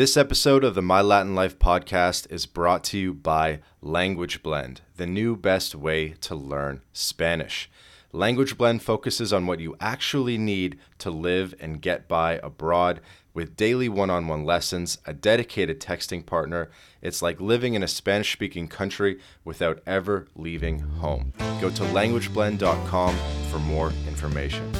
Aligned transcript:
This 0.00 0.16
episode 0.16 0.64
of 0.64 0.74
the 0.74 0.80
My 0.80 1.02
Latin 1.02 1.34
Life 1.34 1.58
podcast 1.58 2.32
is 2.32 2.46
brought 2.46 2.82
to 2.84 2.98
you 2.98 3.12
by 3.12 3.60
Language 3.82 4.42
Blend, 4.42 4.80
the 4.96 5.06
new 5.06 5.36
best 5.36 5.74
way 5.74 6.14
to 6.22 6.34
learn 6.34 6.80
Spanish. 6.94 7.68
Language 8.10 8.56
Blend 8.56 8.82
focuses 8.82 9.30
on 9.30 9.46
what 9.46 9.60
you 9.60 9.76
actually 9.78 10.38
need 10.38 10.78
to 11.00 11.10
live 11.10 11.54
and 11.60 11.82
get 11.82 12.08
by 12.08 12.40
abroad 12.42 13.02
with 13.34 13.56
daily 13.56 13.90
one 13.90 14.08
on 14.08 14.26
one 14.26 14.46
lessons, 14.46 14.96
a 15.04 15.12
dedicated 15.12 15.82
texting 15.82 16.24
partner. 16.24 16.70
It's 17.02 17.20
like 17.20 17.38
living 17.38 17.74
in 17.74 17.82
a 17.82 17.86
Spanish 17.86 18.32
speaking 18.32 18.68
country 18.68 19.20
without 19.44 19.82
ever 19.86 20.28
leaving 20.34 20.78
home. 20.78 21.34
Go 21.60 21.68
to 21.68 21.82
languageblend.com 21.82 23.16
for 23.50 23.58
more 23.58 23.92
information. 24.08 24.72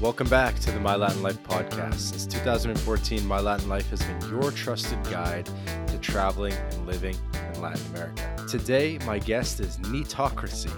Welcome 0.00 0.28
back 0.28 0.56
to 0.60 0.70
the 0.70 0.78
My 0.78 0.94
Latin 0.94 1.24
Life 1.24 1.42
podcast. 1.42 1.94
Since 1.94 2.26
2014, 2.26 3.26
My 3.26 3.40
Latin 3.40 3.68
Life 3.68 3.90
has 3.90 4.00
been 4.00 4.30
your 4.30 4.52
trusted 4.52 5.02
guide 5.10 5.50
to 5.88 5.98
traveling 5.98 6.52
and 6.52 6.86
living 6.86 7.16
in 7.52 7.60
Latin 7.60 7.84
America. 7.86 8.46
Today, 8.48 8.98
my 9.04 9.18
guest 9.18 9.58
is 9.58 9.76
Neetocracy. 9.78 10.70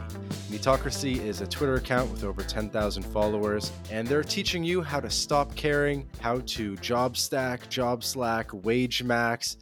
Neetocracy 0.49 1.19
is 1.23 1.43
a 1.43 1.47
Twitter 1.47 1.75
account 1.75 2.11
with 2.11 2.25
over 2.25 2.43
10,000 2.43 3.03
followers, 3.03 3.71
and 3.91 4.09
they're 4.09 4.25
teaching 4.25 4.65
you 4.65 4.81
how 4.81 5.01
to 5.01 5.11
stop 5.11 5.55
caring, 5.55 6.09
how 6.21 6.39
to 6.47 6.77
job 6.77 7.15
stack, 7.15 7.69
job 7.69 8.03
slack, 8.03 8.49
wage 8.65 9.03
max, 9.03 9.59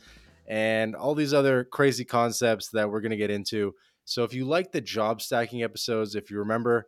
and 0.46 0.94
all 0.94 1.16
these 1.16 1.34
other 1.34 1.64
crazy 1.64 2.04
concepts 2.04 2.68
that 2.68 2.88
we're 2.88 3.00
going 3.00 3.10
to 3.10 3.16
get 3.16 3.32
into. 3.32 3.74
So, 4.04 4.22
if 4.22 4.32
you 4.32 4.44
like 4.44 4.70
the 4.70 4.80
job 4.80 5.20
stacking 5.20 5.64
episodes, 5.64 6.14
if 6.14 6.30
you 6.30 6.38
remember, 6.38 6.86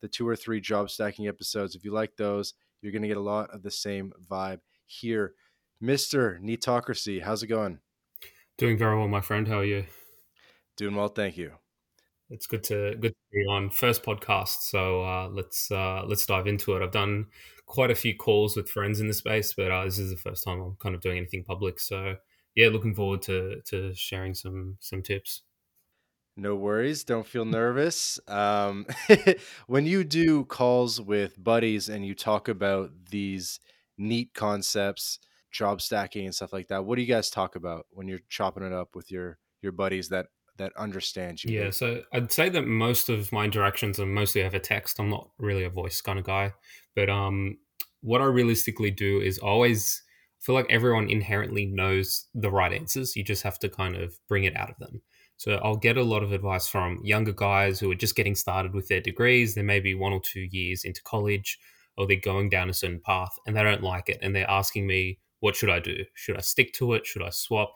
the 0.00 0.08
two 0.08 0.26
or 0.26 0.36
three 0.36 0.60
job 0.60 0.90
stacking 0.90 1.28
episodes. 1.28 1.74
If 1.74 1.84
you 1.84 1.92
like 1.92 2.16
those, 2.16 2.54
you're 2.82 2.92
going 2.92 3.02
to 3.02 3.08
get 3.08 3.16
a 3.16 3.20
lot 3.20 3.50
of 3.50 3.62
the 3.62 3.70
same 3.70 4.12
vibe 4.30 4.60
here. 4.86 5.34
Mr. 5.82 6.40
Neetocracy, 6.40 7.22
how's 7.22 7.42
it 7.42 7.48
going? 7.48 7.78
Doing 8.58 8.76
very 8.76 8.98
well, 8.98 9.08
my 9.08 9.20
friend. 9.20 9.48
How 9.48 9.58
are 9.58 9.64
you? 9.64 9.86
Doing 10.76 10.94
well, 10.94 11.08
thank 11.08 11.36
you. 11.36 11.52
It's 12.28 12.46
good 12.46 12.62
to 12.64 12.94
good 13.00 13.12
to 13.12 13.32
be 13.32 13.44
on 13.50 13.70
first 13.70 14.04
podcast. 14.04 14.60
So 14.60 15.02
uh, 15.02 15.28
let's 15.28 15.70
uh, 15.70 16.04
let's 16.06 16.24
dive 16.26 16.46
into 16.46 16.76
it. 16.76 16.82
I've 16.82 16.92
done 16.92 17.26
quite 17.66 17.90
a 17.90 17.94
few 17.94 18.14
calls 18.16 18.56
with 18.56 18.68
friends 18.68 19.00
in 19.00 19.08
the 19.08 19.14
space, 19.14 19.52
but 19.52 19.70
uh, 19.70 19.84
this 19.84 19.98
is 19.98 20.10
the 20.10 20.16
first 20.16 20.44
time 20.44 20.60
I'm 20.60 20.76
kind 20.80 20.94
of 20.94 21.00
doing 21.00 21.18
anything 21.18 21.44
public. 21.44 21.80
So 21.80 22.16
yeah, 22.54 22.68
looking 22.68 22.94
forward 22.94 23.22
to 23.22 23.60
to 23.66 23.94
sharing 23.94 24.34
some 24.34 24.76
some 24.80 25.02
tips. 25.02 25.42
No 26.36 26.54
worries. 26.54 27.04
Don't 27.04 27.26
feel 27.26 27.44
nervous. 27.44 28.18
Um, 28.28 28.86
when 29.66 29.86
you 29.86 30.04
do 30.04 30.44
calls 30.44 31.00
with 31.00 31.42
buddies 31.42 31.88
and 31.88 32.06
you 32.06 32.14
talk 32.14 32.48
about 32.48 32.90
these 33.10 33.60
NEET 33.98 34.32
concepts, 34.34 35.18
job 35.50 35.82
stacking 35.82 36.26
and 36.26 36.34
stuff 36.34 36.52
like 36.52 36.68
that, 36.68 36.84
what 36.84 36.96
do 36.96 37.02
you 37.02 37.08
guys 37.08 37.30
talk 37.30 37.56
about 37.56 37.86
when 37.90 38.08
you're 38.08 38.20
chopping 38.28 38.62
it 38.62 38.72
up 38.72 38.94
with 38.94 39.10
your 39.10 39.38
your 39.62 39.72
buddies 39.72 40.08
that 40.08 40.26
that 40.56 40.72
understand 40.76 41.42
you? 41.42 41.58
Yeah, 41.58 41.70
so 41.70 42.02
I'd 42.12 42.32
say 42.32 42.48
that 42.48 42.66
most 42.66 43.08
of 43.08 43.32
my 43.32 43.44
interactions 43.44 43.98
are 43.98 44.06
mostly 44.06 44.42
over 44.42 44.58
text. 44.58 44.98
I'm 44.98 45.10
not 45.10 45.30
really 45.38 45.64
a 45.64 45.70
voice 45.70 46.00
kind 46.00 46.18
of 46.18 46.24
guy, 46.24 46.52
but 46.94 47.10
um, 47.10 47.58
what 48.00 48.20
I 48.20 48.26
realistically 48.26 48.90
do 48.90 49.20
is 49.20 49.38
always 49.38 50.02
feel 50.40 50.54
like 50.54 50.66
everyone 50.70 51.10
inherently 51.10 51.66
knows 51.66 52.26
the 52.34 52.50
right 52.50 52.72
answers. 52.72 53.16
You 53.16 53.24
just 53.24 53.42
have 53.42 53.58
to 53.58 53.68
kind 53.68 53.96
of 53.96 54.18
bring 54.28 54.44
it 54.44 54.56
out 54.56 54.70
of 54.70 54.78
them. 54.78 55.02
So 55.40 55.52
I'll 55.64 55.74
get 55.74 55.96
a 55.96 56.02
lot 56.02 56.22
of 56.22 56.32
advice 56.32 56.68
from 56.68 57.00
younger 57.02 57.32
guys 57.32 57.80
who 57.80 57.90
are 57.90 57.94
just 57.94 58.14
getting 58.14 58.34
started 58.34 58.74
with 58.74 58.88
their 58.88 59.00
degrees. 59.00 59.54
They're 59.54 59.64
maybe 59.64 59.94
one 59.94 60.12
or 60.12 60.20
two 60.20 60.46
years 60.50 60.84
into 60.84 61.02
college, 61.02 61.58
or 61.96 62.06
they're 62.06 62.20
going 62.20 62.50
down 62.50 62.68
a 62.68 62.74
certain 62.74 63.00
path 63.00 63.38
and 63.46 63.56
they 63.56 63.62
don't 63.62 63.82
like 63.82 64.10
it. 64.10 64.18
And 64.20 64.36
they're 64.36 64.50
asking 64.50 64.86
me, 64.86 65.18
what 65.38 65.56
should 65.56 65.70
I 65.70 65.78
do? 65.78 66.04
Should 66.12 66.36
I 66.36 66.42
stick 66.42 66.74
to 66.74 66.92
it? 66.92 67.06
Should 67.06 67.22
I 67.22 67.30
swap? 67.30 67.72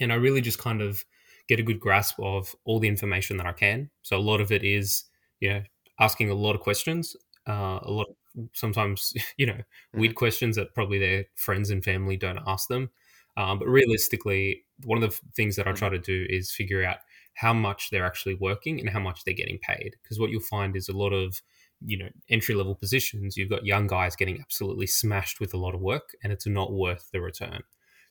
And 0.00 0.12
I 0.12 0.16
really 0.16 0.40
just 0.40 0.58
kind 0.58 0.82
of 0.82 1.04
get 1.46 1.60
a 1.60 1.62
good 1.62 1.78
grasp 1.78 2.18
of 2.18 2.52
all 2.64 2.80
the 2.80 2.88
information 2.88 3.36
that 3.36 3.46
I 3.46 3.52
can. 3.52 3.88
So 4.02 4.16
a 4.16 4.18
lot 4.18 4.40
of 4.40 4.50
it 4.50 4.64
is, 4.64 5.04
you 5.38 5.50
know, 5.50 5.62
asking 6.00 6.30
a 6.30 6.34
lot 6.34 6.56
of 6.56 6.62
questions, 6.62 7.14
uh, 7.48 7.78
a 7.82 7.92
lot 7.92 8.08
of 8.08 8.48
sometimes, 8.54 9.14
you 9.36 9.46
know, 9.46 9.60
weird 9.94 10.10
mm-hmm. 10.10 10.18
questions 10.18 10.56
that 10.56 10.74
probably 10.74 10.98
their 10.98 11.26
friends 11.36 11.70
and 11.70 11.84
family 11.84 12.16
don't 12.16 12.40
ask 12.44 12.66
them. 12.66 12.90
Um, 13.36 13.58
but 13.58 13.68
realistically, 13.68 14.64
one 14.84 15.02
of 15.02 15.10
the 15.10 15.20
things 15.34 15.56
that 15.56 15.66
I 15.66 15.72
try 15.72 15.88
mm-hmm. 15.88 16.02
to 16.02 16.26
do 16.26 16.26
is 16.28 16.50
figure 16.50 16.84
out 16.84 16.98
how 17.34 17.54
much 17.54 17.88
they're 17.90 18.04
actually 18.04 18.34
working 18.34 18.78
and 18.78 18.90
how 18.90 19.00
much 19.00 19.24
they're 19.24 19.34
getting 19.34 19.58
paid. 19.58 19.96
Because 20.02 20.20
what 20.20 20.30
you'll 20.30 20.40
find 20.40 20.76
is 20.76 20.88
a 20.88 20.96
lot 20.96 21.12
of 21.12 21.40
you 21.84 21.98
know 21.98 22.08
entry 22.28 22.54
level 22.54 22.74
positions 22.74 23.36
you've 23.36 23.50
got 23.50 23.66
young 23.66 23.86
guys 23.86 24.16
getting 24.16 24.40
absolutely 24.40 24.86
smashed 24.86 25.40
with 25.40 25.54
a 25.54 25.56
lot 25.56 25.74
of 25.74 25.80
work 25.80 26.14
and 26.22 26.32
it's 26.32 26.46
not 26.46 26.72
worth 26.72 27.08
the 27.12 27.20
return 27.20 27.62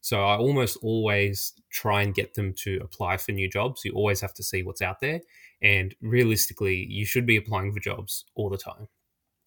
so 0.01 0.23
i 0.23 0.35
almost 0.35 0.77
always 0.81 1.53
try 1.71 2.01
and 2.01 2.13
get 2.13 2.33
them 2.33 2.53
to 2.53 2.79
apply 2.83 3.17
for 3.17 3.31
new 3.31 3.49
jobs 3.49 3.85
you 3.85 3.91
always 3.93 4.21
have 4.21 4.33
to 4.33 4.43
see 4.43 4.63
what's 4.63 4.81
out 4.81 4.99
there 5.01 5.21
and 5.61 5.95
realistically 6.01 6.85
you 6.89 7.05
should 7.05 7.25
be 7.25 7.37
applying 7.37 7.71
for 7.71 7.79
jobs 7.79 8.25
all 8.35 8.49
the 8.49 8.57
time 8.57 8.87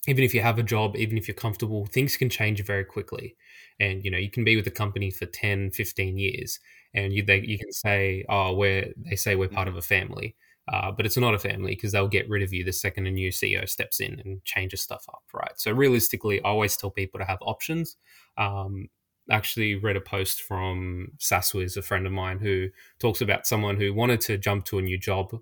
even 0.07 0.25
if 0.25 0.35
you 0.35 0.41
have 0.41 0.59
a 0.59 0.63
job, 0.63 0.97
even 0.97 1.17
if 1.17 1.29
you're 1.29 1.35
comfortable, 1.35 1.87
things 1.87 2.17
can 2.17 2.29
change 2.29 2.63
very 2.65 2.85
quickly. 2.85 3.37
And, 3.81 4.05
you 4.05 4.11
know, 4.11 4.19
you 4.19 4.31
can 4.31 4.45
be 4.45 4.57
with 4.57 4.67
a 4.67 4.71
company 4.71 5.11
for 5.11 5.27
10, 5.27 5.71
15 5.71 6.19
years 6.19 6.61
and 6.93 7.13
you, 7.13 7.25
they, 7.25 7.41
you 7.41 7.59
can 7.59 7.73
say, 7.73 8.25
oh, 8.29 8.55
we're, 8.55 8.93
they 8.97 9.17
say 9.17 9.35
we're 9.35 9.49
part 9.49 9.69
of 9.69 9.77
a 9.77 9.83
family. 9.83 10.37
Uh, 10.73 10.91
but 10.91 11.05
it's 11.05 11.19
not 11.19 11.35
a 11.35 11.39
family 11.39 11.73
because 11.73 11.93
they'll 11.93 12.09
get 12.09 12.29
rid 12.29 12.43
of 12.43 12.53
you 12.53 12.65
the 12.65 12.73
second 12.73 13.07
a 13.07 13.11
new 13.11 13.31
CEO 13.31 13.69
steps 13.69 14.01
in 14.01 14.21
and 14.25 14.43
changes 14.45 14.81
stuff 14.81 15.05
up, 15.11 15.23
right? 15.35 15.53
So 15.57 15.71
realistically, 15.73 16.41
I 16.43 16.49
always 16.49 16.75
tell 16.77 16.91
people 16.91 17.21
to 17.21 17.27
have 17.27 17.39
options. 17.43 17.97
Um, 18.39 18.89
actually 19.31 19.75
read 19.75 19.97
a 19.97 20.01
post 20.01 20.41
from 20.41 21.09
Saswiz, 21.19 21.77
a 21.77 21.83
friend 21.83 22.07
of 22.07 22.13
mine, 22.13 22.39
who 22.39 22.69
talks 22.99 23.21
about 23.21 23.47
someone 23.47 23.77
who 23.77 23.93
wanted 23.93 24.23
to 24.23 24.39
jump 24.39 24.65
to 24.67 24.79
a 24.79 24.83
new 24.83 24.99
job 24.99 25.35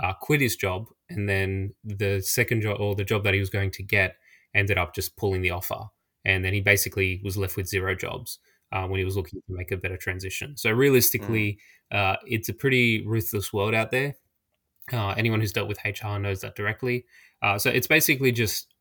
uh, 0.00 0.14
quit 0.14 0.40
his 0.40 0.56
job, 0.56 0.86
and 1.10 1.28
then 1.28 1.74
the 1.84 2.20
second 2.20 2.62
job 2.62 2.80
or 2.80 2.94
the 2.94 3.04
job 3.04 3.24
that 3.24 3.34
he 3.34 3.40
was 3.40 3.50
going 3.50 3.70
to 3.72 3.82
get 3.82 4.16
ended 4.54 4.78
up 4.78 4.94
just 4.94 5.16
pulling 5.16 5.42
the 5.42 5.50
offer, 5.50 5.84
and 6.24 6.44
then 6.44 6.54
he 6.54 6.60
basically 6.60 7.20
was 7.22 7.36
left 7.36 7.56
with 7.56 7.68
zero 7.68 7.94
jobs 7.94 8.38
uh, 8.72 8.86
when 8.86 8.98
he 8.98 9.04
was 9.04 9.16
looking 9.16 9.40
to 9.40 9.52
make 9.52 9.72
a 9.72 9.76
better 9.76 9.96
transition. 9.96 10.56
So 10.56 10.70
realistically, 10.70 11.58
mm. 11.92 11.98
uh, 11.98 12.16
it's 12.24 12.48
a 12.48 12.54
pretty 12.54 13.06
ruthless 13.06 13.52
world 13.52 13.74
out 13.74 13.90
there. 13.90 14.14
Uh, 14.92 15.10
anyone 15.10 15.40
who's 15.40 15.52
dealt 15.52 15.68
with 15.68 15.78
HR 15.84 16.18
knows 16.18 16.40
that 16.40 16.56
directly. 16.56 17.04
Uh, 17.42 17.58
so 17.58 17.70
it's 17.70 17.86
basically 17.86 18.32
just 18.32 18.74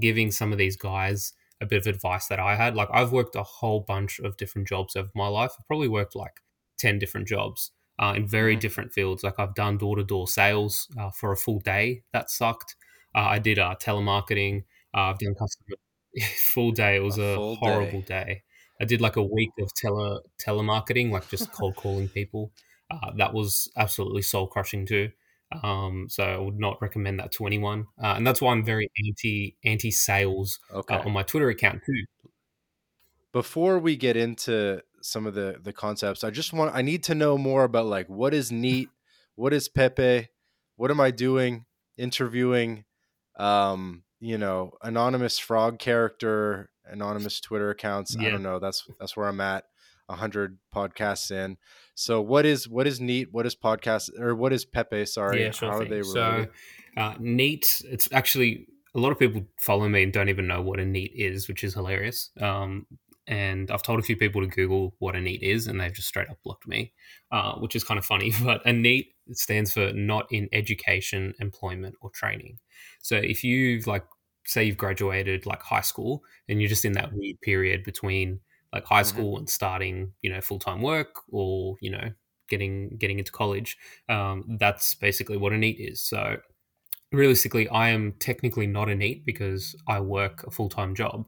giving 0.00 0.30
some 0.30 0.52
of 0.52 0.58
these 0.58 0.76
guys 0.76 1.32
a 1.60 1.66
bit 1.66 1.78
of 1.78 1.86
advice 1.86 2.26
that 2.26 2.40
I 2.40 2.56
had. 2.56 2.74
Like 2.74 2.88
I've 2.92 3.12
worked 3.12 3.36
a 3.36 3.42
whole 3.42 3.80
bunch 3.80 4.18
of 4.20 4.36
different 4.36 4.68
jobs 4.68 4.96
over 4.96 5.10
my 5.14 5.28
life. 5.28 5.52
I've 5.58 5.66
probably 5.66 5.88
worked 5.88 6.16
like 6.16 6.40
ten 6.78 6.98
different 6.98 7.28
jobs 7.28 7.70
uh, 7.98 8.14
in 8.16 8.26
very 8.26 8.54
mm-hmm. 8.54 8.60
different 8.60 8.92
fields. 8.92 9.22
Like 9.22 9.38
I've 9.38 9.54
done 9.54 9.78
door 9.78 9.96
to 9.96 10.04
door 10.04 10.28
sales 10.28 10.88
uh, 10.98 11.10
for 11.10 11.32
a 11.32 11.36
full 11.36 11.60
day. 11.60 12.02
That 12.12 12.30
sucked. 12.30 12.76
Uh, 13.14 13.20
I 13.20 13.38
did 13.38 13.58
uh, 13.58 13.76
telemarketing. 13.80 14.64
Uh, 14.94 15.10
I've 15.10 15.18
done 15.18 15.34
customer 15.34 15.76
full 16.36 16.72
day. 16.72 16.96
It 16.96 17.02
was 17.02 17.18
a, 17.18 17.38
a 17.38 17.54
horrible 17.56 18.00
day. 18.00 18.24
day. 18.24 18.42
I 18.80 18.84
did 18.84 19.00
like 19.00 19.16
a 19.16 19.22
week 19.22 19.50
of 19.60 19.72
tele 19.74 20.20
telemarketing, 20.44 21.10
like 21.10 21.28
just 21.28 21.52
cold 21.52 21.76
calling 21.76 22.08
people. 22.08 22.52
Uh, 22.90 23.12
that 23.16 23.32
was 23.32 23.70
absolutely 23.76 24.22
soul 24.22 24.46
crushing 24.46 24.86
too. 24.86 25.10
Um, 25.62 26.06
so 26.08 26.24
I 26.24 26.36
would 26.36 26.58
not 26.58 26.82
recommend 26.82 27.20
that 27.20 27.30
to 27.32 27.46
anyone. 27.46 27.86
and 27.98 28.26
that's 28.26 28.40
why 28.42 28.52
I'm 28.52 28.64
very 28.64 28.90
anti 29.06 29.56
anti 29.64 29.92
sales 29.92 30.58
okay. 30.72 30.96
on 30.96 31.12
my 31.12 31.22
Twitter 31.22 31.48
account 31.48 31.82
too. 31.86 32.30
Before 33.32 33.78
we 33.78 33.96
get 33.96 34.16
into 34.16 34.80
some 35.04 35.26
of 35.26 35.34
the 35.34 35.56
the 35.62 35.72
concepts. 35.72 36.24
I 36.24 36.30
just 36.30 36.52
want 36.52 36.74
I 36.74 36.80
need 36.82 37.02
to 37.04 37.14
know 37.14 37.36
more 37.36 37.64
about 37.64 37.86
like 37.86 38.08
what 38.08 38.32
is 38.32 38.50
NEET, 38.50 38.88
what 39.34 39.52
is 39.52 39.68
Pepe, 39.68 40.28
what 40.76 40.90
am 40.90 41.00
I 41.00 41.10
doing? 41.10 41.66
Interviewing 41.98 42.84
um 43.36 44.02
you 44.20 44.38
know 44.38 44.72
anonymous 44.82 45.38
frog 45.38 45.78
character 45.80 46.70
anonymous 46.86 47.40
twitter 47.40 47.70
accounts. 47.70 48.16
Yeah. 48.18 48.28
i 48.28 48.30
don't 48.30 48.42
know. 48.42 48.58
That's 48.58 48.88
that's 48.98 49.16
where 49.16 49.28
i'm 49.28 49.40
at 49.40 49.64
100 50.06 50.58
podcasts 50.74 51.30
in. 51.30 51.58
So 51.94 52.20
what 52.20 52.46
is 52.46 52.66
what 52.66 52.86
is 52.86 53.00
NEET? 53.00 53.28
What 53.30 53.46
is 53.46 53.54
podcast 53.54 54.18
or 54.18 54.34
what 54.34 54.52
is 54.52 54.64
pepe? 54.64 55.04
Sorry. 55.04 55.42
Yeah, 55.42 55.50
sure 55.50 55.70
how 55.70 55.78
thing. 55.78 55.86
are 55.86 55.90
they 55.90 56.00
related? 56.00 56.48
so 56.96 57.02
uh, 57.02 57.14
NEET 57.18 57.82
it's 57.90 58.08
actually 58.10 58.68
a 58.94 59.00
lot 59.00 59.10
of 59.10 59.18
people 59.18 59.42
follow 59.60 59.88
me 59.88 60.04
and 60.04 60.12
don't 60.12 60.28
even 60.28 60.46
know 60.46 60.62
what 60.62 60.80
a 60.80 60.84
NEET 60.84 61.12
is 61.14 61.46
which 61.46 61.62
is 61.62 61.74
hilarious. 61.74 62.30
Um, 62.40 62.86
and 63.26 63.70
I've 63.70 63.82
told 63.82 63.98
a 63.98 64.02
few 64.02 64.16
people 64.16 64.42
to 64.42 64.46
Google 64.46 64.94
what 64.98 65.16
a 65.16 65.20
NEET 65.20 65.42
is, 65.42 65.66
and 65.66 65.80
they've 65.80 65.92
just 65.92 66.08
straight 66.08 66.28
up 66.28 66.38
blocked 66.44 66.66
me, 66.66 66.92
uh, 67.30 67.54
which 67.54 67.74
is 67.74 67.84
kind 67.84 67.98
of 67.98 68.04
funny. 68.04 68.32
But 68.44 68.64
a 68.66 68.72
NEET 68.72 69.14
stands 69.32 69.72
for 69.72 69.92
not 69.92 70.26
in 70.30 70.48
education, 70.52 71.34
employment, 71.40 71.94
or 72.00 72.10
training. 72.10 72.58
So 73.02 73.16
if 73.16 73.44
you've 73.44 73.86
like, 73.86 74.04
say 74.46 74.64
you've 74.64 74.76
graduated 74.76 75.46
like 75.46 75.62
high 75.62 75.80
school, 75.80 76.22
and 76.48 76.60
you're 76.60 76.68
just 76.68 76.84
in 76.84 76.92
that 76.92 77.12
weird 77.12 77.40
period 77.40 77.84
between 77.84 78.40
like 78.72 78.84
high 78.84 79.02
mm-hmm. 79.02 79.08
school 79.08 79.38
and 79.38 79.48
starting, 79.48 80.12
you 80.20 80.30
know, 80.30 80.40
full 80.40 80.58
time 80.58 80.82
work, 80.82 81.22
or 81.30 81.76
you 81.80 81.90
know, 81.90 82.10
getting 82.48 82.96
getting 82.98 83.18
into 83.18 83.32
college, 83.32 83.78
um, 84.08 84.56
that's 84.58 84.94
basically 84.94 85.36
what 85.36 85.52
a 85.52 85.58
NEET 85.58 85.76
is. 85.78 86.02
So 86.02 86.36
realistically, 87.12 87.68
I 87.68 87.88
am 87.90 88.12
technically 88.18 88.66
not 88.66 88.88
a 88.88 88.94
NEET 88.94 89.24
because 89.24 89.74
I 89.88 90.00
work 90.00 90.44
a 90.46 90.50
full 90.50 90.68
time 90.68 90.94
job, 90.94 91.26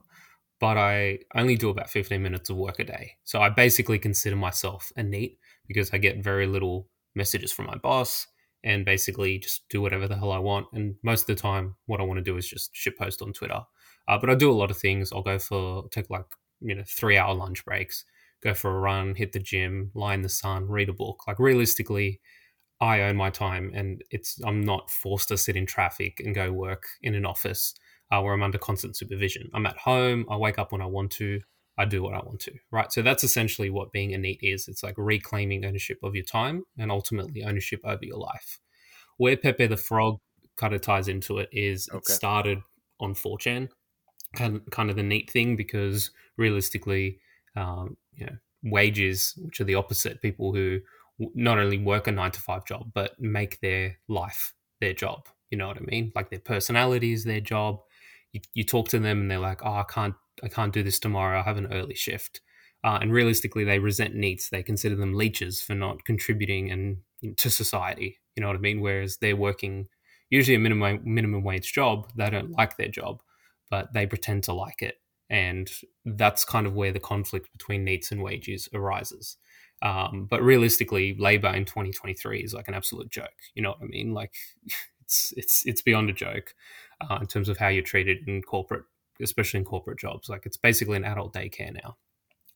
but 0.59 0.77
I 0.77 1.19
only 1.35 1.55
do 1.55 1.69
about 1.69 1.89
15 1.89 2.21
minutes 2.21 2.49
of 2.49 2.57
work 2.57 2.79
a 2.79 2.83
day. 2.83 3.13
So 3.23 3.41
I 3.41 3.49
basically 3.49 3.99
consider 3.99 4.35
myself 4.35 4.91
a 4.95 5.03
NEET 5.03 5.37
because 5.67 5.91
I 5.93 5.97
get 5.97 6.23
very 6.23 6.47
little 6.47 6.87
messages 7.15 7.51
from 7.51 7.65
my 7.65 7.75
boss 7.75 8.27
and 8.63 8.83
basically 8.85 9.37
just 9.37 9.67
do 9.69 9.81
whatever 9.81 10.07
the 10.07 10.17
hell 10.17 10.31
I 10.31 10.39
want. 10.39 10.67
And 10.73 10.95
most 11.03 11.21
of 11.21 11.35
the 11.35 11.41
time, 11.41 11.75
what 11.85 11.99
I 11.99 12.03
want 12.03 12.17
to 12.17 12.23
do 12.23 12.37
is 12.37 12.47
just 12.47 12.75
shit 12.75 12.97
post 12.97 13.21
on 13.21 13.33
Twitter. 13.33 13.61
Uh, 14.07 14.17
but 14.17 14.29
I 14.29 14.35
do 14.35 14.51
a 14.51 14.53
lot 14.53 14.71
of 14.71 14.77
things. 14.77 15.11
I'll 15.11 15.21
go 15.21 15.37
for, 15.37 15.87
take 15.89 16.09
like, 16.09 16.25
you 16.61 16.73
know, 16.73 16.83
three 16.87 17.17
hour 17.17 17.35
lunch 17.35 17.63
breaks, 17.63 18.03
go 18.41 18.53
for 18.53 18.75
a 18.75 18.79
run, 18.79 19.13
hit 19.13 19.33
the 19.33 19.39
gym, 19.39 19.91
lie 19.93 20.15
in 20.15 20.21
the 20.21 20.29
sun, 20.29 20.67
read 20.67 20.89
a 20.89 20.93
book. 20.93 21.27
Like 21.27 21.39
realistically, 21.39 22.19
I 22.79 23.01
own 23.01 23.15
my 23.15 23.29
time 23.29 23.71
and 23.73 24.03
it's 24.11 24.39
I'm 24.43 24.61
not 24.61 24.89
forced 24.91 25.29
to 25.29 25.37
sit 25.37 25.55
in 25.55 25.65
traffic 25.65 26.21
and 26.23 26.35
go 26.35 26.51
work 26.51 26.83
in 27.01 27.15
an 27.15 27.25
office 27.25 27.73
uh, 28.11 28.21
where 28.21 28.33
I'm 28.33 28.43
under 28.43 28.57
constant 28.57 28.95
supervision. 28.95 29.49
I'm 29.53 29.65
at 29.65 29.77
home. 29.77 30.25
I 30.29 30.37
wake 30.37 30.59
up 30.59 30.71
when 30.71 30.81
I 30.81 30.85
want 30.85 31.11
to. 31.13 31.41
I 31.77 31.85
do 31.85 32.01
what 32.01 32.15
I 32.15 32.19
want 32.19 32.39
to, 32.41 32.53
right? 32.71 32.91
So 32.91 33.03
that's 33.03 33.23
essentially 33.23 33.69
what 33.69 33.91
being 33.91 34.13
a 34.13 34.17
NEET 34.17 34.39
is. 34.41 34.67
It's 34.67 34.81
like 34.81 34.95
reclaiming 34.97 35.63
ownership 35.63 35.99
of 36.01 36.15
your 36.15 36.25
time 36.25 36.63
and 36.77 36.91
ultimately 36.91 37.43
ownership 37.43 37.81
over 37.83 38.03
your 38.03 38.17
life. 38.17 38.59
Where 39.17 39.37
Pepe 39.37 39.67
the 39.67 39.77
Frog 39.77 40.17
kind 40.55 40.73
of 40.73 40.81
ties 40.81 41.07
into 41.07 41.37
it 41.37 41.49
is 41.51 41.87
okay. 41.89 41.97
it 41.97 42.05
started 42.07 42.59
on 42.99 43.13
4chan, 43.13 43.69
kind 44.35 44.55
of, 44.55 44.65
kind 44.71 44.89
of 44.89 44.95
the 44.95 45.03
NEET 45.03 45.29
thing 45.29 45.55
because 45.55 46.09
realistically, 46.35 47.19
um, 47.55 47.95
you 48.15 48.25
know, 48.25 48.37
wagies, 48.65 49.33
which 49.43 49.61
are 49.61 49.65
the 49.65 49.75
opposite, 49.75 50.19
people 50.19 50.53
who 50.53 50.79
not 51.35 51.57
only 51.57 51.77
work 51.77 52.07
a 52.07 52.11
nine 52.11 52.31
to 52.31 52.41
five 52.41 52.65
job, 52.65 52.91
but 52.93 53.19
make 53.19 53.59
their 53.59 53.97
life 54.07 54.53
their 54.81 54.93
job. 54.93 55.27
You 55.49 55.57
know 55.57 55.67
what 55.67 55.77
I 55.77 55.81
mean? 55.81 56.11
Like 56.15 56.29
their 56.29 56.39
personality 56.39 57.13
is 57.13 57.23
their 57.23 57.39
job. 57.39 57.81
You, 58.37 58.41
you 58.53 58.63
talk 58.63 58.89
to 58.89 58.99
them 58.99 59.21
and 59.21 59.31
they're 59.31 59.39
like, 59.39 59.65
oh, 59.65 59.73
I 59.73 59.83
can't, 59.83 60.15
I 60.43 60.47
can't 60.47 60.73
do 60.73 60.83
this 60.83 60.99
tomorrow. 60.99 61.39
I 61.39 61.43
have 61.43 61.57
an 61.57 61.71
early 61.73 61.95
shift. 61.95 62.41
Uh, 62.83 62.99
and 63.01 63.11
realistically, 63.11 63.63
they 63.63 63.79
resent 63.79 64.15
NEETs. 64.15 64.49
They 64.49 64.63
consider 64.63 64.95
them 64.95 65.13
leeches 65.13 65.59
for 65.61 65.73
not 65.73 66.05
contributing 66.05 66.71
and 66.71 67.37
to 67.37 67.49
society. 67.49 68.19
You 68.35 68.41
know 68.41 68.47
what 68.47 68.55
I 68.57 68.59
mean? 68.59 68.81
Whereas 68.81 69.17
they're 69.17 69.35
working 69.35 69.87
usually 70.29 70.55
a 70.55 70.59
minimum 70.59 71.01
minimum 71.03 71.43
wage 71.43 71.73
job. 71.73 72.09
They 72.15 72.29
don't 72.29 72.51
like 72.51 72.77
their 72.77 72.87
job, 72.87 73.21
but 73.69 73.93
they 73.93 74.05
pretend 74.05 74.43
to 74.43 74.53
like 74.53 74.81
it, 74.81 74.99
and 75.29 75.69
that's 76.05 76.45
kind 76.45 76.67
of 76.67 76.75
where 76.75 76.91
the 76.91 76.99
conflict 76.99 77.51
between 77.51 77.85
NEETs 77.85 78.11
and 78.11 78.21
wagies 78.21 78.71
arises. 78.73 79.37
Um, 79.81 80.27
but 80.29 80.41
realistically, 80.41 81.15
labor 81.17 81.49
in 81.49 81.65
2023 81.65 82.39
is 82.39 82.53
like 82.53 82.67
an 82.67 82.73
absolute 82.73 83.09
joke. 83.09 83.29
You 83.53 83.61
know 83.63 83.71
what 83.71 83.81
I 83.83 83.85
mean? 83.85 84.13
Like 84.13 84.33
it's 85.07 85.33
it's 85.37 85.65
it's 85.65 85.81
beyond 85.81 86.09
a 86.09 86.13
joke 86.13 86.53
uh, 87.01 87.17
in 87.21 87.27
terms 87.27 87.49
of 87.49 87.57
how 87.57 87.69
you're 87.69 87.83
treated 87.83 88.27
in 88.27 88.41
corporate, 88.41 88.83
especially 89.21 89.59
in 89.59 89.65
corporate 89.65 89.99
jobs. 89.99 90.29
Like 90.29 90.45
it's 90.45 90.57
basically 90.57 90.97
an 90.97 91.05
adult 91.05 91.33
daycare 91.33 91.73
now. 91.73 91.97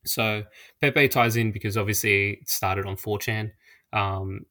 So 0.04 0.44
Pepe 0.80 1.08
ties 1.08 1.36
in 1.36 1.52
because 1.52 1.76
obviously 1.76 2.32
it 2.42 2.50
started 2.50 2.86
on 2.86 2.96
4chan. 2.96 3.52
Um, 3.92 4.46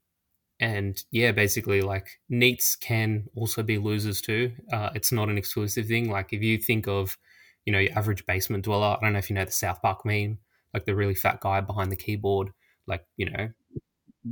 and 0.60 1.04
yeah, 1.12 1.32
basically, 1.32 1.82
like 1.82 2.20
NEETs 2.32 2.80
can 2.80 3.28
also 3.36 3.64
be 3.64 3.78
losers 3.78 4.22
too. 4.22 4.52
Uh, 4.72 4.90
it's 4.96 5.12
not 5.12 5.30
an 5.30 5.38
exclusive 5.38 5.88
thing. 5.88 6.10
Like 6.10 6.34
if 6.34 6.42
you 6.42 6.58
think 6.58 6.88
of, 6.88 7.18
you 7.66 7.74
know, 7.74 7.80
your 7.80 7.98
average 7.98 8.26
basement 8.26 8.64
dweller, 8.64 8.98
I 8.98 9.04
don't 9.04 9.14
know 9.14 9.20
if 9.20 9.30
you 9.30 9.36
know 9.36 9.46
the 9.46 9.52
South 9.52 9.82
Park 9.82 10.06
meme, 10.06 10.38
like 10.74 10.86
the 10.86 10.96
really 10.96 11.16
fat 11.16 11.42
guy 11.42 11.62
behind 11.62 11.92
the 11.92 11.96
keyboard 11.96 12.52
like 12.88 13.06
you 13.18 13.30
know 13.30 13.50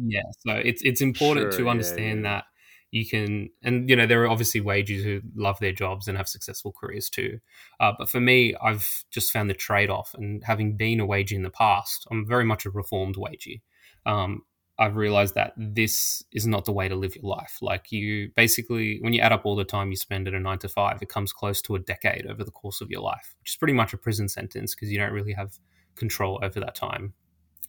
yeah 0.05 0.21
so 0.45 0.53
it's 0.53 0.81
it's 0.83 1.01
important 1.01 1.51
sure, 1.53 1.63
to 1.63 1.69
understand 1.69 2.23
yeah, 2.23 2.29
yeah. 2.29 2.35
that 2.35 2.43
you 2.91 3.05
can 3.05 3.49
and 3.63 3.89
you 3.89 3.95
know 3.95 4.07
there 4.07 4.23
are 4.23 4.29
obviously 4.29 4.61
wagies 4.61 5.03
who 5.03 5.21
love 5.35 5.57
their 5.59 5.71
jobs 5.71 6.07
and 6.07 6.17
have 6.17 6.27
successful 6.27 6.71
careers 6.71 7.09
too. 7.09 7.39
Uh, 7.79 7.91
but 7.97 8.09
for 8.09 8.19
me 8.19 8.55
i've 8.61 9.03
just 9.11 9.31
found 9.31 9.49
the 9.49 9.53
trade-off 9.53 10.13
and 10.15 10.43
having 10.43 10.75
been 10.75 10.99
a 10.99 11.07
wagey 11.07 11.33
in 11.33 11.43
the 11.43 11.49
past 11.49 12.07
i'm 12.11 12.25
very 12.27 12.45
much 12.45 12.65
a 12.65 12.69
reformed 12.69 13.15
wagey 13.15 13.61
um, 14.05 14.41
i've 14.79 14.95
realized 14.95 15.35
that 15.35 15.53
this 15.57 16.23
is 16.33 16.47
not 16.47 16.65
the 16.65 16.71
way 16.71 16.87
to 16.87 16.95
live 16.95 17.15
your 17.15 17.29
life. 17.29 17.57
Like 17.61 17.91
you 17.91 18.31
basically 18.35 18.99
when 19.01 19.13
you 19.13 19.21
add 19.21 19.31
up 19.31 19.45
all 19.45 19.55
the 19.55 19.63
time 19.63 19.91
you 19.91 19.97
spend 19.97 20.27
at 20.27 20.33
a 20.33 20.39
nine 20.39 20.59
to 20.59 20.69
five 20.69 21.01
it 21.01 21.09
comes 21.09 21.33
close 21.33 21.61
to 21.63 21.75
a 21.75 21.79
decade 21.79 22.25
over 22.25 22.43
the 22.43 22.51
course 22.51 22.81
of 22.81 22.89
your 22.89 23.01
life 23.01 23.35
which 23.39 23.51
is 23.51 23.57
pretty 23.57 23.73
much 23.73 23.93
a 23.93 23.97
prison 23.97 24.27
sentence 24.27 24.73
because 24.73 24.91
you 24.91 24.97
don't 24.97 25.13
really 25.13 25.33
have 25.33 25.59
control 25.99 26.39
over 26.41 26.59
that 26.59 26.73
time. 26.73 27.13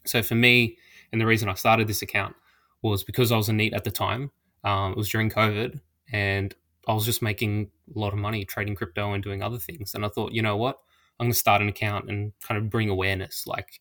So 0.06 0.22
for 0.22 0.34
me, 0.34 0.78
and 1.12 1.20
the 1.20 1.26
reason 1.26 1.48
I 1.50 1.54
started 1.54 1.86
this 1.88 2.00
account 2.00 2.34
was 2.80 3.04
because 3.04 3.30
I 3.30 3.36
was 3.36 3.50
a 3.50 3.52
NEET 3.52 3.74
at 3.74 3.84
the 3.84 3.90
time. 3.90 4.30
Um, 4.64 4.92
it 4.92 4.96
was 4.96 5.08
during 5.08 5.30
COVID, 5.30 5.80
and 6.12 6.54
I 6.86 6.94
was 6.94 7.04
just 7.04 7.22
making 7.22 7.70
a 7.94 7.98
lot 7.98 8.12
of 8.12 8.18
money 8.18 8.44
trading 8.44 8.74
crypto 8.74 9.12
and 9.12 9.22
doing 9.22 9.42
other 9.42 9.58
things. 9.58 9.94
And 9.94 10.04
I 10.04 10.08
thought, 10.08 10.32
you 10.32 10.42
know 10.42 10.56
what? 10.56 10.78
I'm 11.18 11.26
going 11.26 11.32
to 11.32 11.38
start 11.38 11.62
an 11.62 11.68
account 11.68 12.08
and 12.08 12.32
kind 12.42 12.58
of 12.58 12.70
bring 12.70 12.88
awareness. 12.88 13.46
Like 13.46 13.80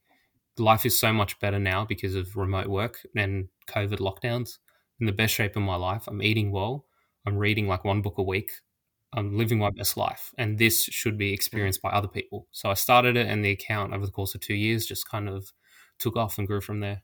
life 0.58 0.86
is 0.86 1.00
so 1.00 1.14
much 1.14 1.40
better 1.40 1.60
now 1.60 1.86
because 1.86 2.16
of 2.16 2.36
remote 2.36 2.68
work 2.68 3.00
and 3.16 3.48
COVID 3.68 4.00
lockdowns. 4.00 4.58
In 5.00 5.06
the 5.06 5.14
best 5.14 5.34
shape 5.34 5.56
of 5.56 5.62
my 5.62 5.76
life. 5.76 6.04
I'm 6.08 6.22
eating 6.22 6.52
well. 6.52 6.86
I'm 7.26 7.38
reading 7.38 7.68
like 7.68 7.86
one 7.86 8.02
book 8.02 8.18
a 8.18 8.24
week. 8.24 8.52
I'm 9.14 9.38
living 9.38 9.58
my 9.58 9.70
best 9.72 9.98
life, 9.98 10.34
and 10.38 10.60
this 10.60 10.84
should 10.84 11.18
be 11.18 11.34
experienced 11.34 11.82
by 11.82 11.90
other 11.90 12.08
people. 12.08 12.48
So 12.52 12.70
I 12.70 12.74
started 12.74 13.16
it, 13.18 13.26
and 13.26 13.44
the 13.44 13.52
account 13.52 13.94
over 13.94 14.06
the 14.06 14.12
course 14.12 14.36
of 14.36 14.42
two 14.42 14.54
years 14.54 14.86
just 14.86 15.10
kind 15.10 15.30
of 15.30 15.52
took 15.98 16.16
off 16.16 16.38
and 16.38 16.46
grew 16.46 16.62
from 16.62 16.82
there. 16.82 17.02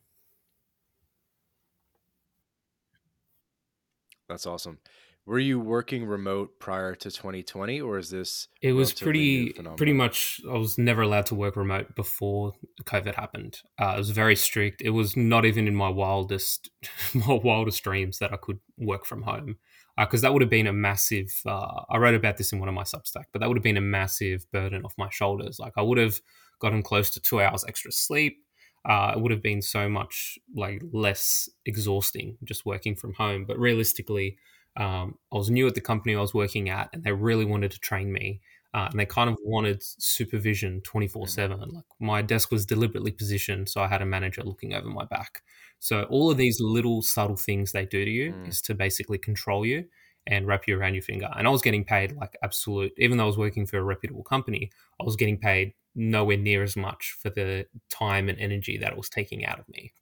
That's 4.28 4.46
awesome. 4.46 4.80
Were 5.26 5.40
you 5.40 5.60
working 5.60 6.06
remote 6.06 6.60
prior 6.60 6.94
to 6.94 7.10
2020 7.10 7.82
or 7.82 7.98
is 7.98 8.12
this 8.12 8.48
It 8.62 8.74
was 8.74 8.94
pretty 8.94 9.54
pretty 9.76 9.94
much 9.94 10.40
I 10.48 10.54
was 10.54 10.78
never 10.78 11.02
allowed 11.02 11.26
to 11.28 11.36
work 11.36 11.56
remote 11.56 11.96
before 11.96 12.54
COVID 12.84 13.16
happened. 13.16 13.60
Uh, 13.82 13.94
it 13.96 13.98
was 13.98 14.12
very 14.12 14.36
strict. 14.36 14.84
It 14.84 14.92
was 14.92 15.18
not 15.18 15.44
even 15.44 15.68
in 15.68 15.76
my 15.76 15.90
wildest 15.90 16.70
my 17.16 17.34
wildest 17.34 17.84
dreams 17.84 18.20
that 18.20 18.34
I 18.34 18.38
could 18.38 18.60
work 18.78 19.06
from 19.06 19.24
home. 19.24 19.58
Because 19.98 20.24
uh, 20.24 20.28
that 20.28 20.34
would 20.34 20.42
have 20.42 20.52
been 20.52 20.68
a 20.68 20.74
massive. 20.74 21.32
Uh, 21.46 21.84
I 21.90 21.98
wrote 21.98 22.16
about 22.16 22.38
this 22.38 22.52
in 22.52 22.60
one 22.60 22.70
of 22.70 22.76
my 22.76 22.84
Substack, 22.84 23.26
but 23.32 23.40
that 23.40 23.48
would 23.48 23.58
have 23.58 23.64
been 23.64 23.78
a 23.78 23.82
massive 23.82 24.46
burden 24.52 24.84
off 24.84 24.94
my 24.98 25.10
shoulders. 25.10 25.58
Like 25.58 25.74
I 25.78 25.82
would 25.82 25.98
have 25.98 26.20
gotten 26.60 26.84
close 26.84 27.10
to 27.12 27.20
two 27.20 27.42
hours 27.42 27.66
extra 27.68 27.92
sleep 27.92 28.45
uh, 28.86 29.14
it 29.16 29.22
would 29.22 29.32
have 29.32 29.42
been 29.42 29.62
so 29.62 29.90
much 29.90 30.38
like 30.56 30.82
less 30.92 31.50
exhausting 31.66 32.38
just 32.44 32.66
working 32.66 32.96
from 32.96 33.14
home. 33.14 33.46
But 33.46 33.58
realistically, 33.58 34.38
um, 34.78 35.18
I 35.34 35.38
was 35.38 35.50
new 35.50 35.68
at 35.68 35.76
the 35.76 35.82
company 35.82 36.16
I 36.16 36.22
was 36.22 36.34
working 36.34 36.70
at, 36.70 36.90
and 36.94 37.04
they 37.04 37.12
really 37.12 37.46
wanted 37.46 37.72
to 37.72 37.80
train 37.80 38.12
me. 38.12 38.42
Uh, 38.74 38.90
and 38.92 39.00
they 39.00 39.06
kind 39.06 39.30
of 39.30 39.38
wanted 39.42 39.82
supervision 39.82 40.82
24 40.82 41.30
7 41.30 41.58
mm-hmm. 41.58 41.76
like 41.76 41.86
my 42.02 42.22
desk 42.22 42.52
was 42.52 42.66
deliberately 42.66 43.10
positioned 43.10 43.70
so 43.70 43.80
i 43.80 43.88
had 43.88 44.02
a 44.02 44.06
manager 44.06 44.44
looking 44.44 44.74
over 44.74 44.90
my 44.90 45.06
back 45.06 45.44
so 45.80 46.04
all 46.10 46.30
of 46.30 46.36
these 46.36 46.60
little 46.60 47.02
subtle 47.02 47.38
things 47.38 47.72
they 47.72 47.86
do 47.86 48.04
to 48.04 48.12
you 48.12 48.34
mm. 48.34 48.50
is 48.50 48.62
to 48.62 48.76
basically 48.76 49.18
control 49.18 49.66
you 49.66 49.86
and 50.28 50.46
wrap 50.46 50.68
you 50.68 50.78
around 50.78 50.94
your 50.94 51.02
finger 51.04 51.30
and 51.38 51.48
i 51.48 51.50
was 51.50 51.62
getting 51.62 51.86
paid 51.86 52.18
like 52.18 52.36
absolute 52.44 52.92
even 52.98 53.18
though 53.18 53.24
i 53.24 53.28
was 53.28 53.38
working 53.38 53.66
for 53.66 53.78
a 53.78 53.82
reputable 53.82 54.24
company 54.24 54.70
i 55.00 55.06
was 55.06 55.16
getting 55.16 55.38
paid 55.38 55.74
nowhere 55.96 56.38
near 56.38 56.64
as 56.64 56.76
much 56.76 57.16
for 57.22 57.30
the 57.30 57.66
time 57.90 58.30
and 58.30 58.40
energy 58.40 58.78
that 58.78 58.92
it 58.92 58.98
was 58.98 59.10
taking 59.10 59.46
out 59.46 59.60
of 59.60 59.68
me. 59.70 59.94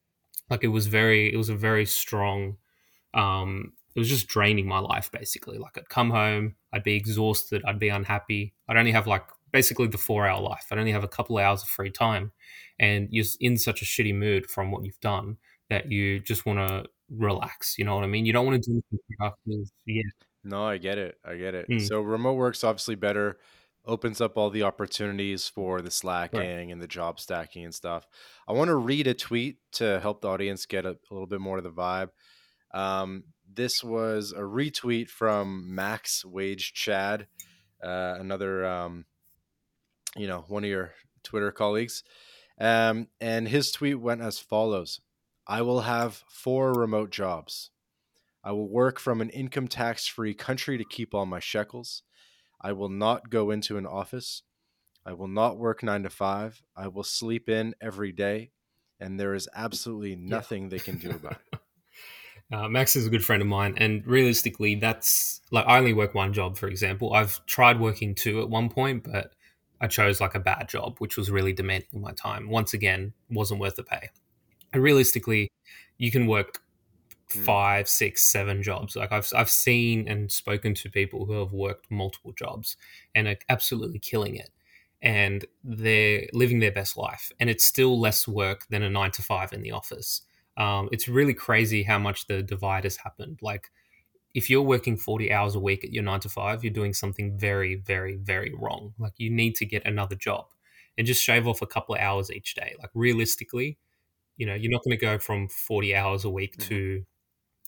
Like 0.50 0.64
it 0.64 0.70
was 0.70 0.88
very, 0.88 1.34
it 1.34 1.38
was 1.38 1.50
a 1.50 1.56
very 1.56 1.86
strong. 1.86 2.58
Um, 3.14 3.74
it 3.96 4.00
was 4.00 4.10
just 4.10 4.28
draining 4.28 4.68
my 4.68 4.80
life 4.80 5.12
basically. 5.12 5.58
Like 5.58 5.78
I'd 5.78 5.90
come 5.90 6.10
home, 6.10 6.56
I'd 6.74 6.84
be 6.84 6.96
exhausted, 6.96 7.62
I'd 7.66 7.80
be 7.80 7.90
unhappy. 7.90 8.54
I'd 8.68 8.78
only 8.78 8.92
have 8.92 9.08
like 9.08 9.24
basically 9.52 9.88
the 9.88 9.98
four 9.98 10.28
hour 10.28 10.42
life. 10.42 10.66
I'd 10.72 10.80
only 10.80 10.92
have 10.92 11.04
a 11.04 11.08
couple 11.08 11.38
of 11.38 11.44
hours 11.44 11.62
of 11.62 11.70
free 11.70 11.92
time, 11.92 12.32
and 12.80 13.08
you're 13.12 13.26
in 13.40 13.58
such 13.58 13.82
a 13.82 13.86
shitty 13.86 14.16
mood 14.16 14.48
from 14.48 14.72
what 14.72 14.84
you've 14.84 15.00
done 15.00 15.38
that 15.70 15.92
you 15.92 16.20
just 16.20 16.46
want 16.46 16.60
to 16.60 16.86
relax. 17.10 17.78
You 17.78 17.86
know 17.86 17.96
what 17.96 18.04
I 18.04 18.08
mean? 18.08 18.26
You 18.26 18.34
don't 18.34 18.46
want 18.46 18.62
to 18.62 18.70
do 18.70 18.74
anything 18.74 19.00
productive. 19.18 19.72
Yeah. 19.86 20.02
No, 20.44 20.66
I 20.66 20.78
get 20.78 20.98
it. 20.98 21.18
I 21.24 21.36
get 21.36 21.56
it. 21.56 21.70
Mm. 21.70 21.88
So 21.88 22.02
remote 22.02 22.34
work's 22.34 22.64
obviously 22.64 22.96
better 22.96 23.38
opens 23.86 24.22
up 24.22 24.38
all 24.38 24.50
the 24.50 24.64
opportunities 24.64 25.48
for 25.48 25.82
the 25.82 25.92
slacking 25.92 26.40
right. 26.40 26.72
and 26.72 26.82
the 26.82 26.88
job 26.88 27.20
stacking 27.20 27.66
and 27.66 27.76
stuff. 27.76 28.08
I 28.48 28.54
want 28.54 28.70
to 28.70 28.76
read 28.76 29.08
a 29.08 29.14
tweet 29.14 29.58
to 29.74 30.00
help 30.00 30.22
the 30.22 30.30
audience 30.30 30.66
get 30.66 30.86
a, 30.86 30.92
a 30.92 31.12
little 31.12 31.28
bit 31.28 31.42
more 31.42 31.58
of 31.58 31.64
the 31.64 31.72
vibe. 31.72 32.10
Um, 32.74 33.26
this 33.52 33.84
was 33.84 34.32
a 34.32 34.42
retweet 34.42 35.10
from 35.10 35.76
Max 35.76 36.26
Wage 36.26 36.74
Chad, 36.74 37.28
uh, 37.84 38.16
another, 38.20 38.66
um, 38.66 39.06
you 40.16 40.28
know, 40.28 40.46
one 40.48 40.64
of 40.64 40.70
your 40.70 40.94
Twitter 41.24 41.52
colleagues. 41.52 42.04
Um, 42.60 43.08
and 43.20 43.48
his 43.48 43.72
tweet 43.72 44.00
went 44.00 44.22
as 44.22 44.40
follows 44.40 45.02
I 45.46 45.62
will 45.62 45.82
have 45.82 46.24
four 46.30 46.74
remote 46.74 47.12
jobs. 47.12 47.72
I 48.44 48.52
will 48.52 48.70
work 48.70 49.00
from 49.00 49.22
an 49.22 49.30
income 49.30 49.68
tax 49.68 50.08
free 50.08 50.34
country 50.34 50.78
to 50.78 50.86
keep 50.86 51.14
all 51.14 51.26
my 51.26 51.40
shekels. 51.40 52.04
I 52.64 52.72
will 52.72 52.90
not 52.90 53.30
go 53.30 53.52
into 53.52 53.78
an 53.78 53.86
office. 53.86 54.44
I 55.06 55.14
will 55.14 55.28
not 55.28 55.58
work 55.58 55.84
nine 55.84 56.04
to 56.04 56.10
five. 56.10 56.62
I 56.76 56.88
will 56.88 57.04
sleep 57.04 57.50
in 57.50 57.76
every 57.82 58.12
day, 58.14 58.52
and 59.00 59.20
there 59.20 59.34
is 59.34 59.50
absolutely 59.54 60.16
nothing 60.16 60.64
yeah. 60.64 60.70
they 60.70 60.80
can 60.80 60.98
do 60.98 61.10
about 61.12 61.38
it. 61.52 61.60
Uh, 62.52 62.70
Max 62.70 62.96
is 62.96 63.08
a 63.08 63.10
good 63.10 63.26
friend 63.26 63.42
of 63.42 63.48
mine, 63.48 63.74
and 63.78 64.06
realistically, 64.06 64.76
that's 64.76 65.42
like 65.52 65.66
I 65.68 65.78
only 65.78 65.94
work 65.94 66.14
one 66.14 66.34
job. 66.34 66.58
For 66.58 66.68
example, 66.68 67.14
I've 67.14 67.46
tried 67.48 67.80
working 67.80 68.16
two 68.16 68.42
at 68.42 68.50
one 68.50 68.70
point, 68.70 69.04
but 69.04 69.34
I 69.82 69.88
chose 69.88 70.22
like 70.22 70.36
a 70.36 70.40
bad 70.40 70.70
job, 70.70 71.00
which 71.00 71.18
was 71.18 71.30
really 71.30 71.52
demanding 71.52 72.02
my 72.02 72.12
time. 72.14 72.50
Once 72.50 72.74
again, 72.74 73.14
wasn't 73.30 73.60
worth 73.60 73.76
the 73.76 73.84
pay. 73.84 74.10
And 74.72 74.82
realistically, 74.82 75.50
you 75.98 76.12
can 76.12 76.28
work. 76.28 76.62
Five, 77.34 77.90
six, 77.90 78.24
seven 78.24 78.64
jobs. 78.64 78.96
Like 78.96 79.12
I've 79.12 79.32
I've 79.36 79.50
seen 79.50 80.08
and 80.08 80.32
spoken 80.32 80.74
to 80.76 80.90
people 80.90 81.26
who 81.26 81.34
have 81.40 81.54
worked 81.54 81.92
multiple 81.92 82.34
jobs 82.34 82.78
and 83.16 83.28
are 83.28 83.38
absolutely 83.50 84.00
killing 84.00 84.36
it, 84.36 84.50
and 85.02 85.46
they're 85.64 86.28
living 86.34 86.60
their 86.60 86.72
best 86.72 86.98
life, 86.98 87.32
and 87.40 87.50
it's 87.50 87.66
still 87.66 88.00
less 88.00 88.28
work 88.28 88.68
than 88.70 88.84
a 88.84 88.90
nine 88.90 89.12
to 89.12 89.22
five 89.22 89.54
in 89.54 89.62
the 89.62 89.72
office. 89.72 90.22
Um, 90.58 90.90
it's 90.92 91.08
really 91.08 91.34
crazy 91.34 91.84
how 91.84 92.00
much 92.00 92.28
the 92.28 92.44
divide 92.44 92.84
has 92.84 92.98
happened. 92.98 93.40
Like 93.42 93.72
if 94.34 94.50
you're 94.50 94.62
working 94.64 94.98
40 94.98 95.32
hours 95.32 95.56
a 95.56 95.60
week 95.60 95.84
at 95.84 95.92
your 95.94 96.04
nine 96.04 96.20
to 96.22 96.30
five, 96.30 96.64
you're 96.64 96.74
doing 96.74 96.94
something 96.94 97.38
very, 97.38 97.76
very, 97.76 98.16
very 98.16 98.54
wrong. 98.54 98.94
Like 98.98 99.14
you 99.18 99.30
need 99.30 99.56
to 99.56 99.66
get 99.66 99.86
another 99.86 100.16
job 100.16 100.48
and 100.98 101.06
just 101.08 101.24
shave 101.24 101.48
off 101.48 101.62
a 101.62 101.68
couple 101.68 101.96
of 101.96 102.02
hours 102.02 102.32
each 102.32 102.56
day. 102.56 102.76
Like 102.80 102.90
realistically, 102.94 103.78
you 104.38 104.46
know, 104.46 104.56
you're 104.56 104.72
not 104.72 104.84
going 104.84 104.98
to 104.98 105.02
go 105.02 105.20
from 105.20 105.48
40 105.50 105.96
hours 105.96 106.26
a 106.26 106.30
week 106.30 106.58
Mhm. 106.58 106.60
to, 106.60 107.06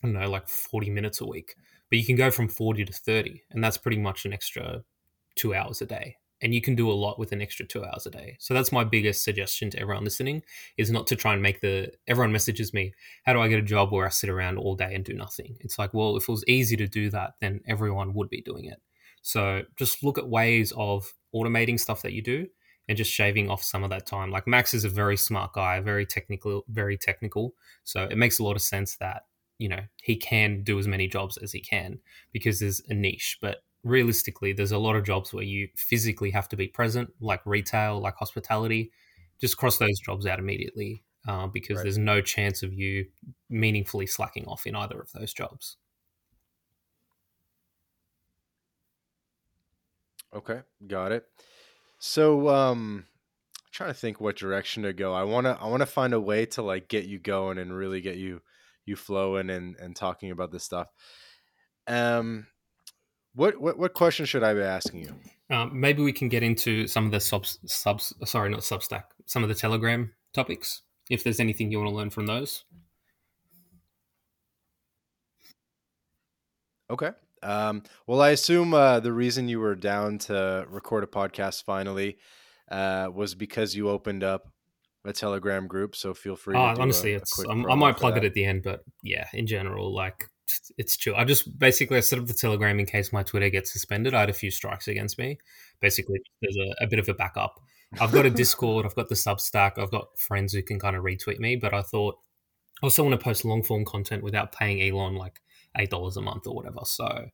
Don't 0.06 0.14
know, 0.14 0.30
like 0.30 0.48
40 0.48 0.90
minutes 0.92 1.22
a 1.22 1.26
week, 1.26 1.56
but 1.90 1.98
you 1.98 2.06
can 2.06 2.16
go 2.16 2.30
from 2.30 2.48
40 2.48 2.86
to 2.86 2.94
30. 2.94 3.44
And 3.52 3.64
that's 3.64 3.78
pretty 3.78 3.98
much 3.98 4.26
an 4.26 4.34
extra 4.34 4.84
two 5.36 5.56
hours 5.56 5.82
a 5.82 5.86
day. 5.86 6.18
And 6.42 6.54
you 6.54 6.62
can 6.62 6.76
do 6.76 6.92
a 6.92 6.94
lot 6.94 7.18
with 7.18 7.32
an 7.32 7.42
extra 7.42 7.66
two 7.66 7.84
hours 7.84 8.06
a 8.06 8.12
day. 8.12 8.38
So 8.40 8.54
that's 8.54 8.72
my 8.72 8.84
biggest 8.84 9.24
suggestion 9.24 9.70
to 9.72 9.80
everyone 9.80 10.04
listening 10.04 10.44
is 10.78 10.92
not 10.92 11.08
to 11.08 11.16
try 11.16 11.34
and 11.34 11.42
make 11.42 11.62
the, 11.62 11.92
everyone 12.08 12.32
messages 12.32 12.74
me, 12.74 12.94
how 13.26 13.34
do 13.34 13.40
I 13.40 13.48
get 13.48 13.58
a 13.58 13.64
job 13.64 13.92
where 13.92 14.06
I 14.06 14.10
sit 14.10 14.30
around 14.30 14.58
all 14.58 14.76
day 14.76 14.94
and 14.94 15.04
do 15.04 15.14
nothing? 15.14 15.58
It's 15.62 15.80
like, 15.80 15.94
well, 15.94 16.18
if 16.18 16.24
it 16.24 16.32
was 16.32 16.44
easy 16.48 16.76
to 16.76 16.88
do 16.88 17.10
that, 17.10 17.34
then 17.42 17.62
everyone 17.68 18.14
would 18.14 18.30
be 18.30 18.42
doing 18.42 18.66
it. 18.66 18.82
So 19.24 19.64
just 19.76 20.04
look 20.04 20.20
at 20.20 20.30
ways 20.30 20.72
of 20.78 21.12
automating 21.34 21.80
stuff 21.80 22.04
that 22.04 22.14
you 22.14 22.22
do 22.22 22.48
and 22.88 22.98
just 22.98 23.12
shaving 23.12 23.50
off 23.50 23.64
some 23.64 23.84
of 23.84 23.90
that 23.90 24.06
time. 24.06 24.30
Like 24.30 24.46
Max 24.46 24.74
is 24.76 24.84
a 24.84 24.90
very 24.90 25.18
smart 25.18 25.54
guy, 25.54 25.80
very 25.80 26.06
technical, 26.06 26.64
very 26.68 26.98
technical. 26.98 27.56
So 27.86 28.04
it 28.04 28.18
makes 28.18 28.38
a 28.38 28.44
lot 28.44 28.56
of 28.56 28.62
sense 28.62 28.98
that, 28.98 29.24
you 29.58 29.70
know, 29.70 29.82
he 30.02 30.16
can 30.18 30.64
do 30.64 30.78
as 30.80 30.88
many 30.88 31.08
jobs 31.08 31.38
as 31.38 31.52
he 31.52 31.62
can 31.62 32.00
because 32.32 32.60
there's 32.60 32.82
a 32.90 32.94
niche. 32.94 33.38
But 33.42 33.64
realistically, 33.84 34.54
there's 34.54 34.72
a 34.72 34.78
lot 34.78 34.96
of 34.96 35.04
jobs 35.06 35.34
where 35.34 35.44
you 35.44 35.70
physically 35.76 36.32
have 36.32 36.50
to 36.50 36.56
be 36.58 36.68
present, 36.68 37.12
like 37.20 37.46
retail, 37.46 38.00
like 38.00 38.16
hospitality. 38.16 38.92
Just 39.40 39.58
cross 39.58 39.78
those 39.78 40.00
jobs 40.00 40.26
out 40.26 40.40
immediately 40.40 41.04
uh, 41.28 41.48
because 41.48 41.82
Right. 41.82 41.84
there's 41.84 41.98
no 41.98 42.22
chance 42.22 42.64
of 42.64 42.74
you 42.74 43.10
meaningfully 43.50 44.08
slacking 44.08 44.46
off 44.48 44.66
in 44.66 44.76
either 44.76 45.00
of 45.00 45.12
those 45.14 45.34
jobs. 45.34 45.78
Okay, 50.34 50.62
got 50.88 51.12
it. 51.12 51.28
So, 52.00 52.50
um, 52.50 53.08
trying 53.72 53.92
to 53.92 53.94
think 54.00 54.22
what 54.22 54.38
direction 54.38 54.84
to 54.84 54.94
go. 54.94 55.14
I 55.14 55.24
wanna 55.24 55.58
I 55.62 55.68
wanna 55.68 55.86
find 55.86 56.14
a 56.14 56.20
way 56.22 56.46
to 56.48 56.62
like 56.62 56.90
get 56.90 57.06
you 57.06 57.20
going 57.20 57.58
and 57.58 57.76
really 57.76 58.02
get 58.02 58.18
you 58.18 58.42
you 58.86 58.96
flowing 58.96 59.50
and 59.50 59.76
and 59.78 59.96
talking 59.96 60.32
about 60.32 60.52
this 60.52 60.64
stuff. 60.64 60.88
Um, 61.88 62.48
what 63.34 63.60
what 63.60 63.78
what 63.78 63.94
question 63.94 64.26
should 64.26 64.44
I 64.44 64.54
be 64.54 64.62
asking 64.62 65.02
you? 65.02 65.16
Um, 65.56 65.80
maybe 65.80 66.02
we 66.02 66.14
can 66.14 66.30
get 66.30 66.42
into 66.42 66.88
some 66.88 67.06
of 67.06 67.12
the 67.12 67.20
subs, 67.20 67.60
subs, 67.66 68.14
sorry, 68.26 68.50
not 68.50 68.62
Substack, 68.62 69.04
some 69.26 69.44
of 69.44 69.50
the 69.50 69.56
Telegram 69.56 70.12
topics. 70.34 70.82
If 71.10 71.24
there's 71.24 71.40
anything 71.40 71.72
you 71.72 71.78
want 71.78 71.92
to 71.92 71.96
learn 71.96 72.10
from 72.10 72.26
those. 72.26 72.64
Okay. 76.90 77.12
Um, 77.44 77.84
well, 78.08 78.22
I 78.22 78.30
assume 78.32 78.74
uh, 78.74 79.00
the 79.00 79.14
reason 79.14 79.48
you 79.48 79.60
were 79.60 79.76
down 79.76 80.18
to 80.20 80.66
record 80.68 81.04
a 81.04 81.08
podcast 81.08 81.64
finally 81.64 82.18
uh, 82.72 83.10
was 83.14 83.36
because 83.36 83.76
you 83.76 83.90
opened 83.90 84.24
up 84.24 84.48
a 85.06 85.14
Telegram 85.14 85.68
group. 85.68 85.96
So 85.96 86.14
feel 86.14 86.36
free. 86.36 86.56
Oh, 86.56 86.74
to 86.74 86.82
honestly, 86.82 87.14
a, 87.14 87.18
it's 87.18 87.40
um, 87.48 87.70
I 87.70 87.76
might 87.76 87.98
plug 87.98 88.16
that. 88.16 88.24
it 88.24 88.28
at 88.28 88.34
the 88.34 88.46
end, 88.46 88.64
but 88.64 88.82
yeah, 89.04 89.28
in 89.34 89.48
general, 89.48 89.94
like 89.94 90.30
it's 90.78 90.98
chill. 90.98 91.16
I 91.16 91.24
just 91.24 91.58
basically 91.58 91.98
I 91.98 92.02
set 92.02 92.20
up 92.20 92.28
the 92.28 92.34
Telegram 92.34 92.80
in 92.80 92.86
case 92.86 93.12
my 93.12 93.24
Twitter 93.24 93.50
gets 93.50 93.72
suspended. 93.72 94.14
I 94.14 94.22
had 94.22 94.30
a 94.30 94.34
few 94.34 94.52
strikes 94.52 94.88
against 94.88 95.18
me. 95.18 95.38
Basically, 95.80 96.20
there's 96.42 96.58
a, 96.58 96.84
a 96.84 96.88
bit 96.88 97.00
of 97.00 97.10
a 97.10 97.14
backup. 97.14 97.60
I've 98.00 98.12
got 98.12 98.26
a 98.26 98.30
Discord, 98.32 98.86
I've 98.86 98.96
got 98.96 99.10
the 99.10 99.16
Substack, 99.16 99.78
I've 99.78 99.92
got 99.92 100.18
friends 100.18 100.54
who 100.54 100.62
can 100.62 100.80
kind 100.80 100.96
of 100.96 101.04
retweet 101.04 101.40
me, 101.40 101.56
but 101.56 101.74
I 101.74 101.82
thought 101.82 102.18
I 102.82 102.86
also 102.86 103.04
want 103.04 103.20
to 103.20 103.24
post 103.24 103.46
long 103.46 103.64
form 103.64 103.86
content 103.86 104.24
without 104.24 104.52
paying 104.52 104.82
Elon 104.82 105.16
like 105.16 105.40
eight 105.78 105.90
dollars 105.90 106.18
a 106.18 106.22
month 106.22 106.48
or 106.48 106.56
whatever. 106.56 106.80
So, 106.84 107.28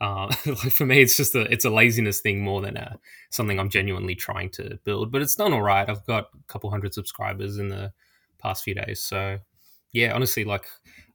uh, 0.00 0.26
like 0.46 0.72
for 0.72 0.86
me, 0.86 1.00
it's 1.00 1.16
just 1.16 1.34
a 1.34 1.42
it's 1.52 1.64
a 1.64 1.70
laziness 1.70 2.20
thing 2.20 2.42
more 2.42 2.60
than 2.60 2.76
a 2.76 2.98
something 3.30 3.58
I'm 3.58 3.70
genuinely 3.70 4.14
trying 4.14 4.50
to 4.50 4.78
build. 4.84 5.10
But 5.10 5.22
it's 5.22 5.34
done 5.36 5.52
all 5.52 5.62
right. 5.62 5.88
I've 5.88 6.04
got 6.06 6.24
a 6.34 6.52
couple 6.52 6.70
hundred 6.70 6.94
subscribers 6.94 7.58
in 7.58 7.68
the 7.68 7.92
past 8.38 8.64
few 8.64 8.74
days. 8.74 9.00
So, 9.00 9.38
yeah, 9.92 10.12
honestly, 10.12 10.44
like 10.44 10.66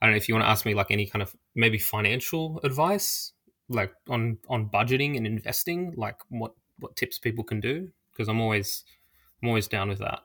I 0.01 0.05
don't 0.05 0.13
know 0.13 0.17
if 0.17 0.27
you 0.27 0.33
want 0.33 0.45
to 0.45 0.49
ask 0.49 0.65
me 0.65 0.73
like 0.73 0.91
any 0.91 1.05
kind 1.05 1.21
of 1.21 1.35
maybe 1.55 1.77
financial 1.77 2.59
advice, 2.63 3.33
like 3.69 3.93
on 4.09 4.39
on 4.49 4.69
budgeting 4.69 5.17
and 5.17 5.27
investing, 5.27 5.93
like 5.95 6.17
what 6.29 6.53
what 6.79 6.95
tips 6.95 7.19
people 7.19 7.43
can 7.43 7.59
do 7.59 7.89
because 8.11 8.27
I'm 8.27 8.41
always 8.41 8.83
I'm 9.41 9.49
always 9.49 9.67
down 9.67 9.89
with 9.89 9.99
that. 9.99 10.21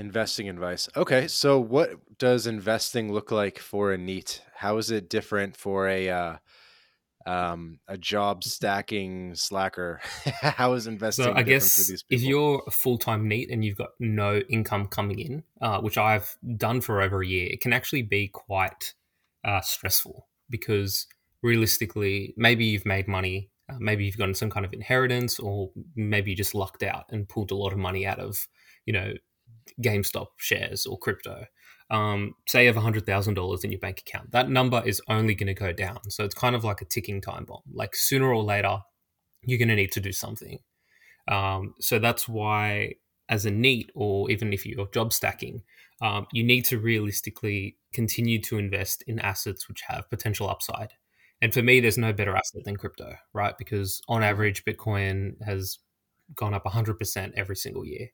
Investing 0.00 0.48
advice. 0.48 0.88
Okay, 0.96 1.28
so 1.28 1.60
what 1.60 1.90
does 2.16 2.46
investing 2.46 3.12
look 3.12 3.30
like 3.30 3.58
for 3.58 3.92
a 3.92 3.98
NEET? 3.98 4.40
How 4.54 4.78
is 4.78 4.90
it 4.90 5.10
different 5.10 5.58
for 5.58 5.88
a 5.88 6.08
uh, 6.08 6.36
um, 7.26 7.80
a 7.86 7.98
job 7.98 8.42
stacking 8.42 9.34
slacker? 9.34 10.00
How 10.40 10.72
is 10.72 10.86
investing 10.86 11.26
So 11.26 11.32
I 11.32 11.42
different 11.42 11.48
guess 11.48 11.74
for 11.76 11.92
these 11.92 12.02
people? 12.02 12.22
if 12.24 12.26
you're 12.26 12.62
a 12.66 12.70
full 12.70 12.96
time 12.96 13.28
NEET 13.28 13.50
and 13.50 13.62
you've 13.62 13.76
got 13.76 13.90
no 13.98 14.38
income 14.48 14.86
coming 14.86 15.18
in, 15.18 15.42
uh, 15.60 15.82
which 15.82 15.98
I've 15.98 16.34
done 16.56 16.80
for 16.80 17.02
over 17.02 17.20
a 17.20 17.26
year, 17.26 17.48
it 17.50 17.60
can 17.60 17.74
actually 17.74 18.00
be 18.00 18.28
quite 18.28 18.94
uh, 19.44 19.60
stressful 19.60 20.28
because 20.48 21.08
realistically, 21.42 22.32
maybe 22.38 22.64
you've 22.64 22.86
made 22.86 23.06
money, 23.06 23.50
uh, 23.68 23.76
maybe 23.78 24.06
you've 24.06 24.16
gotten 24.16 24.34
some 24.34 24.48
kind 24.48 24.64
of 24.64 24.72
inheritance, 24.72 25.38
or 25.38 25.72
maybe 25.94 26.30
you 26.30 26.36
just 26.38 26.54
lucked 26.54 26.82
out 26.82 27.04
and 27.10 27.28
pulled 27.28 27.50
a 27.50 27.54
lot 27.54 27.74
of 27.74 27.78
money 27.78 28.06
out 28.06 28.18
of, 28.18 28.48
you 28.86 28.94
know, 28.94 29.12
GameStop 29.82 30.28
shares 30.36 30.86
or 30.86 30.98
crypto. 30.98 31.46
Um, 31.90 32.34
say 32.46 32.66
you 32.66 32.72
have 32.72 32.82
$100,000 32.82 33.64
in 33.64 33.72
your 33.72 33.80
bank 33.80 34.00
account. 34.00 34.30
That 34.30 34.48
number 34.48 34.82
is 34.84 35.02
only 35.08 35.34
going 35.34 35.48
to 35.48 35.54
go 35.54 35.72
down. 35.72 35.98
So 36.10 36.24
it's 36.24 36.34
kind 36.34 36.54
of 36.54 36.62
like 36.62 36.80
a 36.80 36.84
ticking 36.84 37.20
time 37.20 37.44
bomb. 37.44 37.62
Like 37.72 37.96
sooner 37.96 38.32
or 38.32 38.44
later, 38.44 38.78
you're 39.42 39.58
going 39.58 39.68
to 39.68 39.74
need 39.76 39.92
to 39.92 40.00
do 40.00 40.12
something. 40.12 40.60
Um, 41.28 41.74
so 41.80 41.98
that's 41.98 42.28
why, 42.28 42.94
as 43.28 43.44
a 43.44 43.50
NEET, 43.50 43.90
or 43.94 44.30
even 44.30 44.52
if 44.52 44.64
you're 44.66 44.88
job 44.88 45.12
stacking, 45.12 45.62
um, 46.00 46.26
you 46.32 46.42
need 46.42 46.64
to 46.66 46.78
realistically 46.78 47.76
continue 47.92 48.40
to 48.42 48.58
invest 48.58 49.02
in 49.06 49.18
assets 49.18 49.68
which 49.68 49.82
have 49.88 50.08
potential 50.10 50.48
upside. 50.48 50.92
And 51.42 51.52
for 51.52 51.62
me, 51.62 51.80
there's 51.80 51.98
no 51.98 52.12
better 52.12 52.36
asset 52.36 52.64
than 52.64 52.76
crypto, 52.76 53.14
right? 53.32 53.56
Because 53.58 54.00
on 54.08 54.22
average, 54.22 54.64
Bitcoin 54.64 55.42
has 55.42 55.78
gone 56.34 56.54
up 56.54 56.64
100% 56.64 57.32
every 57.36 57.56
single 57.56 57.84
year. 57.84 58.08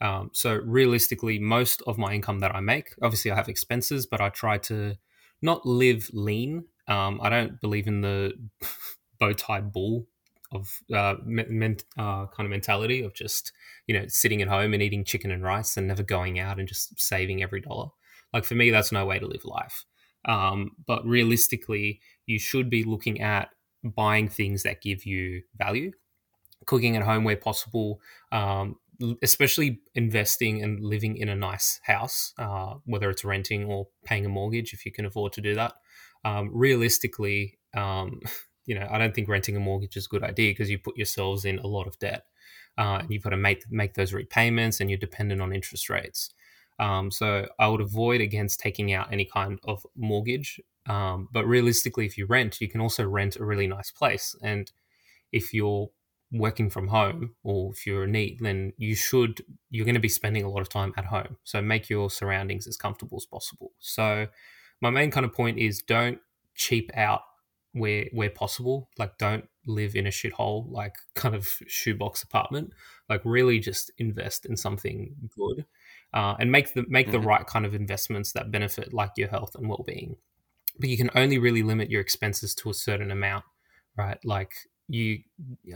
Um, 0.00 0.30
so 0.32 0.54
realistically, 0.54 1.38
most 1.38 1.82
of 1.86 1.98
my 1.98 2.12
income 2.12 2.40
that 2.40 2.54
I 2.54 2.60
make, 2.60 2.94
obviously, 3.02 3.30
I 3.30 3.36
have 3.36 3.48
expenses, 3.48 4.06
but 4.06 4.20
I 4.20 4.28
try 4.28 4.58
to 4.58 4.96
not 5.42 5.64
live 5.64 6.10
lean. 6.12 6.64
Um, 6.88 7.20
I 7.22 7.28
don't 7.28 7.60
believe 7.60 7.86
in 7.86 8.00
the 8.02 8.32
bow 9.18 9.32
tie 9.32 9.60
bull 9.60 10.06
of 10.52 10.80
uh, 10.94 11.14
men, 11.24 11.76
uh, 11.98 12.26
kind 12.26 12.46
of 12.46 12.50
mentality 12.50 13.02
of 13.02 13.14
just 13.14 13.52
you 13.86 13.98
know 13.98 14.06
sitting 14.08 14.42
at 14.42 14.48
home 14.48 14.74
and 14.74 14.82
eating 14.82 15.04
chicken 15.04 15.30
and 15.30 15.42
rice 15.42 15.76
and 15.76 15.88
never 15.88 16.02
going 16.02 16.38
out 16.38 16.58
and 16.58 16.68
just 16.68 16.98
saving 17.00 17.42
every 17.42 17.60
dollar. 17.60 17.88
Like 18.32 18.44
for 18.44 18.54
me, 18.54 18.70
that's 18.70 18.92
no 18.92 19.06
way 19.06 19.18
to 19.18 19.26
live 19.26 19.44
life. 19.44 19.84
Um, 20.26 20.72
but 20.86 21.06
realistically, 21.06 22.00
you 22.26 22.38
should 22.38 22.68
be 22.68 22.84
looking 22.84 23.20
at 23.20 23.50
buying 23.82 24.28
things 24.28 24.64
that 24.64 24.82
give 24.82 25.04
you 25.06 25.42
value, 25.56 25.92
cooking 26.66 26.96
at 26.96 27.02
home 27.02 27.24
where 27.24 27.36
possible, 27.36 28.00
um, 28.32 28.76
especially 29.22 29.80
investing 29.94 30.62
and 30.62 30.82
living 30.82 31.16
in 31.16 31.28
a 31.28 31.36
nice 31.36 31.80
house, 31.84 32.32
uh, 32.38 32.74
whether 32.84 33.10
it's 33.10 33.24
renting 33.24 33.64
or 33.64 33.88
paying 34.04 34.26
a 34.26 34.28
mortgage 34.28 34.72
if 34.72 34.84
you 34.84 34.92
can 34.92 35.06
afford 35.06 35.32
to 35.34 35.40
do 35.40 35.54
that. 35.54 35.74
Um, 36.24 36.50
realistically, 36.52 37.58
um, 37.74 38.20
you 38.66 38.74
know, 38.74 38.86
I 38.90 38.98
don't 38.98 39.14
think 39.14 39.28
renting 39.28 39.56
a 39.56 39.60
mortgage 39.60 39.96
is 39.96 40.06
a 40.06 40.08
good 40.08 40.24
idea 40.24 40.50
because 40.50 40.70
you 40.70 40.78
put 40.78 40.96
yourselves 40.96 41.44
in 41.44 41.58
a 41.58 41.66
lot 41.66 41.86
of 41.86 41.98
debt, 41.98 42.24
uh, 42.78 42.98
and 43.00 43.10
you've 43.10 43.22
got 43.22 43.30
to 43.30 43.36
make 43.36 43.62
make 43.70 43.94
those 43.94 44.12
repayments, 44.12 44.80
and 44.80 44.90
you're 44.90 44.98
dependent 44.98 45.40
on 45.40 45.52
interest 45.52 45.88
rates. 45.88 46.34
Um, 46.78 47.10
so 47.10 47.48
I 47.58 47.68
would 47.68 47.80
avoid 47.80 48.20
against 48.20 48.60
taking 48.60 48.92
out 48.92 49.12
any 49.12 49.24
kind 49.24 49.58
of 49.64 49.86
mortgage. 49.96 50.60
Um, 50.86 51.28
but 51.32 51.46
realistically, 51.46 52.06
if 52.06 52.18
you 52.18 52.26
rent, 52.26 52.60
you 52.60 52.68
can 52.68 52.80
also 52.80 53.04
rent 53.04 53.36
a 53.36 53.44
really 53.44 53.66
nice 53.66 53.90
place, 53.90 54.34
and 54.42 54.70
if 55.32 55.52
you're 55.52 55.90
working 56.38 56.70
from 56.70 56.88
home 56.88 57.34
or 57.42 57.72
if 57.72 57.86
you're 57.86 58.04
a 58.04 58.06
NEET, 58.06 58.38
then 58.40 58.72
you 58.76 58.94
should 58.94 59.42
you're 59.70 59.84
going 59.84 59.94
to 59.94 60.00
be 60.00 60.08
spending 60.08 60.44
a 60.44 60.50
lot 60.50 60.60
of 60.60 60.68
time 60.68 60.92
at 60.96 61.06
home. 61.06 61.36
So 61.44 61.60
make 61.60 61.88
your 61.90 62.10
surroundings 62.10 62.66
as 62.66 62.76
comfortable 62.76 63.16
as 63.16 63.26
possible. 63.26 63.72
So 63.78 64.26
my 64.80 64.90
main 64.90 65.10
kind 65.10 65.26
of 65.26 65.32
point 65.32 65.58
is 65.58 65.82
don't 65.82 66.18
cheap 66.54 66.90
out 66.94 67.22
where 67.72 68.06
where 68.12 68.30
possible. 68.30 68.88
Like 68.98 69.18
don't 69.18 69.48
live 69.66 69.96
in 69.96 70.06
a 70.06 70.10
shithole 70.10 70.70
like 70.70 70.94
kind 71.14 71.34
of 71.34 71.58
shoebox 71.66 72.22
apartment. 72.22 72.72
Like 73.08 73.22
really 73.24 73.58
just 73.58 73.90
invest 73.98 74.46
in 74.46 74.56
something 74.56 75.14
good. 75.36 75.66
Uh, 76.14 76.34
and 76.38 76.50
make 76.50 76.72
the 76.72 76.84
make 76.88 77.06
mm-hmm. 77.06 77.12
the 77.12 77.20
right 77.20 77.46
kind 77.46 77.66
of 77.66 77.74
investments 77.74 78.32
that 78.32 78.50
benefit 78.50 78.94
like 78.94 79.10
your 79.16 79.28
health 79.28 79.54
and 79.54 79.68
well-being 79.68 80.16
but 80.78 80.88
you 80.88 80.96
can 80.96 81.10
only 81.14 81.38
really 81.38 81.62
limit 81.62 81.90
your 81.90 82.00
expenses 82.00 82.54
to 82.54 82.70
a 82.70 82.74
certain 82.74 83.10
amount 83.10 83.44
right 83.96 84.18
like 84.24 84.54
you 84.88 85.18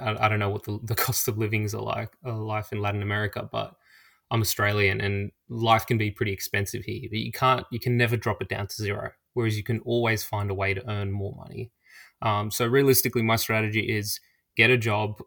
I, 0.00 0.26
I, 0.26 0.28
don't 0.28 0.38
know 0.38 0.50
what 0.50 0.64
the, 0.64 0.78
the 0.84 0.94
cost 1.06 1.26
of 1.28 1.38
livings 1.38 1.74
are 1.74 1.82
like 1.82 2.12
a 2.24 2.32
life 2.32 2.72
in 2.72 2.80
latin 2.80 3.02
america 3.02 3.48
but 3.50 3.74
i'm 4.30 4.40
australian 4.40 5.00
and 5.00 5.32
life 5.48 5.86
can 5.86 5.98
be 5.98 6.10
pretty 6.10 6.32
expensive 6.32 6.84
here 6.84 7.08
but 7.10 7.18
you 7.18 7.32
can't 7.32 7.66
you 7.72 7.80
can 7.80 7.96
never 7.96 8.16
drop 8.16 8.40
it 8.40 8.48
down 8.48 8.66
to 8.68 8.74
zero 8.74 9.10
whereas 9.34 9.56
you 9.56 9.62
can 9.62 9.80
always 9.80 10.24
find 10.24 10.50
a 10.50 10.54
way 10.54 10.74
to 10.74 10.90
earn 10.90 11.10
more 11.12 11.34
money. 11.36 11.70
Um, 12.22 12.50
so 12.50 12.66
realistically 12.66 13.22
my 13.22 13.36
strategy 13.36 13.80
is 13.80 14.20
get 14.56 14.70
a 14.70 14.76
job 14.76 15.22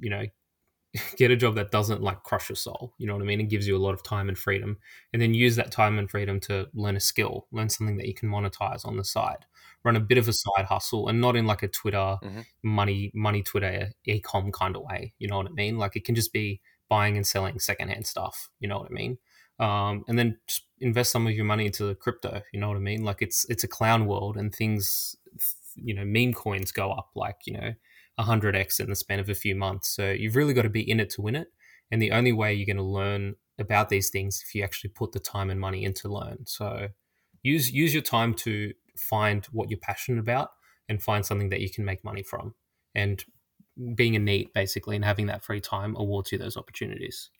you 0.00 0.10
know 0.10 0.24
get 1.16 1.30
a 1.30 1.36
job 1.36 1.54
that 1.54 1.70
doesn't 1.70 2.02
like 2.02 2.22
crush 2.22 2.48
your 2.48 2.56
soul 2.56 2.92
you 2.98 3.06
know 3.06 3.14
what 3.14 3.22
i 3.22 3.24
mean 3.24 3.40
it 3.40 3.48
gives 3.48 3.66
you 3.66 3.76
a 3.76 3.78
lot 3.78 3.94
of 3.94 4.02
time 4.02 4.28
and 4.28 4.38
freedom 4.38 4.76
and 5.12 5.20
then 5.20 5.34
use 5.34 5.56
that 5.56 5.70
time 5.70 5.98
and 5.98 6.10
freedom 6.10 6.40
to 6.40 6.66
learn 6.74 6.96
a 6.96 7.00
skill 7.00 7.46
learn 7.52 7.68
something 7.68 7.96
that 7.96 8.06
you 8.06 8.14
can 8.14 8.28
monetize 8.28 8.86
on 8.86 8.96
the 8.96 9.04
side 9.04 9.44
run 9.86 9.96
a 9.96 10.00
bit 10.00 10.18
of 10.18 10.28
a 10.28 10.32
side 10.32 10.66
hustle 10.66 11.08
and 11.08 11.20
not 11.20 11.36
in 11.36 11.46
like 11.46 11.62
a 11.62 11.68
Twitter 11.68 12.18
mm-hmm. 12.22 12.40
money 12.62 13.12
money 13.14 13.42
Twitter 13.42 13.90
e-com 14.04 14.50
kind 14.50 14.76
of 14.76 14.82
way. 14.82 15.14
You 15.18 15.28
know 15.28 15.38
what 15.38 15.46
I 15.46 15.50
mean? 15.50 15.78
Like 15.78 15.94
it 15.94 16.04
can 16.04 16.16
just 16.16 16.32
be 16.32 16.60
buying 16.88 17.16
and 17.16 17.26
selling 17.26 17.58
secondhand 17.60 18.06
stuff. 18.06 18.50
You 18.58 18.68
know 18.68 18.78
what 18.78 18.90
I 18.90 18.94
mean? 18.94 19.18
Um, 19.58 20.04
and 20.08 20.18
then 20.18 20.38
invest 20.80 21.12
some 21.12 21.26
of 21.26 21.32
your 21.32 21.44
money 21.44 21.66
into 21.66 21.94
crypto. 21.94 22.42
You 22.52 22.60
know 22.60 22.68
what 22.68 22.76
I 22.76 22.80
mean? 22.80 23.04
Like 23.04 23.22
it's 23.22 23.46
it's 23.48 23.64
a 23.64 23.68
clown 23.68 24.06
world 24.06 24.36
and 24.36 24.52
things. 24.52 25.16
You 25.76 25.94
know, 25.94 26.04
meme 26.04 26.34
coins 26.34 26.72
go 26.72 26.90
up 26.90 27.10
like 27.14 27.36
you 27.46 27.52
know 27.52 27.74
hundred 28.22 28.56
x 28.56 28.80
in 28.80 28.88
the 28.88 28.96
span 28.96 29.20
of 29.20 29.28
a 29.28 29.34
few 29.34 29.54
months. 29.54 29.90
So 29.90 30.10
you've 30.10 30.36
really 30.36 30.54
got 30.54 30.62
to 30.62 30.70
be 30.70 30.88
in 30.88 31.00
it 31.00 31.10
to 31.10 31.22
win 31.22 31.36
it. 31.36 31.48
And 31.90 32.02
the 32.02 32.12
only 32.12 32.32
way 32.32 32.54
you're 32.54 32.66
going 32.66 32.76
to 32.76 32.82
learn 32.82 33.36
about 33.58 33.88
these 33.88 34.10
things 34.10 34.42
if 34.44 34.54
you 34.54 34.62
actually 34.62 34.90
put 34.90 35.12
the 35.12 35.20
time 35.20 35.50
and 35.50 35.60
money 35.60 35.84
into 35.84 36.08
learn. 36.08 36.46
So 36.46 36.88
use 37.42 37.70
use 37.70 37.92
your 37.94 38.02
time 38.02 38.34
to 38.34 38.72
find 38.96 39.44
what 39.46 39.70
you're 39.70 39.78
passionate 39.78 40.20
about 40.20 40.50
and 40.88 41.02
find 41.02 41.24
something 41.24 41.50
that 41.50 41.60
you 41.60 41.70
can 41.70 41.84
make 41.84 42.04
money 42.04 42.22
from. 42.22 42.54
And 42.94 43.24
being 43.94 44.16
a 44.16 44.18
NEET 44.18 44.54
basically 44.54 44.96
and 44.96 45.04
having 45.04 45.26
that 45.26 45.44
free 45.44 45.60
time 45.60 45.94
awards 45.96 46.32
you 46.32 46.38
those 46.38 46.56
opportunities. 46.56 47.30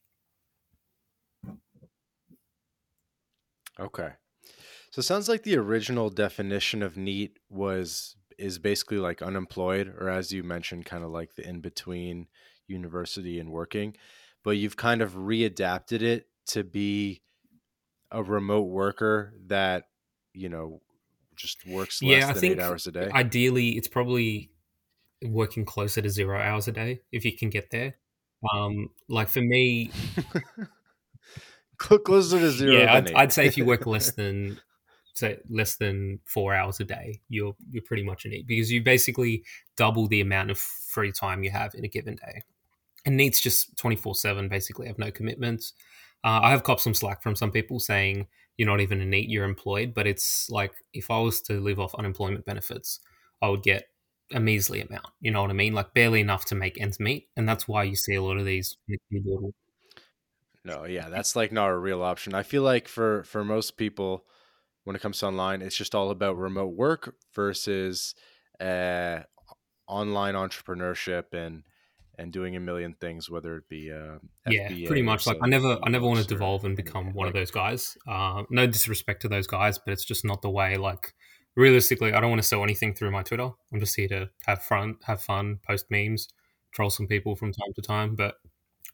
Okay. 3.79 4.11
So 4.91 5.01
it 5.01 5.05
sounds 5.05 5.29
like 5.29 5.43
the 5.43 5.57
original 5.57 6.11
definition 6.11 6.83
of 6.83 6.97
NEET 6.97 7.39
was 7.51 8.17
is 8.39 8.59
basically 8.59 8.99
like 8.99 9.23
unemployed 9.23 9.95
or 9.99 10.09
as 10.09 10.33
you 10.33 10.43
mentioned 10.43 10.85
kind 10.85 11.05
of 11.05 11.11
like 11.11 11.35
the 11.35 11.49
in 11.49 11.61
between 11.61 12.27
university 12.67 13.39
and 13.39 13.51
working, 13.51 13.97
but 14.45 14.53
you've 14.53 14.77
kind 14.77 15.03
of 15.03 15.15
readapted 15.15 16.03
it 16.03 16.29
to 16.47 16.65
be 16.65 17.23
a 18.11 18.23
remote 18.23 18.69
worker 18.69 19.35
that, 19.47 19.85
you 20.33 20.49
know, 20.49 20.81
just 21.35 21.67
works 21.67 22.03
less 22.03 22.21
yeah, 22.21 22.29
I 22.29 22.33
than 22.33 22.41
think 22.41 22.57
eight 22.57 22.63
hours 22.63 22.87
a 22.87 22.93
day? 22.93 23.11
Ideally, 23.13 23.71
it's 23.71 23.89
probably 23.89 24.51
working 25.23 25.65
closer 25.65 26.01
to 26.03 26.11
zero 26.11 26.41
hours 26.41 26.69
a 26.69 26.73
day 26.73 27.01
if 27.13 27.25
you 27.25 27.37
can 27.37 27.51
get 27.51 27.71
there. 27.71 27.97
Um, 28.53 28.91
like 29.09 29.29
for 29.29 29.41
me, 29.41 29.91
closer 31.79 32.39
to 32.39 32.51
zero. 32.51 32.73
Yeah, 32.73 32.95
I'd, 32.95 33.13
I'd, 33.13 33.33
say 33.33 33.47
if 33.47 33.57
you 33.57 33.65
work 33.65 33.87
less 33.87 34.11
than 34.17 34.61
say 35.17 35.39
less 35.49 35.77
than 35.77 36.21
four 36.25 36.55
hours 36.55 36.81
a 36.81 36.85
day, 36.85 37.21
you're 37.29 37.55
you're 37.71 37.83
pretty 37.83 38.03
much 38.03 38.25
a 38.25 38.29
NEET 38.29 38.47
because 38.47 38.71
you 38.71 38.83
basically 38.83 39.45
double 39.77 40.07
the 40.09 40.21
amount 40.21 40.51
of 40.51 40.59
free 40.59 41.13
time 41.13 41.43
you 41.43 41.51
have 41.51 41.75
in 41.75 41.85
a 41.85 41.89
given 41.89 42.17
day. 42.17 42.43
And 43.05 43.17
NEET's 43.17 43.41
just 43.41 43.77
twenty 43.77 43.97
four 43.97 44.15
seven. 44.15 44.49
Basically, 44.49 44.87
I 44.87 44.89
have 44.89 44.99
no 44.99 45.11
commitments. 45.11 45.73
Uh, 46.25 46.41
I 46.43 46.51
have 46.51 46.63
copped 46.65 46.81
some 46.81 46.95
slack 46.95 47.23
from 47.23 47.37
some 47.37 47.51
people 47.51 47.79
saying 47.79 48.27
you're 48.57 48.69
not 48.69 48.81
even 48.81 49.01
a 49.01 49.07
NEET, 49.07 49.29
you're 49.29 49.45
employed. 49.45 49.95
But 49.95 50.07
it's 50.07 50.49
like 50.51 50.73
if 50.93 51.11
I 51.11 51.19
was 51.19 51.41
to 51.43 51.61
live 51.61 51.79
off 51.79 51.95
unemployment 51.95 52.45
benefits, 52.45 53.01
I 53.43 53.49
would 53.49 53.63
get 53.63 53.85
a 54.33 54.41
measly 54.41 54.81
amount. 54.81 55.07
You 55.21 55.31
know 55.31 55.43
what 55.43 55.51
I 55.51 55.55
mean? 55.55 55.75
Like 55.75 55.95
barely 55.95 56.21
enough 56.21 56.47
to 56.47 56.55
make 56.55 56.81
ends 56.81 56.99
meet. 56.99 57.29
And 57.37 57.49
that's 57.49 57.69
why 57.69 57.85
you 57.85 57.97
see 57.97 58.15
a 58.15 58.23
lot 58.23 58.39
of 58.39 58.45
these 58.45 58.77
No, 60.65 60.85
yeah, 60.85 61.09
that's 61.09 61.37
like 61.37 61.53
not 61.53 61.69
a 61.69 61.79
real 61.79 62.03
option. 62.03 62.35
I 62.35 62.43
feel 62.43 62.63
like 62.63 62.89
for 62.89 63.23
for 63.23 63.45
most 63.45 63.77
people, 63.77 64.25
when 64.87 64.95
it 64.95 65.03
comes 65.03 65.19
to 65.19 65.27
online, 65.27 65.63
it's 65.63 65.77
just 65.77 65.97
all 65.97 66.13
about 66.13 66.39
remote 66.39 66.77
work 66.77 67.17
versus 67.35 68.15
uh, 68.61 69.19
online 69.89 70.35
entrepreneurship 70.35 71.25
and 71.33 71.65
and 72.19 72.33
doing 72.33 72.55
a 72.55 72.61
million 72.61 72.95
things, 72.95 73.29
whether 73.29 73.57
it 73.57 73.69
be 73.69 73.91
uh, 73.91 74.19
yeah, 74.49 74.69
pretty 74.87 75.03
much. 75.03 75.27
Like 75.27 75.39
I 75.43 75.49
never, 75.49 75.77
I 75.83 75.91
never 75.91 76.07
want 76.07 76.21
to 76.21 76.27
devolve 76.27 76.65
and 76.65 76.77
become 76.77 77.13
one 77.13 77.27
like, 77.27 77.35
of 77.35 77.35
those 77.35 77.51
guys. 77.51 77.99
Uh, 78.07 78.45
no 78.49 78.69
disrespect 78.69 79.23
to 79.23 79.29
those 79.29 79.49
guys, 79.49 79.77
but 79.77 79.91
it's 79.91 80.05
just 80.05 80.25
not 80.25 80.41
the 80.41 80.51
way. 80.51 80.77
Like 80.77 81.15
realistically, 81.57 82.13
I 82.13 82.21
don't 82.21 82.31
want 82.31 82.41
to 82.41 82.47
sell 82.47 82.63
anything 82.63 82.95
through 82.95 83.11
my 83.11 83.25
Twitter. 83.25 83.51
I'm 83.73 83.81
just 83.81 83.97
here 83.97 84.09
to 84.09 84.31
have 84.47 84.63
fun, 84.63 84.99
have 85.05 85.21
fun, 85.21 85.59
post 85.67 85.87
memes, 85.91 86.29
troll 86.73 86.91
some 86.91 87.09
people 87.09 87.35
from 87.35 87.53
time 87.53 87.73
to 87.75 87.83
time. 87.83 88.15
But 88.15 88.37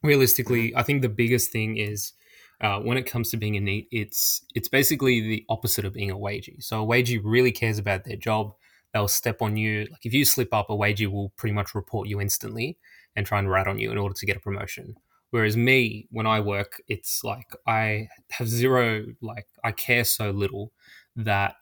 realistically, 0.02 0.70
mm-hmm. 0.70 0.78
I 0.78 0.85
think 0.85 1.02
the 1.02 1.11
biggest 1.11 1.52
thing 1.52 1.76
is. 1.76 2.14
Uh, 2.62 2.79
when 2.79 2.96
it 2.96 3.03
comes 3.07 3.31
to 3.31 3.37
being 3.37 3.57
a 3.57 3.61
NEET, 3.61 3.88
it's 3.90 4.44
it's 4.55 4.68
basically 4.68 5.20
the 5.20 5.44
opposite 5.48 5.85
of 5.85 5.94
being 5.94 6.11
a 6.11 6.16
wagey. 6.16 6.62
So 6.62 6.83
a 6.83 6.87
wagey 6.87 7.20
really 7.22 7.51
cares 7.51 7.79
about 7.79 8.05
their 8.05 8.16
job. 8.16 8.55
They'll 8.92 9.09
step 9.09 9.42
on 9.42 9.57
you. 9.57 9.88
Like 9.90 10.07
if 10.07 10.14
you 10.14 10.25
slip 10.25 10.55
up, 10.55 10.70
a 10.70 10.77
wagey 10.77 11.11
will 11.11 11.31
pretty 11.37 11.55
much 11.55 11.75
report 11.75 12.09
you 12.09 12.20
instantly 12.20 12.79
and 13.16 13.27
try 13.27 13.38
and 13.38 13.51
rat 13.51 13.66
on 13.66 13.79
you 13.79 13.90
in 13.90 13.98
order 13.98 14.14
to 14.14 14.27
get 14.27 14.37
a 14.37 14.40
promotion. 14.40 14.94
Whereas 15.31 15.57
me, 15.57 16.07
when 16.11 16.27
I 16.27 16.40
work, 16.40 16.81
it's 16.88 17.25
like 17.25 17.57
I 17.66 18.09
have 18.31 18.48
zero, 18.48 19.07
like 19.22 19.46
I 19.64 19.72
care 19.72 20.05
so 20.05 20.31
little 20.31 20.72
that 21.16 21.57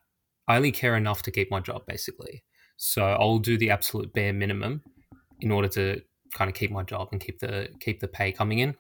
I 0.49 0.57
only 0.57 0.73
care 0.73 0.97
enough 0.97 1.23
to 1.23 1.31
keep 1.31 1.51
my 1.51 1.61
job, 1.61 1.87
basically. 1.87 2.43
So 2.77 3.05
I'll 3.05 3.39
do 3.39 3.57
the 3.57 3.71
absolute 3.71 4.13
bare 4.13 4.33
minimum 4.33 4.83
in 5.41 5.53
order 5.53 5.69
to 5.69 6.03
kind 6.35 6.51
of 6.51 6.57
keep 6.57 6.73
my 6.73 6.83
job 6.83 7.09
and 7.13 7.21
keep 7.21 7.39
the 7.39 7.69
keep 7.79 8.01
the 8.01 8.09
pay 8.09 8.33
coming 8.33 8.59
in, 8.59 8.75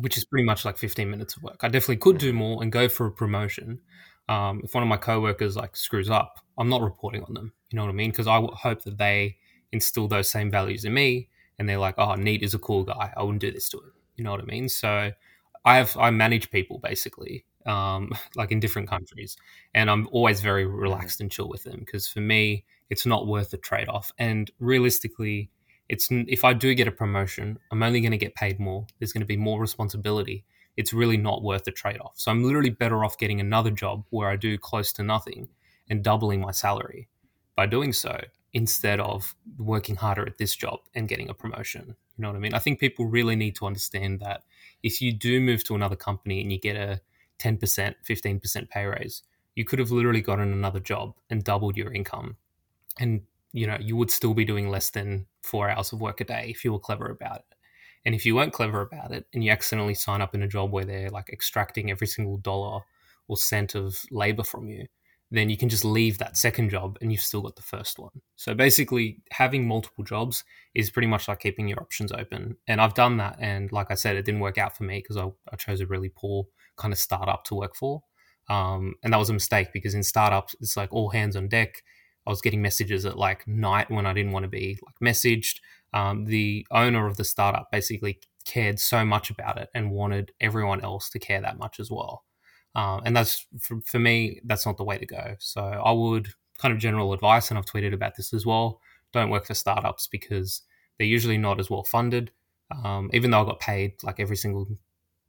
which 0.00 0.16
is 0.16 0.24
pretty 0.24 0.44
much 0.44 0.64
like 0.64 0.76
15 0.78 1.10
minutes 1.10 1.36
of 1.36 1.42
work. 1.42 1.58
I 1.62 1.68
definitely 1.68 1.98
could 1.98 2.18
do 2.18 2.32
more 2.32 2.62
and 2.62 2.70
go 2.72 2.88
for 2.88 3.06
a 3.06 3.12
promotion. 3.12 3.80
Um, 4.28 4.60
if 4.64 4.74
one 4.74 4.82
of 4.82 4.88
my 4.88 4.96
coworkers 4.96 5.56
like 5.56 5.76
screws 5.76 6.10
up, 6.10 6.38
I'm 6.58 6.68
not 6.68 6.82
reporting 6.82 7.24
on 7.24 7.34
them. 7.34 7.52
You 7.70 7.76
know 7.76 7.84
what 7.84 7.90
I 7.90 7.94
mean? 7.94 8.10
Because 8.10 8.26
I 8.26 8.40
hope 8.40 8.82
that 8.84 8.98
they 8.98 9.36
instill 9.72 10.08
those 10.08 10.28
same 10.28 10.50
values 10.50 10.84
in 10.84 10.94
me 10.94 11.28
and 11.58 11.68
they're 11.68 11.78
like, 11.78 11.96
oh, 11.98 12.14
Neat 12.14 12.42
is 12.42 12.54
a 12.54 12.58
cool 12.58 12.84
guy. 12.84 13.12
I 13.16 13.22
wouldn't 13.22 13.40
do 13.40 13.50
this 13.50 13.68
to 13.70 13.78
him. 13.78 13.92
You 14.16 14.24
know 14.24 14.30
what 14.30 14.40
I 14.40 14.44
mean? 14.44 14.68
So 14.68 15.12
I 15.64 15.76
have 15.76 15.96
I 15.96 16.10
manage 16.10 16.50
people 16.50 16.78
basically, 16.78 17.44
um, 17.66 18.12
like 18.36 18.52
in 18.52 18.60
different 18.60 18.88
countries, 18.88 19.36
and 19.74 19.90
I'm 19.90 20.08
always 20.12 20.40
very 20.40 20.66
relaxed 20.66 21.20
and 21.20 21.30
chill 21.30 21.48
with 21.48 21.64
them 21.64 21.80
because 21.80 22.08
for 22.08 22.20
me, 22.20 22.64
it's 22.88 23.06
not 23.06 23.26
worth 23.26 23.50
the 23.50 23.56
trade 23.56 23.88
off. 23.88 24.12
And 24.18 24.50
realistically, 24.58 25.50
it's 25.90 26.08
if 26.10 26.44
I 26.44 26.52
do 26.52 26.72
get 26.74 26.86
a 26.86 26.92
promotion, 26.92 27.58
I'm 27.72 27.82
only 27.82 28.00
going 28.00 28.12
to 28.12 28.16
get 28.16 28.36
paid 28.36 28.60
more. 28.60 28.86
There's 28.98 29.12
going 29.12 29.22
to 29.22 29.26
be 29.26 29.36
more 29.36 29.60
responsibility. 29.60 30.44
It's 30.76 30.92
really 30.92 31.16
not 31.16 31.42
worth 31.42 31.64
the 31.64 31.72
trade 31.72 32.00
off. 32.00 32.12
So 32.14 32.30
I'm 32.30 32.44
literally 32.44 32.70
better 32.70 33.04
off 33.04 33.18
getting 33.18 33.40
another 33.40 33.72
job 33.72 34.04
where 34.10 34.30
I 34.30 34.36
do 34.36 34.56
close 34.56 34.92
to 34.94 35.02
nothing 35.02 35.48
and 35.88 36.04
doubling 36.04 36.40
my 36.40 36.52
salary. 36.52 37.08
By 37.56 37.66
doing 37.66 37.92
so, 37.92 38.20
instead 38.52 39.00
of 39.00 39.34
working 39.58 39.96
harder 39.96 40.24
at 40.24 40.38
this 40.38 40.54
job 40.54 40.78
and 40.94 41.08
getting 41.08 41.28
a 41.28 41.34
promotion. 41.34 41.96
You 42.16 42.22
know 42.22 42.28
what 42.28 42.36
I 42.36 42.40
mean? 42.40 42.54
I 42.54 42.60
think 42.60 42.78
people 42.78 43.06
really 43.06 43.34
need 43.34 43.56
to 43.56 43.66
understand 43.66 44.20
that 44.20 44.44
if 44.84 45.00
you 45.00 45.12
do 45.12 45.40
move 45.40 45.64
to 45.64 45.74
another 45.74 45.96
company 45.96 46.40
and 46.40 46.52
you 46.52 46.58
get 46.60 46.76
a 46.76 47.00
10%, 47.40 47.94
15% 48.08 48.68
pay 48.68 48.84
raise, 48.84 49.22
you 49.56 49.64
could 49.64 49.80
have 49.80 49.90
literally 49.90 50.20
gotten 50.20 50.52
another 50.52 50.80
job 50.80 51.14
and 51.28 51.42
doubled 51.42 51.76
your 51.76 51.92
income. 51.92 52.36
And, 52.98 53.22
you 53.52 53.66
know, 53.66 53.76
you 53.80 53.96
would 53.96 54.10
still 54.10 54.34
be 54.34 54.44
doing 54.44 54.68
less 54.68 54.90
than 54.90 55.26
four 55.42 55.68
hours 55.68 55.92
of 55.92 56.00
work 56.00 56.20
a 56.20 56.24
day 56.24 56.46
if 56.48 56.64
you 56.64 56.72
were 56.72 56.78
clever 56.78 57.10
about 57.10 57.38
it. 57.38 57.56
And 58.04 58.14
if 58.14 58.24
you 58.24 58.34
weren't 58.34 58.52
clever 58.52 58.80
about 58.80 59.12
it 59.12 59.26
and 59.34 59.44
you 59.44 59.50
accidentally 59.50 59.94
sign 59.94 60.22
up 60.22 60.34
in 60.34 60.42
a 60.42 60.48
job 60.48 60.72
where 60.72 60.84
they're 60.84 61.10
like 61.10 61.28
extracting 61.30 61.90
every 61.90 62.06
single 62.06 62.38
dollar 62.38 62.80
or 63.28 63.36
cent 63.36 63.74
of 63.74 64.02
labor 64.10 64.42
from 64.42 64.68
you, 64.68 64.86
then 65.30 65.48
you 65.48 65.56
can 65.56 65.68
just 65.68 65.84
leave 65.84 66.18
that 66.18 66.36
second 66.36 66.70
job 66.70 66.98
and 67.00 67.12
you've 67.12 67.20
still 67.20 67.42
got 67.42 67.54
the 67.54 67.62
first 67.62 67.98
one. 67.98 68.10
So 68.36 68.54
basically, 68.54 69.22
having 69.30 69.66
multiple 69.66 70.02
jobs 70.02 70.44
is 70.74 70.90
pretty 70.90 71.06
much 71.06 71.28
like 71.28 71.40
keeping 71.40 71.68
your 71.68 71.80
options 71.80 72.10
open. 72.10 72.56
And 72.66 72.80
I've 72.80 72.94
done 72.94 73.18
that. 73.18 73.36
And 73.38 73.70
like 73.70 73.90
I 73.90 73.94
said, 73.94 74.16
it 74.16 74.24
didn't 74.24 74.40
work 74.40 74.58
out 74.58 74.76
for 74.76 74.84
me 74.84 74.98
because 74.98 75.16
I, 75.16 75.26
I, 75.52 75.56
chose 75.56 75.80
a 75.80 75.86
really 75.86 76.08
poor 76.08 76.46
kind 76.76 76.92
of 76.92 76.98
startup 76.98 77.44
to 77.44 77.54
work 77.54 77.76
for. 77.76 78.02
Um, 78.48 78.94
and 79.04 79.12
that 79.12 79.18
was 79.18 79.30
a 79.30 79.34
mistake 79.34 79.68
because 79.72 79.94
in 79.94 80.02
startups, 80.02 80.56
it's 80.60 80.76
like 80.76 80.92
all 80.92 81.10
hands 81.10 81.36
on 81.36 81.48
deck. 81.48 81.82
I 82.30 82.32
was 82.32 82.40
getting 82.40 82.62
messages 82.62 83.04
at 83.06 83.18
like 83.18 83.48
night 83.48 83.90
when 83.90 84.06
I 84.06 84.12
didn't 84.12 84.30
want 84.30 84.44
to 84.44 84.48
be 84.48 84.78
like 84.86 84.94
messaged. 85.02 85.56
um, 85.92 86.26
the 86.26 86.66
owner 86.70 87.06
of 87.06 87.16
the 87.16 87.24
startup 87.24 87.70
basically 87.70 88.20
cared 88.44 88.78
so 88.78 89.04
much 89.04 89.30
about 89.30 89.58
it 89.58 89.68
and 89.74 89.90
wanted 89.90 90.32
everyone 90.40 90.80
else 90.82 91.10
to 91.10 91.18
care 91.18 91.40
that 91.40 91.58
much 91.58 91.80
as 91.80 91.90
well. 91.90 92.24
Um, 92.74 93.02
and 93.04 93.16
that's 93.16 93.46
for, 93.60 93.80
for 93.84 93.98
me, 93.98 94.40
that's 94.44 94.64
not 94.64 94.76
the 94.76 94.84
way 94.84 94.98
to 94.98 95.06
go. 95.06 95.34
So 95.40 95.60
I 95.60 95.90
would 95.90 96.28
kind 96.58 96.72
of 96.72 96.78
general 96.78 97.12
advice, 97.12 97.50
and 97.50 97.58
I've 97.58 97.66
tweeted 97.66 97.92
about 97.92 98.16
this 98.16 98.32
as 98.32 98.46
well. 98.46 98.80
Don't 99.12 99.30
work 99.30 99.46
for 99.46 99.54
startups 99.54 100.06
because 100.06 100.62
they're 100.98 101.06
usually 101.06 101.38
not 101.38 101.58
as 101.58 101.68
well 101.68 101.82
funded. 101.82 102.30
Um, 102.84 103.10
even 103.12 103.32
though 103.32 103.42
I 103.42 103.46
got 103.46 103.58
paid 103.58 103.94
like 104.04 104.20
every 104.20 104.36
single, 104.36 104.68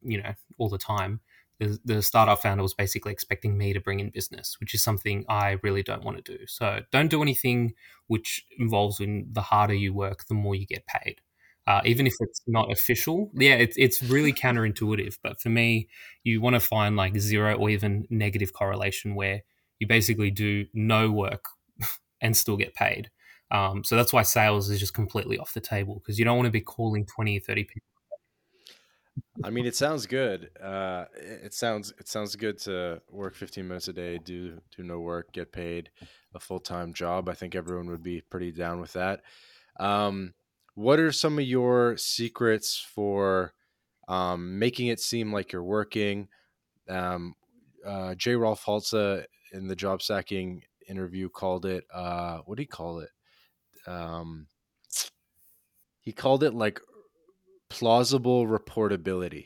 you 0.03 0.21
know, 0.21 0.33
all 0.59 0.69
the 0.69 0.77
time, 0.77 1.21
the, 1.61 1.79
the 1.85 2.01
startup 2.01 2.41
founder 2.41 2.63
was 2.63 2.73
basically 2.73 3.11
expecting 3.11 3.55
me 3.57 3.71
to 3.71 3.79
bring 3.79 3.99
in 3.99 4.09
business, 4.09 4.57
which 4.59 4.73
is 4.73 4.81
something 4.81 5.23
I 5.29 5.57
really 5.61 5.83
don't 5.83 6.03
want 6.03 6.23
to 6.23 6.37
do. 6.37 6.45
So 6.47 6.79
don't 6.91 7.09
do 7.09 7.21
anything 7.21 7.73
which 8.07 8.43
involves 8.57 8.99
in 8.99 9.27
the 9.31 9.41
harder 9.41 9.75
you 9.75 9.93
work, 9.93 10.25
the 10.27 10.33
more 10.33 10.55
you 10.55 10.65
get 10.65 10.85
paid. 10.87 11.21
Uh, 11.67 11.81
even 11.85 12.07
if 12.07 12.13
it's 12.19 12.41
not 12.47 12.71
official, 12.71 13.29
yeah, 13.35 13.53
it's 13.53 13.77
it's 13.77 14.01
really 14.01 14.33
counterintuitive. 14.33 15.17
But 15.21 15.39
for 15.39 15.49
me, 15.49 15.87
you 16.23 16.41
want 16.41 16.55
to 16.55 16.59
find 16.59 16.95
like 16.95 17.15
zero 17.19 17.53
or 17.53 17.69
even 17.69 18.05
negative 18.09 18.51
correlation 18.51 19.13
where 19.13 19.43
you 19.79 19.85
basically 19.85 20.31
do 20.31 20.65
no 20.73 21.11
work 21.11 21.45
and 22.21 22.35
still 22.35 22.57
get 22.57 22.73
paid. 22.73 23.11
Um, 23.51 23.83
so 23.83 23.95
that's 23.95 24.11
why 24.11 24.23
sales 24.23 24.69
is 24.69 24.79
just 24.79 24.95
completely 24.95 25.37
off 25.37 25.53
the 25.53 25.59
table 25.61 25.95
because 25.95 26.17
you 26.17 26.25
don't 26.25 26.37
want 26.37 26.47
to 26.47 26.51
be 26.51 26.61
calling 26.61 27.05
20 27.05 27.37
or 27.37 27.41
30 27.41 27.63
people 27.65 27.90
I 29.43 29.49
mean, 29.49 29.65
it 29.65 29.75
sounds 29.75 30.05
good. 30.05 30.49
Uh, 30.61 31.05
it 31.15 31.53
sounds 31.53 31.93
it 31.99 32.07
sounds 32.07 32.35
good 32.35 32.57
to 32.59 33.01
work 33.09 33.35
15 33.35 33.67
minutes 33.67 33.87
a 33.87 33.93
day, 33.93 34.17
do 34.17 34.61
do 34.75 34.83
no 34.83 34.99
work, 34.99 35.31
get 35.31 35.51
paid 35.51 35.89
a 36.33 36.39
full 36.39 36.59
time 36.59 36.93
job. 36.93 37.29
I 37.29 37.33
think 37.33 37.55
everyone 37.55 37.89
would 37.89 38.03
be 38.03 38.21
pretty 38.21 38.51
down 38.51 38.79
with 38.79 38.93
that. 38.93 39.21
Um, 39.79 40.33
what 40.75 40.99
are 40.99 41.11
some 41.11 41.37
of 41.39 41.45
your 41.45 41.97
secrets 41.97 42.77
for 42.77 43.53
um, 44.07 44.59
making 44.59 44.87
it 44.87 44.99
seem 44.99 45.33
like 45.33 45.51
you're 45.51 45.63
working? 45.63 46.27
Um, 46.89 47.35
uh, 47.85 48.15
J. 48.15 48.35
Rolf 48.35 48.63
Halza 48.65 49.25
in 49.51 49.67
the 49.67 49.75
job 49.75 50.01
stacking 50.01 50.63
interview 50.87 51.29
called 51.29 51.65
it. 51.65 51.85
Uh, 51.93 52.39
what 52.45 52.57
do 52.57 52.63
you 52.63 52.67
call 52.67 52.99
it? 52.99 53.09
Um, 53.87 54.47
he 56.01 56.11
called 56.11 56.43
it 56.43 56.53
like 56.53 56.79
plausible 57.71 58.45
reportability. 58.45 59.45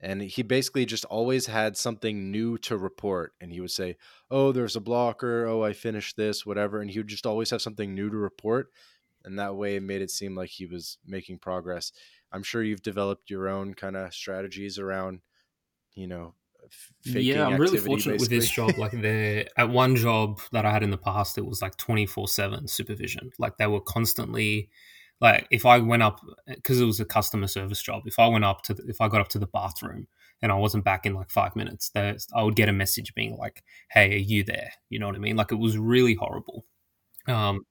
And 0.00 0.22
he 0.22 0.42
basically 0.42 0.84
just 0.84 1.06
always 1.06 1.46
had 1.46 1.76
something 1.76 2.30
new 2.30 2.58
to 2.58 2.76
report. 2.76 3.32
And 3.40 3.50
he 3.50 3.60
would 3.60 3.70
say, 3.70 3.96
Oh, 4.30 4.52
there's 4.52 4.76
a 4.76 4.80
blocker. 4.80 5.46
Oh, 5.46 5.64
I 5.64 5.72
finished 5.72 6.16
this, 6.16 6.44
whatever. 6.44 6.80
And 6.80 6.90
he 6.90 6.98
would 6.98 7.08
just 7.08 7.26
always 7.26 7.50
have 7.50 7.62
something 7.62 7.94
new 7.94 8.10
to 8.10 8.16
report. 8.16 8.70
And 9.24 9.38
that 9.38 9.56
way 9.56 9.76
it 9.76 9.82
made 9.82 10.02
it 10.02 10.10
seem 10.10 10.36
like 10.36 10.50
he 10.50 10.66
was 10.66 10.98
making 11.04 11.38
progress. 11.38 11.92
I'm 12.30 12.42
sure 12.42 12.62
you've 12.62 12.82
developed 12.82 13.30
your 13.30 13.48
own 13.48 13.72
kind 13.74 13.96
of 13.96 14.12
strategies 14.14 14.78
around, 14.78 15.20
you 15.94 16.06
know, 16.06 16.34
yeah, 17.04 17.46
I'm 17.46 17.58
really 17.58 17.78
fortunate 17.78 18.18
basically. 18.18 18.36
with 18.36 18.44
this 18.44 18.50
job. 18.50 18.76
Like 18.76 18.92
the 18.92 19.48
at 19.56 19.70
one 19.70 19.96
job 19.96 20.40
that 20.52 20.66
I 20.66 20.70
had 20.70 20.82
in 20.82 20.90
the 20.90 20.98
past, 20.98 21.38
it 21.38 21.46
was 21.46 21.62
like 21.62 21.76
24 21.78 22.28
seven 22.28 22.68
supervision. 22.68 23.30
Like 23.38 23.56
they 23.56 23.66
were 23.66 23.80
constantly 23.80 24.68
like 25.20 25.46
if 25.50 25.66
I 25.66 25.78
went 25.78 26.02
up 26.02 26.20
because 26.46 26.80
it 26.80 26.84
was 26.84 27.00
a 27.00 27.04
customer 27.04 27.46
service 27.46 27.82
job, 27.82 28.02
if 28.06 28.18
I 28.18 28.28
went 28.28 28.44
up 28.44 28.62
to 28.62 28.74
the, 28.74 28.84
if 28.86 29.00
I 29.00 29.08
got 29.08 29.20
up 29.20 29.28
to 29.30 29.38
the 29.38 29.46
bathroom 29.46 30.06
and 30.42 30.52
I 30.52 30.54
wasn't 30.54 30.84
back 30.84 31.06
in 31.06 31.14
like 31.14 31.30
five 31.30 31.56
minutes, 31.56 31.90
I 31.94 32.42
would 32.42 32.54
get 32.54 32.68
a 32.68 32.72
message 32.72 33.14
being 33.14 33.36
like, 33.36 33.64
"Hey, 33.90 34.14
are 34.14 34.18
you 34.18 34.44
there?" 34.44 34.72
You 34.90 34.98
know 34.98 35.06
what 35.06 35.16
I 35.16 35.18
mean? 35.18 35.36
Like 35.36 35.50
it 35.50 35.56
was 35.56 35.76
really 35.76 36.14
horrible. 36.14 36.64
Um, 37.26 37.66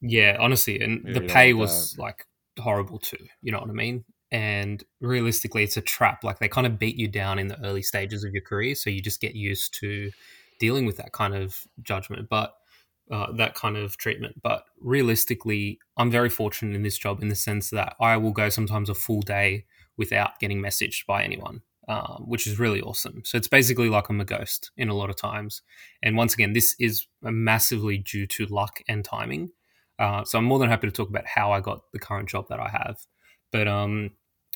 yeah, 0.00 0.36
honestly, 0.38 0.80
and 0.80 1.02
yeah, 1.06 1.14
the 1.14 1.20
pay 1.22 1.54
was 1.54 1.96
like 1.98 2.26
horrible 2.60 2.98
too. 2.98 3.26
You 3.42 3.52
know 3.52 3.60
what 3.60 3.70
I 3.70 3.74
mean? 3.74 4.04
And 4.30 4.82
realistically, 5.00 5.62
it's 5.62 5.76
a 5.76 5.82
trap. 5.82 6.24
Like 6.24 6.38
they 6.38 6.48
kind 6.48 6.66
of 6.66 6.78
beat 6.78 6.96
you 6.96 7.08
down 7.08 7.38
in 7.38 7.48
the 7.48 7.60
early 7.64 7.82
stages 7.82 8.24
of 8.24 8.32
your 8.32 8.42
career, 8.42 8.74
so 8.74 8.90
you 8.90 9.00
just 9.00 9.20
get 9.20 9.34
used 9.34 9.74
to 9.80 10.10
dealing 10.58 10.84
with 10.84 10.98
that 10.98 11.12
kind 11.12 11.34
of 11.34 11.66
judgment. 11.82 12.28
But 12.28 12.54
uh, 13.10 13.32
that 13.32 13.54
kind 13.54 13.76
of 13.76 13.96
treatment. 13.96 14.40
But 14.42 14.64
realistically, 14.80 15.78
I'm 15.96 16.10
very 16.10 16.28
fortunate 16.28 16.74
in 16.74 16.82
this 16.82 16.98
job 16.98 17.22
in 17.22 17.28
the 17.28 17.34
sense 17.34 17.70
that 17.70 17.94
I 18.00 18.16
will 18.16 18.32
go 18.32 18.48
sometimes 18.48 18.88
a 18.88 18.94
full 18.94 19.22
day 19.22 19.64
without 19.96 20.38
getting 20.40 20.60
messaged 20.60 21.06
by 21.06 21.22
anyone, 21.22 21.62
um, 21.88 22.24
which 22.26 22.46
is 22.46 22.58
really 22.58 22.80
awesome. 22.80 23.22
So 23.24 23.38
it's 23.38 23.48
basically 23.48 23.88
like 23.88 24.08
I'm 24.08 24.20
a 24.20 24.24
ghost 24.24 24.70
in 24.76 24.88
a 24.88 24.94
lot 24.94 25.10
of 25.10 25.16
times. 25.16 25.62
And 26.02 26.16
once 26.16 26.34
again, 26.34 26.52
this 26.52 26.74
is 26.78 27.06
massively 27.22 27.98
due 27.98 28.26
to 28.26 28.46
luck 28.46 28.80
and 28.88 29.04
timing. 29.04 29.50
Uh, 29.98 30.24
so 30.24 30.38
I'm 30.38 30.44
more 30.44 30.58
than 30.58 30.68
happy 30.68 30.86
to 30.86 30.92
talk 30.92 31.08
about 31.08 31.26
how 31.26 31.52
I 31.52 31.60
got 31.60 31.80
the 31.92 31.98
current 31.98 32.28
job 32.28 32.48
that 32.48 32.60
I 32.60 32.68
have. 32.68 32.98
But 33.52 33.68
um, 33.68 34.10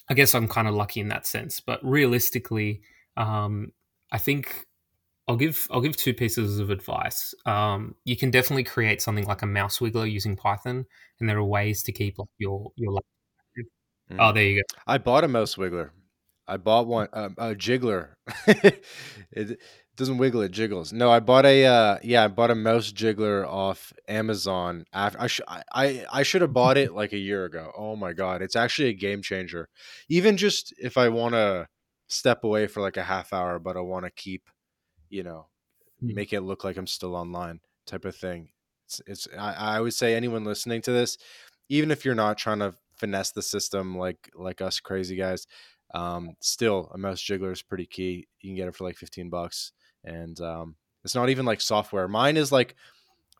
I 0.08 0.14
guess 0.14 0.34
I'm 0.34 0.48
kind 0.48 0.68
of 0.68 0.74
lucky 0.74 1.00
in 1.00 1.08
that 1.08 1.26
sense. 1.26 1.60
But 1.60 1.80
realistically, 1.82 2.82
um, 3.16 3.72
I 4.12 4.18
think 4.18 4.66
I'll 5.28 5.36
give 5.36 5.68
I'll 5.70 5.80
give 5.80 5.96
two 5.96 6.14
pieces 6.14 6.58
of 6.58 6.70
advice. 6.70 7.34
Um, 7.46 7.94
you 8.04 8.16
can 8.16 8.30
definitely 8.30 8.64
create 8.64 9.00
something 9.00 9.26
like 9.26 9.42
a 9.42 9.46
mouse 9.46 9.78
wiggler 9.78 10.10
using 10.10 10.36
Python, 10.36 10.86
and 11.20 11.28
there 11.28 11.38
are 11.38 11.44
ways 11.44 11.82
to 11.84 11.92
keep 11.92 12.18
like 12.18 12.28
your 12.38 12.72
your. 12.76 13.00
Mm. 14.10 14.16
Oh, 14.18 14.32
there 14.32 14.44
you 14.44 14.56
go. 14.56 14.78
I 14.86 14.98
bought 14.98 15.22
a 15.22 15.28
mouse 15.28 15.54
wiggler. 15.54 15.90
I 16.48 16.56
bought 16.56 16.88
one 16.88 17.08
um, 17.12 17.34
a 17.38 17.54
jiggler. 17.54 18.14
it 19.30 19.60
doesn't 19.96 20.18
wiggle; 20.18 20.42
it 20.42 20.50
jiggles. 20.50 20.92
No, 20.92 21.08
I 21.08 21.20
bought 21.20 21.46
a 21.46 21.64
uh, 21.64 21.98
yeah, 22.02 22.24
I 22.24 22.28
bought 22.28 22.50
a 22.50 22.56
mouse 22.56 22.90
jiggler 22.90 23.46
off 23.46 23.92
Amazon. 24.08 24.84
After 24.92 25.20
I 25.20 25.26
sh- 25.28 25.40
I 25.72 26.04
I 26.12 26.22
should 26.24 26.42
have 26.42 26.52
bought 26.52 26.76
it 26.76 26.92
like 26.92 27.12
a 27.12 27.18
year 27.18 27.44
ago. 27.44 27.70
Oh 27.76 27.94
my 27.94 28.12
god, 28.12 28.42
it's 28.42 28.56
actually 28.56 28.88
a 28.88 28.94
game 28.94 29.22
changer. 29.22 29.68
Even 30.08 30.36
just 30.36 30.74
if 30.76 30.98
I 30.98 31.08
want 31.08 31.34
to 31.34 31.68
step 32.08 32.42
away 32.42 32.66
for 32.66 32.80
like 32.80 32.96
a 32.96 33.04
half 33.04 33.32
hour, 33.32 33.60
but 33.60 33.76
I 33.76 33.80
want 33.80 34.06
to 34.06 34.10
keep 34.10 34.42
you 35.10 35.22
know, 35.22 35.46
mm. 36.02 36.14
make 36.14 36.32
it 36.32 36.40
look 36.40 36.64
like 36.64 36.76
I'm 36.76 36.86
still 36.86 37.14
online 37.14 37.60
type 37.86 38.04
of 38.04 38.16
thing. 38.16 38.48
It's, 38.86 39.02
it's 39.06 39.28
I, 39.38 39.76
I 39.76 39.80
would 39.80 39.94
say 39.94 40.14
anyone 40.14 40.44
listening 40.44 40.82
to 40.82 40.92
this, 40.92 41.18
even 41.68 41.90
if 41.90 42.04
you're 42.04 42.14
not 42.14 42.38
trying 42.38 42.60
to 42.60 42.74
finesse 42.94 43.32
the 43.32 43.42
system 43.42 43.96
like 43.96 44.30
like 44.34 44.60
us 44.60 44.80
crazy 44.80 45.16
guys, 45.16 45.46
um, 45.94 46.36
still 46.40 46.90
a 46.94 46.98
mouse 46.98 47.22
jiggler 47.22 47.52
is 47.52 47.62
pretty 47.62 47.86
key. 47.86 48.26
You 48.40 48.50
can 48.50 48.56
get 48.56 48.68
it 48.68 48.74
for 48.74 48.84
like 48.84 48.96
15 48.96 49.28
bucks, 49.28 49.72
and 50.04 50.40
um, 50.40 50.76
it's 51.04 51.14
not 51.14 51.28
even 51.28 51.44
like 51.46 51.60
software. 51.60 52.08
Mine 52.08 52.36
is 52.36 52.52
like 52.52 52.76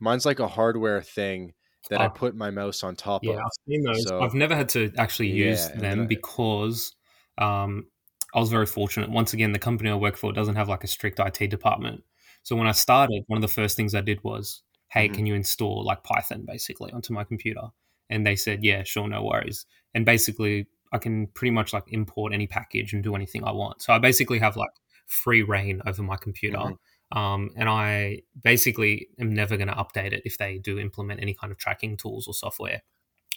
mine's 0.00 0.26
like 0.26 0.40
a 0.40 0.48
hardware 0.48 1.02
thing 1.02 1.54
that 1.88 2.00
I 2.00 2.06
ah. 2.06 2.10
put 2.10 2.34
my 2.34 2.50
mouse 2.50 2.82
on 2.82 2.96
top 2.96 3.22
of. 3.22 3.28
yeah, 3.28 3.34
of. 3.34 3.40
I've 3.40 3.68
seen 3.68 3.82
those. 3.82 4.08
So, 4.08 4.20
I've 4.20 4.34
never 4.34 4.54
had 4.54 4.68
to 4.70 4.92
actually 4.98 5.28
use 5.28 5.68
yeah, 5.68 5.80
them 5.80 6.06
because 6.06 6.94
um, 7.38 7.86
I 8.34 8.40
was 8.40 8.50
very 8.50 8.66
fortunate. 8.66 9.10
Once 9.10 9.32
again, 9.32 9.52
the 9.52 9.58
company 9.58 9.90
I 9.90 9.94
work 9.94 10.16
for 10.16 10.32
doesn't 10.32 10.56
have 10.56 10.68
like 10.68 10.84
a 10.84 10.88
strict 10.88 11.18
IT 11.18 11.48
department. 11.50 12.04
So 12.42 12.56
when 12.56 12.66
I 12.66 12.72
started, 12.72 13.24
one 13.26 13.36
of 13.36 13.42
the 13.42 13.48
first 13.48 13.76
things 13.76 13.94
I 13.94 14.00
did 14.00 14.22
was, 14.22 14.62
hey, 14.88 15.06
mm-hmm. 15.06 15.14
can 15.14 15.26
you 15.26 15.34
install 15.34 15.84
like 15.84 16.04
Python 16.04 16.44
basically 16.46 16.92
onto 16.92 17.12
my 17.12 17.24
computer? 17.24 17.68
And 18.08 18.26
they 18.26 18.36
said, 18.36 18.64
yeah, 18.64 18.82
sure, 18.82 19.08
no 19.08 19.22
worries. 19.22 19.66
And 19.94 20.04
basically, 20.04 20.66
I 20.92 20.98
can 20.98 21.28
pretty 21.28 21.52
much 21.52 21.72
like 21.72 21.84
import 21.88 22.32
any 22.32 22.46
package 22.46 22.92
and 22.92 23.02
do 23.02 23.14
anything 23.14 23.44
I 23.44 23.52
want. 23.52 23.82
So 23.82 23.92
I 23.92 23.98
basically 23.98 24.38
have 24.40 24.56
like 24.56 24.70
free 25.06 25.42
reign 25.42 25.80
over 25.86 26.02
my 26.02 26.16
computer. 26.16 26.58
Mm-hmm. 26.58 27.18
Um, 27.18 27.50
and 27.56 27.68
I 27.68 28.22
basically 28.40 29.08
am 29.18 29.34
never 29.34 29.56
going 29.56 29.68
to 29.68 29.74
update 29.74 30.12
it 30.12 30.22
if 30.24 30.38
they 30.38 30.58
do 30.58 30.78
implement 30.78 31.20
any 31.20 31.34
kind 31.34 31.50
of 31.50 31.58
tracking 31.58 31.96
tools 31.96 32.28
or 32.28 32.34
software 32.34 32.82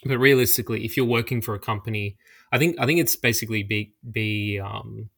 but 0.04 0.18
realistically, 0.18 0.84
if 0.84 0.96
you're 0.96 1.06
working 1.06 1.40
for 1.40 1.54
a 1.54 1.58
company, 1.58 2.16
I 2.52 2.58
think 2.58 2.76
I 2.78 2.86
think 2.86 3.00
it's 3.00 3.16
basically 3.16 3.62
be 3.62 3.92
be 4.10 4.60
um, 4.60 5.10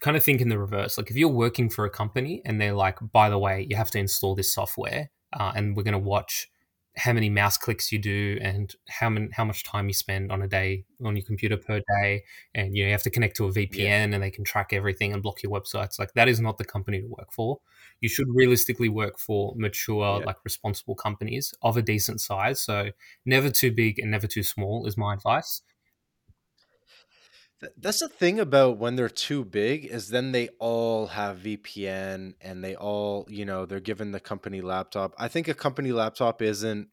kind 0.00 0.16
of 0.16 0.24
think 0.24 0.40
in 0.40 0.48
the 0.48 0.58
reverse. 0.58 0.98
Like 0.98 1.10
if 1.10 1.16
you're 1.16 1.28
working 1.28 1.70
for 1.70 1.84
a 1.84 1.90
company 1.90 2.42
and 2.44 2.60
they're 2.60 2.74
like, 2.74 2.98
by 3.12 3.28
the 3.28 3.38
way, 3.38 3.66
you 3.68 3.76
have 3.76 3.90
to 3.92 3.98
install 3.98 4.34
this 4.34 4.52
software, 4.52 5.10
uh, 5.32 5.52
and 5.54 5.76
we're 5.76 5.82
going 5.82 5.92
to 5.92 5.98
watch 5.98 6.48
how 6.96 7.12
many 7.12 7.30
mouse 7.30 7.56
clicks 7.56 7.92
you 7.92 7.98
do 7.98 8.38
and 8.42 8.74
how 8.88 9.08
many, 9.08 9.28
how 9.32 9.44
much 9.44 9.64
time 9.64 9.86
you 9.86 9.94
spend 9.94 10.32
on 10.32 10.42
a 10.42 10.48
day 10.48 10.84
on 11.04 11.16
your 11.16 11.24
computer 11.24 11.56
per 11.56 11.80
day. 12.00 12.24
And 12.54 12.76
you, 12.76 12.82
know, 12.82 12.88
you 12.88 12.92
have 12.92 13.02
to 13.04 13.10
connect 13.10 13.36
to 13.36 13.46
a 13.46 13.52
VPN 13.52 13.78
yeah. 13.78 14.02
and 14.02 14.22
they 14.22 14.30
can 14.30 14.44
track 14.44 14.72
everything 14.72 15.12
and 15.12 15.22
block 15.22 15.42
your 15.42 15.52
websites. 15.52 15.98
Like 15.98 16.12
that 16.14 16.28
is 16.28 16.40
not 16.40 16.58
the 16.58 16.64
company 16.64 17.00
to 17.00 17.06
work 17.06 17.32
for. 17.32 17.60
You 18.00 18.08
should 18.08 18.26
realistically 18.28 18.88
work 18.88 19.18
for 19.18 19.54
mature 19.56 20.18
yeah. 20.18 20.26
like 20.26 20.36
responsible 20.44 20.96
companies 20.96 21.54
of 21.62 21.76
a 21.76 21.82
decent 21.82 22.20
size. 22.20 22.60
So 22.60 22.90
never 23.24 23.50
too 23.50 23.72
big 23.72 23.98
and 23.98 24.10
never 24.10 24.26
too 24.26 24.42
small 24.42 24.86
is 24.86 24.96
my 24.96 25.14
advice 25.14 25.62
that's 27.76 28.00
the 28.00 28.08
thing 28.08 28.40
about 28.40 28.78
when 28.78 28.96
they're 28.96 29.08
too 29.08 29.44
big 29.44 29.84
is 29.84 30.08
then 30.08 30.32
they 30.32 30.48
all 30.58 31.08
have 31.08 31.38
VPN 31.38 32.34
and 32.40 32.64
they 32.64 32.74
all, 32.74 33.26
you 33.28 33.44
know, 33.44 33.66
they're 33.66 33.80
given 33.80 34.12
the 34.12 34.20
company 34.20 34.60
laptop. 34.60 35.14
I 35.18 35.28
think 35.28 35.48
a 35.48 35.54
company 35.54 35.92
laptop 35.92 36.40
isn't 36.40 36.88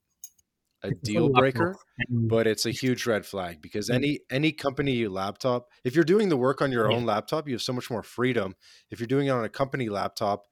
a 0.83 0.91
deal 0.91 1.29
breaker, 1.29 1.75
but 2.09 2.47
it's 2.47 2.65
a 2.65 2.71
huge 2.71 3.05
red 3.05 3.25
flag 3.25 3.61
because 3.61 3.89
any 3.89 4.19
any 4.29 4.51
company 4.51 4.91
you 4.91 5.09
laptop, 5.09 5.67
if 5.83 5.95
you're 5.95 6.03
doing 6.03 6.29
the 6.29 6.37
work 6.37 6.61
on 6.61 6.71
your 6.71 6.91
own 6.91 7.05
laptop, 7.05 7.47
you 7.47 7.53
have 7.53 7.61
so 7.61 7.73
much 7.73 7.89
more 7.89 8.03
freedom. 8.03 8.55
If 8.91 8.99
you're 8.99 9.07
doing 9.07 9.27
it 9.27 9.31
on 9.31 9.43
a 9.43 9.49
company 9.49 9.89
laptop, 9.89 10.43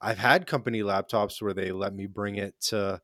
I've 0.00 0.18
had 0.18 0.46
company 0.46 0.80
laptops 0.82 1.42
where 1.42 1.54
they 1.54 1.72
let 1.72 1.94
me 1.94 2.06
bring 2.06 2.36
it 2.36 2.54
to 2.68 3.00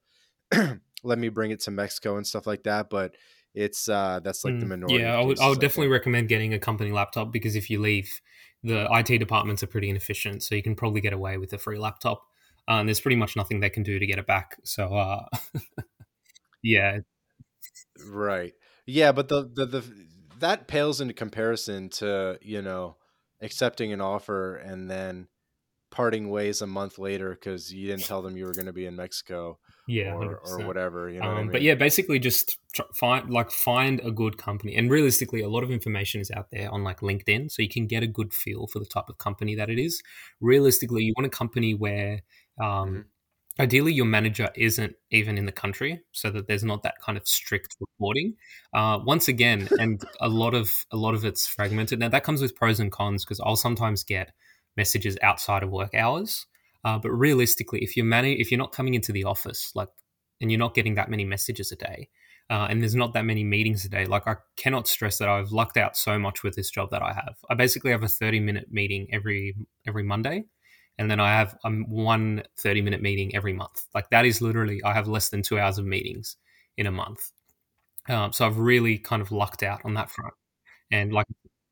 let 1.02 1.18
me 1.18 1.28
bring 1.28 1.50
it 1.50 1.60
to 1.60 1.70
Mexico 1.70 2.16
and 2.16 2.26
stuff 2.26 2.46
like 2.46 2.64
that. 2.64 2.90
But 2.90 3.16
it's 3.54 3.88
uh, 3.88 4.20
that's 4.22 4.44
like 4.44 4.54
mm, 4.54 4.60
the 4.60 4.66
minority. 4.66 5.02
Yeah, 5.02 5.18
I 5.18 5.22
would, 5.22 5.40
I 5.40 5.48
would 5.48 5.60
definitely 5.60 5.88
recommend 5.88 6.28
getting 6.28 6.54
a 6.54 6.58
company 6.58 6.92
laptop 6.92 7.32
because 7.32 7.56
if 7.56 7.68
you 7.68 7.80
leave, 7.80 8.20
the 8.62 8.86
IT 8.90 9.18
departments 9.18 9.62
are 9.62 9.66
pretty 9.66 9.90
inefficient, 9.90 10.42
so 10.42 10.54
you 10.54 10.62
can 10.62 10.74
probably 10.74 11.00
get 11.00 11.12
away 11.12 11.38
with 11.38 11.52
a 11.52 11.58
free 11.58 11.78
laptop. 11.78 12.22
Uh, 12.68 12.74
and 12.74 12.88
there's 12.88 13.00
pretty 13.00 13.16
much 13.16 13.34
nothing 13.36 13.60
they 13.60 13.70
can 13.70 13.82
do 13.82 13.98
to 13.98 14.06
get 14.06 14.18
it 14.18 14.26
back. 14.26 14.56
So, 14.64 14.94
uh, 14.94 15.24
yeah, 16.62 16.98
right, 18.06 18.52
yeah, 18.86 19.12
but 19.12 19.28
the, 19.28 19.50
the 19.52 19.66
the 19.66 19.84
that 20.38 20.68
pales 20.68 21.00
into 21.00 21.14
comparison 21.14 21.88
to 21.88 22.38
you 22.42 22.62
know 22.62 22.96
accepting 23.42 23.92
an 23.92 24.00
offer 24.00 24.56
and 24.56 24.90
then 24.90 25.28
parting 25.90 26.30
ways 26.30 26.62
a 26.62 26.66
month 26.66 26.98
later 26.98 27.30
because 27.30 27.72
you 27.72 27.88
didn't 27.88 28.04
tell 28.04 28.22
them 28.22 28.36
you 28.36 28.44
were 28.44 28.52
going 28.52 28.66
to 28.66 28.72
be 28.72 28.86
in 28.86 28.94
Mexico 28.94 29.58
yeah, 29.90 30.14
or, 30.14 30.40
or 30.44 30.66
whatever. 30.66 31.10
You 31.10 31.20
know 31.20 31.26
um, 31.26 31.36
I 31.36 31.42
mean? 31.42 31.52
But 31.52 31.62
yeah, 31.62 31.74
basically 31.74 32.18
just 32.18 32.58
find 32.94 33.28
like 33.28 33.50
find 33.50 34.00
a 34.04 34.10
good 34.10 34.38
company. 34.38 34.76
And 34.76 34.90
realistically, 34.90 35.42
a 35.42 35.48
lot 35.48 35.64
of 35.64 35.70
information 35.70 36.20
is 36.20 36.30
out 36.30 36.50
there 36.50 36.70
on 36.70 36.84
like 36.84 37.00
LinkedIn, 37.00 37.50
so 37.50 37.62
you 37.62 37.68
can 37.68 37.86
get 37.86 38.02
a 38.02 38.06
good 38.06 38.32
feel 38.32 38.66
for 38.68 38.78
the 38.78 38.86
type 38.86 39.08
of 39.08 39.18
company 39.18 39.54
that 39.56 39.68
it 39.68 39.78
is. 39.78 40.02
Realistically, 40.40 41.02
you 41.02 41.14
want 41.16 41.26
a 41.26 41.30
company 41.30 41.74
where 41.74 42.22
um, 42.60 42.66
mm-hmm. 42.68 43.00
ideally 43.62 43.92
your 43.92 44.06
manager 44.06 44.48
isn't 44.54 44.94
even 45.10 45.36
in 45.36 45.46
the 45.46 45.52
country, 45.52 46.00
so 46.12 46.30
that 46.30 46.46
there's 46.46 46.64
not 46.64 46.84
that 46.84 46.94
kind 47.04 47.18
of 47.18 47.26
strict 47.26 47.76
reporting. 47.80 48.34
Uh, 48.72 49.00
once 49.04 49.26
again, 49.26 49.68
and 49.80 50.02
a 50.20 50.28
lot 50.28 50.54
of 50.54 50.70
a 50.92 50.96
lot 50.96 51.14
of 51.14 51.24
it's 51.24 51.48
fragmented. 51.48 51.98
Now 51.98 52.08
that 52.10 52.22
comes 52.22 52.40
with 52.40 52.54
pros 52.54 52.78
and 52.78 52.92
cons 52.92 53.24
because 53.24 53.40
I'll 53.40 53.56
sometimes 53.56 54.04
get 54.04 54.32
messages 54.76 55.18
outside 55.20 55.64
of 55.64 55.70
work 55.70 55.94
hours 55.94 56.46
uh, 56.84 56.98
but 56.98 57.10
realistically, 57.10 57.82
if 57.82 57.96
you're 57.96 58.06
if 58.12 58.50
you're 58.50 58.58
not 58.58 58.72
coming 58.72 58.94
into 58.94 59.12
the 59.12 59.24
office, 59.24 59.72
like, 59.74 59.88
and 60.40 60.50
you're 60.50 60.58
not 60.58 60.74
getting 60.74 60.94
that 60.94 61.10
many 61.10 61.24
messages 61.24 61.70
a 61.72 61.76
day, 61.76 62.08
uh, 62.48 62.66
and 62.70 62.80
there's 62.80 62.94
not 62.94 63.14
that 63.14 63.24
many 63.24 63.44
meetings 63.44 63.84
a 63.84 63.88
day, 63.88 64.06
like 64.06 64.26
I 64.26 64.36
cannot 64.56 64.88
stress 64.88 65.18
that 65.18 65.28
I've 65.28 65.52
lucked 65.52 65.76
out 65.76 65.96
so 65.96 66.18
much 66.18 66.42
with 66.42 66.56
this 66.56 66.70
job 66.70 66.90
that 66.90 67.02
I 67.02 67.12
have. 67.12 67.36
I 67.48 67.54
basically 67.54 67.90
have 67.92 68.02
a 68.02 68.08
30 68.08 68.40
minute 68.40 68.68
meeting 68.70 69.08
every 69.12 69.54
every 69.86 70.02
Monday, 70.02 70.44
and 70.98 71.10
then 71.10 71.20
I 71.20 71.30
have 71.30 71.56
um, 71.64 71.84
one 71.88 72.42
30 72.58 72.82
minute 72.82 73.02
meeting 73.02 73.34
every 73.34 73.52
month. 73.52 73.84
Like 73.94 74.10
that 74.10 74.24
is 74.24 74.40
literally, 74.42 74.82
I 74.84 74.92
have 74.94 75.08
less 75.08 75.28
than 75.30 75.42
two 75.42 75.58
hours 75.58 75.78
of 75.78 75.86
meetings 75.86 76.36
in 76.76 76.86
a 76.86 76.92
month. 76.92 77.30
Um, 78.08 78.32
so 78.32 78.46
I've 78.46 78.58
really 78.58 78.98
kind 78.98 79.22
of 79.22 79.32
lucked 79.32 79.62
out 79.62 79.80
on 79.84 79.94
that 79.94 80.10
front. 80.10 80.34
And 80.90 81.12
like 81.12 81.26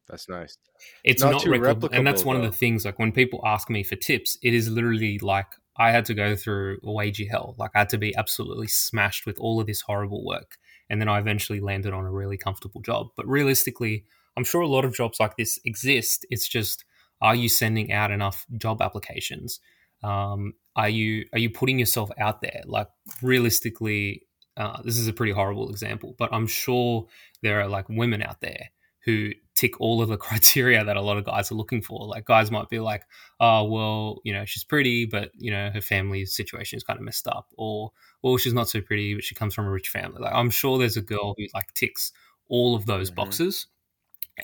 that's 0.09 0.29
nice. 0.29 0.59
It's 1.05 1.23
not, 1.23 1.33
not 1.33 1.42
replicable, 1.42 1.90
and 1.92 2.07
that's 2.07 2.25
one 2.25 2.38
though. 2.38 2.44
of 2.44 2.51
the 2.51 2.57
things. 2.57 2.85
Like 2.85 2.99
when 2.99 3.12
people 3.12 3.40
ask 3.44 3.68
me 3.68 3.83
for 3.83 3.97
tips, 3.97 4.38
it 4.42 4.55
is 4.55 4.68
literally 4.68 5.18
like 5.18 5.47
I 5.77 5.90
had 5.90 6.05
to 6.07 6.14
go 6.14 6.35
through 6.37 6.79
a 6.83 6.87
wagey 6.87 7.29
hell. 7.31 7.55
Like 7.59 7.71
I 7.75 7.81
had 7.81 7.88
to 7.90 7.99
be 7.99 8.14
absolutely 8.16 8.68
smashed 8.68 9.27
with 9.27 9.38
all 9.38 9.61
of 9.61 9.66
this 9.66 9.83
horrible 9.83 10.25
work, 10.25 10.57
and 10.88 11.01
then 11.01 11.09
I 11.09 11.18
eventually 11.18 11.61
landed 11.61 11.92
on 11.92 12.05
a 12.05 12.11
really 12.11 12.37
comfortable 12.37 12.81
job. 12.81 13.09
But 13.16 13.29
realistically, 13.29 14.05
I'm 14.37 14.44
sure 14.44 14.61
a 14.61 14.68
lot 14.68 14.85
of 14.85 14.94
jobs 14.94 15.21
like 15.21 15.37
this 15.37 15.59
exist. 15.64 16.27
It's 16.31 16.49
just 16.49 16.85
are 17.21 17.35
you 17.35 17.49
sending 17.49 17.92
out 17.92 18.11
enough 18.11 18.47
job 18.57 18.81
applications? 18.81 19.61
Um, 20.03 20.55
are 20.77 20.88
you 20.88 21.27
are 21.33 21.38
you 21.38 21.51
putting 21.51 21.79
yourself 21.79 22.11
out 22.18 22.40
there? 22.40 22.62
Like 22.64 22.88
realistically, 23.23 24.23
uh, 24.57 24.81
this 24.83 24.97
is 24.97 25.09
a 25.09 25.12
pretty 25.12 25.33
horrible 25.33 25.71
example, 25.71 26.14
but 26.18 26.33
I'm 26.33 26.47
sure 26.47 27.07
there 27.42 27.61
are 27.61 27.68
like 27.68 27.88
women 27.88 28.23
out 28.23 28.40
there 28.40 28.71
who 29.09 29.31
tick 29.55 29.81
all 29.81 30.03
of 30.03 30.09
the 30.09 30.16
criteria 30.27 30.85
that 30.85 30.97
a 30.97 31.01
lot 31.01 31.16
of 31.16 31.25
guys 31.25 31.51
are 31.51 31.55
looking 31.55 31.81
for. 31.81 32.07
Like 32.07 32.27
guys 32.27 32.51
might 32.51 32.68
be 32.68 32.79
like, 32.79 33.05
oh 33.40 33.64
well, 33.64 34.21
you 34.23 34.35
know, 34.35 34.44
she's 34.44 34.64
pretty, 34.64 35.07
but 35.07 35.31
you 35.35 35.51
know, 35.51 35.71
her 35.73 35.81
family 35.81 36.27
situation 36.27 36.77
is 36.77 36.85
kind 36.85 36.99
of 36.99 37.05
messed 37.05 37.27
up, 37.27 37.49
or 37.57 37.90
well, 38.23 38.37
she's 38.37 38.53
not 38.53 38.68
so 38.68 38.83
pretty, 38.83 39.14
but 39.14 39.25
she 39.25 39.35
comes 39.35 39.55
from 39.55 39.66
a 39.66 39.71
rich 39.71 39.88
family. 39.88 40.21
Like 40.21 40.35
I'm 40.35 40.51
sure 40.51 40.79
there's 40.79 40.99
a 40.99 41.03
girl 41.03 41.35
who 41.38 41.47
like 41.55 41.73
ticks 41.73 42.12
all 42.49 42.77
of 42.77 42.85
those 42.85 43.09
mm-hmm. 43.09 43.16
boxes. 43.16 43.66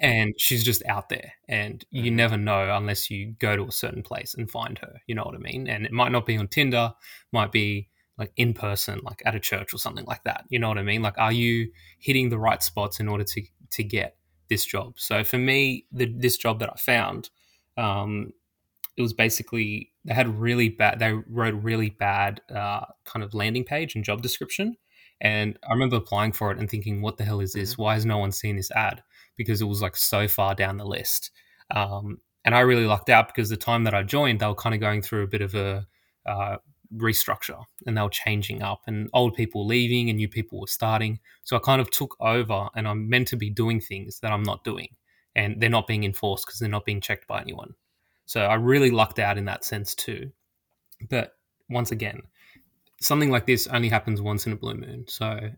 And 0.00 0.34
she's 0.36 0.64
just 0.64 0.84
out 0.86 1.08
there, 1.08 1.34
and 1.48 1.84
you 1.92 2.02
mm-hmm. 2.02 2.16
never 2.16 2.36
know 2.36 2.74
unless 2.74 3.12
you 3.12 3.36
go 3.38 3.54
to 3.54 3.62
a 3.62 3.70
certain 3.70 4.02
place 4.02 4.34
and 4.34 4.50
find 4.50 4.76
her. 4.80 4.94
You 5.06 5.14
know 5.14 5.22
what 5.22 5.36
I 5.36 5.38
mean? 5.38 5.68
And 5.68 5.86
it 5.86 5.92
might 5.92 6.10
not 6.10 6.26
be 6.26 6.36
on 6.36 6.48
Tinder, 6.48 6.92
might 7.30 7.52
be 7.52 7.90
like 8.18 8.32
in 8.36 8.54
person, 8.54 8.98
like 9.04 9.22
at 9.24 9.36
a 9.36 9.40
church 9.40 9.72
or 9.72 9.78
something 9.78 10.04
like 10.06 10.24
that. 10.24 10.46
You 10.48 10.58
know 10.58 10.66
what 10.66 10.78
I 10.78 10.82
mean? 10.82 11.00
Like, 11.00 11.16
are 11.16 11.30
you 11.30 11.70
hitting 12.00 12.28
the 12.28 12.40
right 12.40 12.60
spots 12.60 12.98
in 12.98 13.06
order 13.06 13.22
to 13.22 13.42
to 13.70 13.84
get 13.84 14.16
this 14.48 14.64
job. 14.64 14.94
So 14.96 15.24
for 15.24 15.38
me, 15.38 15.86
the, 15.92 16.06
this 16.06 16.36
job 16.36 16.58
that 16.60 16.70
I 16.70 16.76
found, 16.76 17.30
um, 17.76 18.32
it 18.96 19.02
was 19.02 19.12
basically 19.12 19.92
they 20.04 20.14
had 20.14 20.28
really 20.38 20.68
bad. 20.68 20.98
They 20.98 21.12
wrote 21.12 21.54
really 21.54 21.90
bad 21.90 22.40
uh, 22.54 22.86
kind 23.04 23.24
of 23.24 23.34
landing 23.34 23.64
page 23.64 23.94
and 23.94 24.04
job 24.04 24.22
description. 24.22 24.76
And 25.20 25.58
I 25.68 25.72
remember 25.72 25.96
applying 25.96 26.32
for 26.32 26.52
it 26.52 26.58
and 26.58 26.70
thinking, 26.70 27.02
"What 27.02 27.16
the 27.16 27.24
hell 27.24 27.40
is 27.40 27.52
this? 27.52 27.72
Mm-hmm. 27.72 27.82
Why 27.82 27.94
has 27.94 28.06
no 28.06 28.18
one 28.18 28.32
seen 28.32 28.56
this 28.56 28.70
ad?" 28.70 29.02
Because 29.36 29.60
it 29.60 29.66
was 29.66 29.82
like 29.82 29.96
so 29.96 30.28
far 30.28 30.54
down 30.54 30.76
the 30.76 30.84
list. 30.84 31.30
Um, 31.70 32.20
and 32.44 32.54
I 32.54 32.60
really 32.60 32.86
lucked 32.86 33.08
out 33.08 33.28
because 33.28 33.48
the 33.48 33.56
time 33.56 33.84
that 33.84 33.94
I 33.94 34.02
joined, 34.02 34.40
they 34.40 34.46
were 34.46 34.54
kind 34.54 34.74
of 34.74 34.80
going 34.80 35.02
through 35.02 35.24
a 35.24 35.28
bit 35.28 35.40
of 35.40 35.54
a 35.54 35.86
uh, 36.26 36.56
restructure 36.96 37.64
and 37.86 37.96
they 37.96 38.02
were 38.02 38.08
changing 38.08 38.62
up 38.62 38.82
and 38.86 39.10
old 39.12 39.34
people 39.34 39.66
leaving 39.66 40.08
and 40.08 40.16
new 40.16 40.28
people 40.28 40.60
were 40.60 40.66
starting. 40.66 41.20
So 41.42 41.56
I 41.56 41.60
kind 41.60 41.80
of 41.80 41.90
took 41.90 42.16
over 42.20 42.68
and 42.74 42.86
I'm 42.86 43.08
meant 43.08 43.28
to 43.28 43.36
be 43.36 43.50
doing 43.50 43.80
things 43.80 44.20
that 44.20 44.32
I'm 44.32 44.42
not 44.42 44.64
doing 44.64 44.88
and 45.34 45.60
they're 45.60 45.70
not 45.70 45.86
being 45.86 46.04
enforced 46.04 46.46
because 46.46 46.60
they're 46.60 46.68
not 46.68 46.84
being 46.84 47.00
checked 47.00 47.26
by 47.26 47.40
anyone. 47.40 47.74
So 48.26 48.42
I 48.42 48.54
really 48.54 48.90
lucked 48.90 49.18
out 49.18 49.38
in 49.38 49.44
that 49.46 49.64
sense 49.64 49.94
too. 49.94 50.30
But 51.08 51.36
once 51.68 51.90
again, 51.90 52.22
something 53.00 53.30
like 53.30 53.46
this 53.46 53.66
only 53.66 53.88
happens 53.88 54.20
once 54.20 54.46
in 54.46 54.52
a 54.52 54.56
blue 54.56 54.74
moon. 54.74 55.04
So 55.08 55.50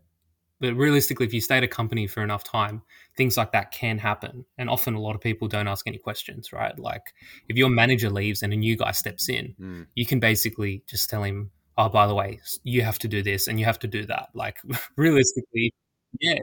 but 0.59 0.73
realistically, 0.73 1.25
if 1.25 1.33
you 1.33 1.41
stay 1.41 1.57
at 1.57 1.63
a 1.63 1.67
company 1.67 2.07
for 2.07 2.23
enough 2.23 2.43
time, 2.43 2.81
things 3.15 3.37
like 3.37 3.51
that 3.51 3.71
can 3.71 3.97
happen. 3.97 4.45
And 4.57 4.69
often 4.69 4.95
a 4.95 4.99
lot 4.99 5.15
of 5.15 5.21
people 5.21 5.47
don't 5.47 5.67
ask 5.67 5.85
any 5.87 5.97
questions, 5.97 6.51
right? 6.51 6.77
Like 6.79 7.13
if 7.47 7.57
your 7.57 7.69
manager 7.69 8.09
leaves 8.09 8.41
and 8.41 8.53
a 8.53 8.57
new 8.57 8.75
guy 8.75 8.91
steps 8.91 9.29
in, 9.29 9.55
mm. 9.59 9.85
you 9.95 10.05
can 10.05 10.19
basically 10.19 10.83
just 10.87 11.09
tell 11.09 11.23
him, 11.23 11.51
oh, 11.77 11.89
by 11.89 12.07
the 12.07 12.15
way, 12.15 12.39
you 12.63 12.81
have 12.81 12.97
to 12.99 13.07
do 13.07 13.21
this 13.21 13.47
and 13.47 13.59
you 13.59 13.65
have 13.65 13.79
to 13.79 13.87
do 13.87 14.05
that. 14.05 14.29
Like 14.33 14.57
realistically, 14.95 15.73
yeah. 16.19 16.39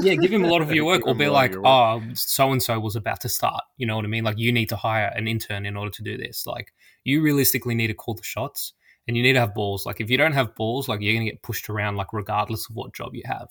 Yeah, 0.00 0.14
give 0.14 0.32
him 0.32 0.44
a 0.44 0.48
lot 0.48 0.62
of 0.62 0.72
your 0.72 0.84
work 0.86 1.06
or 1.06 1.14
be 1.14 1.28
like, 1.28 1.56
oh, 1.64 2.00
so 2.14 2.52
and 2.52 2.62
so 2.62 2.78
was 2.78 2.94
about 2.94 3.20
to 3.22 3.28
start. 3.28 3.62
You 3.76 3.86
know 3.86 3.96
what 3.96 4.04
I 4.04 4.08
mean? 4.08 4.22
Like 4.22 4.38
you 4.38 4.52
need 4.52 4.68
to 4.68 4.76
hire 4.76 5.12
an 5.16 5.26
intern 5.26 5.66
in 5.66 5.76
order 5.76 5.90
to 5.90 6.02
do 6.02 6.16
this. 6.16 6.46
Like 6.46 6.72
you 7.02 7.22
realistically 7.22 7.74
need 7.74 7.88
to 7.88 7.94
call 7.94 8.14
the 8.14 8.22
shots 8.22 8.74
and 9.06 9.16
you 9.16 9.22
need 9.22 9.34
to 9.34 9.40
have 9.40 9.54
balls. 9.54 9.86
Like 9.86 10.00
if 10.00 10.10
you 10.10 10.16
don't 10.16 10.32
have 10.32 10.54
balls, 10.54 10.88
like 10.88 11.00
you're 11.00 11.14
gonna 11.14 11.30
get 11.30 11.42
pushed 11.42 11.68
around, 11.68 11.96
like 11.96 12.12
regardless 12.12 12.68
of 12.68 12.76
what 12.76 12.94
job 12.94 13.14
you 13.14 13.22
have. 13.26 13.48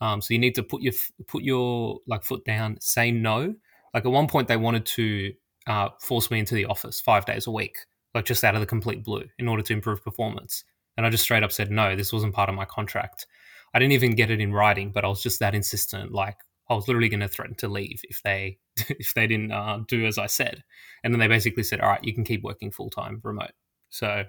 Um, 0.00 0.20
so 0.20 0.32
you 0.32 0.40
need 0.40 0.54
to 0.54 0.62
put 0.62 0.82
your 0.82 0.94
put 1.26 1.42
your 1.42 1.98
like 2.06 2.24
foot 2.24 2.44
down, 2.44 2.78
say 2.80 3.10
no. 3.10 3.54
Like 3.94 4.04
at 4.04 4.12
one 4.12 4.28
point, 4.28 4.48
they 4.48 4.56
wanted 4.56 4.86
to 4.86 5.32
uh, 5.66 5.88
force 6.00 6.30
me 6.30 6.38
into 6.38 6.54
the 6.54 6.66
office 6.66 7.00
five 7.00 7.26
days 7.26 7.46
a 7.46 7.50
week, 7.50 7.76
like 8.14 8.24
just 8.24 8.44
out 8.44 8.54
of 8.54 8.60
the 8.60 8.66
complete 8.66 9.04
blue, 9.04 9.24
in 9.38 9.48
order 9.48 9.62
to 9.62 9.72
improve 9.72 10.02
performance. 10.02 10.64
And 10.96 11.06
I 11.06 11.10
just 11.10 11.24
straight 11.24 11.42
up 11.42 11.52
said 11.52 11.70
no. 11.70 11.96
This 11.96 12.12
wasn't 12.12 12.34
part 12.34 12.48
of 12.48 12.54
my 12.54 12.64
contract. 12.64 13.26
I 13.74 13.78
didn't 13.78 13.92
even 13.92 14.14
get 14.14 14.30
it 14.30 14.40
in 14.40 14.52
writing, 14.52 14.90
but 14.90 15.04
I 15.04 15.08
was 15.08 15.22
just 15.22 15.40
that 15.40 15.54
insistent. 15.54 16.12
Like 16.12 16.36
I 16.68 16.74
was 16.74 16.88
literally 16.88 17.08
going 17.08 17.20
to 17.20 17.28
threaten 17.28 17.56
to 17.56 17.68
leave 17.68 18.00
if 18.04 18.22
they 18.22 18.58
if 18.76 19.12
they 19.14 19.26
didn't 19.26 19.52
uh, 19.52 19.80
do 19.86 20.06
as 20.06 20.18
I 20.18 20.26
said. 20.26 20.62
And 21.04 21.12
then 21.12 21.18
they 21.18 21.28
basically 21.28 21.62
said, 21.62 21.80
"All 21.80 21.90
right, 21.90 22.04
you 22.04 22.14
can 22.14 22.24
keep 22.24 22.42
working 22.42 22.70
full 22.70 22.90
time 22.90 23.20
remote." 23.22 23.52
So 23.90 24.24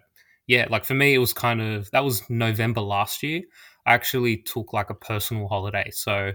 yeah, 0.51 0.67
like 0.69 0.83
for 0.83 0.95
me, 0.95 1.13
it 1.13 1.19
was 1.19 1.31
kind 1.31 1.61
of 1.61 1.89
that 1.91 2.03
was 2.03 2.29
November 2.29 2.81
last 2.81 3.23
year. 3.23 3.43
I 3.85 3.93
actually 3.93 4.35
took 4.35 4.73
like 4.73 4.89
a 4.89 4.93
personal 4.93 5.47
holiday. 5.47 5.89
So 5.93 6.33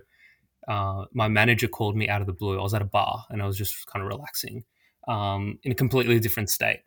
uh, 0.66 1.04
my 1.12 1.28
manager 1.28 1.68
called 1.68 1.98
me 1.98 2.08
out 2.08 2.22
of 2.22 2.26
the 2.26 2.32
blue. 2.32 2.58
I 2.58 2.62
was 2.62 2.72
at 2.72 2.80
a 2.80 2.86
bar 2.86 3.26
and 3.28 3.42
I 3.42 3.46
was 3.46 3.58
just 3.58 3.86
kind 3.86 4.02
of 4.02 4.08
relaxing 4.08 4.64
um, 5.06 5.58
in 5.64 5.72
a 5.72 5.74
completely 5.74 6.18
different 6.18 6.48
state. 6.48 6.80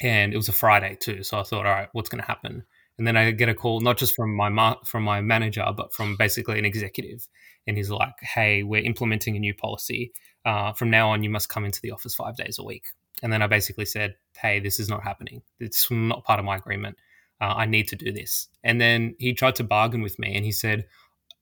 And 0.00 0.32
it 0.32 0.36
was 0.36 0.48
a 0.48 0.52
Friday 0.52 0.96
too. 1.00 1.24
So 1.24 1.36
I 1.36 1.42
thought, 1.42 1.66
all 1.66 1.72
right, 1.72 1.88
what's 1.94 2.08
going 2.08 2.20
to 2.20 2.28
happen? 2.28 2.62
And 2.96 3.08
then 3.08 3.16
I 3.16 3.32
get 3.32 3.48
a 3.48 3.54
call, 3.54 3.80
not 3.80 3.98
just 3.98 4.14
from 4.14 4.36
my 4.36 4.48
ma- 4.48 4.84
from 4.84 5.02
my 5.02 5.20
manager, 5.20 5.66
but 5.76 5.92
from 5.92 6.14
basically 6.16 6.60
an 6.60 6.64
executive. 6.64 7.26
And 7.66 7.76
he's 7.76 7.90
like, 7.90 8.14
hey, 8.20 8.62
we're 8.62 8.84
implementing 8.84 9.34
a 9.34 9.40
new 9.40 9.54
policy. 9.54 10.12
Uh, 10.44 10.74
from 10.74 10.90
now 10.90 11.10
on, 11.10 11.24
you 11.24 11.30
must 11.30 11.48
come 11.48 11.64
into 11.64 11.80
the 11.82 11.90
office 11.90 12.14
five 12.14 12.36
days 12.36 12.60
a 12.60 12.64
week. 12.64 12.84
And 13.22 13.32
then 13.32 13.42
I 13.42 13.46
basically 13.46 13.84
said, 13.84 14.16
hey, 14.36 14.60
this 14.60 14.80
is 14.80 14.88
not 14.88 15.02
happening. 15.02 15.42
It's 15.60 15.90
not 15.90 16.24
part 16.24 16.38
of 16.38 16.44
my 16.44 16.56
agreement. 16.56 16.96
Uh, 17.40 17.54
I 17.56 17.66
need 17.66 17.88
to 17.88 17.96
do 17.96 18.12
this. 18.12 18.48
And 18.62 18.80
then 18.80 19.14
he 19.18 19.32
tried 19.34 19.56
to 19.56 19.64
bargain 19.64 20.02
with 20.02 20.18
me 20.18 20.34
and 20.36 20.44
he 20.44 20.52
said, 20.52 20.86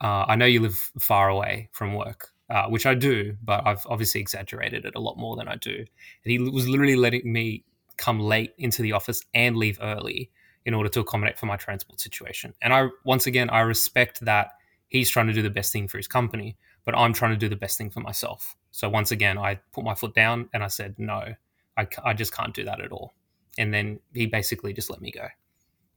uh, 0.01 0.25
I 0.27 0.37
know 0.37 0.47
you 0.47 0.61
live 0.61 0.91
far 0.99 1.29
away 1.29 1.69
from 1.73 1.95
work, 1.95 2.31
uh, 2.49 2.67
which 2.69 2.87
I 2.87 2.95
do, 2.95 3.37
but 3.43 3.67
I've 3.67 3.87
obviously 3.87 4.21
exaggerated 4.21 4.85
it 4.85 4.95
a 4.95 5.01
lot 5.01 5.19
more 5.19 5.37
than 5.37 5.49
I 5.49 5.57
do. 5.57 5.77
And 5.77 5.87
he 6.33 6.39
was 6.39 6.69
literally 6.69 6.97
letting 6.97 7.31
me 7.31 7.65
come 7.97 8.19
late 8.19 8.55
into 8.57 8.83
the 8.83 8.93
office 8.93 9.23
and 9.35 9.57
leave 9.57 9.79
early 9.83 10.31
in 10.65 10.75
order 10.75 10.89
to 10.89 11.01
accommodate 11.01 11.39
for 11.39 11.47
my 11.47 11.57
transport 11.57 12.01
situation. 12.01 12.55
And 12.63 12.73
I, 12.73 12.89
once 13.05 13.27
again, 13.27 13.51
I 13.51 13.61
respect 13.61 14.21
that 14.25 14.53
he's 14.89 15.11
trying 15.11 15.27
to 15.27 15.33
do 15.33 15.43
the 15.43 15.51
best 15.51 15.73
thing 15.73 15.87
for 15.87 15.99
his 15.99 16.09
company, 16.09 16.57
but 16.85 16.97
I'm 16.97 17.13
trying 17.13 17.33
to 17.33 17.37
do 17.37 17.49
the 17.49 17.57
best 17.57 17.77
thing 17.79 17.91
for 17.91 18.01
myself. 18.01 18.57
So 18.71 18.89
once 18.89 19.11
again, 19.11 19.39
I 19.39 19.61
put 19.73 19.85
my 19.85 19.95
foot 19.95 20.15
down 20.15 20.49
and 20.53 20.63
I 20.65 20.69
said, 20.69 20.95
no, 20.99 21.35
I, 21.77 21.87
I 22.05 22.15
just 22.15 22.35
can't 22.35 22.55
do 22.55 22.65
that 22.65 22.81
at 22.81 22.93
all. 22.93 23.15
And 23.59 23.73
then 23.73 24.01
he 24.15 24.27
basically 24.27 24.73
just 24.73 24.91
let 24.91 25.01
me 25.01 25.11
go. 25.11 25.27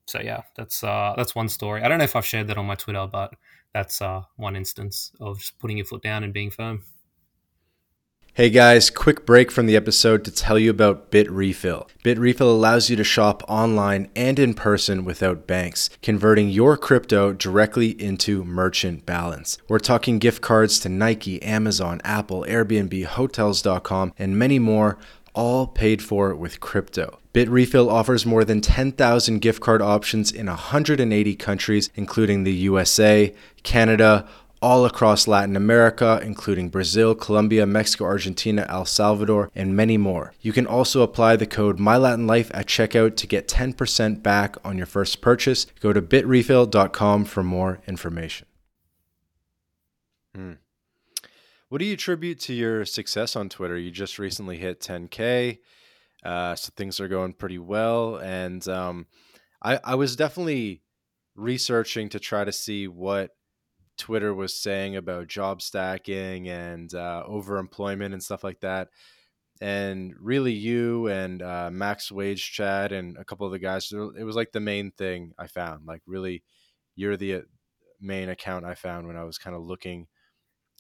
so 0.06 0.20
yeah, 0.20 0.42
that's 0.56 0.84
uh, 0.84 1.14
that's 1.16 1.36
one 1.36 1.50
story. 1.50 1.82
I 1.84 1.88
don't 1.88 1.98
know 1.98 2.04
if 2.04 2.16
I've 2.16 2.26
shared 2.26 2.48
that 2.48 2.58
on 2.58 2.66
my 2.66 2.76
Twitter, 2.76 3.08
but 3.12 3.34
that's 3.74 4.02
uh, 4.02 4.24
one 4.36 4.56
instance 4.56 5.12
of 5.20 5.40
just 5.40 5.60
putting 5.60 5.78
your 5.78 5.86
foot 5.86 6.02
down 6.04 6.24
and 6.24 6.34
being 6.34 6.52
firm. 6.52 6.84
Hey 8.36 8.50
guys, 8.50 8.90
quick 8.90 9.28
break 9.28 9.52
from 9.52 9.68
the 9.68 9.76
episode 9.76 10.26
to 10.26 10.32
tell 10.32 10.58
you 10.58 10.72
about 10.72 11.12
Bitrefill. 11.12 11.88
Bit 12.02 12.18
Refill 12.18 12.50
allows 12.50 12.90
you 12.90 12.96
to 12.96 13.04
shop 13.04 13.44
online 13.48 14.10
and 14.16 14.40
in 14.40 14.56
person 14.56 15.06
without 15.06 15.46
banks, 15.46 15.92
converting 16.02 16.50
your 16.50 16.76
crypto 16.76 17.32
directly 17.32 17.90
into 18.02 18.44
merchant 18.44 19.06
balance. 19.06 19.60
We're 19.68 19.78
talking 19.78 20.18
gift 20.18 20.42
cards 20.42 20.80
to 20.80 20.90
Nike, 20.90 21.44
Amazon, 21.44 22.02
Apple, 22.04 22.44
Airbnb, 22.50 23.06
Hotels.com, 23.06 24.14
and 24.18 24.40
many 24.40 24.58
more 24.58 24.98
all 25.34 25.68
paid 25.68 26.02
for 26.02 26.36
with 26.36 26.60
crypto. 26.60 27.20
Bitrefill 27.34 27.92
offers 27.92 28.26
more 28.26 28.46
than 28.46 28.62
10,000 28.62 29.40
gift 29.40 29.62
card 29.62 29.82
options 29.82 30.32
in 30.32 30.46
180 30.46 31.36
countries, 31.36 31.90
including 31.96 32.44
the 32.44 32.54
USA, 32.54 33.34
Canada, 33.64 34.28
all 34.64 34.86
across 34.86 35.28
Latin 35.28 35.58
America, 35.58 36.22
including 36.24 36.70
Brazil, 36.70 37.14
Colombia, 37.14 37.66
Mexico, 37.66 38.06
Argentina, 38.06 38.66
El 38.70 38.86
Salvador, 38.86 39.52
and 39.54 39.76
many 39.76 39.98
more. 39.98 40.34
You 40.42 40.54
can 40.54 40.66
also 40.66 41.02
apply 41.02 41.36
the 41.36 41.46
code 41.46 41.80
MyLatinLife 41.80 42.50
at 42.54 42.68
checkout 42.68 43.18
to 43.18 43.28
get 43.28 43.50
10% 43.50 44.24
back 44.24 44.56
on 44.64 44.78
your 44.78 44.86
first 44.86 45.20
purchase. 45.20 45.66
Go 45.82 45.92
to 45.92 46.02
bitrefill.com 46.02 47.26
for 47.26 47.44
more 47.44 47.82
information. 47.88 48.48
Hmm. 50.34 50.54
What 51.74 51.80
do 51.80 51.86
you 51.86 51.94
attribute 51.94 52.40
to 52.42 52.54
your 52.54 52.86
success 52.86 53.36
on 53.36 53.50
Twitter? 53.50 53.76
You 53.76 53.90
just 53.90 54.20
recently 54.20 54.60
hit 54.60 54.80
10K, 54.80 55.58
uh, 56.24 56.54
so 56.54 56.72
things 56.78 57.00
are 57.00 57.08
going 57.08 57.34
pretty 57.34 57.58
well. 57.58 58.18
And 58.18 58.68
um, 58.68 59.08
I, 59.60 59.80
I 59.84 59.96
was 59.96 60.16
definitely 60.16 60.84
researching 61.36 62.10
to 62.10 62.20
try 62.20 62.44
to 62.44 62.52
see 62.52 62.88
what 62.88 63.32
Twitter 63.98 64.36
was 64.36 64.54
saying 64.54 64.98
about 64.98 65.26
job 65.26 65.64
stacking 65.64 66.48
and 66.48 66.94
uh, 66.94 67.24
overemployment 67.28 68.14
and 68.14 68.22
stuff 68.22 68.44
like 68.44 68.60
that. 68.60 68.90
And 69.60 70.14
really, 70.20 70.54
you 70.54 71.08
and 71.08 71.42
uh, 71.42 71.72
Max 71.72 72.12
Wage 72.12 72.52
Chad 72.52 72.92
and 72.92 73.18
a 73.18 73.26
couple 73.26 73.48
of 73.48 73.52
the 73.52 73.58
guys, 73.58 73.92
it 73.92 74.24
was 74.24 74.36
like 74.36 74.52
the 74.52 74.60
main 74.60 74.92
thing 74.92 75.32
I 75.40 75.48
found. 75.48 75.88
Like, 75.88 76.04
really, 76.06 76.44
you're 76.96 77.18
the 77.18 77.34
uh, 77.34 77.42
main 78.00 78.30
account 78.30 78.64
I 78.64 78.76
found 78.76 79.08
when 79.08 79.18
I 79.18 79.24
was 79.24 79.40
kind 79.40 79.56
of 79.56 79.64
looking 79.64 80.06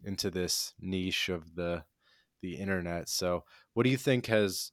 into 0.06 0.30
this 0.30 0.74
niche 0.80 1.30
of 1.30 1.56
the 1.56 1.84
the 2.42 2.56
internet. 2.56 3.10
So, 3.10 3.44
what 3.74 3.84
do 3.84 3.89
you 3.89 3.98
think 3.98 4.28
has 4.28 4.72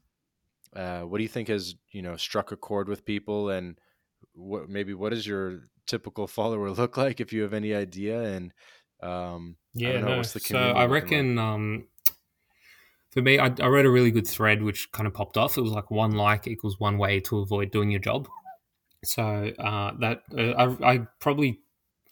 uh, 0.75 1.01
what 1.03 1.19
do 1.19 1.23
you 1.23 1.29
think 1.29 1.49
has 1.49 1.75
you 1.93 2.03
know 2.03 2.17
struck 2.17 2.53
a 2.53 2.57
chord 2.57 2.89
with 2.89 3.05
people, 3.05 3.51
and 3.51 3.79
what 4.35 4.69
maybe 4.69 4.95
what 4.95 5.11
does 5.11 5.27
your 5.27 5.69
typical 5.87 6.27
follower 6.39 6.71
look 6.71 6.97
like 6.97 7.21
if 7.21 7.33
you 7.33 7.43
have 7.43 7.55
any 7.55 7.75
idea? 7.75 8.21
And 8.23 8.53
um, 9.03 9.57
yeah, 9.75 9.91
I 9.91 10.01
know, 10.01 10.17
no. 10.17 10.23
so 10.23 10.59
I 10.59 10.87
reckon 10.87 11.37
like? 11.37 11.45
um, 11.45 11.85
for 13.11 13.23
me, 13.23 13.39
I, 13.39 13.53
I 13.61 13.67
read 13.67 13.87
a 13.87 13.91
really 13.91 14.11
good 14.11 14.27
thread 14.27 14.63
which 14.63 14.93
kind 14.93 15.07
of 15.07 15.15
popped 15.15 15.37
off. 15.37 15.59
It 15.59 15.63
was 15.63 15.73
like 15.73 15.91
one 15.91 16.13
like 16.13 16.47
equals 16.47 16.79
one 16.79 16.99
way 16.99 17.21
to 17.21 17.39
avoid 17.41 17.71
doing 17.71 17.91
your 17.91 18.01
job. 18.01 18.29
So 19.05 19.53
uh, 19.59 19.93
that 20.01 20.23
uh, 20.37 20.77
I, 20.83 20.95
I 20.95 20.99
probably 21.19 21.61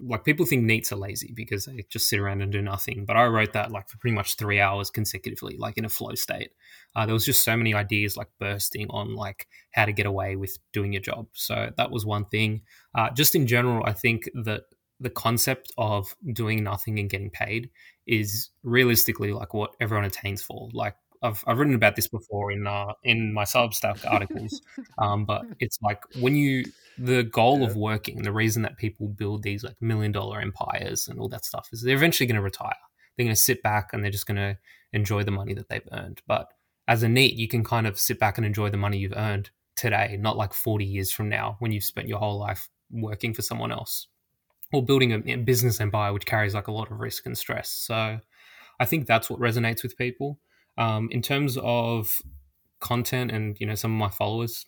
like 0.00 0.24
people 0.24 0.46
think 0.46 0.64
NEETs 0.64 0.92
are 0.92 0.96
lazy 0.96 1.32
because 1.34 1.64
they 1.64 1.84
just 1.90 2.08
sit 2.08 2.20
around 2.20 2.40
and 2.40 2.52
do 2.52 2.62
nothing. 2.62 3.04
But 3.04 3.16
I 3.16 3.26
wrote 3.26 3.52
that 3.54 3.72
like 3.72 3.88
for 3.88 3.98
pretty 3.98 4.14
much 4.14 4.36
three 4.36 4.60
hours 4.60 4.90
consecutively, 4.90 5.56
like 5.58 5.76
in 5.76 5.84
a 5.84 5.88
flow 5.88 6.14
state. 6.14 6.50
Uh, 6.94 7.04
there 7.04 7.12
was 7.12 7.24
just 7.24 7.44
so 7.44 7.56
many 7.56 7.74
ideas 7.74 8.16
like 8.16 8.28
bursting 8.38 8.86
on 8.90 9.14
like 9.14 9.48
how 9.72 9.84
to 9.84 9.92
get 9.92 10.06
away 10.06 10.36
with 10.36 10.56
doing 10.72 10.92
your 10.92 11.02
job. 11.02 11.26
So 11.32 11.70
that 11.76 11.90
was 11.90 12.06
one 12.06 12.26
thing. 12.26 12.62
Uh, 12.94 13.10
just 13.10 13.34
in 13.34 13.46
general, 13.46 13.84
I 13.84 13.92
think 13.92 14.28
that 14.44 14.62
the 15.00 15.10
concept 15.10 15.72
of 15.78 16.14
doing 16.32 16.64
nothing 16.64 16.98
and 16.98 17.10
getting 17.10 17.30
paid 17.30 17.70
is 18.06 18.50
realistically 18.62 19.32
like 19.32 19.54
what 19.54 19.74
everyone 19.80 20.04
attains 20.04 20.42
for. 20.42 20.68
Like 20.72 20.94
I've, 21.22 21.42
I've 21.46 21.58
written 21.58 21.74
about 21.74 21.96
this 21.96 22.08
before 22.08 22.52
in 22.52 22.66
uh, 22.66 22.92
in 23.04 23.32
my 23.32 23.44
Substack 23.44 24.04
articles, 24.10 24.60
um, 24.98 25.24
but 25.24 25.42
it's 25.60 25.78
like 25.82 26.02
when 26.20 26.36
you 26.36 26.64
the 26.98 27.22
goal 27.22 27.60
yeah. 27.60 27.66
of 27.66 27.76
working, 27.76 28.22
the 28.22 28.32
reason 28.32 28.62
that 28.62 28.76
people 28.76 29.08
build 29.08 29.42
these 29.42 29.64
like 29.64 29.76
million 29.80 30.12
dollar 30.12 30.40
empires 30.40 31.08
and 31.08 31.18
all 31.18 31.28
that 31.28 31.44
stuff 31.44 31.68
is 31.72 31.82
they're 31.82 31.96
eventually 31.96 32.26
going 32.26 32.36
to 32.36 32.42
retire. 32.42 32.74
They're 33.16 33.24
going 33.24 33.34
to 33.34 33.40
sit 33.40 33.62
back 33.62 33.90
and 33.92 34.02
they're 34.02 34.10
just 34.10 34.26
going 34.26 34.36
to 34.36 34.58
enjoy 34.92 35.22
the 35.22 35.30
money 35.30 35.54
that 35.54 35.68
they've 35.68 35.88
earned. 35.92 36.22
But 36.26 36.48
as 36.86 37.02
a 37.02 37.08
NEET, 37.08 37.34
you 37.34 37.48
can 37.48 37.64
kind 37.64 37.86
of 37.86 37.98
sit 37.98 38.18
back 38.18 38.38
and 38.38 38.46
enjoy 38.46 38.70
the 38.70 38.76
money 38.76 38.98
you've 38.98 39.16
earned 39.16 39.50
today, 39.76 40.16
not 40.18 40.36
like 40.36 40.52
40 40.52 40.84
years 40.84 41.12
from 41.12 41.28
now 41.28 41.56
when 41.58 41.72
you've 41.72 41.84
spent 41.84 42.08
your 42.08 42.18
whole 42.18 42.38
life 42.38 42.68
working 42.90 43.34
for 43.34 43.42
someone 43.42 43.70
else 43.70 44.08
or 44.72 44.84
building 44.84 45.12
a 45.12 45.36
business 45.36 45.80
empire, 45.80 46.12
which 46.12 46.26
carries 46.26 46.54
like 46.54 46.68
a 46.68 46.72
lot 46.72 46.90
of 46.90 47.00
risk 47.00 47.26
and 47.26 47.36
stress. 47.36 47.70
So 47.70 48.20
I 48.80 48.84
think 48.84 49.06
that's 49.06 49.30
what 49.30 49.40
resonates 49.40 49.82
with 49.82 49.96
people. 49.96 50.38
Um, 50.78 51.08
in 51.10 51.22
terms 51.22 51.58
of 51.60 52.22
content 52.80 53.32
and 53.32 53.56
you 53.58 53.66
know 53.66 53.74
some 53.74 53.92
of 53.92 53.98
my 53.98 54.10
followers, 54.10 54.66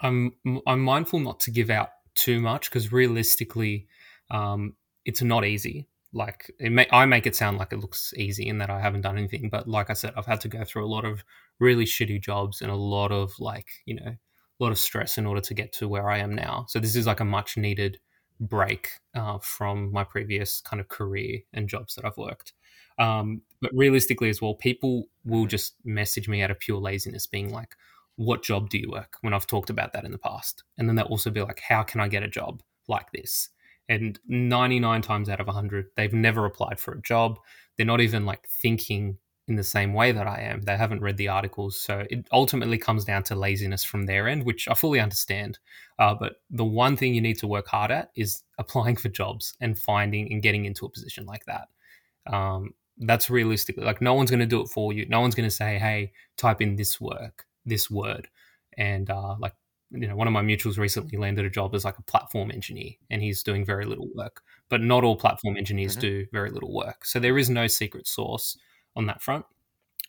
I'm 0.00 0.32
I'm 0.66 0.80
mindful 0.80 1.20
not 1.20 1.40
to 1.40 1.50
give 1.50 1.70
out 1.70 1.90
too 2.14 2.40
much 2.40 2.70
because 2.70 2.92
realistically, 2.92 3.86
um, 4.30 4.74
it's 5.04 5.22
not 5.22 5.44
easy. 5.44 5.88
Like 6.12 6.50
may, 6.58 6.88
I 6.90 7.06
make 7.06 7.26
it 7.26 7.36
sound 7.36 7.58
like 7.58 7.72
it 7.72 7.78
looks 7.78 8.12
easy 8.16 8.48
and 8.48 8.60
that 8.60 8.70
I 8.70 8.80
haven't 8.80 9.02
done 9.02 9.16
anything, 9.18 9.48
but 9.50 9.68
like 9.68 9.90
I 9.90 9.92
said, 9.92 10.12
I've 10.16 10.26
had 10.26 10.40
to 10.40 10.48
go 10.48 10.64
through 10.64 10.84
a 10.84 10.88
lot 10.94 11.04
of 11.04 11.22
really 11.60 11.84
shitty 11.84 12.20
jobs 12.20 12.62
and 12.62 12.70
a 12.70 12.74
lot 12.74 13.12
of 13.12 13.32
like 13.38 13.68
you 13.86 13.94
know 13.94 14.16
a 14.60 14.64
lot 14.64 14.72
of 14.72 14.78
stress 14.78 15.18
in 15.18 15.26
order 15.26 15.40
to 15.40 15.54
get 15.54 15.72
to 15.74 15.88
where 15.88 16.10
I 16.10 16.18
am 16.18 16.34
now. 16.34 16.66
So 16.68 16.80
this 16.80 16.96
is 16.96 17.06
like 17.06 17.20
a 17.20 17.24
much 17.24 17.56
needed 17.56 17.98
break 18.40 18.88
uh, 19.14 19.38
from 19.38 19.92
my 19.92 20.04
previous 20.04 20.60
kind 20.62 20.80
of 20.80 20.88
career 20.88 21.40
and 21.52 21.68
jobs 21.68 21.94
that 21.94 22.04
I've 22.04 22.16
worked. 22.16 22.52
Um, 23.00 23.42
but 23.60 23.72
realistically, 23.74 24.28
as 24.28 24.40
well, 24.40 24.54
people 24.54 25.08
will 25.24 25.46
just 25.46 25.74
message 25.84 26.28
me 26.28 26.42
out 26.42 26.50
of 26.50 26.60
pure 26.60 26.78
laziness, 26.78 27.26
being 27.26 27.52
like, 27.52 27.74
"What 28.16 28.44
job 28.44 28.70
do 28.70 28.78
you 28.78 28.90
work?" 28.90 29.16
When 29.22 29.34
I've 29.34 29.46
talked 29.46 29.70
about 29.70 29.92
that 29.94 30.04
in 30.04 30.12
the 30.12 30.18
past, 30.18 30.62
and 30.78 30.88
then 30.88 30.96
they'll 30.96 31.06
also 31.06 31.30
be 31.30 31.42
like, 31.42 31.60
"How 31.60 31.82
can 31.82 32.00
I 32.00 32.08
get 32.08 32.22
a 32.22 32.28
job 32.28 32.62
like 32.86 33.10
this?" 33.12 33.48
And 33.88 34.20
99 34.28 35.02
times 35.02 35.28
out 35.28 35.40
of 35.40 35.48
100, 35.48 35.86
they've 35.96 36.12
never 36.12 36.46
applied 36.46 36.78
for 36.78 36.92
a 36.92 37.02
job. 37.02 37.40
They're 37.76 37.86
not 37.86 38.00
even 38.00 38.24
like 38.24 38.46
thinking 38.48 39.18
in 39.48 39.56
the 39.56 39.64
same 39.64 39.92
way 39.94 40.12
that 40.12 40.28
I 40.28 40.42
am. 40.42 40.62
They 40.62 40.76
haven't 40.76 41.00
read 41.00 41.16
the 41.16 41.26
articles. 41.28 41.78
So 41.78 42.06
it 42.08 42.28
ultimately 42.30 42.78
comes 42.78 43.04
down 43.04 43.24
to 43.24 43.34
laziness 43.34 43.82
from 43.82 44.06
their 44.06 44.28
end, 44.28 44.44
which 44.44 44.68
I 44.68 44.74
fully 44.74 45.00
understand. 45.00 45.58
Uh, 45.98 46.14
but 46.14 46.36
the 46.50 46.64
one 46.64 46.96
thing 46.96 47.14
you 47.14 47.20
need 47.20 47.38
to 47.38 47.48
work 47.48 47.66
hard 47.66 47.90
at 47.90 48.10
is 48.14 48.44
applying 48.58 48.96
for 49.02 49.08
jobs 49.08 49.54
and 49.60 49.76
finding 49.76 50.32
and 50.32 50.40
getting 50.40 50.66
into 50.66 50.86
a 50.86 50.90
position 50.90 51.26
like 51.26 51.44
that. 51.46 51.68
Um, 52.32 52.74
that's 53.00 53.30
realistically 53.30 53.84
like 53.84 54.00
no 54.00 54.14
one's 54.14 54.30
going 54.30 54.40
to 54.40 54.46
do 54.46 54.60
it 54.60 54.68
for 54.68 54.92
you. 54.92 55.06
No 55.08 55.20
one's 55.20 55.34
going 55.34 55.48
to 55.48 55.54
say, 55.54 55.78
"Hey, 55.78 56.12
type 56.36 56.60
in 56.60 56.76
this 56.76 57.00
work, 57.00 57.46
this 57.64 57.90
word," 57.90 58.28
and 58.76 59.10
uh, 59.10 59.36
like 59.38 59.54
you 59.90 60.06
know, 60.06 60.14
one 60.14 60.28
of 60.28 60.32
my 60.32 60.42
mutuals 60.42 60.78
recently 60.78 61.18
landed 61.18 61.44
a 61.44 61.50
job 61.50 61.74
as 61.74 61.84
like 61.84 61.98
a 61.98 62.02
platform 62.02 62.50
engineer, 62.50 62.92
and 63.10 63.22
he's 63.22 63.42
doing 63.42 63.64
very 63.64 63.84
little 63.86 64.08
work. 64.14 64.42
But 64.68 64.82
not 64.82 65.02
all 65.02 65.16
platform 65.16 65.56
engineers 65.56 65.92
mm-hmm. 65.92 66.00
do 66.00 66.26
very 66.32 66.50
little 66.50 66.72
work, 66.72 67.04
so 67.04 67.18
there 67.18 67.38
is 67.38 67.50
no 67.50 67.66
secret 67.66 68.06
source 68.06 68.56
on 68.96 69.06
that 69.06 69.22
front. 69.22 69.44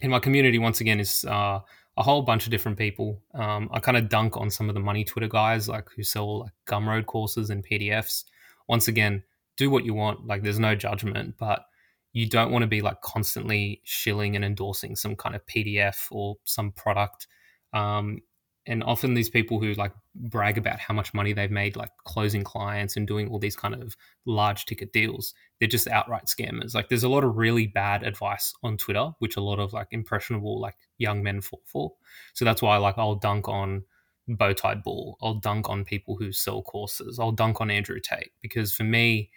And 0.02 0.12
my 0.12 0.20
community, 0.20 0.60
once 0.60 0.82
again, 0.82 1.00
is 1.00 1.26
uh, 1.26 1.60
a 1.98 2.04
whole 2.04 2.24
bunch 2.24 2.46
of 2.46 2.52
different 2.52 2.78
people. 2.78 3.22
Um, 3.34 3.70
I 3.72 3.80
kind 3.80 3.98
of 3.98 4.10
dunk 4.10 4.38
on 4.38 4.50
some 4.50 4.70
of 4.70 4.76
the 4.76 4.82
money 4.82 5.04
Twitter 5.04 5.28
guys, 5.28 5.70
like 5.70 5.88
who 5.96 6.04
sell 6.04 6.40
like 6.42 6.54
Gumroad 6.68 7.06
courses 7.06 7.50
and 7.50 7.66
PDFs. 7.66 8.26
Once 8.68 8.88
again, 8.88 9.24
do 9.58 9.70
what 9.70 9.86
you 9.86 9.94
want. 9.94 10.26
Like, 10.26 10.44
there's 10.44 10.60
no 10.60 10.76
judgment, 10.76 11.36
but 11.38 11.66
you 12.14 12.28
don't 12.28 12.52
want 12.52 12.64
to 12.64 12.68
be 12.68 12.82
like 12.82 13.02
constantly 13.02 13.82
shilling 13.84 14.36
and 14.36 14.44
endorsing 14.44 14.96
some 14.96 15.16
kind 15.16 15.36
of 15.36 15.46
PDF 15.46 16.08
or 16.12 16.38
some 16.44 16.72
product. 16.72 17.28
Um, 17.74 18.20
and 18.68 18.84
often 18.84 19.16
these 19.16 19.30
people 19.30 19.60
who 19.60 19.74
like 19.74 19.94
brag 20.14 20.58
about 20.58 20.80
how 20.80 20.94
much 20.94 21.14
money 21.14 21.34
they've 21.34 21.50
made, 21.50 21.76
like 21.76 21.90
closing 22.04 22.44
clients 22.44 22.96
and 22.96 23.08
doing 23.08 23.30
all 23.30 23.40
these 23.40 23.56
kind 23.56 23.74
of 23.74 23.96
large 24.26 24.66
ticket 24.66 24.94
deals, 24.94 25.34
they're 25.60 25.68
just 25.68 25.88
outright 25.88 26.26
scammers. 26.26 26.76
Like 26.76 26.90
there's 26.90 27.04
a 27.04 27.10
lot 27.10 27.24
of 27.24 27.38
really 27.38 27.66
bad 27.66 28.04
advice 28.04 28.54
on 28.62 28.78
Twitter, 28.78 29.12
which 29.20 29.36
a 29.36 29.42
lot 29.42 29.60
of 29.60 29.74
like 29.74 29.88
impressionable 29.92 30.60
like 30.62 30.76
young 30.98 31.24
men 31.24 31.42
fall 31.42 31.62
for. 31.66 31.94
So 32.34 32.46
that's 32.46 32.62
why 32.62 32.78
like 32.78 32.98
I'll 32.98 33.16
dunk 33.16 33.48
on 33.48 33.84
BowTiedBull, 34.30 35.16
I'll 35.22 35.40
dunk 35.40 35.70
on 35.70 35.84
people 35.84 36.18
who 36.18 36.32
sell 36.32 36.62
courses, 36.62 37.20
I'll 37.20 37.32
dunk 37.32 37.62
on 37.62 37.72
Andrew 37.72 38.00
Tate 38.00 38.32
because 38.42 38.74
for 38.74 38.84
me, 38.84 39.32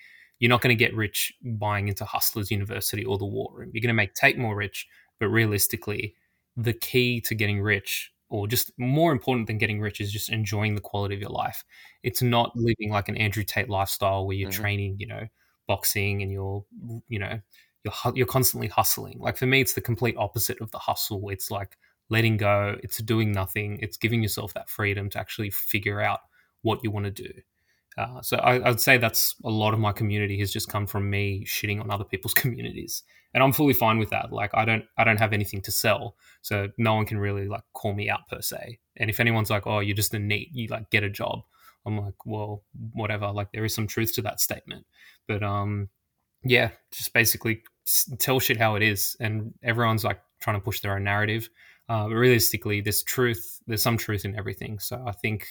you're 0.44 0.50
not 0.50 0.60
going 0.60 0.76
to 0.76 0.84
get 0.84 0.94
rich 0.94 1.32
buying 1.42 1.88
into 1.88 2.04
Hustlers 2.04 2.50
University 2.50 3.02
or 3.02 3.16
the 3.16 3.24
War 3.24 3.50
Room. 3.54 3.70
You're 3.72 3.80
going 3.80 3.88
to 3.88 3.94
make 3.94 4.12
Tate 4.12 4.36
more 4.36 4.54
rich, 4.54 4.86
but 5.18 5.28
realistically, 5.28 6.16
the 6.54 6.74
key 6.74 7.22
to 7.22 7.34
getting 7.34 7.62
rich, 7.62 8.12
or 8.28 8.46
just 8.46 8.70
more 8.76 9.10
important 9.10 9.46
than 9.46 9.56
getting 9.56 9.80
rich, 9.80 10.02
is 10.02 10.12
just 10.12 10.28
enjoying 10.28 10.74
the 10.74 10.82
quality 10.82 11.14
of 11.14 11.22
your 11.22 11.30
life. 11.30 11.64
It's 12.02 12.20
not 12.20 12.52
living 12.54 12.90
like 12.90 13.08
an 13.08 13.16
Andrew 13.16 13.42
Tate 13.42 13.70
lifestyle 13.70 14.26
where 14.26 14.36
you're 14.36 14.50
mm-hmm. 14.50 14.60
training, 14.60 14.96
you 14.98 15.06
know, 15.06 15.26
boxing 15.66 16.20
and 16.20 16.30
you're, 16.30 16.62
you 17.08 17.20
know, 17.20 17.40
you're 17.82 18.12
you're 18.14 18.26
constantly 18.26 18.68
hustling. 18.68 19.20
Like 19.20 19.38
for 19.38 19.46
me, 19.46 19.62
it's 19.62 19.72
the 19.72 19.80
complete 19.80 20.16
opposite 20.18 20.60
of 20.60 20.70
the 20.72 20.78
hustle. 20.78 21.30
It's 21.30 21.50
like 21.50 21.78
letting 22.10 22.36
go. 22.36 22.76
It's 22.82 22.98
doing 22.98 23.32
nothing. 23.32 23.78
It's 23.80 23.96
giving 23.96 24.22
yourself 24.22 24.52
that 24.52 24.68
freedom 24.68 25.08
to 25.08 25.18
actually 25.18 25.48
figure 25.48 26.02
out 26.02 26.20
what 26.60 26.80
you 26.84 26.90
want 26.90 27.06
to 27.06 27.10
do. 27.10 27.32
Uh, 27.96 28.20
so 28.22 28.36
I, 28.38 28.58
would 28.58 28.80
say 28.80 28.98
that's 28.98 29.36
a 29.44 29.50
lot 29.50 29.72
of 29.72 29.80
my 29.80 29.92
community 29.92 30.38
has 30.40 30.52
just 30.52 30.68
come 30.68 30.86
from 30.86 31.08
me 31.08 31.44
shitting 31.46 31.80
on 31.80 31.90
other 31.90 32.04
people's 32.04 32.34
communities, 32.42 33.02
and 33.32 33.42
I'm 33.42 33.52
fully 33.52 33.74
fine 33.74 33.98
with 33.98 34.10
that. 34.10 34.32
Like 34.32 34.50
I 34.54 34.64
don't 34.64 34.84
I 34.98 35.04
don't 35.04 35.18
have 35.18 35.32
anything 35.32 35.62
to 35.62 35.70
sell, 35.70 36.16
so 36.42 36.68
no 36.76 36.94
one 36.94 37.06
can 37.06 37.18
really 37.18 37.46
like 37.46 37.62
call 37.72 37.94
me 37.94 38.10
out 38.10 38.28
per 38.28 38.40
se. 38.40 38.78
And 38.96 39.10
if 39.10 39.20
anyone's 39.20 39.50
like, 39.50 39.66
"Oh, 39.66 39.78
you're 39.78 39.96
just 39.96 40.14
a 40.14 40.18
NEET, 40.18 40.48
you 40.52 40.68
like 40.68 40.90
get 40.90 41.04
a 41.04 41.10
job," 41.10 41.42
I'm 41.86 41.98
like, 41.98 42.26
"Well, 42.26 42.64
whatever." 42.92 43.30
Like 43.30 43.52
there 43.52 43.64
is 43.64 43.74
some 43.74 43.86
truth 43.86 44.14
to 44.14 44.22
that 44.22 44.40
statement, 44.40 44.86
but 45.28 45.44
um, 45.44 45.88
yeah, 46.42 46.70
just 46.90 47.12
basically 47.12 47.62
tell 48.18 48.40
shit 48.40 48.56
how 48.56 48.74
it 48.74 48.82
is, 48.82 49.16
and 49.20 49.54
everyone's 49.62 50.04
like 50.04 50.20
trying 50.40 50.56
to 50.56 50.64
push 50.64 50.80
their 50.80 50.96
own 50.96 51.04
narrative. 51.04 51.48
Uh, 51.88 52.08
but 52.08 52.14
realistically, 52.14 52.80
there's 52.80 53.02
truth. 53.02 53.60
There's 53.66 53.82
some 53.82 53.98
truth 53.98 54.24
in 54.24 54.36
everything. 54.36 54.78
So 54.78 55.02
I 55.06 55.12
think 55.12 55.46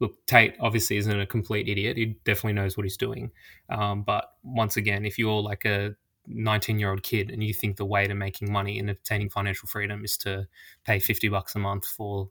look, 0.00 0.14
Tate 0.26 0.54
obviously 0.60 0.96
isn't 0.96 1.20
a 1.20 1.26
complete 1.26 1.68
idiot. 1.68 1.96
He 1.96 2.18
definitely 2.24 2.52
knows 2.54 2.76
what 2.76 2.84
he's 2.84 2.96
doing. 2.96 3.30
Um, 3.68 4.02
but 4.02 4.32
once 4.42 4.76
again, 4.76 5.04
if 5.04 5.18
you're 5.18 5.42
like 5.42 5.64
a 5.64 5.94
19 6.26 6.78
year 6.78 6.90
old 6.90 7.02
kid 7.02 7.30
and 7.30 7.42
you 7.42 7.54
think 7.54 7.76
the 7.76 7.84
way 7.84 8.06
to 8.06 8.14
making 8.14 8.52
money 8.52 8.78
and 8.78 8.90
obtaining 8.90 9.30
financial 9.30 9.66
freedom 9.66 10.04
is 10.04 10.16
to 10.18 10.46
pay 10.84 10.98
50 10.98 11.28
bucks 11.28 11.54
a 11.54 11.58
month 11.58 11.86
for 11.86 12.30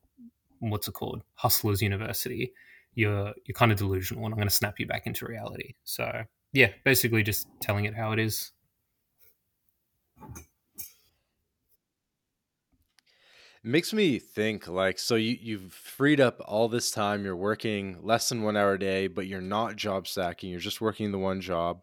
what's 0.60 0.88
it 0.88 0.94
called, 0.94 1.24
Hustlers 1.36 1.82
University, 1.82 2.54
you're 2.94 3.34
you're 3.46 3.54
kind 3.54 3.72
of 3.72 3.78
delusional, 3.78 4.26
and 4.26 4.34
I'm 4.34 4.38
going 4.38 4.48
to 4.48 4.54
snap 4.54 4.80
you 4.80 4.88
back 4.88 5.06
into 5.06 5.26
reality. 5.26 5.76
So 5.84 6.24
yeah, 6.54 6.70
basically 6.84 7.24
just 7.24 7.48
telling 7.62 7.86
it 7.86 7.96
how 7.96 8.12
it 8.12 8.20
is. 8.20 8.52
Makes 13.68 13.94
me 13.94 14.18
think 14.18 14.68
like 14.68 14.98
so 14.98 15.16
you 15.16 15.38
you've 15.42 15.74
freed 15.74 16.20
up 16.20 16.42
all 16.46 16.70
this 16.70 16.90
time 16.90 17.24
you're 17.24 17.36
working 17.36 17.98
less 18.02 18.30
than 18.30 18.42
one 18.42 18.56
hour 18.56 18.74
a 18.74 18.80
day 18.80 19.08
but 19.08 19.28
you're 19.28 19.42
not 19.42 19.76
job 19.76 20.08
stacking 20.08 20.50
you're 20.50 20.60
just 20.60 20.82
working 20.82 21.12
the 21.12 21.18
one 21.18 21.42
job. 21.42 21.82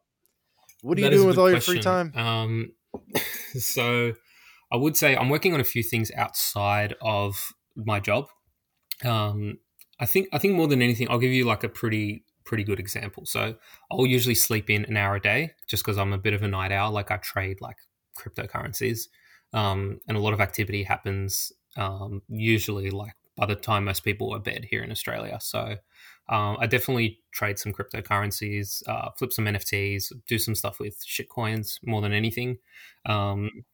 What 0.83 0.99
are 0.99 1.03
that 1.03 1.13
you 1.13 1.19
doing 1.19 1.29
with 1.29 1.39
all 1.39 1.51
question. 1.51 1.75
your 1.75 1.83
free 1.83 1.85
time? 1.85 2.13
Um 2.17 2.73
so 3.59 4.13
i 4.73 4.77
would 4.77 4.97
say 4.97 5.17
i'm 5.17 5.29
working 5.29 5.53
on 5.53 5.61
a 5.61 5.65
few 5.65 5.83
things 5.83 6.11
outside 6.17 6.95
of 7.01 7.53
my 7.77 8.01
job. 8.01 8.29
Um 9.05 9.59
i 10.01 10.07
think 10.07 10.29
i 10.33 10.39
think 10.39 10.55
more 10.55 10.69
than 10.69 10.81
anything 10.83 11.09
i'll 11.11 11.19
give 11.19 11.33
you 11.33 11.45
like 11.45 11.65
a 11.65 11.69
pretty 11.69 12.25
pretty 12.45 12.65
good 12.65 12.81
example. 12.81 13.27
So 13.27 13.57
i'll 13.91 14.07
usually 14.07 14.35
sleep 14.35 14.71
in 14.71 14.85
an 14.87 14.97
hour 14.97 15.17
a 15.17 15.21
day 15.21 15.53
just 15.67 15.85
because 15.85 15.99
i'm 15.99 16.13
a 16.13 16.19
bit 16.19 16.35
of 16.35 16.43
a 16.43 16.49
night 16.49 16.73
owl 16.73 16.93
like 16.93 17.11
i 17.11 17.17
trade 17.19 17.61
like 17.61 17.77
cryptocurrencies. 18.19 19.09
Um, 19.53 20.01
and 20.09 20.17
a 20.17 20.21
lot 20.21 20.33
of 20.33 20.41
activity 20.41 20.83
happens 20.83 21.53
um, 21.77 22.23
usually 22.29 22.91
like 22.91 23.15
by 23.37 23.47
the 23.47 23.55
time 23.55 23.85
most 23.85 24.05
people 24.05 24.33
are 24.35 24.39
bed 24.39 24.67
here 24.71 24.83
in 24.83 24.91
Australia. 24.91 25.39
So 25.41 25.77
um, 26.29 26.57
I 26.59 26.67
definitely 26.67 27.21
trade 27.33 27.59
some 27.59 27.73
cryptocurrencies, 27.73 28.83
uh, 28.89 29.11
flip 29.17 29.33
some 29.33 29.45
NFTs, 29.45 30.13
do 30.27 30.39
some 30.39 30.55
stuff 30.55 30.79
with 30.79 31.05
shitcoins 31.05 31.79
more 31.85 32.01
than 32.01 32.13
anything. 32.13 32.59
Um, 33.07 33.65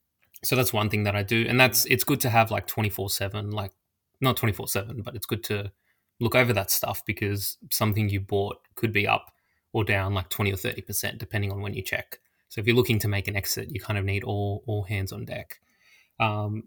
so 0.42 0.56
that's 0.56 0.72
one 0.72 0.88
thing 0.88 1.04
that 1.04 1.14
I 1.14 1.22
do, 1.22 1.46
and 1.48 1.60
that's 1.60 1.84
it's 1.84 2.04
good 2.04 2.20
to 2.22 2.30
have 2.30 2.50
like 2.50 2.66
twenty 2.66 2.88
four 2.88 3.10
seven, 3.10 3.50
like 3.50 3.72
not 4.20 4.36
twenty 4.36 4.52
four 4.52 4.66
seven, 4.66 5.02
but 5.02 5.14
it's 5.14 5.26
good 5.26 5.44
to 5.44 5.70
look 6.18 6.34
over 6.34 6.52
that 6.54 6.70
stuff 6.70 7.04
because 7.04 7.58
something 7.70 8.08
you 8.08 8.20
bought 8.20 8.58
could 8.74 8.92
be 8.92 9.06
up 9.06 9.32
or 9.72 9.84
down 9.84 10.14
like 10.14 10.30
twenty 10.30 10.52
or 10.52 10.56
thirty 10.56 10.80
percent 10.80 11.18
depending 11.18 11.52
on 11.52 11.60
when 11.60 11.74
you 11.74 11.82
check. 11.82 12.18
So 12.48 12.60
if 12.60 12.66
you're 12.66 12.76
looking 12.76 12.98
to 13.00 13.08
make 13.08 13.28
an 13.28 13.36
exit, 13.36 13.68
you 13.70 13.80
kind 13.80 13.98
of 13.98 14.04
need 14.04 14.24
all 14.24 14.64
all 14.66 14.82
hands 14.84 15.12
on 15.12 15.26
deck. 15.26 15.60
Um, 16.18 16.64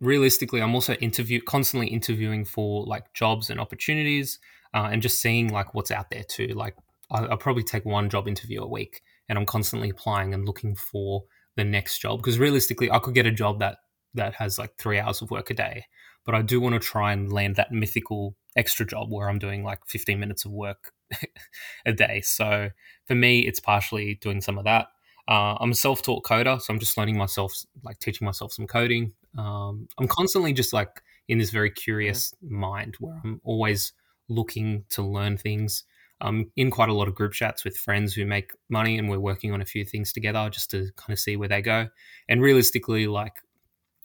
realistically, 0.00 0.60
I'm 0.60 0.74
also 0.74 0.94
interview 0.94 1.40
constantly 1.40 1.88
interviewing 1.88 2.44
for 2.44 2.84
like 2.86 3.12
jobs 3.14 3.50
and 3.50 3.60
opportunities, 3.60 4.38
uh, 4.74 4.88
and 4.90 5.02
just 5.02 5.20
seeing 5.20 5.48
like 5.52 5.74
what's 5.74 5.90
out 5.90 6.10
there 6.10 6.24
too. 6.24 6.48
Like 6.48 6.76
I, 7.10 7.22
will 7.22 7.36
probably 7.36 7.62
take 7.62 7.84
one 7.84 8.08
job 8.08 8.28
interview 8.28 8.62
a 8.62 8.68
week, 8.68 9.02
and 9.28 9.38
I'm 9.38 9.46
constantly 9.46 9.90
applying 9.90 10.34
and 10.34 10.46
looking 10.46 10.74
for 10.74 11.24
the 11.56 11.64
next 11.64 11.98
job 11.98 12.18
because 12.18 12.38
realistically, 12.38 12.90
I 12.90 12.98
could 12.98 13.14
get 13.14 13.26
a 13.26 13.32
job 13.32 13.60
that 13.60 13.78
that 14.14 14.34
has 14.34 14.58
like 14.58 14.76
three 14.78 14.98
hours 14.98 15.22
of 15.22 15.30
work 15.30 15.50
a 15.50 15.54
day, 15.54 15.84
but 16.24 16.34
I 16.34 16.42
do 16.42 16.60
want 16.60 16.74
to 16.74 16.80
try 16.80 17.12
and 17.12 17.32
land 17.32 17.56
that 17.56 17.72
mythical 17.72 18.36
extra 18.56 18.86
job 18.86 19.12
where 19.12 19.28
I'm 19.28 19.38
doing 19.38 19.62
like 19.62 19.80
15 19.86 20.18
minutes 20.18 20.44
of 20.44 20.52
work 20.52 20.92
a 21.86 21.92
day. 21.92 22.22
So 22.22 22.70
for 23.06 23.14
me, 23.14 23.40
it's 23.40 23.60
partially 23.60 24.14
doing 24.14 24.40
some 24.40 24.58
of 24.58 24.64
that. 24.64 24.88
Uh, 25.28 25.56
I'm 25.60 25.72
a 25.72 25.74
self-taught 25.74 26.22
coder, 26.24 26.60
so 26.60 26.72
I'm 26.72 26.78
just 26.78 26.96
learning 26.96 27.18
myself, 27.18 27.52
like 27.82 27.98
teaching 27.98 28.24
myself 28.24 28.52
some 28.52 28.66
coding. 28.66 29.12
Um, 29.36 29.88
I'm 29.98 30.06
constantly 30.06 30.52
just 30.52 30.72
like 30.72 31.02
in 31.28 31.38
this 31.38 31.50
very 31.50 31.70
curious 31.70 32.32
mm-hmm. 32.44 32.54
mind 32.54 32.96
where 33.00 33.20
I'm 33.24 33.40
always 33.44 33.92
looking 34.28 34.84
to 34.90 35.02
learn 35.02 35.36
things. 35.36 35.84
I'm 36.20 36.50
in 36.56 36.70
quite 36.70 36.88
a 36.88 36.94
lot 36.94 37.08
of 37.08 37.14
group 37.14 37.32
chats 37.32 37.64
with 37.64 37.76
friends 37.76 38.14
who 38.14 38.24
make 38.24 38.52
money, 38.68 38.98
and 38.98 39.08
we're 39.08 39.18
working 39.18 39.52
on 39.52 39.60
a 39.60 39.66
few 39.66 39.84
things 39.84 40.12
together 40.12 40.48
just 40.50 40.70
to 40.70 40.88
kind 40.96 41.12
of 41.12 41.18
see 41.18 41.36
where 41.36 41.48
they 41.48 41.60
go. 41.60 41.88
And 42.28 42.40
realistically, 42.40 43.06
like 43.06 43.34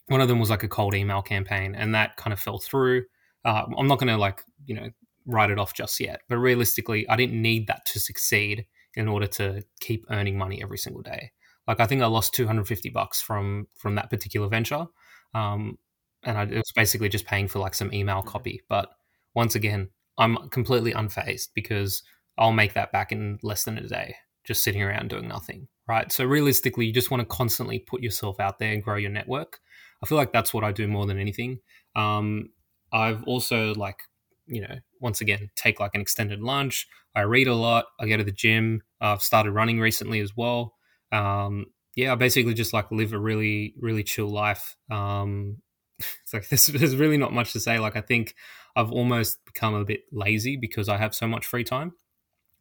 one 0.08 0.20
of 0.20 0.28
them 0.28 0.40
was 0.40 0.50
like 0.50 0.62
a 0.62 0.68
cold 0.68 0.94
email 0.94 1.22
campaign, 1.22 1.74
and 1.74 1.94
that 1.94 2.16
kind 2.16 2.32
of 2.32 2.40
fell 2.40 2.58
through. 2.58 3.04
Uh, 3.44 3.64
I'm 3.78 3.88
not 3.88 3.98
going 3.98 4.12
to 4.12 4.18
like 4.18 4.42
you 4.66 4.74
know 4.74 4.90
write 5.24 5.50
it 5.50 5.58
off 5.58 5.72
just 5.72 6.00
yet, 6.00 6.20
but 6.28 6.36
realistically, 6.36 7.08
I 7.08 7.16
didn't 7.16 7.40
need 7.40 7.68
that 7.68 7.86
to 7.86 8.00
succeed 8.00 8.66
in 8.94 9.08
order 9.08 9.26
to 9.26 9.62
keep 9.80 10.04
earning 10.10 10.36
money 10.36 10.62
every 10.62 10.78
single 10.78 11.02
day. 11.02 11.32
Like 11.66 11.80
I 11.80 11.86
think 11.86 12.02
I 12.02 12.06
lost 12.06 12.34
250 12.34 12.90
bucks 12.90 13.22
from 13.22 13.68
from 13.78 13.94
that 13.94 14.10
particular 14.10 14.48
venture, 14.48 14.86
um, 15.34 15.78
and 16.24 16.38
I, 16.38 16.42
it 16.42 16.56
was 16.56 16.72
basically 16.74 17.08
just 17.08 17.26
paying 17.26 17.48
for 17.48 17.58
like 17.58 17.74
some 17.74 17.92
email 17.92 18.18
mm-hmm. 18.18 18.28
copy. 18.28 18.62
But 18.68 18.90
once 19.34 19.54
again, 19.54 19.90
I'm 20.18 20.48
completely 20.50 20.92
unfazed 20.92 21.48
because 21.54 22.02
I'll 22.36 22.52
make 22.52 22.74
that 22.74 22.92
back 22.92 23.12
in 23.12 23.38
less 23.42 23.64
than 23.64 23.78
a 23.78 23.86
day, 23.86 24.16
just 24.44 24.62
sitting 24.64 24.82
around 24.82 25.10
doing 25.10 25.28
nothing. 25.28 25.68
Right. 25.88 26.10
So 26.12 26.24
realistically, 26.24 26.86
you 26.86 26.92
just 26.92 27.10
want 27.10 27.20
to 27.20 27.26
constantly 27.26 27.78
put 27.78 28.02
yourself 28.02 28.40
out 28.40 28.58
there 28.58 28.72
and 28.72 28.82
grow 28.82 28.96
your 28.96 29.10
network. 29.10 29.60
I 30.02 30.06
feel 30.06 30.18
like 30.18 30.32
that's 30.32 30.54
what 30.54 30.64
I 30.64 30.72
do 30.72 30.88
more 30.88 31.06
than 31.06 31.18
anything. 31.18 31.60
Um, 31.94 32.50
I've 32.92 33.22
also 33.24 33.74
like, 33.74 33.98
you 34.46 34.60
know, 34.62 34.76
once 35.02 35.20
again, 35.20 35.50
take 35.56 35.80
like 35.80 35.94
an 35.94 36.00
extended 36.00 36.40
lunch. 36.40 36.86
I 37.14 37.22
read 37.22 37.48
a 37.48 37.54
lot. 37.54 37.86
I 38.00 38.08
go 38.08 38.16
to 38.16 38.24
the 38.24 38.32
gym. 38.32 38.82
I've 39.00 39.22
started 39.22 39.52
running 39.52 39.80
recently 39.80 40.20
as 40.20 40.36
well. 40.36 40.74
Um, 41.10 41.66
yeah, 41.94 42.12
I 42.12 42.14
basically 42.14 42.54
just 42.54 42.72
like 42.72 42.90
live 42.90 43.12
a 43.12 43.18
really, 43.18 43.74
really 43.78 44.02
chill 44.02 44.28
life. 44.28 44.76
Um, 44.90 45.58
it's 45.98 46.32
like 46.32 46.48
there's, 46.48 46.66
there's 46.66 46.96
really 46.96 47.18
not 47.18 47.32
much 47.32 47.52
to 47.52 47.60
say. 47.60 47.78
Like 47.78 47.96
I 47.96 48.00
think 48.00 48.34
I've 48.74 48.90
almost 48.90 49.44
become 49.44 49.74
a 49.74 49.84
bit 49.84 50.02
lazy 50.10 50.56
because 50.56 50.88
I 50.88 50.96
have 50.96 51.14
so 51.14 51.26
much 51.26 51.44
free 51.44 51.64
time. 51.64 51.92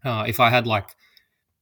Uh, 0.04 0.26
if 0.28 0.40
I 0.40 0.50
had 0.50 0.68
like, 0.68 0.96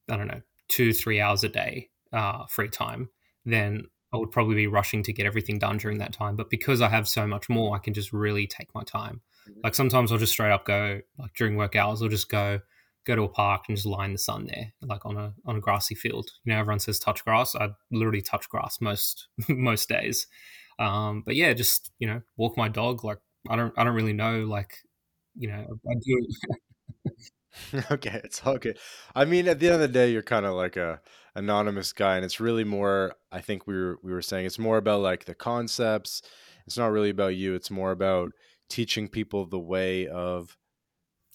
I 0.09 0.17
don't 0.17 0.27
know, 0.27 0.41
two, 0.69 0.93
three 0.93 1.19
hours 1.19 1.43
a 1.43 1.49
day 1.49 1.89
uh, 2.13 2.45
free 2.47 2.69
time, 2.69 3.09
then 3.45 3.83
I 4.13 4.17
would 4.17 4.31
probably 4.31 4.55
be 4.55 4.67
rushing 4.67 5.03
to 5.03 5.13
get 5.13 5.25
everything 5.25 5.59
done 5.59 5.77
during 5.77 5.99
that 5.99 6.13
time. 6.13 6.35
But 6.35 6.49
because 6.49 6.81
I 6.81 6.89
have 6.89 7.07
so 7.07 7.27
much 7.27 7.49
more, 7.49 7.75
I 7.75 7.79
can 7.79 7.93
just 7.93 8.11
really 8.11 8.47
take 8.47 8.73
my 8.73 8.83
time. 8.83 9.21
Like 9.63 9.75
sometimes 9.75 10.11
I'll 10.11 10.17
just 10.17 10.33
straight 10.33 10.51
up 10.51 10.65
go, 10.65 11.01
like 11.17 11.33
during 11.35 11.55
work 11.55 11.75
hours, 11.75 12.01
I'll 12.01 12.09
just 12.09 12.29
go, 12.29 12.59
go 13.05 13.15
to 13.15 13.23
a 13.23 13.29
park 13.29 13.63
and 13.67 13.77
just 13.77 13.85
lie 13.85 14.05
in 14.05 14.13
the 14.13 14.17
sun 14.17 14.45
there, 14.45 14.73
like 14.81 15.05
on 15.05 15.17
a 15.17 15.33
on 15.45 15.57
a 15.57 15.59
grassy 15.59 15.95
field. 15.95 16.29
You 16.43 16.53
know, 16.53 16.59
everyone 16.59 16.79
says 16.79 16.99
touch 16.99 17.23
grass. 17.23 17.55
I 17.55 17.69
literally 17.91 18.21
touch 18.21 18.49
grass 18.49 18.79
most 18.81 19.27
most 19.49 19.89
days. 19.89 20.27
Um, 20.79 21.23
but 21.25 21.35
yeah, 21.35 21.53
just 21.53 21.91
you 21.99 22.07
know, 22.07 22.21
walk 22.37 22.57
my 22.57 22.69
dog. 22.69 23.03
Like 23.03 23.19
I 23.49 23.55
don't 23.55 23.73
I 23.77 23.83
don't 23.83 23.95
really 23.95 24.13
know. 24.13 24.45
Like 24.45 24.77
you 25.35 25.49
know, 25.49 25.65
I 25.89 25.93
do. 26.01 26.27
okay, 27.91 28.21
it's 28.23 28.41
good. 28.41 28.77
I 29.15 29.25
mean, 29.25 29.47
at 29.47 29.59
the 29.59 29.67
end 29.67 29.75
of 29.75 29.81
the 29.81 29.87
day, 29.87 30.11
you're 30.11 30.21
kind 30.21 30.45
of 30.45 30.53
like 30.53 30.77
a 30.77 31.01
anonymous 31.35 31.93
guy, 31.93 32.15
and 32.15 32.25
it's 32.25 32.39
really 32.39 32.63
more. 32.63 33.13
I 33.31 33.41
think 33.41 33.67
we 33.67 33.75
were 33.75 33.99
we 34.03 34.11
were 34.11 34.21
saying 34.21 34.45
it's 34.45 34.59
more 34.59 34.77
about 34.77 35.01
like 35.01 35.25
the 35.25 35.35
concepts. 35.35 36.21
It's 36.65 36.77
not 36.77 36.91
really 36.91 37.09
about 37.09 37.35
you. 37.35 37.55
It's 37.55 37.71
more 37.71 37.91
about 37.91 38.31
teaching 38.69 39.07
people 39.07 39.45
the 39.45 39.59
way 39.59 40.07
of 40.07 40.55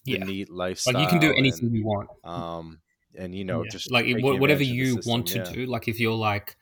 yeah. 0.05 0.23
NEET 0.23 0.49
lifestyle. 0.49 0.93
Like 0.93 1.03
you 1.03 1.09
can 1.09 1.19
do 1.19 1.33
anything 1.37 1.67
and, 1.67 1.75
you 1.75 1.85
want. 1.85 2.09
Um, 2.23 2.79
and 3.17 3.35
you 3.35 3.45
know, 3.45 3.63
yeah. 3.63 3.69
just 3.69 3.91
like 3.91 4.05
whatever 4.19 4.63
you 4.63 4.99
want 5.05 5.27
to 5.27 5.39
yeah. 5.39 5.51
do. 5.51 5.65
Like 5.65 5.87
if 5.87 5.99
you're 5.99 6.13
like, 6.15 6.55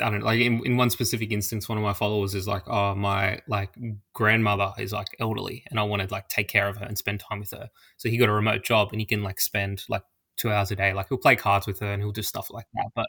I 0.00 0.10
don't 0.10 0.20
know, 0.20 0.26
like 0.26 0.40
in, 0.40 0.64
in 0.64 0.76
one 0.76 0.90
specific 0.90 1.32
instance, 1.32 1.68
one 1.68 1.76
of 1.76 1.82
my 1.82 1.92
followers 1.92 2.34
is 2.34 2.46
like, 2.46 2.68
oh, 2.68 2.94
my 2.94 3.40
like 3.48 3.74
grandmother 4.12 4.72
is 4.78 4.92
like 4.92 5.08
elderly, 5.18 5.64
and 5.70 5.80
I 5.80 5.82
want 5.82 6.02
to 6.02 6.08
like 6.12 6.28
take 6.28 6.48
care 6.48 6.68
of 6.68 6.76
her 6.76 6.86
and 6.86 6.96
spend 6.96 7.20
time 7.20 7.40
with 7.40 7.50
her. 7.50 7.68
So 7.96 8.08
he 8.08 8.16
got 8.16 8.28
a 8.28 8.32
remote 8.32 8.64
job, 8.64 8.90
and 8.92 9.00
he 9.00 9.06
can 9.06 9.22
like 9.22 9.40
spend 9.40 9.84
like 9.88 10.02
two 10.36 10.52
hours 10.52 10.70
a 10.70 10.76
day. 10.76 10.92
Like 10.92 11.08
he'll 11.08 11.18
play 11.18 11.36
cards 11.36 11.66
with 11.66 11.80
her, 11.80 11.92
and 11.92 12.02
he'll 12.02 12.12
do 12.12 12.22
stuff 12.22 12.48
like 12.50 12.66
that. 12.74 12.90
But 12.94 13.06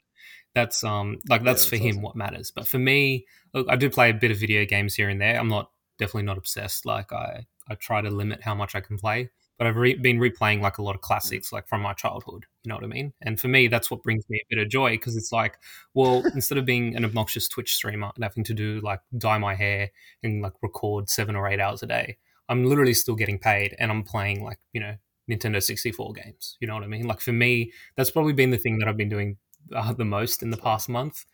that's 0.55 0.83
um 0.83 1.19
like 1.29 1.43
that's, 1.43 1.43
yeah, 1.43 1.43
that's 1.43 1.65
for 1.65 1.75
awesome. 1.75 1.87
him 1.87 2.01
what 2.01 2.15
matters. 2.15 2.51
But 2.51 2.67
for 2.67 2.79
me, 2.79 3.27
look, 3.53 3.67
I 3.69 3.75
do 3.75 3.89
play 3.89 4.09
a 4.09 4.13
bit 4.13 4.31
of 4.31 4.37
video 4.37 4.65
games 4.65 4.95
here 4.95 5.09
and 5.09 5.21
there. 5.21 5.39
I'm 5.39 5.47
not 5.47 5.69
definitely 5.99 6.23
not 6.23 6.37
obsessed. 6.37 6.85
Like 6.85 7.13
I 7.13 7.45
I 7.69 7.75
try 7.75 8.01
to 8.01 8.09
limit 8.09 8.41
how 8.41 8.55
much 8.55 8.75
I 8.75 8.81
can 8.81 8.97
play. 8.97 9.29
But 9.57 9.67
I've 9.67 9.75
re- 9.75 9.95
been 9.95 10.19
replaying 10.19 10.61
like 10.61 10.77
a 10.77 10.81
lot 10.81 10.95
of 10.95 11.01
classics, 11.01 11.51
like 11.51 11.67
from 11.67 11.81
my 11.81 11.93
childhood. 11.93 12.45
You 12.63 12.69
know 12.69 12.75
what 12.75 12.85
I 12.85 12.87
mean? 12.87 13.11
And 13.21 13.37
for 13.37 13.49
me, 13.49 13.67
that's 13.67 13.91
what 13.91 14.03
brings 14.03 14.23
me 14.29 14.37
a 14.37 14.55
bit 14.55 14.63
of 14.63 14.69
joy 14.69 14.91
because 14.91 15.17
it's 15.17 15.33
like, 15.33 15.57
well, 15.93 16.23
instead 16.33 16.57
of 16.57 16.65
being 16.65 16.95
an 16.95 17.03
obnoxious 17.03 17.49
Twitch 17.49 17.75
streamer 17.75 18.09
and 18.15 18.23
having 18.23 18.45
to 18.45 18.53
do 18.53 18.79
like 18.81 19.01
dye 19.17 19.37
my 19.37 19.55
hair 19.55 19.91
and 20.23 20.41
like 20.41 20.53
record 20.61 21.09
seven 21.09 21.35
or 21.35 21.47
eight 21.47 21.59
hours 21.59 21.83
a 21.83 21.87
day, 21.87 22.17
I'm 22.47 22.65
literally 22.65 22.93
still 22.93 23.15
getting 23.15 23.37
paid 23.37 23.75
and 23.79 23.91
I'm 23.91 24.03
playing 24.03 24.43
like, 24.43 24.59
you 24.71 24.79
know, 24.79 24.95
Nintendo 25.29 25.61
64 25.61 26.13
games. 26.13 26.57
You 26.61 26.67
know 26.67 26.75
what 26.75 26.83
I 26.83 26.87
mean? 26.87 27.05
Like 27.05 27.19
for 27.19 27.33
me, 27.33 27.73
that's 27.97 28.11
probably 28.11 28.33
been 28.33 28.51
the 28.51 28.57
thing 28.57 28.79
that 28.79 28.87
I've 28.87 28.97
been 28.97 29.09
doing 29.09 29.37
uh, 29.75 29.91
the 29.93 30.05
most 30.05 30.41
in 30.41 30.51
the 30.51 30.57
past 30.57 30.87
month. 30.87 31.25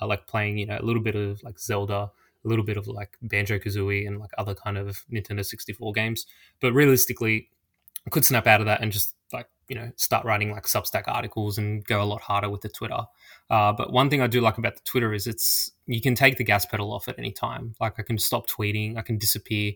Uh, 0.00 0.06
like 0.06 0.26
playing, 0.26 0.58
you 0.58 0.66
know, 0.66 0.78
a 0.80 0.82
little 0.82 1.02
bit 1.02 1.14
of 1.14 1.40
like 1.44 1.58
Zelda, 1.60 2.10
a 2.44 2.48
little 2.48 2.64
bit 2.64 2.76
of 2.76 2.86
like 2.86 3.16
Banjo 3.22 3.58
Kazooie 3.58 4.06
and 4.06 4.18
like 4.18 4.30
other 4.38 4.54
kind 4.54 4.76
of 4.76 5.04
Nintendo 5.12 5.44
64 5.44 5.92
games. 5.92 6.26
But 6.60 6.72
realistically, 6.72 7.48
I 8.06 8.10
could 8.10 8.24
snap 8.24 8.46
out 8.46 8.60
of 8.60 8.66
that 8.66 8.82
and 8.82 8.92
just 8.92 9.14
like, 9.32 9.48
you 9.68 9.76
know, 9.76 9.90
start 9.96 10.26
writing 10.26 10.50
like 10.50 10.64
Substack 10.64 11.04
articles 11.06 11.56
and 11.56 11.84
go 11.84 12.02
a 12.02 12.04
lot 12.04 12.20
harder 12.20 12.50
with 12.50 12.60
the 12.60 12.68
Twitter. 12.68 13.00
Uh, 13.48 13.72
but 13.72 13.92
one 13.92 14.10
thing 14.10 14.20
I 14.20 14.26
do 14.26 14.40
like 14.40 14.58
about 14.58 14.76
the 14.76 14.82
Twitter 14.84 15.14
is 15.14 15.26
it's, 15.26 15.70
you 15.86 16.00
can 16.00 16.14
take 16.14 16.36
the 16.36 16.44
gas 16.44 16.66
pedal 16.66 16.92
off 16.92 17.08
at 17.08 17.18
any 17.18 17.32
time. 17.32 17.74
Like 17.80 17.94
I 17.98 18.02
can 18.02 18.18
stop 18.18 18.48
tweeting, 18.48 18.98
I 18.98 19.02
can 19.02 19.16
disappear. 19.16 19.72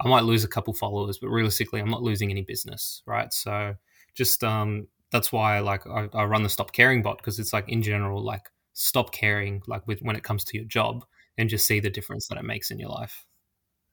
I 0.00 0.08
might 0.08 0.24
lose 0.24 0.44
a 0.44 0.48
couple 0.48 0.74
followers, 0.74 1.18
but 1.18 1.28
realistically, 1.28 1.80
I'm 1.80 1.90
not 1.90 2.02
losing 2.02 2.30
any 2.30 2.42
business, 2.42 3.02
right? 3.06 3.32
So 3.32 3.76
just, 4.14 4.42
um, 4.42 4.88
that's 5.10 5.32
why 5.32 5.60
like 5.60 5.86
I, 5.86 6.08
I 6.12 6.24
run 6.24 6.42
the 6.42 6.48
stop 6.48 6.72
caring 6.72 7.02
bot 7.02 7.18
because 7.18 7.38
it's 7.38 7.52
like 7.52 7.68
in 7.68 7.82
general, 7.82 8.22
like 8.22 8.50
stop 8.74 9.12
caring 9.12 9.62
like 9.66 9.86
with 9.86 10.00
when 10.02 10.16
it 10.16 10.22
comes 10.22 10.44
to 10.44 10.56
your 10.56 10.66
job 10.66 11.04
and 11.38 11.48
just 11.48 11.66
see 11.66 11.80
the 11.80 11.88
difference 11.88 12.28
that 12.28 12.36
it 12.36 12.44
makes 12.44 12.70
in 12.70 12.78
your 12.78 12.90
life. 12.90 13.24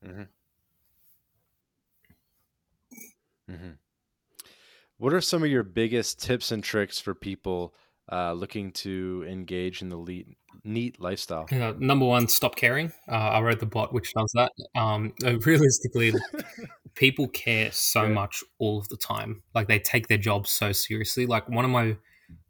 Mm-hmm. 0.05 0.23
Mm-hmm. 3.51 3.69
What 4.97 5.13
are 5.13 5.21
some 5.21 5.43
of 5.43 5.49
your 5.49 5.63
biggest 5.63 6.21
tips 6.21 6.51
and 6.51 6.63
tricks 6.63 6.99
for 6.99 7.13
people 7.13 7.75
uh, 8.11 8.33
looking 8.33 8.71
to 8.71 9.25
engage 9.29 9.81
in 9.81 9.89
the 9.89 9.97
lead, 9.97 10.27
NEET 10.63 10.99
lifestyle? 10.99 11.45
Uh, 11.51 11.73
number 11.77 12.05
one, 12.05 12.27
stop 12.27 12.55
caring. 12.55 12.91
Uh, 13.07 13.15
I 13.15 13.41
wrote 13.41 13.59
the 13.59 13.65
bot 13.65 13.93
which 13.93 14.13
does 14.13 14.31
that. 14.33 14.51
Um, 14.75 15.13
realistically, 15.45 16.13
people 16.95 17.27
care 17.27 17.71
so 17.71 18.03
yeah. 18.03 18.09
much 18.09 18.43
all 18.57 18.79
of 18.79 18.87
the 18.87 18.97
time. 18.97 19.43
Like 19.53 19.67
they 19.67 19.79
take 19.79 20.07
their 20.07 20.17
job 20.17 20.47
so 20.47 20.71
seriously. 20.71 21.25
Like 21.25 21.47
one 21.49 21.65
of 21.65 21.71
my 21.71 21.97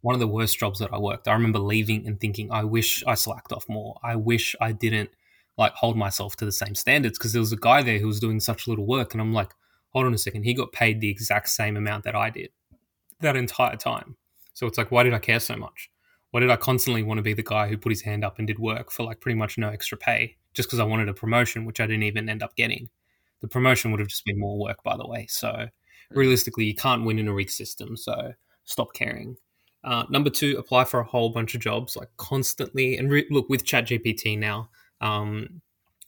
one 0.06 0.14
of 0.14 0.20
the 0.20 0.28
worst 0.28 0.56
jobs 0.56 0.78
that 0.78 0.94
I 0.94 0.98
worked. 0.98 1.26
I 1.26 1.32
remember 1.32 1.58
leaving 1.58 2.06
and 2.06 2.20
thinking, 2.20 2.52
I 2.52 2.62
wish 2.62 3.02
I 3.08 3.16
slacked 3.16 3.52
off 3.52 3.68
more. 3.68 3.98
I 4.04 4.14
wish 4.14 4.54
I 4.60 4.70
didn't 4.70 5.10
like 5.58 5.72
hold 5.72 5.96
myself 5.96 6.36
to 6.36 6.44
the 6.44 6.52
same 6.52 6.76
standards 6.76 7.18
because 7.18 7.32
there 7.32 7.40
was 7.40 7.50
a 7.50 7.56
guy 7.56 7.82
there 7.82 7.98
who 7.98 8.06
was 8.06 8.20
doing 8.20 8.38
such 8.38 8.68
little 8.68 8.86
work, 8.86 9.14
and 9.14 9.20
I'm 9.20 9.32
like, 9.32 9.50
hold 9.90 10.06
on 10.06 10.14
a 10.14 10.18
second, 10.18 10.44
he 10.44 10.54
got 10.54 10.70
paid 10.70 11.00
the 11.00 11.10
exact 11.10 11.48
same 11.48 11.76
amount 11.76 12.04
that 12.04 12.14
I 12.14 12.30
did 12.30 12.50
that 13.18 13.34
entire 13.34 13.74
time. 13.74 14.14
So 14.54 14.68
it's 14.68 14.78
like, 14.78 14.92
why 14.92 15.02
did 15.02 15.12
I 15.12 15.18
care 15.18 15.40
so 15.40 15.56
much? 15.56 15.90
Why 16.30 16.38
did 16.38 16.50
I 16.50 16.56
constantly 16.56 17.02
want 17.02 17.18
to 17.18 17.22
be 17.22 17.34
the 17.34 17.42
guy 17.42 17.66
who 17.66 17.76
put 17.76 17.90
his 17.90 18.02
hand 18.02 18.24
up 18.24 18.38
and 18.38 18.46
did 18.46 18.60
work 18.60 18.92
for 18.92 19.02
like 19.02 19.18
pretty 19.18 19.36
much 19.36 19.58
no 19.58 19.70
extra 19.70 19.98
pay 19.98 20.36
just 20.54 20.68
because 20.68 20.78
I 20.78 20.84
wanted 20.84 21.08
a 21.08 21.14
promotion, 21.14 21.64
which 21.64 21.80
I 21.80 21.86
didn't 21.86 22.04
even 22.04 22.28
end 22.28 22.44
up 22.44 22.54
getting? 22.54 22.90
The 23.40 23.48
promotion 23.48 23.90
would 23.90 23.98
have 23.98 24.08
just 24.08 24.24
been 24.24 24.38
more 24.38 24.56
work, 24.56 24.84
by 24.84 24.96
the 24.96 25.08
way. 25.08 25.26
So 25.28 25.66
hmm. 26.12 26.16
realistically, 26.16 26.66
you 26.66 26.76
can't 26.76 27.04
win 27.04 27.18
in 27.18 27.26
a 27.26 27.34
rig 27.34 27.50
system. 27.50 27.96
So 27.96 28.34
stop 28.66 28.94
caring. 28.94 29.36
Uh, 29.86 30.04
number 30.10 30.28
two, 30.28 30.56
apply 30.58 30.84
for 30.84 30.98
a 30.98 31.04
whole 31.04 31.30
bunch 31.30 31.54
of 31.54 31.60
jobs 31.60 31.96
like 31.96 32.08
constantly. 32.16 32.98
And 32.98 33.08
re- 33.08 33.26
look 33.30 33.48
with 33.48 33.64
ChatGPT 33.64 34.36
now, 34.36 34.68
um, 35.00 35.62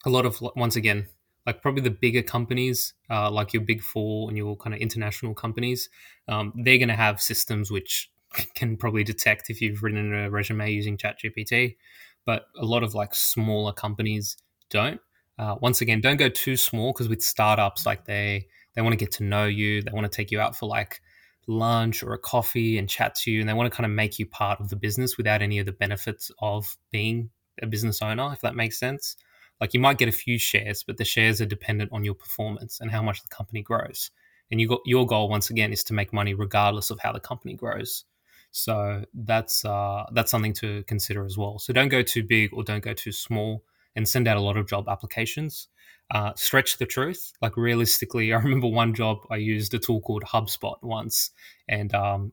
a 0.04 0.10
lot 0.10 0.26
of 0.26 0.42
once 0.56 0.74
again, 0.74 1.06
like 1.46 1.62
probably 1.62 1.82
the 1.82 1.90
bigger 1.90 2.22
companies, 2.22 2.94
uh, 3.08 3.30
like 3.30 3.52
your 3.52 3.62
big 3.62 3.82
four 3.82 4.28
and 4.28 4.36
your 4.36 4.56
kind 4.56 4.74
of 4.74 4.80
international 4.80 5.32
companies, 5.32 5.88
um, 6.26 6.52
they're 6.56 6.76
going 6.78 6.88
to 6.88 6.94
have 6.94 7.20
systems 7.20 7.70
which 7.70 8.10
can 8.54 8.76
probably 8.76 9.04
detect 9.04 9.48
if 9.48 9.62
you've 9.62 9.82
written 9.82 10.12
a 10.12 10.28
resume 10.28 10.72
using 10.72 10.96
ChatGPT. 10.96 11.76
But 12.24 12.46
a 12.60 12.64
lot 12.64 12.82
of 12.82 12.94
like 12.94 13.14
smaller 13.14 13.72
companies 13.72 14.36
don't. 14.70 15.00
Uh, 15.38 15.54
once 15.60 15.80
again, 15.80 16.00
don't 16.00 16.16
go 16.16 16.28
too 16.28 16.56
small 16.56 16.92
because 16.92 17.08
with 17.08 17.22
startups, 17.22 17.86
like 17.86 18.06
they 18.06 18.48
they 18.74 18.82
want 18.82 18.92
to 18.92 18.96
get 18.96 19.12
to 19.12 19.22
know 19.22 19.44
you, 19.46 19.82
they 19.82 19.92
want 19.92 20.10
to 20.10 20.14
take 20.14 20.32
you 20.32 20.40
out 20.40 20.56
for 20.56 20.66
like 20.66 21.00
lunch 21.48 22.02
or 22.02 22.12
a 22.12 22.18
coffee 22.18 22.78
and 22.78 22.88
chat 22.88 23.14
to 23.14 23.30
you 23.30 23.40
and 23.40 23.48
they 23.48 23.54
want 23.54 23.70
to 23.70 23.76
kind 23.76 23.86
of 23.86 23.92
make 23.92 24.18
you 24.18 24.26
part 24.26 24.60
of 24.60 24.68
the 24.68 24.76
business 24.76 25.16
without 25.16 25.42
any 25.42 25.58
of 25.58 25.66
the 25.66 25.72
benefits 25.72 26.30
of 26.40 26.76
being 26.92 27.30
a 27.62 27.66
business 27.66 28.02
owner 28.02 28.30
if 28.32 28.40
that 28.42 28.54
makes 28.54 28.78
sense. 28.78 29.16
Like 29.60 29.74
you 29.74 29.80
might 29.80 29.98
get 29.98 30.08
a 30.08 30.12
few 30.12 30.38
shares 30.38 30.84
but 30.84 30.98
the 30.98 31.04
shares 31.04 31.40
are 31.40 31.46
dependent 31.46 31.90
on 31.92 32.04
your 32.04 32.14
performance 32.14 32.80
and 32.80 32.90
how 32.90 33.02
much 33.02 33.22
the 33.22 33.28
company 33.28 33.62
grows. 33.62 34.10
And 34.50 34.60
you 34.60 34.68
got 34.68 34.80
your 34.84 35.06
goal 35.06 35.28
once 35.28 35.50
again 35.50 35.72
is 35.72 35.84
to 35.84 35.94
make 35.94 36.12
money 36.12 36.34
regardless 36.34 36.90
of 36.90 37.00
how 37.00 37.12
the 37.12 37.20
company 37.20 37.54
grows. 37.54 38.04
So 38.50 39.04
that's 39.12 39.64
uh, 39.64 40.04
that's 40.12 40.30
something 40.30 40.54
to 40.54 40.82
consider 40.84 41.24
as 41.24 41.36
well. 41.36 41.58
So 41.58 41.72
don't 41.72 41.88
go 41.88 42.02
too 42.02 42.22
big 42.22 42.52
or 42.54 42.64
don't 42.64 42.82
go 42.82 42.94
too 42.94 43.12
small 43.12 43.62
and 43.98 44.08
send 44.08 44.26
out 44.26 44.38
a 44.38 44.40
lot 44.40 44.56
of 44.56 44.66
job 44.66 44.88
applications 44.88 45.68
uh, 46.10 46.32
stretch 46.36 46.78
the 46.78 46.86
truth. 46.86 47.32
Like 47.42 47.56
realistically, 47.56 48.32
I 48.34 48.38
remember 48.38 48.68
one 48.68 48.94
job 48.94 49.18
I 49.30 49.36
used 49.36 49.74
a 49.74 49.78
tool 49.78 50.00
called 50.00 50.24
HubSpot 50.24 50.76
once, 50.82 51.30
and 51.68 51.94
um, 51.94 52.32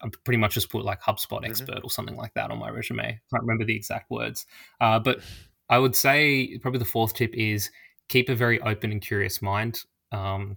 I 0.00 0.08
pretty 0.24 0.38
much 0.38 0.54
just 0.54 0.70
put 0.70 0.84
like 0.84 1.02
HubSpot 1.02 1.38
mm-hmm. 1.38 1.44
expert 1.46 1.76
mm-hmm. 1.76 1.86
or 1.86 1.90
something 1.90 2.16
like 2.16 2.34
that 2.34 2.50
on 2.50 2.58
my 2.58 2.70
resume. 2.70 3.02
I 3.02 3.20
can't 3.30 3.42
remember 3.42 3.64
the 3.64 3.76
exact 3.76 4.10
words, 4.10 4.46
uh, 4.80 4.98
but 4.98 5.20
I 5.68 5.78
would 5.78 5.96
say 5.96 6.58
probably 6.58 6.78
the 6.78 6.84
fourth 6.84 7.14
tip 7.14 7.34
is 7.34 7.70
keep 8.08 8.28
a 8.28 8.34
very 8.34 8.60
open 8.62 8.90
and 8.90 9.02
curious 9.02 9.42
mind. 9.42 9.82
Um, 10.12 10.56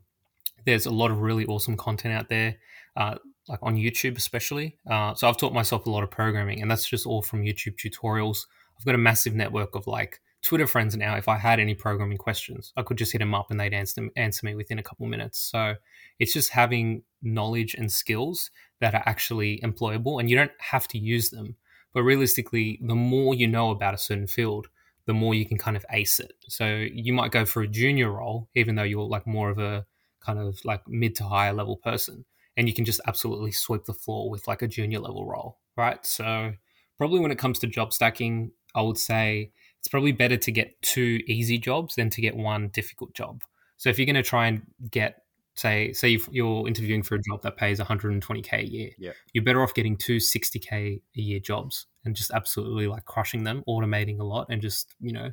there's 0.65 0.85
a 0.85 0.91
lot 0.91 1.11
of 1.11 1.19
really 1.19 1.45
awesome 1.47 1.75
content 1.75 2.13
out 2.13 2.29
there, 2.29 2.57
uh, 2.95 3.15
like 3.47 3.59
on 3.61 3.75
YouTube 3.75 4.17
especially. 4.17 4.77
Uh, 4.89 5.15
so 5.15 5.27
I've 5.27 5.37
taught 5.37 5.53
myself 5.53 5.85
a 5.85 5.89
lot 5.89 6.03
of 6.03 6.11
programming, 6.11 6.61
and 6.61 6.69
that's 6.69 6.87
just 6.87 7.05
all 7.05 7.21
from 7.21 7.41
YouTube 7.41 7.75
tutorials. 7.75 8.45
I've 8.77 8.85
got 8.85 8.95
a 8.95 8.99
massive 8.99 9.33
network 9.35 9.75
of 9.75 9.87
like 9.87 10.21
Twitter 10.41 10.67
friends 10.67 10.97
now, 10.97 11.15
if 11.15 11.27
I 11.27 11.37
had 11.37 11.59
any 11.59 11.75
programming 11.75 12.17
questions, 12.17 12.73
I 12.75 12.81
could 12.81 12.97
just 12.97 13.11
hit 13.11 13.19
them 13.19 13.35
up 13.35 13.51
and 13.51 13.59
they'd 13.59 13.73
answer, 13.73 14.09
answer 14.15 14.45
me 14.45 14.55
within 14.55 14.79
a 14.79 14.83
couple 14.83 15.05
minutes. 15.05 15.39
So 15.39 15.75
it's 16.19 16.33
just 16.33 16.49
having 16.49 17.03
knowledge 17.21 17.75
and 17.75 17.91
skills 17.91 18.49
that 18.79 18.95
are 18.95 19.03
actually 19.05 19.59
employable 19.63 20.19
and 20.19 20.29
you 20.29 20.35
don't 20.35 20.51
have 20.59 20.87
to 20.89 20.97
use 20.97 21.29
them. 21.29 21.55
But 21.93 22.03
realistically, 22.03 22.79
the 22.81 22.95
more 22.95 23.35
you 23.35 23.47
know 23.47 23.69
about 23.69 23.93
a 23.93 23.99
certain 23.99 24.27
field, 24.27 24.67
the 25.05 25.13
more 25.13 25.35
you 25.35 25.45
can 25.45 25.57
kind 25.57 25.77
of 25.77 25.85
ace 25.91 26.19
it. 26.19 26.33
So 26.47 26.87
you 26.91 27.13
might 27.13 27.31
go 27.31 27.45
for 27.45 27.61
a 27.61 27.67
junior 27.67 28.11
role, 28.11 28.47
even 28.55 28.75
though 28.75 28.83
you're 28.83 29.07
like 29.07 29.27
more 29.27 29.49
of 29.49 29.59
a 29.59 29.85
kind 30.21 30.39
of 30.39 30.59
like 30.63 30.87
mid 30.87 31.15
to 31.15 31.25
higher 31.25 31.53
level 31.53 31.77
person, 31.77 32.25
and 32.57 32.67
you 32.67 32.73
can 32.73 32.85
just 32.85 33.01
absolutely 33.07 33.51
sweep 33.51 33.85
the 33.85 33.93
floor 33.93 34.29
with 34.29 34.47
like 34.47 34.61
a 34.61 34.67
junior 34.67 34.99
level 34.99 35.25
role, 35.25 35.59
right? 35.75 36.05
So 36.05 36.53
probably 36.97 37.19
when 37.19 37.31
it 37.31 37.39
comes 37.39 37.59
to 37.59 37.67
job 37.67 37.93
stacking, 37.93 38.51
I 38.73 38.81
would 38.81 38.97
say 38.97 39.51
it's 39.81 39.87
probably 39.87 40.11
better 40.11 40.37
to 40.37 40.51
get 40.51 40.79
two 40.83 41.21
easy 41.25 41.57
jobs 41.57 41.95
than 41.95 42.11
to 42.11 42.21
get 42.21 42.35
one 42.35 42.67
difficult 42.67 43.15
job. 43.15 43.41
So 43.77 43.89
if 43.89 43.97
you're 43.97 44.05
going 44.05 44.15
to 44.15 44.21
try 44.21 44.45
and 44.45 44.61
get, 44.91 45.23
say, 45.55 45.91
say 45.91 46.19
you're 46.29 46.67
interviewing 46.67 47.01
for 47.01 47.15
a 47.15 47.19
job 47.19 47.41
that 47.41 47.57
pays 47.57 47.79
120k 47.79 48.53
a 48.53 48.63
year, 48.63 48.91
yeah. 48.99 49.13
you're 49.33 49.43
better 49.43 49.63
off 49.63 49.73
getting 49.73 49.97
two 49.97 50.17
60k 50.17 51.01
a 51.17 51.19
year 51.19 51.39
jobs 51.39 51.87
and 52.05 52.15
just 52.15 52.29
absolutely 52.29 52.85
like 52.85 53.05
crushing 53.05 53.43
them, 53.43 53.63
automating 53.67 54.19
a 54.19 54.23
lot, 54.23 54.45
and 54.51 54.61
just 54.61 54.93
you 54.99 55.13
know, 55.13 55.31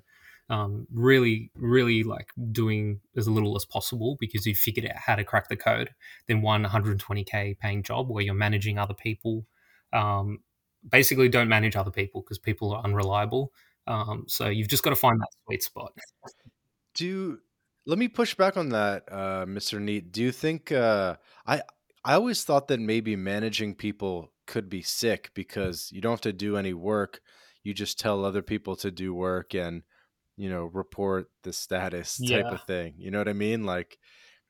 um, 0.48 0.86
really, 0.90 1.50
really 1.54 2.02
like 2.02 2.30
doing 2.50 3.00
as 3.18 3.28
little 3.28 3.54
as 3.54 3.66
possible 3.66 4.16
because 4.18 4.46
you 4.46 4.54
figured 4.54 4.86
out 4.86 4.96
how 4.96 5.14
to 5.14 5.24
crack 5.24 5.50
the 5.50 5.56
code. 5.56 5.90
Than 6.26 6.40
one 6.40 6.64
120k 6.64 7.58
paying 7.58 7.82
job 7.82 8.08
where 8.08 8.24
you're 8.24 8.32
managing 8.32 8.78
other 8.78 8.94
people. 8.94 9.44
Um, 9.92 10.38
basically, 10.90 11.28
don't 11.28 11.50
manage 11.50 11.76
other 11.76 11.90
people 11.90 12.22
because 12.22 12.38
people 12.38 12.72
are 12.72 12.82
unreliable 12.82 13.52
um, 13.88 14.24
so 14.28 14.48
you've 14.48 14.68
just 14.68 14.82
got 14.82 14.90
to 14.90 14.96
find 14.96 15.18
that 15.18 15.28
sweet 15.46 15.62
spot. 15.62 15.92
Do 16.94 17.38
let 17.86 17.98
me 17.98 18.06
push 18.06 18.34
back 18.34 18.56
on 18.58 18.68
that, 18.68 19.04
uh, 19.10 19.46
Mr. 19.46 19.80
NEET. 19.80 20.12
Do 20.12 20.22
you 20.22 20.30
think 20.30 20.70
uh, 20.70 21.16
I 21.46 21.62
I 22.04 22.14
always 22.14 22.44
thought 22.44 22.68
that 22.68 22.80
maybe 22.80 23.16
managing 23.16 23.74
people 23.74 24.32
could 24.46 24.68
be 24.68 24.82
sick 24.82 25.30
because 25.34 25.88
you 25.90 26.00
don't 26.00 26.12
have 26.12 26.20
to 26.22 26.32
do 26.32 26.56
any 26.56 26.74
work. 26.74 27.20
You 27.64 27.72
just 27.72 27.98
tell 27.98 28.24
other 28.24 28.42
people 28.42 28.76
to 28.76 28.90
do 28.90 29.14
work 29.14 29.54
and 29.54 29.82
you 30.36 30.50
know 30.50 30.66
report 30.66 31.30
the 31.42 31.52
status 31.52 32.18
type 32.18 32.28
yeah. 32.28 32.52
of 32.52 32.62
thing. 32.64 32.94
You 32.98 33.10
know 33.10 33.18
what 33.18 33.28
I 33.28 33.32
mean? 33.32 33.64
Like 33.64 33.98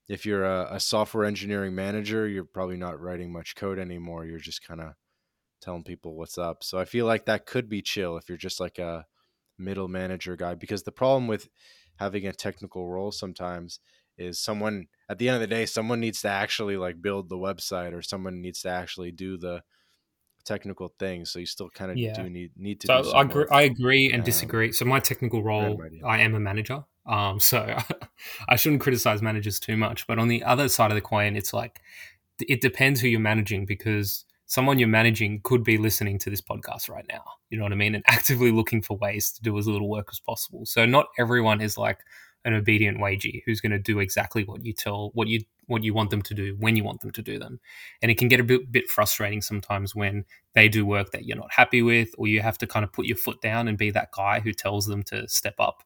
if 0.08 0.26
you're 0.26 0.44
a, 0.44 0.68
a 0.72 0.80
software 0.80 1.24
engineering 1.24 1.76
manager, 1.76 2.26
you're 2.26 2.44
probably 2.44 2.76
not 2.76 3.00
writing 3.00 3.32
much 3.32 3.54
code 3.54 3.78
anymore. 3.78 4.24
You're 4.24 4.38
just 4.38 4.66
kind 4.66 4.80
of 4.80 4.94
telling 5.60 5.84
people 5.84 6.16
what's 6.16 6.38
up. 6.38 6.64
So 6.64 6.78
I 6.78 6.84
feel 6.86 7.06
like 7.06 7.26
that 7.26 7.46
could 7.46 7.68
be 7.68 7.82
chill 7.82 8.16
if 8.16 8.28
you're 8.28 8.38
just 8.38 8.58
like 8.58 8.78
a 8.78 9.06
middle 9.58 9.88
manager 9.88 10.36
guy 10.36 10.54
because 10.54 10.82
the 10.84 10.92
problem 10.92 11.26
with 11.26 11.48
having 11.96 12.26
a 12.26 12.32
technical 12.32 12.88
role 12.88 13.10
sometimes 13.10 13.80
is 14.16 14.38
someone 14.38 14.86
at 15.08 15.18
the 15.18 15.28
end 15.28 15.36
of 15.36 15.40
the 15.40 15.46
day 15.46 15.66
someone 15.66 16.00
needs 16.00 16.20
to 16.22 16.28
actually 16.28 16.76
like 16.76 17.00
build 17.00 17.28
the 17.28 17.36
website 17.36 17.92
or 17.92 18.02
someone 18.02 18.40
needs 18.40 18.62
to 18.62 18.68
actually 18.68 19.10
do 19.12 19.36
the 19.36 19.62
technical 20.44 20.94
things 20.98 21.30
so 21.30 21.38
you 21.38 21.46
still 21.46 21.68
kind 21.70 21.90
of 21.90 21.96
yeah. 21.96 22.14
do 22.14 22.28
need 22.28 22.50
need 22.56 22.80
to 22.80 22.86
so 22.86 23.10
I 23.12 23.22
agree, 23.22 23.46
I 23.50 23.62
agree 23.62 24.06
and 24.06 24.22
um, 24.22 24.24
disagree. 24.24 24.72
So 24.72 24.84
my 24.84 24.98
technical 24.98 25.42
role 25.42 25.80
I 26.04 26.20
am 26.20 26.34
a 26.34 26.40
manager 26.40 26.84
um 27.06 27.38
so 27.38 27.76
I 28.48 28.56
shouldn't 28.56 28.80
criticize 28.80 29.20
managers 29.22 29.60
too 29.60 29.76
much 29.76 30.06
but 30.06 30.18
on 30.18 30.28
the 30.28 30.42
other 30.44 30.68
side 30.68 30.90
of 30.90 30.94
the 30.94 31.02
coin 31.02 31.36
it's 31.36 31.52
like 31.52 31.80
it 32.40 32.60
depends 32.60 33.00
who 33.00 33.08
you're 33.08 33.20
managing 33.20 33.66
because 33.66 34.24
someone 34.48 34.80
you're 34.80 34.88
managing 34.88 35.40
could 35.44 35.62
be 35.62 35.78
listening 35.78 36.18
to 36.18 36.30
this 36.30 36.40
podcast 36.40 36.90
right 36.90 37.06
now. 37.08 37.22
You 37.50 37.58
know 37.58 37.64
what 37.64 37.72
I 37.72 37.76
mean? 37.76 37.94
And 37.94 38.04
actively 38.08 38.50
looking 38.50 38.82
for 38.82 38.96
ways 38.98 39.30
to 39.32 39.42
do 39.42 39.56
as 39.56 39.68
little 39.68 39.88
work 39.88 40.08
as 40.10 40.18
possible. 40.18 40.66
So 40.66 40.84
not 40.84 41.06
everyone 41.18 41.60
is 41.60 41.78
like, 41.78 42.00
an 42.44 42.54
obedient 42.54 42.98
wagey 42.98 43.42
who's 43.44 43.60
going 43.60 43.72
to 43.72 43.78
do 43.78 43.98
exactly 43.98 44.44
what 44.44 44.64
you 44.64 44.72
tell 44.72 45.10
what 45.14 45.28
you 45.28 45.40
what 45.66 45.84
you 45.84 45.92
want 45.92 46.08
them 46.08 46.22
to 46.22 46.34
do 46.34 46.56
when 46.58 46.76
you 46.76 46.84
want 46.84 47.00
them 47.00 47.10
to 47.10 47.20
do 47.20 47.38
them. 47.38 47.60
And 48.00 48.10
it 48.10 48.16
can 48.16 48.28
get 48.28 48.40
a 48.40 48.44
bit, 48.44 48.72
bit 48.72 48.88
frustrating 48.88 49.42
sometimes 49.42 49.94
when 49.94 50.24
they 50.54 50.68
do 50.68 50.86
work 50.86 51.10
that 51.10 51.26
you're 51.26 51.36
not 51.36 51.52
happy 51.52 51.82
with, 51.82 52.08
or 52.16 52.26
you 52.26 52.40
have 52.40 52.56
to 52.58 52.66
kind 52.66 52.84
of 52.84 52.92
put 52.92 53.04
your 53.04 53.16
foot 53.18 53.40
down 53.42 53.68
and 53.68 53.76
be 53.76 53.90
that 53.90 54.12
guy 54.12 54.40
who 54.40 54.52
tells 54.52 54.86
them 54.86 55.02
to 55.04 55.28
step 55.28 55.56
up. 55.58 55.82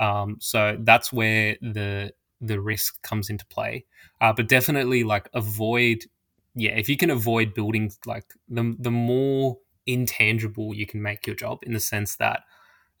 Um, 0.00 0.38
so 0.40 0.78
that's 0.80 1.12
where 1.12 1.56
the 1.60 2.12
the 2.40 2.60
risk 2.60 3.02
comes 3.02 3.28
into 3.28 3.44
play. 3.46 3.84
Uh, 4.20 4.32
but 4.32 4.48
definitely 4.48 5.04
like 5.04 5.28
avoid, 5.34 6.04
yeah, 6.56 6.72
if 6.72 6.88
you 6.88 6.96
can 6.96 7.10
avoid 7.10 7.54
building 7.54 7.92
like 8.06 8.24
the 8.48 8.74
the 8.78 8.90
more 8.90 9.58
intangible 9.86 10.74
you 10.74 10.86
can 10.86 11.00
make 11.00 11.26
your 11.26 11.36
job 11.36 11.58
in 11.62 11.72
the 11.72 11.80
sense 11.80 12.16
that 12.16 12.40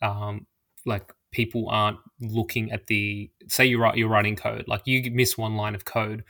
um, 0.02 0.46
like 0.84 1.12
people 1.32 1.68
aren't 1.68 1.98
looking 2.20 2.70
at 2.70 2.86
the 2.86 3.30
say 3.48 3.64
you 3.64 3.80
write 3.80 3.96
you're 3.96 4.08
writing 4.08 4.36
code 4.36 4.64
like 4.68 4.82
you 4.84 5.10
miss 5.10 5.36
one 5.36 5.56
line 5.56 5.74
of 5.74 5.84
code 5.84 6.22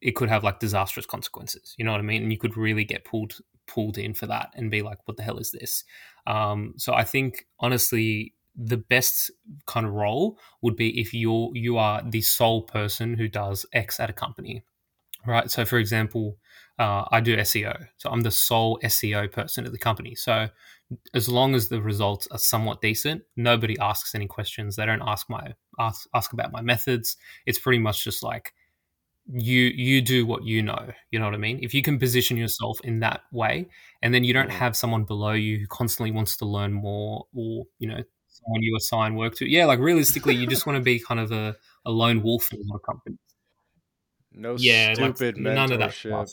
it 0.00 0.14
could 0.14 0.28
have 0.28 0.44
like 0.44 0.60
disastrous 0.60 1.06
consequences 1.06 1.74
you 1.78 1.84
know 1.84 1.90
what 1.90 1.98
i 1.98 2.04
mean? 2.04 2.22
And 2.22 2.32
you 2.32 2.38
could 2.38 2.56
really 2.56 2.84
get 2.84 3.04
pulled 3.04 3.38
pulled 3.66 3.98
in 3.98 4.14
for 4.14 4.26
that 4.26 4.50
and 4.54 4.70
be 4.70 4.82
like 4.82 4.98
what 5.06 5.16
the 5.16 5.22
hell 5.22 5.38
is 5.38 5.50
this? 5.50 5.84
Um, 6.26 6.74
so 6.76 6.92
i 6.92 7.02
think 7.02 7.46
honestly 7.58 8.34
the 8.54 8.76
best 8.76 9.30
kind 9.66 9.86
of 9.86 9.92
role 9.92 10.38
would 10.62 10.76
be 10.76 11.00
if 11.00 11.14
you're 11.14 11.50
you 11.54 11.78
are 11.78 12.02
the 12.04 12.20
sole 12.20 12.62
person 12.62 13.14
who 13.14 13.26
does 13.26 13.64
x 13.72 13.98
at 13.98 14.10
a 14.10 14.12
company 14.12 14.64
right? 15.26 15.50
So 15.50 15.64
for 15.64 15.78
example 15.78 16.36
uh, 16.78 17.04
i 17.10 17.20
do 17.20 17.36
seo 17.38 17.86
so 17.96 18.10
i'm 18.10 18.22
the 18.22 18.30
sole 18.30 18.78
seo 18.84 19.30
person 19.30 19.66
at 19.66 19.72
the 19.72 19.78
company 19.78 20.14
so 20.14 20.48
as 21.14 21.28
long 21.28 21.54
as 21.54 21.68
the 21.68 21.80
results 21.82 22.28
are 22.30 22.38
somewhat 22.38 22.80
decent, 22.80 23.22
nobody 23.36 23.78
asks 23.78 24.14
any 24.14 24.26
questions. 24.26 24.76
They 24.76 24.86
don't 24.86 25.02
ask 25.02 25.28
my 25.28 25.54
ask 25.78 26.08
ask 26.14 26.32
about 26.32 26.52
my 26.52 26.62
methods. 26.62 27.16
It's 27.46 27.58
pretty 27.58 27.78
much 27.78 28.04
just 28.04 28.22
like 28.22 28.54
you 29.30 29.64
you 29.74 30.00
do 30.00 30.24
what 30.24 30.44
you 30.44 30.62
know. 30.62 30.90
You 31.10 31.18
know 31.18 31.26
what 31.26 31.34
I 31.34 31.38
mean? 31.38 31.60
If 31.62 31.74
you 31.74 31.82
can 31.82 31.98
position 31.98 32.36
yourself 32.36 32.78
in 32.84 33.00
that 33.00 33.22
way, 33.32 33.68
and 34.02 34.14
then 34.14 34.24
you 34.24 34.32
don't 34.32 34.50
have 34.50 34.76
someone 34.76 35.04
below 35.04 35.32
you 35.32 35.58
who 35.58 35.66
constantly 35.66 36.10
wants 36.10 36.36
to 36.38 36.46
learn 36.46 36.72
more, 36.72 37.26
or 37.34 37.64
you 37.78 37.88
know 37.88 38.02
someone 38.28 38.62
you 38.62 38.76
assign 38.76 39.14
work 39.14 39.34
to. 39.36 39.50
Yeah, 39.50 39.66
like 39.66 39.80
realistically, 39.80 40.34
you 40.34 40.46
just 40.46 40.66
want 40.66 40.78
to 40.78 40.82
be 40.82 40.98
kind 41.00 41.20
of 41.20 41.32
a, 41.32 41.56
a 41.84 41.90
lone 41.90 42.22
wolf 42.22 42.50
in 42.52 42.60
a 42.60 42.64
lot 42.64 42.76
of 42.76 42.82
companies. 42.82 43.18
No 44.38 44.56
yeah, 44.58 44.94
stupid 44.94 45.36
like, 45.36 45.54
none 45.54 45.72
of 45.72 45.80
that 45.80 45.92
stuff 45.92 46.30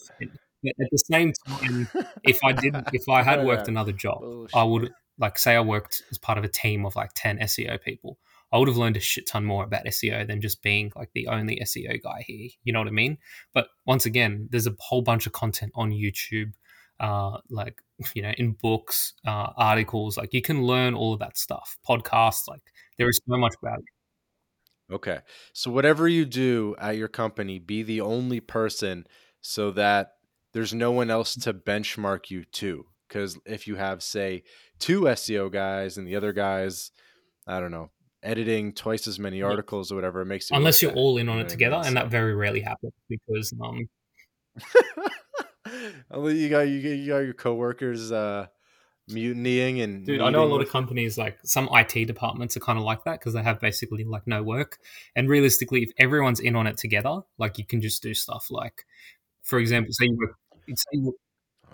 at 0.79 0.89
the 0.91 0.97
same 0.97 1.33
time, 1.47 1.87
if 2.23 2.43
I 2.43 2.51
did, 2.51 2.75
if 2.93 3.07
I 3.09 3.23
had 3.23 3.45
worked 3.45 3.67
another 3.67 3.91
job, 3.91 4.21
Bullshit. 4.21 4.55
I 4.55 4.63
would 4.63 4.91
like 5.17 5.37
say 5.37 5.55
I 5.55 5.61
worked 5.61 6.03
as 6.11 6.17
part 6.17 6.37
of 6.37 6.43
a 6.43 6.47
team 6.47 6.85
of 6.85 6.95
like 6.95 7.11
ten 7.13 7.39
SEO 7.39 7.81
people. 7.81 8.17
I 8.51 8.57
would 8.57 8.67
have 8.67 8.77
learned 8.77 8.97
a 8.97 9.01
shit 9.01 9.27
ton 9.27 9.43
more 9.43 9.63
about 9.63 9.85
SEO 9.85 10.25
than 10.27 10.39
just 10.39 10.61
being 10.61 10.91
like 10.95 11.09
the 11.13 11.27
only 11.27 11.59
SEO 11.61 12.01
guy 12.01 12.23
here. 12.25 12.49
You 12.63 12.73
know 12.73 12.79
what 12.79 12.87
I 12.87 12.91
mean? 12.91 13.17
But 13.53 13.67
once 13.85 14.05
again, 14.05 14.47
there's 14.51 14.67
a 14.67 14.75
whole 14.79 15.01
bunch 15.01 15.25
of 15.25 15.33
content 15.33 15.71
on 15.75 15.91
YouTube, 15.91 16.53
uh, 16.99 17.37
like 17.49 17.81
you 18.13 18.21
know, 18.21 18.33
in 18.37 18.51
books, 18.53 19.13
uh, 19.25 19.51
articles. 19.57 20.17
Like 20.17 20.33
you 20.33 20.41
can 20.41 20.63
learn 20.63 20.93
all 20.93 21.13
of 21.13 21.19
that 21.19 21.37
stuff. 21.37 21.77
Podcasts, 21.87 22.47
like 22.47 22.61
there 22.97 23.09
is 23.09 23.19
so 23.27 23.37
much 23.37 23.55
about 23.61 23.79
it. 23.79 23.85
Okay, 24.91 25.19
so 25.53 25.71
whatever 25.71 26.07
you 26.07 26.25
do 26.25 26.75
at 26.79 26.97
your 26.97 27.07
company, 27.07 27.57
be 27.57 27.81
the 27.81 28.01
only 28.01 28.39
person 28.39 29.07
so 29.41 29.71
that 29.71 30.11
there's 30.53 30.73
no 30.73 30.91
one 30.91 31.09
else 31.09 31.35
to 31.35 31.53
benchmark 31.53 32.29
you 32.29 32.45
to. 32.45 32.85
Because 33.07 33.37
if 33.45 33.67
you 33.67 33.75
have, 33.75 34.03
say, 34.03 34.43
two 34.79 35.01
SEO 35.01 35.51
guys 35.51 35.97
and 35.97 36.07
the 36.07 36.15
other 36.15 36.33
guys, 36.33 36.91
I 37.47 37.59
don't 37.59 37.71
know, 37.71 37.89
editing 38.21 38.73
twice 38.73 39.07
as 39.07 39.19
many 39.19 39.41
articles 39.41 39.91
or 39.91 39.95
whatever, 39.95 40.21
it 40.21 40.25
makes 40.25 40.49
you 40.49 40.57
unless 40.57 40.81
you're 40.81 40.91
bad. 40.91 40.97
all 40.97 41.17
in 41.17 41.29
on 41.29 41.39
it 41.39 41.49
together, 41.49 41.81
and 41.83 41.97
that 41.97 42.09
very 42.09 42.35
rarely 42.35 42.61
happens 42.61 42.93
because 43.09 43.53
um. 43.63 43.87
you 46.31 46.49
got 46.49 46.61
you, 46.61 46.77
you 46.77 47.07
got 47.07 47.19
your 47.19 47.33
coworkers 47.33 48.11
uh 48.11 48.47
mutinying 49.07 49.81
and 49.81 50.05
dude 50.05 50.19
i 50.19 50.31
know 50.31 50.43
a 50.43 50.45
lot 50.45 50.61
of 50.61 50.69
companies 50.69 51.15
like 51.15 51.37
some 51.43 51.69
it 51.69 52.05
departments 52.07 52.57
are 52.57 52.59
kind 52.59 52.79
of 52.79 52.83
like 52.83 53.03
that 53.03 53.19
because 53.19 53.33
they 53.33 53.43
have 53.43 53.59
basically 53.59 54.03
like 54.03 54.25
no 54.25 54.41
work 54.41 54.79
and 55.15 55.29
realistically 55.29 55.83
if 55.83 55.91
everyone's 55.99 56.39
in 56.39 56.55
on 56.55 56.65
it 56.65 56.75
together 56.75 57.19
like 57.37 57.59
you 57.59 57.65
can 57.65 57.81
just 57.81 58.01
do 58.01 58.15
stuff 58.15 58.47
like 58.49 58.83
for 59.43 59.59
example 59.59 59.93
say 59.93 60.05
you 60.05 60.17
work 60.17 60.35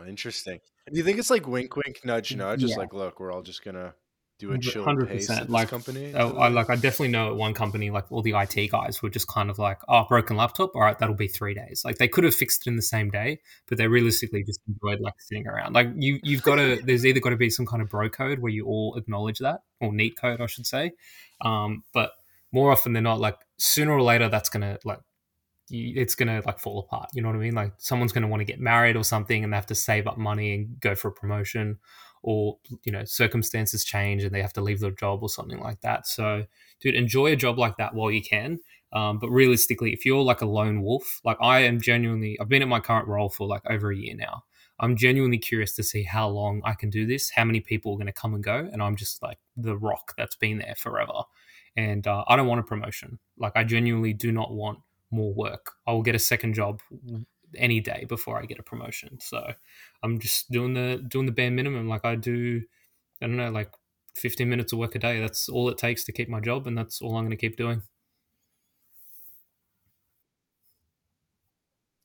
Oh, 0.02 0.08
interesting. 0.08 0.60
Do 0.92 0.98
you 0.98 1.04
think 1.04 1.20
it's 1.20 1.30
like 1.30 1.48
wink, 1.48 1.76
wink, 1.76 2.02
nudge, 2.04 2.36
nudge? 2.36 2.62
Just 2.62 2.78
like, 2.78 2.94
look, 2.94 3.20
we're 3.20 3.32
all 3.32 3.44
just 3.44 3.64
gonna 3.64 3.94
do 4.42 4.52
a 4.52 4.58
chill 4.58 4.84
100%. 4.84 5.08
pace 5.08 5.30
at 5.30 5.50
like, 5.50 5.70
company. 5.70 6.14
I, 6.14 6.28
I, 6.28 6.48
like, 6.50 6.70
I 6.70 6.76
definitely 6.76 7.10
know 7.10 7.30
at 7.30 7.36
one 7.36 7.54
company, 7.54 7.92
like 7.92 8.12
all 8.12 8.22
the 8.22 8.34
IT 8.34 8.72
guys 8.72 9.02
were 9.02 9.10
just 9.10 9.28
kind 9.28 9.50
of 9.50 9.60
like, 9.60 9.80
oh, 9.88 10.06
broken 10.10 10.36
laptop. 10.36 10.76
All 10.76 10.82
right, 10.82 10.98
that'll 10.98 11.16
be 11.16 11.28
three 11.28 11.54
days. 11.54 11.84
Like 11.86 11.98
they 11.98 12.08
could 12.08 12.24
have 12.24 12.34
fixed 12.34 12.66
it 12.66 12.70
in 12.70 12.76
the 12.76 12.82
same 12.82 13.10
day, 13.10 13.40
but 13.68 13.78
they 13.78 13.88
realistically 13.88 14.44
just 14.44 14.60
enjoyed 14.68 15.00
like 15.00 15.14
sitting 15.20 15.48
around. 15.48 15.74
Like 15.74 15.90
you, 15.96 16.20
you've 16.24 16.44
got 16.44 16.56
to. 16.56 16.82
There's 16.84 17.06
either 17.06 17.20
got 17.20 17.30
to 17.30 17.38
be 17.38 17.50
some 17.50 17.66
kind 17.66 17.82
of 17.82 17.90
bro 17.90 18.10
code 18.10 18.40
where 18.40 18.52
you 18.52 18.66
all 18.66 18.96
acknowledge 18.98 19.40
that, 19.40 19.62
or 19.80 19.94
NEET 19.94 20.18
code, 20.18 20.42
I 20.42 20.48
should 20.48 20.66
say. 20.66 20.94
Um, 21.42 21.84
but 21.94 22.12
more 22.52 22.72
often 22.72 22.94
than 22.94 23.04
not, 23.04 23.20
like 23.20 23.38
sooner 23.58 23.92
or 23.92 24.02
later, 24.02 24.28
that's 24.28 24.50
gonna 24.50 24.80
like 24.84 25.00
it's 25.70 26.16
gonna 26.16 26.42
like 26.46 26.60
fall 26.60 26.80
apart. 26.80 27.10
You 27.14 27.22
know 27.22 27.30
what 27.30 27.36
I 27.36 27.40
mean? 27.40 27.56
Like 27.56 27.74
someone's 27.78 28.12
gonna 28.12 28.28
want 28.28 28.42
to 28.42 28.46
get 28.46 28.60
married 28.60 28.96
or 28.96 29.04
something, 29.04 29.44
and 29.44 29.54
they 29.54 29.58
have 29.58 29.68
to 29.68 29.76
save 29.76 30.08
up 30.08 30.18
money 30.18 30.54
and 30.54 30.80
go 30.80 30.96
for 30.96 31.10
a 31.10 31.12
promotion, 31.12 31.80
or 32.24 32.58
you 32.84 32.92
know 32.92 33.04
circumstances 33.06 33.84
change 33.84 34.24
and 34.24 34.34
they 34.34 34.42
have 34.42 34.54
to 34.54 34.62
leave 34.62 34.80
their 34.80 34.92
job 34.92 35.24
or 35.24 35.30
something 35.30 35.60
like 35.60 35.82
that. 35.82 36.08
So, 36.08 36.46
dude, 36.80 36.96
enjoy 36.96 37.32
a 37.32 37.36
job 37.36 37.58
like 37.58 37.78
that 37.78 37.94
while 37.94 38.12
you 38.12 38.22
can. 38.22 38.60
Um, 38.94 39.20
but 39.20 39.30
realistically, 39.30 39.94
if 39.94 40.06
you're 40.06 40.22
like 40.22 40.42
a 40.42 40.46
lone 40.46 40.82
wolf, 40.82 41.22
like 41.24 41.38
I 41.42 41.62
am 41.62 41.80
genuinely, 41.80 42.38
I've 42.40 42.50
been 42.50 42.62
in 42.62 42.70
my 42.70 42.82
current 42.82 43.08
role 43.08 43.30
for 43.30 43.48
like 43.48 43.62
over 43.70 43.92
a 43.92 43.96
year 43.96 44.16
now. 44.16 44.44
I'm 44.80 44.96
genuinely 44.96 45.38
curious 45.38 45.76
to 45.76 45.84
see 45.84 46.04
how 46.04 46.28
long 46.28 46.62
I 46.66 46.74
can 46.74 46.90
do 46.90 47.06
this, 47.06 47.30
how 47.30 47.46
many 47.46 47.60
people 47.62 47.94
are 47.94 47.98
going 47.98 48.08
to 48.08 48.14
come 48.14 48.34
and 48.34 48.44
go, 48.44 48.68
and 48.72 48.82
I'm 48.82 48.96
just 48.96 49.22
like 49.22 49.38
the 49.56 49.78
rock 49.78 50.14
that's 50.18 50.36
been 50.36 50.58
there 50.58 50.74
forever. 50.76 51.24
And 51.78 52.06
uh, 52.06 52.26
I 52.28 52.36
don't 52.36 52.48
want 52.48 52.60
a 52.60 52.64
promotion. 52.64 53.20
Like 53.38 53.54
I 53.56 53.64
genuinely 53.64 54.14
do 54.14 54.32
not 54.32 54.52
want 54.52 54.80
more 55.12 55.34
work. 55.34 55.74
I 55.88 55.94
will 55.94 56.02
get 56.02 56.16
a 56.16 56.20
second 56.20 56.56
job 56.56 56.82
any 57.56 57.80
day 57.80 58.06
before 58.08 58.42
I 58.42 58.46
get 58.46 58.60
a 58.60 58.64
promotion. 58.64 59.20
So 59.20 59.54
I'm 60.04 60.20
just 60.20 60.50
doing 60.52 60.74
the 60.74 61.04
doing 61.08 61.26
the 61.26 61.32
bare 61.32 61.52
minimum. 61.52 61.88
Like 61.88 62.06
I 62.06 62.16
do, 62.16 62.62
I 63.22 63.28
don't 63.28 63.38
know, 63.38 63.52
like 63.52 63.72
15 64.16 64.50
minutes 64.50 64.74
of 64.74 64.80
work 64.80 64.96
a 64.96 65.00
day. 65.00 65.20
That's 65.20 65.48
all 65.50 65.70
it 65.70 65.78
takes 65.78 66.04
to 66.06 66.12
keep 66.12 66.30
my 66.30 66.40
job, 66.40 66.68
and 66.68 66.78
that's 66.78 67.02
all 67.02 67.16
I'm 67.16 67.26
going 67.26 67.32
to 67.32 67.38
keep 67.38 67.58
doing. 67.58 67.84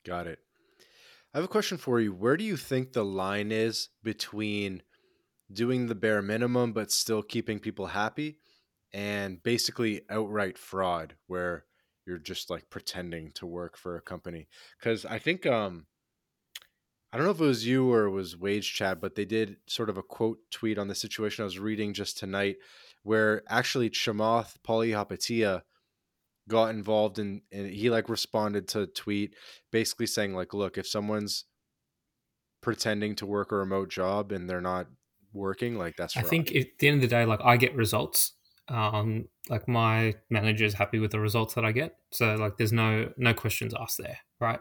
Got 0.05 0.27
it. 0.27 0.39
I 1.35 1.39
have 1.39 1.45
a 1.45 1.49
question 1.49 1.79
for 1.79 2.01
you. 2.01 2.13
Where 2.13 2.37
do 2.37 2.45
you 2.45 2.57
think 2.57 2.93
the 2.93 3.05
line 3.05 3.51
is 3.51 3.89
between 4.03 4.83
doing 5.53 5.87
the 5.87 5.95
bare 5.95 6.23
minimum 6.23 6.73
but 6.73 6.91
still 6.91 7.23
keeping 7.23 7.59
people 7.59 7.87
happy 7.87 8.39
and 8.93 9.43
basically 9.43 10.03
outright 10.11 10.59
fraud 10.59 11.15
where 11.27 11.65
you're 12.07 12.19
just 12.19 12.51
like 12.51 12.69
pretending 12.71 13.31
to 13.33 13.47
work 13.47 13.77
for 13.77 13.97
a 13.97 14.03
company 14.03 14.49
because 14.79 15.05
i 15.05 15.19
think 15.19 15.47
um 15.47 15.87
i 17.17 17.19
don't 17.19 17.27
know 17.27 17.33
if 17.33 17.41
it 17.41 17.45
was 17.45 17.67
you 17.67 17.91
or 17.91 18.05
it 18.05 18.11
was 18.11 18.37
Wage 18.37 18.75
Chad 18.75 19.01
but 19.01 19.15
they 19.15 19.25
did 19.25 19.57
sort 19.67 19.89
of 19.89 19.97
a 19.97 20.03
quote 20.03 20.39
tweet 20.51 20.77
on 20.77 20.87
the 20.87 20.95
situation 20.95 21.43
i 21.43 21.45
was 21.47 21.59
reading 21.59 21.95
just 21.95 22.19
tonight 22.19 22.57
where 23.05 23.43
actually 23.49 23.89
chamath 23.89 24.55
palihapitiya 24.67 25.63
got 26.47 26.71
involved 26.71 27.19
in 27.19 27.41
and 27.51 27.67
he 27.67 27.89
like 27.89 28.11
responded 28.11 28.69
to 28.69 28.83
a 28.83 28.87
tweet 28.87 29.35
basically 29.73 30.07
saying 30.07 30.35
like 30.35 30.53
look 30.53 30.77
if 30.77 30.87
someone's 30.87 31.45
pretending 32.61 33.15
to 33.15 33.25
work 33.25 33.51
a 33.51 33.57
remote 33.57 33.89
job 33.89 34.31
and 34.31 34.49
they're 34.51 34.61
not 34.61 34.87
working 35.33 35.79
like 35.79 35.97
that's 35.97 36.19
i 36.19 36.23
think 36.23 36.55
at 36.55 36.67
the 36.79 36.89
end 36.89 36.97
of 36.97 37.01
the 37.01 37.09
day 37.09 37.25
like 37.25 37.41
i 37.43 37.57
get 37.57 37.75
results 37.75 38.33
um, 38.69 39.29
like 39.49 39.69
my 39.69 40.15
manager 40.31 40.65
is 40.65 40.75
happy 40.75 40.99
with 40.99 41.13
the 41.13 41.21
results 41.21 41.55
that 41.55 41.65
I 41.65 41.73
get. 41.73 41.97
So 42.11 42.35
like 42.35 42.57
there's 42.57 42.73
no 42.73 43.13
no 43.17 43.33
questions 43.35 43.75
asked 43.79 43.99
there, 43.99 44.19
right? 44.41 44.61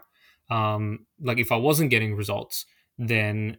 Um, 0.50 1.06
like 1.20 1.38
if 1.38 1.50
I 1.52 1.56
wasn't 1.56 1.90
getting 1.90 2.14
results, 2.14 2.66
then 2.98 3.58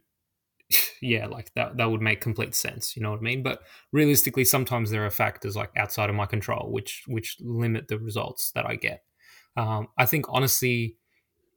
yeah, 1.01 1.27
like 1.27 1.53
that 1.55 1.77
that 1.77 1.89
would 1.89 2.01
make 2.01 2.21
complete 2.21 2.55
sense. 2.55 2.95
You 2.95 3.03
know 3.03 3.11
what 3.11 3.19
I 3.19 3.23
mean? 3.23 3.43
But 3.43 3.61
realistically, 3.91 4.45
sometimes 4.45 4.91
there 4.91 5.05
are 5.05 5.09
factors 5.09 5.55
like 5.55 5.71
outside 5.75 6.09
of 6.09 6.15
my 6.15 6.25
control 6.25 6.71
which 6.71 7.03
which 7.07 7.37
limit 7.39 7.87
the 7.87 7.99
results 7.99 8.51
that 8.51 8.65
I 8.65 8.75
get. 8.75 9.03
Um, 9.55 9.87
I 9.97 10.05
think 10.05 10.25
honestly, 10.29 10.95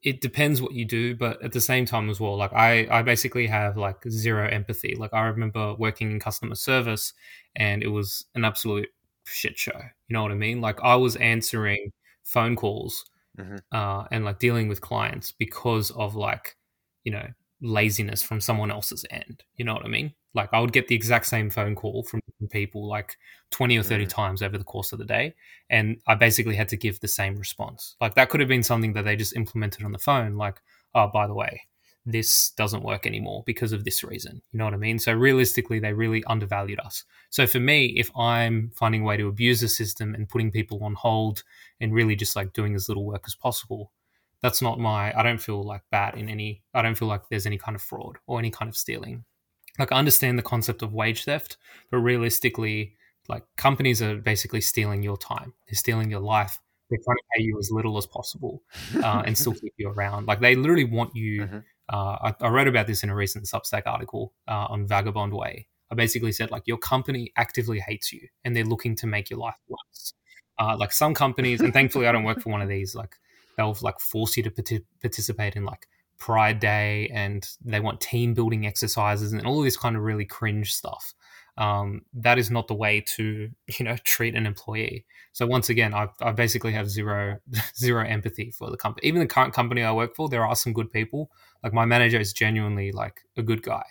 it 0.03 0.21
depends 0.21 0.61
what 0.61 0.73
you 0.73 0.85
do, 0.85 1.15
but 1.15 1.41
at 1.43 1.51
the 1.51 1.61
same 1.61 1.85
time 1.85 2.09
as 2.09 2.19
well, 2.19 2.35
like 2.35 2.53
I, 2.53 2.87
I 2.89 3.03
basically 3.03 3.47
have 3.47 3.77
like 3.77 3.97
zero 4.09 4.47
empathy. 4.49 4.95
Like 4.97 5.13
I 5.13 5.21
remember 5.27 5.75
working 5.75 6.11
in 6.11 6.19
customer 6.19 6.55
service 6.55 7.13
and 7.55 7.83
it 7.83 7.89
was 7.89 8.25
an 8.33 8.43
absolute 8.43 8.89
shit 9.25 9.59
show. 9.59 9.79
You 10.07 10.13
know 10.13 10.23
what 10.23 10.31
I 10.31 10.35
mean? 10.35 10.59
Like 10.59 10.79
I 10.81 10.95
was 10.95 11.15
answering 11.17 11.91
phone 12.23 12.55
calls 12.55 13.05
mm-hmm. 13.41 13.55
uh, 13.71 14.05
and 14.11 14.25
like 14.25 14.39
dealing 14.39 14.67
with 14.67 14.81
clients 14.81 15.31
because 15.31 15.91
of 15.91 16.15
like, 16.15 16.55
you 17.03 17.11
know, 17.11 17.27
laziness 17.61 18.21
from 18.23 18.41
someone 18.41 18.71
else's 18.71 19.05
end. 19.11 19.43
You 19.55 19.65
know 19.65 19.73
what 19.73 19.85
I 19.85 19.89
mean? 19.89 20.13
Like 20.33 20.49
I 20.53 20.59
would 20.59 20.71
get 20.71 20.87
the 20.87 20.95
exact 20.95 21.25
same 21.25 21.49
phone 21.49 21.75
call 21.75 22.03
from 22.03 22.21
people 22.49 22.87
like 22.87 23.15
20 23.51 23.77
or 23.77 23.83
30 23.83 24.05
mm. 24.05 24.09
times 24.09 24.41
over 24.41 24.57
the 24.57 24.63
course 24.63 24.93
of 24.93 24.99
the 24.99 25.05
day. 25.05 25.33
And 25.69 25.97
I 26.07 26.15
basically 26.15 26.55
had 26.55 26.69
to 26.69 26.77
give 26.77 26.99
the 26.99 27.07
same 27.07 27.35
response. 27.35 27.95
Like 27.99 28.15
that 28.15 28.29
could 28.29 28.39
have 28.39 28.49
been 28.49 28.63
something 28.63 28.93
that 28.93 29.05
they 29.05 29.15
just 29.15 29.35
implemented 29.35 29.83
on 29.83 29.91
the 29.91 29.99
phone, 29.99 30.35
like, 30.35 30.59
oh, 30.95 31.09
by 31.13 31.27
the 31.27 31.33
way, 31.33 31.61
this 32.05 32.51
doesn't 32.51 32.83
work 32.83 33.05
anymore 33.05 33.43
because 33.45 33.73
of 33.73 33.83
this 33.83 34.03
reason. 34.03 34.41
You 34.51 34.57
know 34.59 34.65
what 34.65 34.73
I 34.73 34.77
mean? 34.77 34.99
So 34.99 35.13
realistically, 35.13 35.79
they 35.79 35.93
really 35.93 36.23
undervalued 36.25 36.79
us. 36.79 37.03
So 37.29 37.45
for 37.45 37.59
me, 37.59 37.93
if 37.97 38.15
I'm 38.17 38.71
finding 38.75 39.01
a 39.01 39.05
way 39.05 39.17
to 39.17 39.27
abuse 39.27 39.61
the 39.61 39.67
system 39.67 40.15
and 40.15 40.27
putting 40.27 40.51
people 40.51 40.83
on 40.83 40.95
hold 40.95 41.43
and 41.79 41.93
really 41.93 42.15
just 42.15 42.35
like 42.35 42.53
doing 42.53 42.75
as 42.75 42.89
little 42.89 43.05
work 43.05 43.23
as 43.27 43.35
possible, 43.35 43.91
that's 44.41 44.61
not 44.61 44.79
my 44.79 45.17
i 45.17 45.23
don't 45.23 45.41
feel 45.41 45.63
like 45.63 45.83
that 45.91 46.15
in 46.17 46.29
any 46.29 46.61
i 46.73 46.81
don't 46.81 46.95
feel 46.95 47.07
like 47.07 47.21
there's 47.29 47.45
any 47.45 47.57
kind 47.57 47.75
of 47.75 47.81
fraud 47.81 48.17
or 48.27 48.39
any 48.39 48.51
kind 48.51 48.69
of 48.69 48.75
stealing 48.75 49.23
like 49.79 49.91
i 49.91 49.97
understand 49.97 50.37
the 50.37 50.43
concept 50.43 50.81
of 50.81 50.93
wage 50.93 51.23
theft 51.23 51.57
but 51.89 51.97
realistically 51.97 52.95
like 53.29 53.43
companies 53.55 54.01
are 54.01 54.15
basically 54.15 54.61
stealing 54.61 55.03
your 55.03 55.17
time 55.17 55.53
they're 55.67 55.77
stealing 55.77 56.09
your 56.09 56.19
life 56.19 56.59
they're 56.89 56.99
trying 57.05 57.17
to 57.17 57.23
pay 57.37 57.43
you 57.43 57.57
as 57.57 57.71
little 57.71 57.97
as 57.97 58.05
possible 58.05 58.61
uh, 59.01 59.23
and 59.25 59.37
still 59.37 59.53
keep 59.53 59.73
you 59.77 59.87
around 59.89 60.27
like 60.27 60.41
they 60.41 60.55
literally 60.55 60.83
want 60.83 61.15
you 61.15 61.41
mm-hmm. 61.45 61.59
Uh, 61.91 62.17
I, 62.21 62.35
I, 62.41 62.49
wrote 62.49 62.67
about 62.67 62.87
this 62.87 63.03
in 63.03 63.09
a 63.09 63.15
recent 63.15 63.45
substack 63.45 63.83
article 63.85 64.33
uh, 64.47 64.67
on 64.69 64.87
vagabond 64.87 65.33
way 65.33 65.67
i 65.91 65.95
basically 65.95 66.31
said 66.31 66.51
like 66.51 66.63
your 66.65 66.77
company 66.77 67.31
actively 67.37 67.79
hates 67.79 68.11
you 68.11 68.27
and 68.43 68.55
they're 68.55 68.63
looking 68.63 68.95
to 68.97 69.07
make 69.07 69.29
your 69.29 69.39
life 69.39 69.59
worse 69.67 70.13
uh, 70.59 70.75
like 70.77 70.91
some 70.91 71.13
companies 71.13 71.61
and 71.61 71.73
thankfully 71.73 72.07
i 72.07 72.11
don't 72.11 72.23
work 72.23 72.41
for 72.41 72.49
one 72.49 72.61
of 72.61 72.69
these 72.69 72.95
like 72.95 73.15
they'll 73.57 73.77
like 73.81 73.99
force 73.99 74.37
you 74.37 74.43
to 74.43 74.49
partic- 74.49 74.85
participate 75.01 75.55
in 75.55 75.65
like 75.65 75.87
Pride 76.21 76.59
Day 76.59 77.09
and 77.11 77.49
they 77.65 77.79
want 77.79 77.99
team 77.99 78.35
building 78.35 78.67
exercises 78.67 79.33
and 79.33 79.43
all 79.43 79.63
this 79.63 79.75
kind 79.75 79.95
of 79.95 80.03
really 80.03 80.23
cringe 80.23 80.71
stuff. 80.71 81.15
Um, 81.57 82.01
that 82.13 82.39
is 82.39 82.49
not 82.49 82.67
the 82.67 82.73
way 82.73 83.03
to 83.15 83.49
you 83.79 83.85
know 83.85 83.95
treat 84.03 84.35
an 84.35 84.45
employee. 84.45 85.05
So 85.33 85.45
once 85.45 85.69
again, 85.69 85.93
I, 85.93 86.07
I 86.21 86.31
basically 86.31 86.73
have 86.73 86.89
zero 86.89 87.37
zero 87.77 88.05
empathy 88.05 88.51
for 88.51 88.69
the 88.69 88.77
company. 88.77 89.07
Even 89.07 89.21
the 89.21 89.27
current 89.27 89.53
company 89.53 89.83
I 89.83 89.91
work 89.91 90.15
for, 90.15 90.29
there 90.29 90.45
are 90.45 90.55
some 90.55 90.73
good 90.73 90.91
people. 90.91 91.29
Like 91.63 91.73
my 91.73 91.85
manager 91.85 92.19
is 92.19 92.33
genuinely 92.33 92.91
like 92.91 93.21
a 93.37 93.43
good 93.43 93.63
guy, 93.63 93.85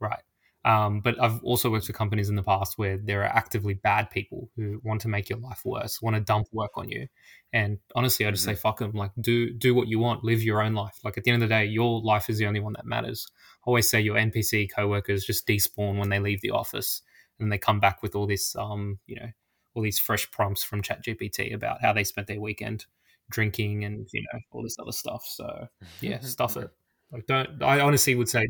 right? 0.00 0.22
Um, 0.64 1.00
but 1.00 1.22
I've 1.22 1.42
also 1.44 1.70
worked 1.70 1.86
for 1.86 1.92
companies 1.92 2.30
in 2.30 2.36
the 2.36 2.42
past 2.42 2.78
where 2.78 2.96
there 2.96 3.20
are 3.22 3.36
actively 3.36 3.74
bad 3.74 4.10
people 4.10 4.48
who 4.56 4.80
want 4.82 5.02
to 5.02 5.08
make 5.08 5.28
your 5.28 5.38
life 5.38 5.60
worse, 5.64 6.00
want 6.00 6.16
to 6.16 6.20
dump 6.20 6.48
work 6.52 6.70
on 6.76 6.88
you. 6.88 7.06
And 7.52 7.78
honestly, 7.94 8.24
I 8.24 8.30
just 8.30 8.44
mm-hmm. 8.44 8.54
say 8.54 8.60
fuck 8.60 8.78
them. 8.78 8.92
Like, 8.92 9.10
do 9.20 9.52
do 9.52 9.74
what 9.74 9.88
you 9.88 9.98
want, 9.98 10.24
live 10.24 10.42
your 10.42 10.62
own 10.62 10.74
life. 10.74 10.98
Like 11.04 11.18
at 11.18 11.24
the 11.24 11.30
end 11.30 11.42
of 11.42 11.48
the 11.48 11.54
day, 11.54 11.66
your 11.66 12.00
life 12.00 12.30
is 12.30 12.38
the 12.38 12.46
only 12.46 12.60
one 12.60 12.72
that 12.74 12.86
matters. 12.86 13.26
Always 13.66 13.88
say 13.88 14.00
your 14.00 14.16
NPC 14.16 14.68
coworkers 14.74 15.24
just 15.24 15.46
despawn 15.46 15.98
when 15.98 16.08
they 16.08 16.18
leave 16.18 16.40
the 16.40 16.50
office, 16.50 17.02
and 17.38 17.50
they 17.50 17.58
come 17.58 17.80
back 17.80 18.02
with 18.02 18.14
all 18.14 18.26
this, 18.26 18.54
um, 18.56 18.98
you 19.06 19.16
know, 19.16 19.28
all 19.74 19.82
these 19.82 19.98
fresh 19.98 20.30
prompts 20.30 20.62
from 20.62 20.82
ChatGPT 20.82 21.54
about 21.54 21.82
how 21.82 21.92
they 21.92 22.04
spent 22.04 22.26
their 22.26 22.40
weekend 22.40 22.86
drinking 23.30 23.84
and 23.84 24.06
you 24.12 24.22
know 24.32 24.40
all 24.52 24.62
this 24.62 24.76
other 24.80 24.92
stuff. 24.92 25.24
So 25.26 25.68
yeah, 26.00 26.20
stuff 26.20 26.56
it. 26.56 26.70
Like, 27.10 27.26
don't. 27.26 27.62
I 27.62 27.80
honestly 27.80 28.14
would 28.14 28.28
say 28.28 28.46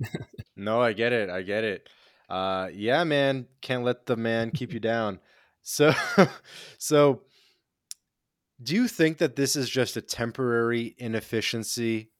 no, 0.56 0.80
I 0.80 0.92
get 0.92 1.12
it. 1.12 1.30
I 1.30 1.42
get 1.42 1.64
it. 1.64 1.88
Uh, 2.28 2.68
yeah, 2.72 3.04
man, 3.04 3.46
can't 3.60 3.84
let 3.84 4.06
the 4.06 4.16
man 4.16 4.50
keep 4.52 4.72
you 4.72 4.80
down. 4.80 5.18
So, 5.62 5.92
so 6.78 7.22
do 8.62 8.74
you 8.74 8.88
think 8.88 9.18
that 9.18 9.36
this 9.36 9.56
is 9.56 9.68
just 9.68 9.96
a 9.96 10.02
temporary 10.02 10.94
inefficiency 10.98 12.10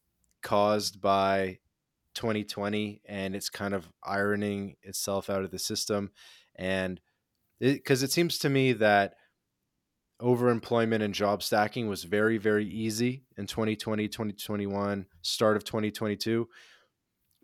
caused 0.42 1.00
by 1.00 1.58
2020 2.14 3.02
and 3.06 3.34
it's 3.34 3.48
kind 3.48 3.74
of 3.74 3.88
ironing 4.04 4.76
itself 4.82 5.30
out 5.30 5.44
of 5.44 5.50
the 5.50 5.58
system? 5.58 6.10
And 6.56 7.00
because 7.58 8.02
it, 8.02 8.06
it 8.06 8.12
seems 8.12 8.38
to 8.38 8.48
me 8.48 8.72
that 8.74 9.14
overemployment 10.20 11.02
and 11.02 11.14
job 11.14 11.42
stacking 11.42 11.88
was 11.88 12.04
very, 12.04 12.36
very 12.36 12.66
easy 12.66 13.24
in 13.38 13.46
2020, 13.46 14.08
2021, 14.08 15.06
start 15.22 15.56
of 15.56 15.64
2022 15.64 16.46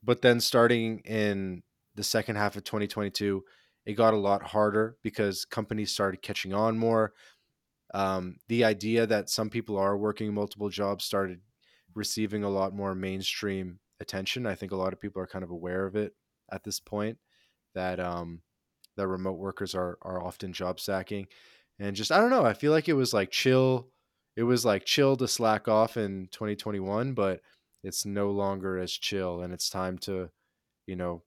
but 0.07 0.23
then 0.23 0.41
starting 0.41 1.01
in 1.01 1.63
the 1.97 2.05
second 2.05 2.37
half 2.37 2.57
of 2.57 2.65
2022, 2.65 3.43
it 3.85 3.95
got 3.95 4.15
a 4.15 4.19
lot 4.19 4.43
harder 4.43 4.97
because 5.03 5.45
companies 5.45 5.93
started 5.93 6.23
catching 6.23 6.55
on 6.55 6.79
more. 6.79 7.13
Um, 7.93 8.37
the 8.49 8.65
idea 8.65 9.07
that 9.07 9.29
some 9.29 9.51
people 9.51 9.77
are 9.77 9.97
working 9.97 10.33
multiple 10.33 10.69
jobs 10.69 11.05
started 11.05 11.41
receiving 11.95 12.45
a 12.45 12.49
lot 12.49 12.73
more 12.73 12.95
mainstream 12.95 13.81
attention. 14.01 14.47
I 14.47 14.55
think 14.55 14.73
a 14.73 14.77
lot 14.77 14.93
of 14.93 15.01
people 15.01 15.23
are 15.23 15.27
kind 15.27 15.45
of 15.45 15.51
aware 15.51 15.87
of 15.87 15.97
it 15.97 16.15
at 16.53 16.65
this 16.65 16.81
point 16.81 17.19
that 17.75 18.01
um, 18.01 18.43
that 18.97 19.09
remote 19.09 19.39
workers 19.39 19.75
are 19.75 19.99
are 20.03 20.23
often 20.23 20.53
job 20.53 20.81
stacking, 20.81 21.27
and 21.79 21.97
just 21.97 22.13
I 22.13 22.19
don't 22.19 22.31
know. 22.31 22.45
I 22.45 22.55
feel 22.55 22.73
like 22.73 22.89
it 22.89 22.95
was 22.95 23.13
like 23.15 23.31
chill. 23.31 23.89
It 24.37 24.43
was 24.43 24.65
like 24.65 24.85
chill 24.85 25.17
to 25.17 25.29
slack 25.29 25.67
off 25.67 25.97
in 25.97 26.29
2021, 26.31 27.15
but 27.15 27.41
it's 27.87 28.05
no 28.05 28.31
longer 28.33 28.79
as 28.79 28.91
chill 28.91 29.43
and 29.43 29.55
it's 29.55 29.71
time 29.71 29.97
to 29.97 30.29
you 30.87 30.97
know 30.97 31.23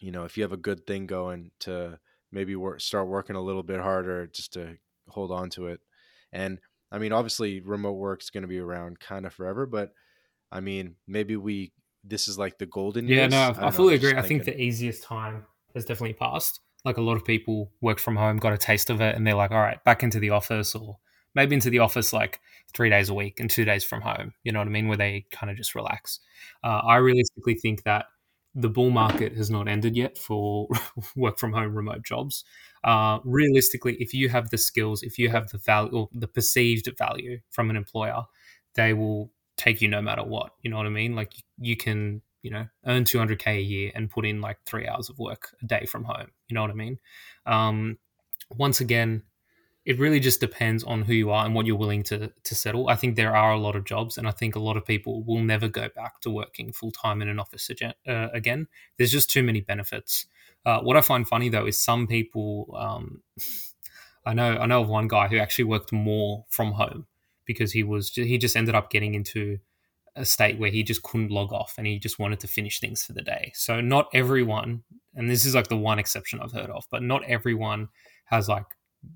you 0.00 0.12
know 0.12 0.24
if 0.24 0.36
you 0.36 0.44
have 0.44 0.52
a 0.52 0.56
good 0.56 0.86
thing 0.86 1.04
going 1.04 1.50
to 1.58 1.98
maybe 2.30 2.54
work 2.54 2.80
start 2.80 3.08
working 3.08 3.34
a 3.34 3.42
little 3.42 3.64
bit 3.64 3.80
harder 3.80 4.26
just 4.28 4.52
to 4.52 4.76
hold 5.08 5.32
on 5.32 5.50
to 5.50 5.66
it 5.66 5.80
and 6.32 6.60
i 6.92 6.98
mean 6.98 7.12
obviously 7.12 7.60
remote 7.60 7.94
work 7.94 8.22
is 8.22 8.30
going 8.30 8.42
to 8.42 8.48
be 8.48 8.60
around 8.60 9.00
kind 9.00 9.26
of 9.26 9.34
forever 9.34 9.66
but 9.66 9.92
i 10.54 10.60
mean 10.60 10.96
maybe 11.06 11.36
we 11.36 11.72
this 12.02 12.28
is 12.28 12.38
like 12.38 12.58
the 12.58 12.66
golden 12.66 13.06
yeah 13.06 13.22
years. 13.22 13.30
no 13.32 13.54
i, 13.58 13.66
I 13.68 13.70
fully 13.70 13.90
know, 13.90 14.08
agree 14.08 14.18
i 14.18 14.22
think 14.22 14.44
the 14.44 14.58
easiest 14.58 15.02
time 15.02 15.44
has 15.74 15.84
definitely 15.84 16.14
passed 16.14 16.60
like 16.84 16.96
a 16.96 17.02
lot 17.02 17.16
of 17.16 17.24
people 17.24 17.70
work 17.82 17.98
from 17.98 18.16
home 18.16 18.38
got 18.38 18.52
a 18.52 18.58
taste 18.58 18.88
of 18.88 19.00
it 19.00 19.14
and 19.14 19.26
they're 19.26 19.34
like 19.34 19.50
all 19.50 19.60
right 19.60 19.82
back 19.84 20.02
into 20.02 20.18
the 20.18 20.30
office 20.30 20.74
or 20.74 20.98
maybe 21.34 21.54
into 21.54 21.70
the 21.70 21.80
office 21.80 22.12
like 22.12 22.40
three 22.72 22.90
days 22.90 23.08
a 23.08 23.14
week 23.14 23.40
and 23.40 23.50
two 23.50 23.64
days 23.64 23.84
from 23.84 24.00
home. 24.00 24.32
You 24.42 24.52
know 24.52 24.60
what 24.60 24.68
I 24.68 24.70
mean? 24.70 24.88
Where 24.88 24.96
they 24.96 25.26
kind 25.30 25.50
of 25.50 25.56
just 25.56 25.74
relax. 25.74 26.20
Uh, 26.62 26.80
I 26.86 26.96
realistically 26.96 27.54
think 27.54 27.82
that 27.84 28.06
the 28.54 28.68
bull 28.68 28.90
market 28.90 29.36
has 29.36 29.50
not 29.50 29.66
ended 29.66 29.96
yet 29.96 30.16
for 30.16 30.68
work 31.16 31.38
from 31.38 31.52
home 31.52 31.74
remote 31.74 32.04
jobs. 32.04 32.44
Uh, 32.84 33.18
realistically, 33.24 33.96
if 33.98 34.14
you 34.14 34.28
have 34.28 34.50
the 34.50 34.58
skills, 34.58 35.02
if 35.02 35.18
you 35.18 35.28
have 35.28 35.50
the 35.50 35.58
value 35.58 35.90
or 35.92 36.08
the 36.12 36.28
perceived 36.28 36.88
value 36.96 37.40
from 37.50 37.68
an 37.70 37.76
employer, 37.76 38.24
they 38.74 38.92
will 38.92 39.32
take 39.56 39.80
you 39.80 39.88
no 39.88 40.02
matter 40.02 40.22
what. 40.22 40.52
You 40.62 40.70
know 40.70 40.76
what 40.76 40.86
I 40.86 40.90
mean? 40.90 41.14
Like 41.14 41.32
you 41.58 41.76
can, 41.76 42.22
you 42.42 42.50
know, 42.50 42.66
earn 42.86 43.04
200k 43.04 43.46
a 43.46 43.60
year 43.60 43.92
and 43.94 44.10
put 44.10 44.26
in 44.26 44.40
like 44.40 44.58
three 44.66 44.86
hours 44.86 45.08
of 45.08 45.18
work 45.18 45.54
a 45.62 45.66
day 45.66 45.86
from 45.86 46.04
home. 46.04 46.28
You 46.48 46.54
know 46.54 46.62
what 46.62 46.70
I 46.70 46.74
mean? 46.74 46.98
Um, 47.46 47.98
once 48.56 48.80
again, 48.80 49.22
it 49.84 49.98
really 49.98 50.20
just 50.20 50.40
depends 50.40 50.82
on 50.82 51.02
who 51.02 51.12
you 51.12 51.30
are 51.30 51.44
and 51.44 51.54
what 51.54 51.66
you're 51.66 51.76
willing 51.76 52.02
to 52.04 52.32
to 52.42 52.54
settle. 52.54 52.88
I 52.88 52.96
think 52.96 53.16
there 53.16 53.36
are 53.36 53.52
a 53.52 53.58
lot 53.58 53.76
of 53.76 53.84
jobs, 53.84 54.16
and 54.16 54.26
I 54.26 54.30
think 54.30 54.56
a 54.56 54.60
lot 54.60 54.76
of 54.76 54.84
people 54.84 55.22
will 55.22 55.40
never 55.40 55.68
go 55.68 55.88
back 55.94 56.20
to 56.20 56.30
working 56.30 56.72
full 56.72 56.90
time 56.90 57.20
in 57.20 57.28
an 57.28 57.38
office 57.38 57.70
uh, 57.70 58.28
again. 58.32 58.66
There's 58.96 59.12
just 59.12 59.30
too 59.30 59.42
many 59.42 59.60
benefits. 59.60 60.26
Uh, 60.64 60.80
what 60.80 60.96
I 60.96 61.02
find 61.02 61.28
funny 61.28 61.48
though 61.50 61.66
is 61.66 61.78
some 61.78 62.06
people. 62.06 62.74
Um, 62.76 63.22
I 64.26 64.32
know 64.32 64.56
I 64.56 64.64
know 64.64 64.80
of 64.80 64.88
one 64.88 65.06
guy 65.06 65.28
who 65.28 65.36
actually 65.36 65.66
worked 65.66 65.92
more 65.92 66.46
from 66.48 66.72
home 66.72 67.06
because 67.46 67.72
he 67.72 67.82
was 67.82 68.10
he 68.10 68.38
just 68.38 68.56
ended 68.56 68.74
up 68.74 68.90
getting 68.90 69.14
into 69.14 69.58
a 70.16 70.24
state 70.24 70.58
where 70.58 70.70
he 70.70 70.82
just 70.82 71.02
couldn't 71.02 71.30
log 71.30 71.52
off 71.52 71.74
and 71.76 71.86
he 71.86 71.98
just 71.98 72.18
wanted 72.18 72.40
to 72.40 72.46
finish 72.46 72.78
things 72.78 73.02
for 73.02 73.12
the 73.12 73.22
day. 73.22 73.50
So 73.54 73.80
not 73.80 74.08
everyone, 74.14 74.84
and 75.14 75.28
this 75.28 75.44
is 75.44 75.54
like 75.54 75.68
the 75.68 75.76
one 75.76 75.98
exception 75.98 76.40
I've 76.40 76.52
heard 76.52 76.70
of, 76.70 76.86
but 76.90 77.02
not 77.02 77.24
everyone 77.24 77.88
has 78.26 78.48
like 78.48 78.66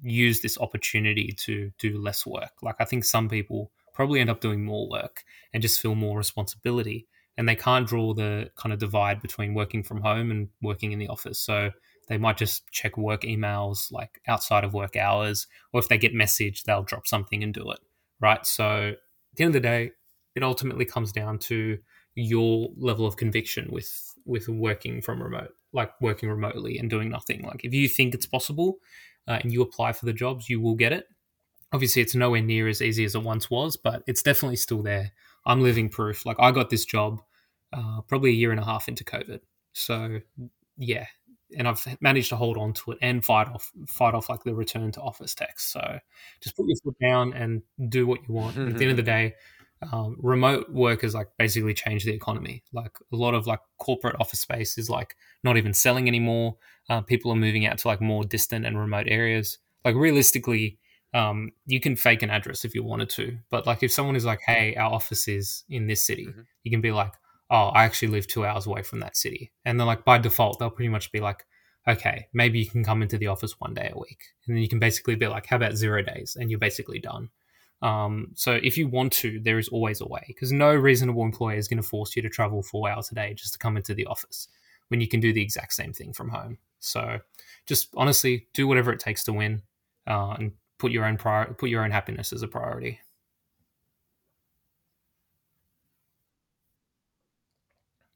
use 0.03 0.41
this 0.41 0.59
opportunity 0.59 1.35
to 1.39 1.71
do 1.79 1.99
less 1.99 2.27
work. 2.27 2.53
Like 2.63 2.77
I 2.81 2.85
think 2.85 3.05
some 3.05 3.29
people 3.29 3.71
probably 3.95 4.21
end 4.21 4.31
up 4.31 4.41
doing 4.41 4.65
more 4.65 4.89
work 4.89 5.25
and 5.53 5.63
just 5.63 5.81
feel 5.81 5.95
more 5.95 6.17
responsibility 6.17 7.07
and 7.37 7.49
they 7.49 7.57
can't 7.57 7.87
draw 7.87 8.13
the 8.13 8.51
kind 8.57 8.73
of 8.73 8.81
divide 8.81 9.21
between 9.21 9.55
working 9.55 9.83
from 9.83 10.01
home 10.01 10.31
and 10.31 10.49
working 10.61 10.93
in 10.93 10.99
the 10.99 11.09
office. 11.09 11.39
So 11.39 11.71
they 12.09 12.19
might 12.19 12.37
just 12.37 12.69
check 12.71 12.99
work 12.99 13.23
emails 13.23 13.93
like 13.93 14.21
outside 14.27 14.65
of 14.65 14.75
work 14.75 14.97
hours 14.97 15.47
or 15.73 15.81
if 15.81 15.89
they 15.89 15.99
get 15.99 16.15
message 16.15 16.65
they'll 16.65 16.83
drop 16.83 17.07
something 17.07 17.43
and 17.43 17.55
do 17.55 17.71
it, 17.71 17.79
right? 18.21 18.45
So 18.47 18.91
at 18.91 19.37
the 19.37 19.45
end 19.45 19.55
of 19.55 19.63
the 19.63 19.69
day, 19.69 19.93
it 20.35 20.43
ultimately 20.43 20.85
comes 20.85 21.13
down 21.13 21.39
to 21.41 21.79
your 22.15 22.69
level 22.77 23.07
of 23.07 23.17
conviction 23.17 23.69
with 23.71 24.15
with 24.25 24.49
working 24.49 25.01
from 25.01 25.23
remote 25.23 25.55
like 25.73 25.93
working 26.01 26.29
remotely 26.29 26.79
and 26.79 26.91
doing 26.91 27.09
nothing 27.09 27.43
like 27.43 27.65
if 27.65 27.73
you 27.73 27.89
think 27.89 28.13
it's 28.13 28.27
possible 28.27 28.79
uh, 29.29 29.39
and 29.43 29.53
you 29.53 29.63
apply 29.63 29.93
for 29.93 30.07
the 30.07 30.13
jobs, 30.13 30.49
you 30.49 30.61
will 30.61 30.75
get 30.75 30.93
it. 30.93 31.07
Obviously, 31.73 32.01
it's 32.01 32.15
nowhere 32.15 32.41
near 32.41 32.67
as 32.67 32.81
easy 32.81 33.05
as 33.05 33.15
it 33.15 33.23
once 33.23 33.51
was, 33.51 33.77
but 33.77 34.03
it's 34.07 34.23
definitely 34.23 34.57
still 34.57 34.83
there. 34.83 35.13
I'm 35.45 35.61
living 35.61 35.91
proof. 35.91 36.25
Like 36.25 36.39
I 36.41 36.51
got 36.51 36.71
this 36.71 36.87
job 36.87 37.21
uh, 37.75 38.01
probably 38.09 38.31
a 38.31 38.35
year 38.35 38.51
and 38.51 38.59
a 38.59 38.65
half 38.65 38.89
into 38.89 39.05
COVID, 39.05 39.41
so 39.75 40.21
yeah, 40.79 41.07
and 41.57 41.67
I've 41.67 41.97
managed 42.01 42.29
to 42.31 42.37
hold 42.37 42.59
on 42.59 42.73
to 42.75 42.93
it 42.93 42.99
and 43.01 43.25
fight 43.25 43.49
off 43.49 43.71
fight 43.87 44.15
off 44.15 44.29
like 44.29 44.45
the 44.45 44.55
return 44.55 44.93
to 44.93 45.01
office 45.01 45.35
tax. 45.35 45.67
So 45.67 45.99
just 46.41 46.57
put 46.57 46.67
your 46.67 46.77
foot 46.83 46.97
down 47.01 47.33
and 47.33 47.63
do 47.89 48.07
what 48.07 48.21
you 48.29 48.35
want. 48.35 48.57
at 48.59 48.77
the 48.77 48.85
end 48.85 48.91
of 48.91 48.97
the 48.97 49.03
day, 49.19 49.35
um, 49.93 50.17
remote 50.19 50.71
work 50.71 51.03
has 51.03 51.15
like 51.15 51.29
basically 51.39 51.75
changed 51.75 52.07
the 52.07 52.13
economy. 52.13 52.63
Like 52.73 52.99
a 53.13 53.17
lot 53.17 53.35
of 53.35 53.47
like 53.47 53.61
corporate 53.79 54.17
office 54.21 54.41
space 54.41 54.77
is 54.77 54.91
like 54.91 55.17
not 55.45 55.57
even 55.57 55.73
selling 55.73 56.09
anymore. 56.09 56.57
Uh, 56.89 57.01
people 57.01 57.31
are 57.33 57.37
moving 57.37 57.67
out 57.67 57.79
to 57.79 57.89
like 57.89 58.01
more 58.01 58.25
distant 58.25 58.67
and 58.67 58.79
remote 58.79 59.07
areas. 59.09 59.59
Like 59.85 59.95
realistically, 59.95 60.79
um, 61.15 61.53
you 61.67 61.81
can 61.81 61.97
fake 61.97 62.23
an 62.23 62.31
address 62.31 62.65
if 62.65 62.75
you 62.75 62.83
wanted 62.83 63.09
to, 63.11 63.39
but 63.51 63.67
like 63.67 63.83
if 63.83 63.93
someone 63.93 64.17
is 64.17 64.27
like, 64.27 64.41
"Hey, 64.41 64.75
our 64.75 64.93
office 64.93 65.27
is 65.27 65.65
in 65.71 65.87
this 65.87 66.05
city," 66.05 66.27
mm-hmm. 66.27 66.43
you 66.65 66.71
can 66.71 66.81
be 66.81 66.93
like, 66.93 67.13
"Oh, 67.51 67.69
I 67.69 67.85
actually 67.85 68.09
live 68.09 68.27
two 68.27 68.45
hours 68.45 68.67
away 68.67 68.83
from 68.83 69.01
that 69.01 69.17
city," 69.17 69.53
and 69.65 69.79
then 69.79 69.87
like 69.87 70.05
by 70.05 70.19
default, 70.19 70.59
they'll 70.59 70.71
pretty 70.71 70.89
much 70.89 71.13
be 71.13 71.21
like, 71.21 71.47
"Okay, 71.87 72.29
maybe 72.33 72.59
you 72.59 72.67
can 72.67 72.85
come 72.85 73.03
into 73.03 73.19
the 73.19 73.29
office 73.29 73.59
one 73.61 73.75
day 73.75 73.91
a 73.93 73.99
week," 73.99 74.21
and 74.47 74.57
then 74.57 74.63
you 74.63 74.69
can 74.69 74.79
basically 74.79 75.17
be 75.17 75.27
like, 75.27 75.47
"How 75.47 75.57
about 75.57 75.77
zero 75.77 76.03
days?" 76.03 76.37
and 76.39 76.51
you're 76.51 76.59
basically 76.59 76.99
done. 76.99 77.31
Um, 77.81 78.33
so 78.35 78.59
if 78.63 78.77
you 78.77 78.89
want 78.89 79.13
to, 79.15 79.39
there 79.41 79.59
is 79.59 79.69
always 79.69 80.01
a 80.01 80.07
way 80.07 80.25
because 80.27 80.51
no 80.53 80.75
reasonable 80.75 81.23
employer 81.23 81.57
is 81.57 81.69
going 81.69 81.81
to 81.81 81.89
force 81.89 82.17
you 82.17 82.23
to 82.23 82.29
travel 82.29 82.63
four 82.63 82.91
hours 82.91 83.11
a 83.13 83.15
day 83.15 83.35
just 83.35 83.53
to 83.53 83.59
come 83.59 83.77
into 83.77 83.95
the 83.95 84.07
office 84.07 84.49
when 84.89 85.01
you 85.01 85.09
can 85.09 85.21
do 85.21 85.33
the 85.33 85.43
exact 85.43 85.73
same 85.75 85.93
thing 85.93 86.13
from 86.13 86.31
home. 86.31 86.59
So 86.81 87.21
just 87.67 87.91
honestly, 87.97 88.49
do 88.55 88.67
whatever 88.67 88.93
it 88.93 89.01
takes 89.01 89.25
to 89.25 89.33
win 89.33 89.63
uh, 90.07 90.35
and 90.39 90.53
put 90.79 90.93
your 90.93 91.05
own 91.05 91.17
prior- 91.17 91.53
put 91.55 91.71
your 91.71 91.85
own 91.85 91.91
happiness 91.91 92.33
as 92.33 92.43
a 92.43 92.49
priority. 92.49 93.01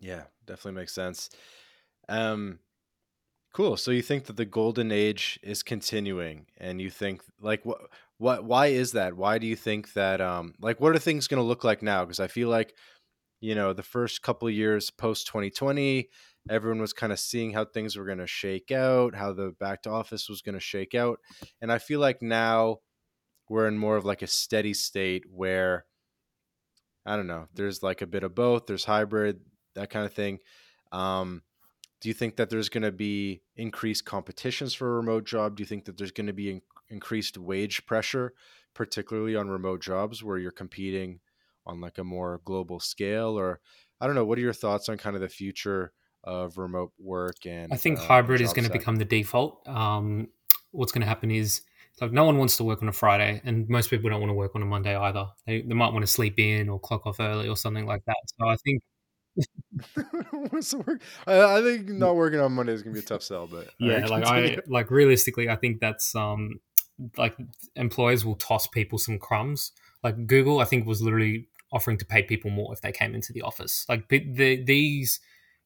Yeah, 0.02 0.24
definitely 0.46 0.80
makes 0.80 0.94
sense. 0.94 1.30
Um, 2.08 2.60
cool. 3.54 3.76
So 3.76 3.90
you 3.90 4.02
think 4.02 4.26
that 4.26 4.36
the 4.36 4.46
golden 4.46 4.92
age 4.92 5.40
is 5.42 5.62
continuing, 5.62 6.46
and 6.58 6.80
you 6.80 6.90
think 6.90 7.22
like 7.40 7.64
what 7.66 7.80
what 8.18 8.44
why 8.44 8.68
is 8.68 8.92
that? 8.92 9.16
Why 9.16 9.38
do 9.38 9.46
you 9.46 9.56
think 9.56 9.94
that 9.94 10.20
um 10.20 10.54
like 10.60 10.80
what 10.80 10.96
are 10.96 11.00
things 11.00 11.28
going 11.28 11.40
to 11.42 11.46
look 11.48 11.64
like 11.64 11.82
now? 11.82 12.04
Because 12.04 12.20
I 12.20 12.28
feel 12.28 12.48
like 12.50 12.74
you 13.40 13.54
know 13.56 13.72
the 13.74 13.82
first 13.84 14.22
couple 14.22 14.50
years 14.50 14.90
post 14.90 15.28
2020 15.28 16.10
everyone 16.50 16.80
was 16.80 16.92
kind 16.94 17.12
of 17.12 17.20
seeing 17.20 17.52
how 17.52 17.64
things 17.64 17.96
were 17.96 18.06
going 18.06 18.18
to 18.18 18.26
shake 18.26 18.70
out 18.72 19.14
how 19.14 19.32
the 19.32 19.52
back 19.60 19.82
to 19.82 19.90
office 19.90 20.28
was 20.28 20.42
going 20.42 20.54
to 20.54 20.60
shake 20.60 20.94
out 20.94 21.18
and 21.62 21.72
i 21.72 21.78
feel 21.78 22.00
like 22.00 22.22
now 22.22 22.78
we're 23.48 23.68
in 23.68 23.78
more 23.78 23.96
of 23.96 24.04
like 24.04 24.22
a 24.22 24.26
steady 24.28 24.74
state 24.74 25.24
where 25.30 25.86
i 27.06 27.16
don't 27.16 27.26
know 27.26 27.46
there's 27.54 27.82
like 27.82 28.02
a 28.02 28.06
bit 28.06 28.22
of 28.22 28.34
both 28.34 28.66
there's 28.66 28.84
hybrid 28.84 29.40
that 29.74 29.90
kind 29.90 30.06
of 30.06 30.12
thing 30.12 30.38
um, 30.92 31.42
do 32.00 32.08
you 32.08 32.14
think 32.14 32.36
that 32.36 32.50
there's 32.50 32.68
going 32.68 32.82
to 32.82 32.92
be 32.92 33.42
increased 33.56 34.04
competitions 34.04 34.74
for 34.74 34.88
a 34.88 34.96
remote 34.96 35.24
job? 35.24 35.56
Do 35.56 35.62
you 35.62 35.66
think 35.66 35.84
that 35.84 35.96
there's 35.96 36.10
going 36.10 36.26
to 36.26 36.32
be 36.32 36.50
in- 36.50 36.62
increased 36.90 37.38
wage 37.38 37.86
pressure 37.86 38.34
particularly 38.74 39.36
on 39.36 39.48
remote 39.48 39.80
jobs 39.80 40.22
where 40.22 40.36
you're 40.36 40.50
competing 40.50 41.20
on 41.64 41.80
like 41.80 41.98
a 41.98 42.04
more 42.04 42.40
global 42.44 42.80
scale? 42.80 43.38
Or 43.38 43.60
i 44.02 44.06
don't 44.06 44.16
know 44.16 44.24
what 44.24 44.36
are 44.36 44.42
your 44.42 44.52
thoughts 44.52 44.88
on 44.88 44.98
kind 44.98 45.14
of 45.16 45.22
the 45.22 45.28
future 45.28 45.92
of 46.24 46.58
remote 46.58 46.92
work 46.98 47.46
and 47.46 47.72
i 47.72 47.76
think 47.76 47.98
uh, 47.98 48.02
hybrid 48.02 48.40
is 48.40 48.52
going 48.52 48.66
to 48.66 48.70
become 48.70 48.96
the 48.96 49.04
default 49.04 49.66
um, 49.66 50.28
what's 50.72 50.92
going 50.92 51.00
to 51.00 51.06
happen 51.06 51.30
is 51.30 51.62
like 52.00 52.12
no 52.12 52.24
one 52.24 52.36
wants 52.36 52.56
to 52.56 52.64
work 52.64 52.82
on 52.82 52.88
a 52.88 52.92
friday 52.92 53.40
and 53.44 53.68
most 53.68 53.88
people 53.88 54.10
don't 54.10 54.20
want 54.20 54.30
to 54.30 54.34
work 54.34 54.52
on 54.54 54.62
a 54.62 54.66
monday 54.66 54.96
either. 54.96 55.26
They, 55.46 55.62
they 55.62 55.74
might 55.74 55.92
want 55.92 56.02
to 56.02 56.10
sleep 56.10 56.38
in 56.38 56.68
or 56.68 56.80
clock 56.80 57.06
off 57.06 57.20
early 57.20 57.48
or 57.48 57.56
something 57.56 57.86
like 57.86 58.04
that. 58.06 58.16
So 58.38 58.48
i 58.48 58.56
think 58.64 58.82
I 61.26 61.62
think 61.62 61.88
not 61.88 62.16
working 62.16 62.40
on 62.40 62.52
Monday 62.52 62.72
is 62.72 62.82
gonna 62.82 62.94
be 62.94 63.00
a 63.00 63.02
tough 63.02 63.22
sell, 63.22 63.46
but 63.46 63.68
yeah, 63.78 64.00
right, 64.00 64.10
like 64.10 64.24
I 64.24 64.58
like 64.66 64.90
realistically, 64.90 65.48
I 65.48 65.56
think 65.56 65.80
that's 65.80 66.14
um 66.14 66.60
like 67.16 67.36
employers 67.76 68.24
will 68.24 68.36
toss 68.36 68.66
people 68.66 68.98
some 68.98 69.18
crumbs. 69.18 69.72
Like 70.02 70.26
Google, 70.26 70.60
I 70.60 70.64
think 70.64 70.86
was 70.86 71.02
literally 71.02 71.48
offering 71.72 71.96
to 71.98 72.04
pay 72.04 72.22
people 72.22 72.50
more 72.50 72.72
if 72.72 72.80
they 72.80 72.92
came 72.92 73.14
into 73.14 73.32
the 73.32 73.42
office. 73.42 73.86
Like 73.88 74.08
the, 74.08 74.62
these, 74.62 75.20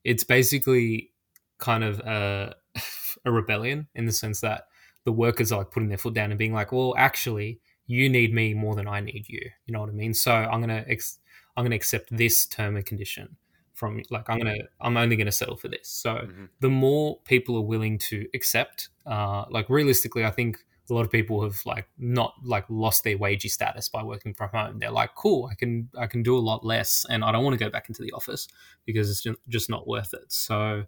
it's 0.05 0.25
basically 0.25 1.11
kind 1.59 1.83
of 1.83 1.99
a, 2.01 2.55
a 3.25 3.33
rebellion 3.33 3.89
in 3.95 4.07
the 4.07 4.13
sense 4.13 4.41
that 4.41 4.67
the 5.05 5.13
workers 5.13 5.53
are 5.53 5.59
like 5.59 5.71
putting 5.71 5.89
their 5.89 5.99
foot 5.99 6.15
down 6.15 6.31
and 6.31 6.39
being 6.39 6.53
like, 6.53 6.73
well, 6.73 6.95
actually, 6.97 7.61
you 7.87 8.09
need 8.09 8.33
me 8.33 8.55
more 8.55 8.75
than 8.75 8.89
I 8.89 9.01
need 9.01 9.27
you. 9.29 9.51
You 9.67 9.73
know 9.73 9.81
what 9.81 9.89
I 9.89 9.93
mean? 9.93 10.15
So 10.15 10.33
I'm 10.33 10.61
gonna 10.61 10.85
ex- 10.89 11.19
I'm 11.57 11.65
gonna 11.65 11.77
accept 11.77 12.09
this 12.17 12.47
term 12.47 12.77
and 12.77 12.85
condition 12.85 13.37
from 13.77 14.03
like 14.11 14.29
I'm 14.29 14.39
gonna 14.39 14.57
I'm 14.81 14.97
only 14.97 15.17
gonna 15.17 15.31
settle 15.31 15.57
for 15.57 15.69
this. 15.69 15.89
So 15.89 16.15
mm-hmm. 16.15 16.45
the 16.61 16.71
more 16.71 17.21
people 17.25 17.57
are 17.57 17.63
willing 17.63 17.99
to 18.11 18.27
accept, 18.35 18.89
uh, 19.07 19.45
like 19.51 19.69
realistically, 19.69 20.25
I 20.25 20.31
think 20.31 20.65
a 20.89 20.95
lot 20.95 21.05
of 21.05 21.11
people 21.11 21.43
have 21.43 21.61
like 21.67 21.87
not 21.99 22.35
like 22.43 22.65
lost 22.69 23.05
their 23.05 23.19
wagey 23.19 23.51
status 23.51 23.89
by 23.89 24.03
working 24.03 24.33
from 24.33 24.49
home. 24.49 24.79
They're 24.79 24.91
like, 24.91 25.15
cool, 25.15 25.49
I 25.51 25.55
can 25.55 25.91
I 25.97 26.07
can 26.07 26.23
do 26.23 26.37
a 26.37 26.41
lot 26.41 26.65
less, 26.65 27.05
and 27.09 27.23
I 27.23 27.31
don't 27.31 27.45
want 27.45 27.57
to 27.59 27.65
go 27.65 27.71
back 27.71 27.89
into 27.89 28.03
the 28.03 28.13
office 28.13 28.49
because 28.87 29.11
it's 29.11 29.39
just 29.49 29.69
not 29.69 29.87
worth 29.87 30.15
it. 30.15 30.33
So, 30.33 30.85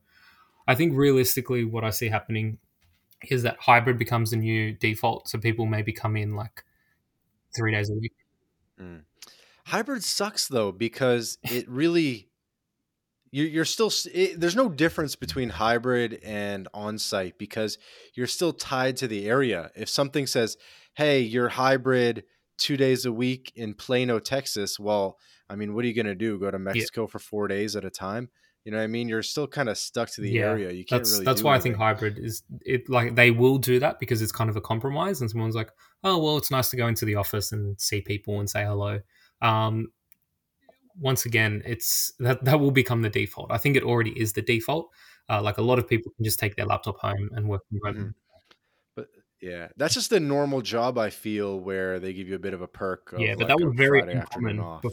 I 0.66 0.74
think 0.74 0.97
realistically, 0.97 1.64
what 1.64 1.84
I 1.84 1.91
see 1.91 2.09
happening 2.09 2.59
is 3.28 3.43
that 3.43 3.59
hybrid 3.61 3.99
becomes 3.99 4.30
the 4.30 4.36
new 4.36 4.72
default. 4.72 5.28
So 5.28 5.39
people 5.39 5.66
maybe 5.66 5.93
come 5.93 6.16
in 6.16 6.36
like 6.36 6.64
three 7.55 7.72
days 7.72 7.91
a 7.91 7.95
week. 7.95 8.14
Mm. 8.80 9.03
Hybrid 9.66 10.05
sucks 10.05 10.49
though 10.49 10.72
because 10.72 11.39
it 11.43 11.68
really 11.68 12.28
you're 13.31 13.64
still 13.64 13.93
it, 14.12 14.41
there's 14.41 14.57
no 14.57 14.68
difference 14.68 15.16
between 15.16 15.51
hybrid 15.51 16.20
and 16.24 16.68
on-site 16.72 17.39
because 17.39 17.79
you're 18.14 18.26
still 18.26 18.53
tied 18.53 18.97
to 18.99 19.09
the 19.09 19.29
area. 19.29 19.70
If 19.76 19.89
something 19.89 20.26
says 20.26 20.57
hey 20.95 21.20
you're 21.20 21.49
hybrid 21.49 22.24
two 22.57 22.76
days 22.76 23.05
a 23.05 23.12
week 23.12 23.53
in 23.55 23.72
plano 23.72 24.18
texas 24.18 24.81
well 24.81 25.16
i 25.49 25.55
mean 25.55 25.72
what 25.72 25.85
are 25.85 25.89
you 25.89 25.95
going 25.95 26.07
to 26.07 26.14
do? 26.14 26.39
Go 26.39 26.51
to 26.51 26.59
mexico 26.59 27.03
yeah. 27.03 27.07
for 27.09 27.18
four 27.18 27.49
days 27.49 27.76
at 27.76 27.85
a 27.85 27.91
time? 27.91 28.29
You 28.64 28.72
know 28.72 28.79
what 28.79 28.85
i 28.85 28.89
mean? 28.89 29.09
You're 29.09 29.22
still 29.22 29.47
kind 29.47 29.68
of 29.68 29.79
stuck 29.79 30.11
to 30.12 30.20
the 30.20 30.31
yeah, 30.31 30.43
area. 30.43 30.70
You 30.70 30.85
can't 30.85 31.03
that's, 31.03 31.12
really 31.12 31.24
that's 31.24 31.43
why 31.43 31.55
anything. 31.55 31.74
i 31.74 31.76
think 31.76 31.83
hybrid 31.83 32.18
is 32.18 32.43
it 32.62 32.89
like 32.89 33.14
they 33.14 33.31
will 33.31 33.59
do 33.59 33.79
that 33.81 33.99
because 33.99 34.22
it's 34.22 34.33
kind 34.33 34.51
of 34.51 34.57
a 34.57 34.61
compromise 34.61 35.20
and 35.20 35.31
someone's 35.31 35.55
like 35.55 35.70
oh 36.05 36.18
well 36.18 36.37
it's 36.37 36.51
nice 36.51 36.70
to 36.70 36.76
go 36.76 36.87
into 36.87 37.05
the 37.05 37.14
office 37.14 37.53
and 37.53 37.81
see 37.81 38.01
people 38.01 38.41
and 38.41 38.49
say 38.49 38.64
hello. 38.64 39.01
Um, 39.41 39.93
once 41.01 41.24
again, 41.26 41.62
it's 41.64 42.12
that 42.18 42.44
that 42.44 42.61
will 42.61 42.70
become 42.70 43.03
the 43.03 43.11
default. 43.11 43.51
I 43.51 43.59
think 43.59 43.76
it 43.76 43.82
already 43.82 44.11
is 44.11 44.32
the 44.32 44.42
default. 44.42 44.88
Uh, 45.28 45.42
like 45.42 45.59
a 45.59 45.62
lot 45.62 45.78
of 45.78 45.86
people 45.86 46.12
can 46.16 46.24
just 46.24 46.38
take 46.38 46.57
their 46.57 46.66
laptop 46.66 46.99
home 46.99 47.30
and 47.32 47.49
work 47.49 47.62
from 47.68 47.80
home. 47.84 47.94
Mm-hmm. 47.94 48.11
But 48.96 49.09
yeah, 49.40 49.68
that's 49.76 49.94
just 49.94 50.11
the 50.11 50.20
normal 50.20 50.62
job. 50.62 50.99
I 50.99 51.11
feel 51.11 51.61
where 51.61 52.01
they 52.01 52.12
give 52.12 52.28
you 52.28 52.34
a 52.34 52.38
bit 52.38 52.55
of 52.55 52.62
a 52.62 52.68
perk. 52.68 53.14
yeah, 53.18 53.34
but 53.34 53.49
like 53.49 53.49
that 53.49 53.64
was 53.64 53.74
very 53.76 54.01
uncommon. 54.01 54.61
Off. 54.61 54.84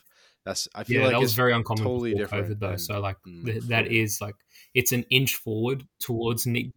That's 0.45 0.67
I 0.75 0.83
feel 0.83 0.97
yeah, 0.97 1.05
like 1.05 1.13
that 1.13 1.21
was 1.21 1.33
very 1.33 1.53
uncommon. 1.53 1.83
Totally 1.83 2.13
different 2.13 2.49
COVID, 2.49 2.59
though. 2.59 2.75
So 2.75 2.99
like 2.99 3.17
th- 3.45 3.63
that 3.63 3.87
is 3.87 4.21
like 4.21 4.35
it's 4.73 4.91
an 4.91 5.03
inch 5.09 5.35
forward 5.35 5.87
towards 5.99 6.45
Nick. 6.45 6.67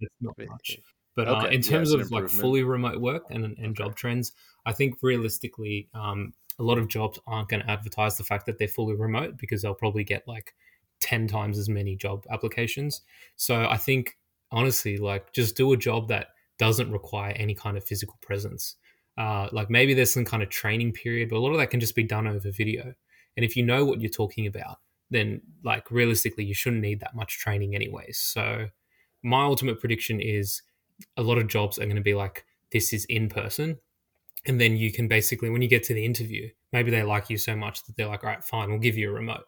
It's 0.00 0.12
not 0.20 0.34
much. 0.48 0.78
But 1.14 1.28
uh, 1.28 1.36
okay. 1.36 1.46
uh, 1.46 1.50
in 1.50 1.62
terms 1.62 1.92
yeah, 1.92 2.00
of 2.00 2.10
like 2.10 2.28
fully 2.28 2.64
remote 2.64 3.00
work 3.00 3.24
and, 3.30 3.44
and 3.44 3.58
okay. 3.58 3.72
job 3.74 3.94
trends, 3.94 4.32
I 4.66 4.72
think 4.72 4.96
realistically, 5.00 5.88
um, 5.94 6.32
a 6.58 6.62
lot 6.62 6.78
of 6.78 6.88
jobs 6.88 7.18
aren't 7.26 7.48
going 7.48 7.62
to 7.62 7.70
advertise 7.70 8.16
the 8.16 8.24
fact 8.24 8.46
that 8.46 8.58
they're 8.58 8.68
fully 8.68 8.94
remote 8.94 9.36
because 9.36 9.62
they'll 9.62 9.74
probably 9.74 10.04
get 10.04 10.26
like 10.28 10.54
10 11.00 11.26
times 11.26 11.58
as 11.58 11.68
many 11.68 11.96
job 11.96 12.24
applications. 12.30 13.02
So 13.36 13.66
I 13.68 13.76
think 13.76 14.16
honestly, 14.50 14.96
like 14.96 15.32
just 15.32 15.56
do 15.56 15.72
a 15.72 15.76
job 15.76 16.08
that 16.08 16.28
doesn't 16.58 16.90
require 16.90 17.32
any 17.32 17.54
kind 17.54 17.76
of 17.76 17.84
physical 17.84 18.16
presence. 18.22 18.76
Uh, 19.18 19.48
like 19.52 19.70
maybe 19.70 19.94
there's 19.94 20.12
some 20.12 20.24
kind 20.24 20.42
of 20.42 20.48
training 20.48 20.92
period, 20.92 21.28
but 21.28 21.36
a 21.36 21.40
lot 21.40 21.50
of 21.50 21.58
that 21.58 21.70
can 21.70 21.80
just 21.80 21.94
be 21.94 22.02
done 22.02 22.26
over 22.26 22.50
video. 22.50 22.94
And 23.36 23.44
if 23.44 23.56
you 23.56 23.64
know 23.64 23.84
what 23.84 24.00
you're 24.00 24.10
talking 24.10 24.46
about, 24.46 24.78
then 25.10 25.40
like 25.64 25.90
realistically, 25.90 26.44
you 26.44 26.54
shouldn't 26.54 26.82
need 26.82 27.00
that 27.00 27.14
much 27.14 27.38
training 27.38 27.74
anyways. 27.74 28.18
So 28.18 28.68
my 29.22 29.44
ultimate 29.44 29.80
prediction 29.80 30.20
is 30.20 30.62
a 31.16 31.22
lot 31.22 31.38
of 31.38 31.48
jobs 31.48 31.78
are 31.78 31.84
going 31.84 31.96
to 31.96 32.02
be 32.02 32.14
like, 32.14 32.44
this 32.72 32.92
is 32.92 33.04
in 33.06 33.28
person 33.28 33.78
and 34.46 34.60
then 34.60 34.76
you 34.76 34.92
can 34.92 35.08
basically 35.08 35.50
when 35.50 35.62
you 35.62 35.68
get 35.68 35.82
to 35.82 35.94
the 35.94 36.04
interview 36.04 36.48
maybe 36.72 36.90
they 36.90 37.02
like 37.02 37.30
you 37.30 37.38
so 37.38 37.56
much 37.56 37.84
that 37.84 37.96
they're 37.96 38.06
like 38.06 38.22
all 38.22 38.30
right 38.30 38.44
fine 38.44 38.70
we'll 38.70 38.78
give 38.78 38.96
you 38.96 39.10
a 39.10 39.12
remote. 39.12 39.44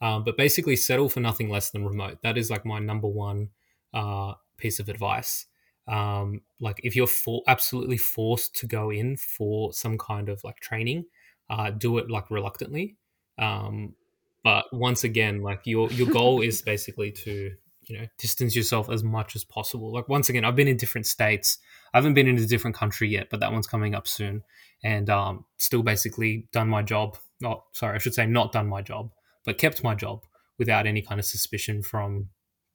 Um, 0.00 0.24
but 0.24 0.36
basically 0.36 0.74
settle 0.74 1.08
for 1.08 1.20
nothing 1.20 1.48
less 1.48 1.70
than 1.70 1.84
remote. 1.84 2.22
That 2.22 2.36
is 2.36 2.50
like 2.50 2.64
my 2.66 2.80
number 2.80 3.06
one 3.06 3.50
uh, 3.94 4.32
piece 4.56 4.80
of 4.80 4.88
advice. 4.88 5.46
Um, 5.86 6.40
like 6.58 6.80
if 6.82 6.96
you're 6.96 7.06
for, 7.06 7.42
absolutely 7.46 7.98
forced 7.98 8.56
to 8.56 8.66
go 8.66 8.90
in 8.90 9.16
for 9.16 9.72
some 9.72 9.96
kind 9.96 10.28
of 10.28 10.42
like 10.42 10.58
training 10.58 11.04
uh, 11.52 11.70
do 11.70 11.98
it 11.98 12.10
like 12.10 12.30
reluctantly. 12.30 12.96
Um, 13.38 13.94
but 14.42 14.64
once 14.72 15.04
again 15.04 15.42
like 15.42 15.60
your 15.66 15.90
your 15.92 16.08
goal 16.08 16.40
is 16.40 16.62
basically 16.72 17.12
to 17.12 17.52
you 17.84 17.98
know 17.98 18.06
distance 18.18 18.54
yourself 18.54 18.88
as 18.90 19.02
much 19.02 19.36
as 19.36 19.44
possible. 19.44 19.92
Like 19.92 20.08
once 20.08 20.28
again 20.28 20.44
i've 20.44 20.56
been 20.56 20.68
in 20.68 20.76
different 20.76 21.06
states. 21.06 21.58
I 21.94 21.98
haven't 21.98 22.14
been 22.14 22.28
in 22.28 22.38
a 22.38 22.46
different 22.46 22.76
country 22.76 23.08
yet 23.08 23.28
but 23.30 23.40
that 23.40 23.52
one's 23.52 23.66
coming 23.66 23.94
up 23.94 24.08
soon. 24.08 24.42
And 24.84 25.08
um, 25.10 25.44
still 25.58 25.82
basically 25.82 26.48
done 26.52 26.68
my 26.68 26.82
job 26.82 27.16
not 27.40 27.64
sorry 27.72 27.96
i 27.96 27.98
should 27.98 28.14
say 28.14 28.24
not 28.26 28.52
done 28.52 28.68
my 28.68 28.82
job 28.82 29.10
but 29.44 29.58
kept 29.58 29.82
my 29.82 29.94
job 29.94 30.22
without 30.58 30.86
any 30.86 31.02
kind 31.02 31.18
of 31.18 31.26
suspicion 31.26 31.82
from 31.82 32.28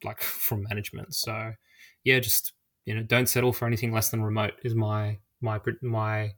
like 0.04 0.22
from 0.22 0.64
management. 0.64 1.14
So 1.14 1.54
yeah 2.04 2.20
just 2.20 2.54
you 2.86 2.96
know 2.96 3.04
don't 3.04 3.28
settle 3.28 3.54
for 3.54 3.66
anything 3.66 3.92
less 3.92 4.10
than 4.10 4.22
remote 4.22 4.54
is 4.64 4.76
my 4.76 5.18
my 5.42 5.60
my 5.82 6.32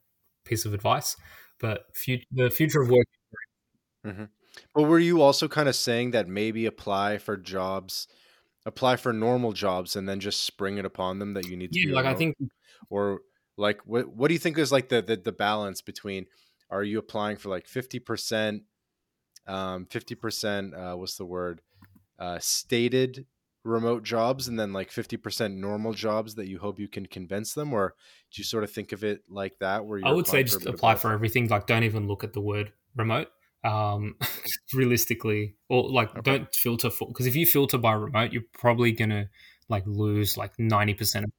piece 0.45 0.65
of 0.65 0.73
advice. 0.73 1.15
But 1.59 1.81
the 2.31 2.49
future 2.49 2.81
of 2.81 2.89
work 2.89 3.05
Mm-hmm. 4.05 4.25
But 4.73 4.83
were 4.83 4.99
you 4.99 5.21
also 5.21 5.47
kind 5.47 5.69
of 5.69 5.75
saying 5.75 6.11
that 6.11 6.27
maybe 6.27 6.65
apply 6.65 7.17
for 7.17 7.37
jobs, 7.37 8.07
apply 8.69 8.95
for 8.95 9.11
normal 9.11 9.51
jobs, 9.51 9.95
and 9.95 10.07
then 10.07 10.19
just 10.19 10.43
spring 10.43 10.77
it 10.77 10.85
upon 10.85 11.19
them 11.19 11.33
that 11.33 11.45
you 11.45 11.57
need 11.57 11.73
to 11.73 11.79
Yeah, 11.79 11.95
like 11.95 12.05
I 12.05 12.09
remote? 12.09 12.17
think 12.19 12.37
or 12.89 13.21
like 13.57 13.81
what 13.85 14.07
what 14.15 14.27
do 14.29 14.33
you 14.33 14.39
think 14.39 14.57
is 14.57 14.71
like 14.71 14.89
the 14.89 15.01
the, 15.01 15.17
the 15.17 15.31
balance 15.31 15.81
between 15.81 16.25
are 16.69 16.83
you 16.83 16.99
applying 16.99 17.37
for 17.37 17.49
like 17.49 17.67
50% 17.67 18.61
um 19.47 19.85
50% 19.87 20.73
uh 20.73 20.97
what's 20.97 21.17
the 21.17 21.25
word 21.25 21.61
uh 22.19 22.39
stated 22.39 23.25
remote 23.65 24.03
jobs 24.03 24.47
and 24.47 24.57
then 24.59 24.71
like 24.71 24.89
50% 24.89 25.55
normal 25.55 25.93
jobs 25.93 26.35
that 26.35 26.47
you 26.47 26.59
hope 26.59 26.79
you 26.79 26.87
can 26.87 27.05
convince 27.05 27.53
them 27.53 27.73
or 27.73 27.95
do 28.31 28.39
you 28.39 28.43
sort 28.45 28.63
of 28.63 28.71
think 28.71 28.91
of 28.93 29.03
it 29.03 29.23
like 29.29 29.59
that 29.59 29.85
where 29.85 29.99
I 30.03 30.07
you're 30.09 30.15
would 30.15 30.27
say 30.27 30.43
applying 30.43 30.45
for 30.45 30.57
a 30.57 30.61
just 30.61 30.65
apply 30.65 30.95
for 30.95 31.11
everything. 31.11 31.47
Like, 31.47 31.67
don't 31.67 31.83
even 31.83 32.07
look 32.07 32.23
at 32.23 32.33
the 32.33 32.41
word 32.41 32.73
remote. 32.95 33.29
Um, 33.63 34.15
realistically, 34.73 35.55
or 35.67 35.89
like, 35.89 36.11
okay. 36.11 36.21
don't 36.21 36.55
filter 36.55 36.89
for 36.89 37.07
because 37.07 37.27
if 37.27 37.35
you 37.35 37.45
filter 37.45 37.77
by 37.77 37.93
remote, 37.93 38.31
you're 38.31 38.43
probably 38.53 38.91
gonna 38.91 39.29
like 39.67 39.83
lose 39.85 40.37
like 40.37 40.57
ninety 40.57 40.93
percent 40.93 41.25
of. 41.25 41.31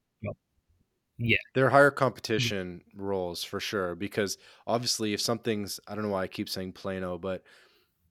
Yeah, 1.23 1.37
They're 1.53 1.69
higher 1.69 1.85
yeah, 1.85 1.99
competition 1.99 2.81
roles 2.95 3.43
for 3.43 3.59
sure 3.59 3.93
because 3.93 4.39
obviously 4.65 5.13
if 5.13 5.21
something's 5.21 5.79
I 5.87 5.93
don't 5.93 6.03
know 6.03 6.09
why 6.09 6.23
I 6.23 6.27
keep 6.27 6.49
saying 6.49 6.73
Plano, 6.73 7.19
but 7.19 7.43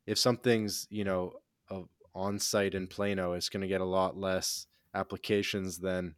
if 0.06 0.16
something's, 0.16 0.86
you 0.90 1.04
know, 1.04 1.32
on 2.14 2.38
site 2.38 2.74
in 2.74 2.86
Plano, 2.86 3.32
it's 3.32 3.48
going 3.48 3.60
to 3.62 3.68
get 3.68 3.80
a 3.80 3.84
lot 3.84 4.16
less 4.16 4.66
applications 4.94 5.78
than, 5.78 6.14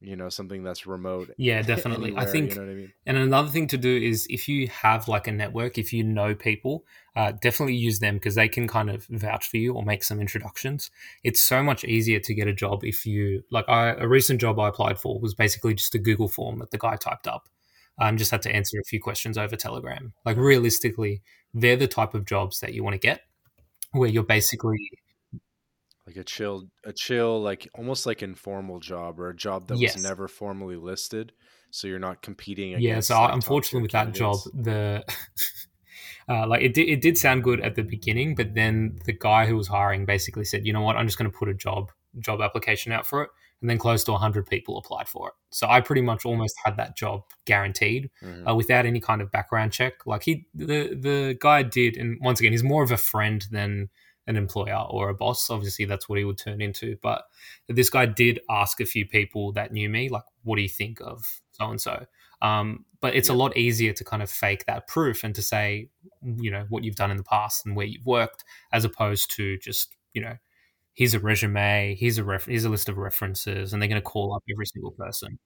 you 0.00 0.14
know, 0.14 0.28
something 0.28 0.62
that's 0.62 0.86
remote 0.86 1.30
yeah, 1.38 1.62
definitely. 1.74 2.14
I 2.16 2.22
anywhere, 2.22 2.22
you 2.22 2.26
know 2.26 2.32
think, 2.32 2.50
what 2.60 2.68
I 2.68 2.74
mean? 2.74 2.92
and 3.06 3.16
another 3.16 3.48
thing 3.48 3.66
to 3.68 3.76
do 3.76 3.96
is 3.96 4.26
if 4.28 4.48
you 4.48 4.68
have 4.68 5.08
like 5.08 5.26
a 5.26 5.32
network, 5.32 5.78
if 5.78 5.92
you 5.92 6.04
know 6.04 6.34
people, 6.34 6.84
uh, 7.14 7.32
definitely 7.40 7.76
use 7.76 7.98
them 7.98 8.16
because 8.16 8.34
they 8.34 8.48
can 8.48 8.68
kind 8.68 8.90
of 8.90 9.06
vouch 9.06 9.48
for 9.48 9.56
you 9.56 9.74
or 9.74 9.82
make 9.82 10.04
some 10.04 10.20
introductions. 10.20 10.90
It's 11.24 11.40
so 11.40 11.62
much 11.62 11.84
easier 11.84 12.20
to 12.20 12.34
get 12.34 12.46
a 12.46 12.52
job 12.52 12.84
if 12.84 13.06
you 13.06 13.42
like. 13.50 13.68
I, 13.68 13.90
a 13.90 14.06
recent 14.06 14.40
job 14.40 14.58
I 14.58 14.68
applied 14.68 14.98
for 14.98 15.18
was 15.18 15.34
basically 15.34 15.74
just 15.74 15.94
a 15.94 15.98
Google 15.98 16.28
form 16.28 16.58
that 16.58 16.70
the 16.70 16.78
guy 16.78 16.96
typed 16.96 17.26
up. 17.26 17.48
Um, 17.98 18.18
just 18.18 18.30
had 18.30 18.42
to 18.42 18.54
answer 18.54 18.78
a 18.78 18.84
few 18.84 19.00
questions 19.00 19.38
over 19.38 19.56
Telegram. 19.56 20.12
Like 20.26 20.36
realistically, 20.36 21.22
they're 21.54 21.76
the 21.76 21.86
type 21.86 22.12
of 22.12 22.26
jobs 22.26 22.60
that 22.60 22.74
you 22.74 22.84
want 22.84 22.92
to 22.92 22.98
get, 22.98 23.22
where 23.92 24.10
you're 24.10 24.22
basically 24.22 24.90
Like 26.06 26.16
a 26.16 26.24
chill 26.24 26.68
a 26.84 26.92
chill 26.92 27.42
like 27.42 27.68
almost 27.74 28.06
like 28.06 28.22
informal 28.22 28.78
job 28.78 29.18
or 29.18 29.30
a 29.30 29.36
job 29.36 29.66
that 29.68 29.78
was 29.78 30.00
never 30.00 30.28
formally 30.28 30.76
listed, 30.76 31.32
so 31.70 31.88
you're 31.88 31.98
not 31.98 32.22
competing 32.22 32.74
against. 32.74 32.84
yeah. 32.84 33.00
So 33.00 33.20
like 33.20 33.34
unfortunately, 33.34 33.82
with 33.82 33.90
that 33.92 34.14
job, 34.14 34.36
the 34.54 35.04
uh, 36.28 36.46
like 36.46 36.62
it 36.62 36.74
did, 36.74 36.88
it 36.88 37.00
did 37.00 37.18
sound 37.18 37.42
good 37.42 37.60
at 37.60 37.74
the 37.74 37.82
beginning, 37.82 38.36
but 38.36 38.54
then 38.54 38.98
the 39.04 39.12
guy 39.12 39.46
who 39.46 39.56
was 39.56 39.66
hiring 39.66 40.06
basically 40.06 40.44
said, 40.44 40.64
"You 40.64 40.72
know 40.72 40.80
what? 40.80 40.96
I'm 40.96 41.06
just 41.06 41.18
going 41.18 41.30
to 41.30 41.36
put 41.36 41.48
a 41.48 41.54
job 41.54 41.90
job 42.20 42.40
application 42.40 42.92
out 42.92 43.06
for 43.06 43.22
it." 43.22 43.30
And 43.60 43.70
then 43.70 43.78
close 43.78 44.04
to 44.04 44.12
100 44.12 44.46
people 44.46 44.76
applied 44.76 45.08
for 45.08 45.28
it. 45.28 45.34
So 45.50 45.66
I 45.66 45.80
pretty 45.80 46.02
much 46.02 46.26
almost 46.26 46.54
had 46.62 46.76
that 46.76 46.94
job 46.94 47.22
guaranteed 47.46 48.10
hmm 48.20 48.46
uh, 48.46 48.54
without 48.54 48.86
any 48.86 49.00
kind 49.00 49.22
of 49.22 49.32
background 49.32 49.72
check. 49.72 49.94
Like 50.06 50.22
he, 50.22 50.46
the 50.54 50.94
the 50.94 51.36
guy 51.40 51.62
did, 51.62 51.96
and 51.96 52.18
once 52.20 52.38
again, 52.38 52.52
he's 52.52 52.62
more 52.62 52.82
of 52.82 52.92
a 52.92 52.96
friend 52.96 53.44
than 53.50 53.88
an 54.26 54.36
employer 54.36 54.86
or 54.90 55.08
a 55.08 55.14
boss. 55.14 55.50
Obviously, 55.50 55.84
that's 55.84 56.08
what 56.08 56.18
he 56.18 56.24
would 56.24 56.38
turn 56.38 56.60
into. 56.60 56.96
But 57.02 57.24
this 57.68 57.90
guy 57.90 58.06
did 58.06 58.40
ask 58.50 58.80
a 58.80 58.86
few 58.86 59.06
people 59.06 59.52
that 59.52 59.72
knew 59.72 59.88
me, 59.88 60.08
like, 60.08 60.24
"What 60.42 60.56
do 60.56 60.62
you 60.62 60.68
think 60.68 61.00
of 61.00 61.40
so 61.52 61.70
and 61.70 61.80
so?" 61.80 62.06
Um, 62.42 62.84
but 63.00 63.14
it's 63.14 63.28
a 63.28 63.34
lot 63.34 63.56
easier 63.56 63.92
to 63.92 64.04
kind 64.04 64.22
of 64.22 64.30
fake 64.30 64.66
that 64.66 64.88
proof 64.88 65.24
and 65.24 65.34
to 65.34 65.42
say, 65.42 65.88
you 66.22 66.50
know, 66.50 66.66
what 66.68 66.84
you've 66.84 66.96
done 66.96 67.10
in 67.10 67.16
the 67.16 67.22
past 67.22 67.64
and 67.64 67.76
where 67.76 67.86
you've 67.86 68.04
worked, 68.06 68.44
as 68.72 68.84
opposed 68.84 69.34
to 69.36 69.56
just, 69.58 69.94
you 70.12 70.20
know, 70.20 70.36
here's 70.92 71.14
a 71.14 71.20
resume, 71.20 71.96
here's 71.98 72.18
a 72.18 72.24
ref- 72.24 72.46
here's 72.46 72.64
a 72.64 72.68
list 72.68 72.88
of 72.88 72.98
references, 72.98 73.72
and 73.72 73.80
they're 73.80 73.88
going 73.88 74.00
to 74.00 74.04
call 74.04 74.34
up 74.34 74.42
every 74.50 74.66
single 74.66 74.92
person. 74.92 75.38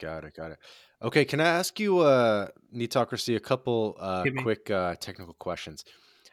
Got 0.00 0.24
it, 0.24 0.34
got 0.34 0.52
it. 0.52 0.58
Okay, 1.02 1.24
can 1.24 1.40
I 1.40 1.48
ask 1.48 1.78
you 1.80 1.98
uh 2.00 2.48
Neetocracy 2.74 3.36
a 3.36 3.40
couple 3.40 3.96
uh 3.98 4.24
quick 4.42 4.70
uh 4.70 4.94
technical 4.96 5.34
questions? 5.34 5.84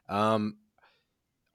Um 0.09 0.57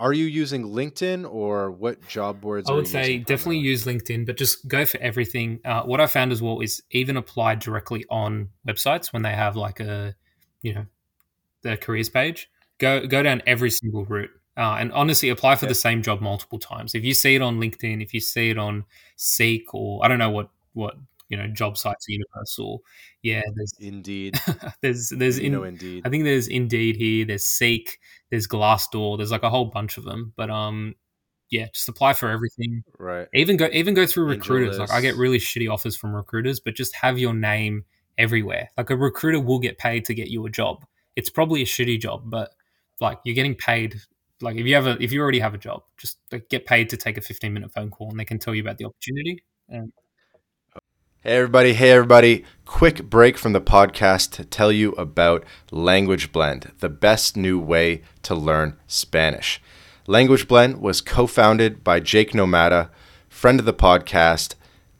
Are 0.01 0.15
you 0.15 0.25
using 0.25 0.65
LinkedIn 0.65 1.31
or 1.31 1.71
what 1.71 2.07
job 2.09 2.41
boards 2.41 2.71
I 2.71 2.73
would 2.73 2.89
say 2.89 3.19
definitely 3.19 3.59
use 3.59 3.85
LinkedIn, 3.85 4.25
but 4.25 4.37
just 4.39 4.67
go 4.67 4.87
for 4.87 4.99
everything. 4.99 5.61
Uh, 5.65 5.83
what 5.83 6.01
I 6.01 6.07
found 6.07 6.33
as 6.33 6.41
well 6.41 6.61
is 6.61 6.83
even 6.91 7.17
apply 7.19 7.57
directly 7.57 8.07
on 8.11 8.49
websites 8.67 9.13
when 9.13 9.23
they 9.23 9.33
have 9.33 9.57
like 9.57 9.79
a, 9.79 10.15
you 10.63 10.75
know, 10.75 10.87
the 11.63 11.77
careers 11.77 12.09
page. 12.09 12.51
Go 12.79 13.07
go 13.07 13.23
down 13.23 13.43
every 13.47 13.71
single 13.71 14.07
route, 14.07 14.31
uh, 14.57 14.77
and 14.81 14.91
honestly 14.93 15.29
apply 15.29 15.57
for 15.57 15.67
Okay. 15.67 15.71
the 15.71 15.75
same 15.75 16.03
job 16.03 16.23
multiple 16.23 16.59
times. 16.59 16.95
If 16.95 17.05
you 17.05 17.13
see 17.13 17.35
it 17.35 17.43
on 17.43 17.61
LinkedIn, 17.61 18.03
if 18.03 18.15
you 18.15 18.21
see 18.21 18.51
it 18.51 18.59
on 18.59 18.85
Seek, 19.17 19.75
or 19.75 20.03
I 20.05 20.09
don't 20.09 20.19
know 20.19 20.31
what 20.31 20.51
what 20.73 20.95
you 21.31 21.37
know 21.37 21.47
job 21.47 21.79
sites 21.79 22.07
are 22.09 22.13
universal. 22.13 22.83
Yeah, 23.23 23.43
there's 23.55 23.75
Indeed. 23.79 24.39
there's 24.83 25.09
there's 25.11 25.39
You 25.39 25.49
know 25.49 25.63
Indeed. 25.63 26.03
I 26.05 26.11
think 26.11 26.25
there's 26.25 26.49
Indeed 26.49 26.97
here. 26.97 27.25
There's 27.25 27.49
Seek. 27.49 27.99
There's 28.31 28.47
Glassdoor. 28.47 29.17
There's 29.17 29.31
like 29.31 29.45
a 29.45 29.51
whole 29.51 29.67
bunch 29.67 29.97
of 29.97 30.05
them. 30.05 30.35
But 30.37 30.51
um, 30.51 30.97
yeah, 31.49 31.69
just 31.73 31.89
apply 31.89 32.15
for 32.15 32.29
everything. 32.29 32.83
Right. 32.99 33.29
Even 33.33 33.57
go 33.57 33.69
even 33.73 33.95
go 33.95 34.07
through 34.07 34.27
recruiters. 34.27 34.79
Like 34.79 34.91
I 34.91 35.01
get 35.01 35.17
really 35.17 35.39
shitty 35.39 35.73
offers 35.73 35.97
from 35.97 36.15
recruiters, 36.15 36.59
but 36.59 36.75
just 36.75 36.95
have 36.97 37.19
your 37.19 37.33
name 37.33 37.85
everywhere. 38.19 38.71
Like 38.77 38.91
a 38.91 38.97
recruiter 38.97 39.41
will 39.41 39.61
get 39.61 39.79
paid 39.79 40.05
to 40.07 40.15
get 40.15 40.29
you 40.29 40.45
a 40.47 40.51
job. 40.51 40.85
It's 41.15 41.31
probably 41.31 41.63
a 41.63 41.67
shitty 41.67 42.01
job, 42.01 42.25
but 42.27 42.51
like 43.01 43.19
you're 43.25 43.37
getting 43.37 43.55
paid. 43.55 44.01
Like 44.41 44.57
if 44.57 44.67
you 44.67 44.75
have 44.75 44.87
a 44.87 45.01
if 45.01 45.13
you 45.13 45.21
already 45.21 45.39
have 45.39 45.55
a 45.55 45.59
job, 45.59 45.83
just 45.97 46.19
like, 46.33 46.49
get 46.49 46.67
paid 46.67 46.89
to 46.91 46.97
take 46.97 47.19
a 47.19 47.21
15 47.21 47.53
minute 47.53 47.73
phone 47.73 47.91
call 47.91 48.11
and 48.11 48.19
they 48.19 48.25
can 48.25 48.41
tell 48.41 48.55
you 48.55 48.63
about 48.63 48.79
the 48.79 48.87
opportunity. 48.87 49.45
And 49.69 49.93
Hey 51.23 51.37
everybody, 51.37 51.75
hey 51.75 51.91
everybody. 51.91 52.47
Quick 52.65 53.11
break 53.11 53.37
from 53.37 53.53
the 53.53 53.61
podcast 53.61 54.31
to 54.37 54.43
tell 54.43 54.73
you 54.73 54.93
about 54.93 55.45
Language 55.71 56.33
Blend, 56.33 56.73
the 56.79 56.89
best 56.89 57.37
new 57.37 57.59
way 57.59 58.01
to 58.23 58.35
learn 58.35 58.79
Spanish. 58.87 59.61
Language 60.07 60.49
Blend 60.49 60.81
was 60.81 61.03
co-founded 61.03 61.85
by 61.85 62.01
Jake 62.01 62.33
Nomada, 62.33 62.89
friend 63.29 63.61
of 63.61 63.67
the 63.67 63.75
podcast, 63.75 64.55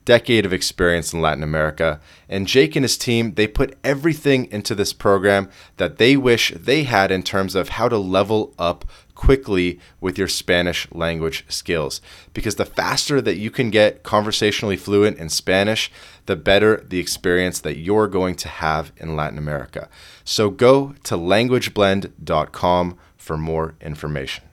decade 0.05 0.45
of 0.45 0.53
experience 0.53 1.11
in 1.11 1.21
Latin 1.21 1.41
America, 1.41 1.99
and 2.29 2.45
Jake 2.45 2.75
and 2.75 2.83
his 2.83 2.99
team, 2.99 3.33
they 3.33 3.47
put 3.47 3.75
everything 3.83 4.45
into 4.51 4.75
this 4.75 4.93
program 4.93 5.49
that 5.77 5.97
they 5.97 6.15
wish 6.15 6.53
they 6.55 6.83
had 6.83 7.09
in 7.09 7.23
terms 7.23 7.55
of 7.55 7.69
how 7.69 7.89
to 7.89 7.97
level 7.97 8.53
up 8.59 8.85
quickly 9.21 9.79
with 9.99 10.17
your 10.17 10.27
Spanish 10.27 10.91
language 10.91 11.45
skills. 11.47 12.01
Because 12.33 12.55
the 12.55 12.65
faster 12.65 13.21
that 13.21 13.37
you 13.37 13.51
can 13.51 13.69
get 13.69 14.01
conversationally 14.01 14.75
fluent 14.75 15.19
in 15.19 15.29
Spanish, 15.29 15.91
the 16.25 16.35
better 16.35 16.83
the 16.87 16.97
experience 16.97 17.59
that 17.59 17.77
you're 17.77 18.07
going 18.07 18.33
to 18.33 18.47
have 18.47 18.91
in 18.97 19.15
Latin 19.15 19.37
America. 19.37 19.89
So 20.23 20.49
go 20.49 20.95
to 21.03 21.17
languageblend.com 21.17 22.97
for 23.15 23.37
more 23.37 23.75
information. 23.79 24.45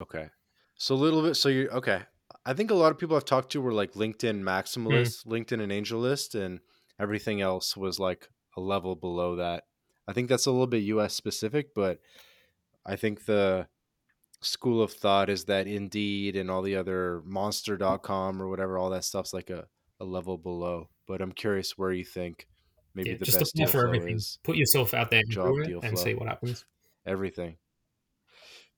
Okay. 0.00 0.28
So 0.76 0.94
a 0.94 0.96
little 0.96 1.22
bit. 1.22 1.34
So 1.34 1.48
you 1.48 1.68
okay? 1.70 2.02
I 2.46 2.52
think 2.54 2.70
a 2.70 2.74
lot 2.74 2.92
of 2.92 2.98
people 2.98 3.16
I've 3.16 3.24
talked 3.24 3.50
to 3.50 3.60
were 3.60 3.72
like 3.72 3.94
LinkedIn 3.94 4.42
mm, 4.42 4.44
maximalists, 4.44 5.26
LinkedIn 5.26 5.60
and 5.60 5.72
AngelList, 5.72 6.40
and 6.40 6.60
everything 7.00 7.40
else 7.40 7.76
was 7.76 7.98
like 7.98 8.28
a 8.56 8.60
level 8.60 8.94
below 8.94 9.34
that. 9.34 9.64
I 10.06 10.12
think 10.12 10.28
that's 10.28 10.46
a 10.46 10.52
little 10.52 10.68
bit 10.68 10.84
U.S. 10.84 11.14
specific, 11.14 11.74
but 11.74 11.98
I 12.86 12.96
think 12.96 13.24
the 13.24 13.66
school 14.40 14.82
of 14.82 14.92
thought 14.92 15.28
is 15.28 15.44
that 15.44 15.66
Indeed 15.66 16.36
and 16.36 16.50
all 16.50 16.62
the 16.62 16.76
other 16.76 17.22
Monster.com 17.24 18.40
or 18.40 18.48
whatever, 18.48 18.78
all 18.78 18.90
that 18.90 19.04
stuff's 19.04 19.32
like 19.32 19.50
a, 19.50 19.66
a 20.00 20.04
level 20.04 20.38
below. 20.38 20.88
But 21.06 21.20
I'm 21.20 21.32
curious 21.32 21.76
where 21.76 21.92
you 21.92 22.04
think 22.04 22.46
maybe 22.94 23.10
yeah, 23.10 23.16
the 23.18 23.24
just 23.24 23.38
best 23.38 23.54
deal 23.54 23.66
for 23.66 23.86
everything. 23.86 24.16
is, 24.16 24.38
Put 24.44 24.56
yourself 24.56 24.94
out 24.94 25.10
there 25.10 25.22
job 25.28 25.54
deal 25.64 25.80
and 25.82 25.98
see 25.98 26.14
what 26.14 26.28
happens. 26.28 26.64
everything. 27.06 27.56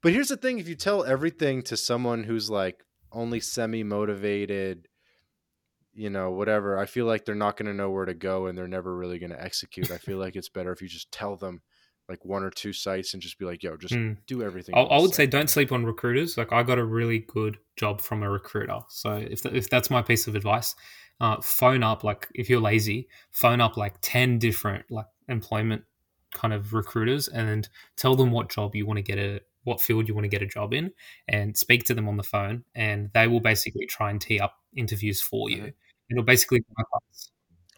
But 0.03 0.12
here's 0.12 0.28
the 0.28 0.36
thing 0.36 0.59
if 0.59 0.68
you 0.68 0.76
tell 0.76 1.05
everything 1.05 1.62
to 1.64 1.76
someone 1.76 2.24
who's 2.24 2.48
like 2.48 2.84
only 3.12 3.40
semi 3.40 3.82
motivated, 3.82 4.88
you 5.92 6.09
know, 6.09 6.30
whatever, 6.30 6.78
I 6.78 6.86
feel 6.86 7.05
like 7.05 7.24
they're 7.24 7.34
not 7.34 7.57
going 7.57 7.66
to 7.66 7.74
know 7.74 7.90
where 7.90 8.07
to 8.07 8.14
go 8.14 8.46
and 8.46 8.57
they're 8.57 8.68
never 8.68 8.96
really 8.96 9.18
going 9.18 9.32
to 9.32 9.42
execute. 9.42 9.90
I 9.90 9.98
feel 9.98 10.18
like 10.18 10.36
it's 10.36 10.48
better 10.48 10.72
if 10.72 10.80
you 10.80 10.88
just 10.88 11.12
tell 11.12 11.36
them 11.36 11.61
like 12.11 12.25
one 12.25 12.43
or 12.43 12.51
two 12.51 12.73
sites 12.73 13.15
and 13.15 13.23
just 13.23 13.39
be 13.39 13.45
like, 13.47 13.63
yo, 13.63 13.77
just 13.77 13.95
Mm. 13.95 14.17
do 14.27 14.43
everything 14.43 14.75
I, 14.75 14.81
I 14.81 15.01
would 15.01 15.15
say 15.15 15.27
don't 15.27 15.49
sleep 15.49 15.71
on 15.73 15.87
recruiters. 15.87 16.37
Like 16.37 16.53
I 16.53 16.63
got 16.65 16.79
a 16.79 16.85
really 16.85 17.21
good 17.21 17.57
job 17.77 18.01
from 18.03 18.23
a 18.23 18.29
recruiter. 18.31 18.81
So 18.89 19.15
if 19.15 19.43
th- 19.43 19.55
if 19.55 19.71
that's 19.71 19.89
my 19.91 20.03
piece 20.03 20.27
of 20.27 20.35
advice, 20.35 20.75
uh, 21.21 21.41
phone 21.41 21.83
up. 21.83 22.03
Like 22.03 22.29
if 22.35 22.51
you're 22.51 22.61
lazy, 22.61 23.09
phone 23.31 23.61
up 23.61 23.77
like 23.77 23.95
ten 24.01 24.39
different 24.39 24.91
like 24.91 25.07
employment 25.29 25.85
kind 26.33 26.53
of 26.55 26.73
recruiters 26.73 27.29
and 27.29 27.69
tell 27.97 28.17
them 28.17 28.31
what 28.33 28.49
job 28.51 28.75
you 28.75 28.87
want 28.87 28.97
to 28.99 29.03
get 29.03 29.19
a 29.19 29.41
what 29.65 29.81
field 29.81 30.09
you 30.09 30.15
want 30.15 30.25
to 30.25 30.29
get 30.29 30.41
a 30.43 30.47
job 30.47 30.73
in, 30.73 30.91
and 31.29 31.57
speak 31.57 31.85
to 31.85 31.95
them 31.95 32.09
on 32.09 32.17
the 32.17 32.23
phone, 32.23 32.65
and 32.75 33.11
they 33.13 33.27
will 33.27 33.41
basically 33.41 33.87
try 33.87 34.11
and 34.11 34.21
tee 34.21 34.41
up 34.41 34.55
interviews 34.75 35.21
for 35.21 35.51
you. 35.51 35.63
Mhm. 35.63 35.73
It'll 36.11 36.25
basically 36.25 36.65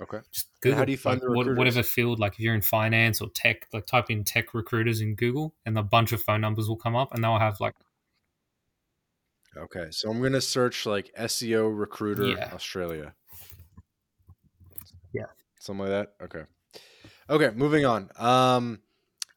Okay. 0.02 0.18
Just 0.32 0.48
And 0.48 0.60
Google 0.62 0.78
how 0.78 0.84
do 0.84 0.92
you 0.92 0.98
find 0.98 1.14
like, 1.16 1.22
the 1.22 1.28
recruiters? 1.30 1.58
whatever 1.58 1.82
field, 1.82 2.18
like 2.18 2.32
if 2.34 2.40
you're 2.40 2.54
in 2.54 2.62
finance 2.62 3.20
or 3.20 3.28
tech, 3.34 3.68
like 3.72 3.86
type 3.86 4.10
in 4.10 4.24
tech 4.24 4.52
recruiters 4.54 5.00
in 5.00 5.14
Google, 5.14 5.54
and 5.64 5.78
a 5.78 5.82
bunch 5.82 6.12
of 6.12 6.22
phone 6.22 6.40
numbers 6.40 6.68
will 6.68 6.76
come 6.76 6.96
up, 6.96 7.14
and 7.14 7.22
they'll 7.22 7.38
have 7.38 7.60
like 7.60 7.74
Okay. 9.56 9.86
So 9.90 10.10
I'm 10.10 10.20
gonna 10.22 10.40
search 10.40 10.86
like 10.86 11.12
SEO 11.16 11.68
recruiter 11.78 12.26
Yeah. 12.26 12.50
Australia. 12.54 13.14
Yeah. 15.12 15.26
Something 15.60 15.86
like 15.86 15.90
that. 15.90 16.24
Okay. 16.24 16.42
Okay. 17.28 17.50
Moving 17.54 17.84
on. 17.84 18.10
Um, 18.16 18.80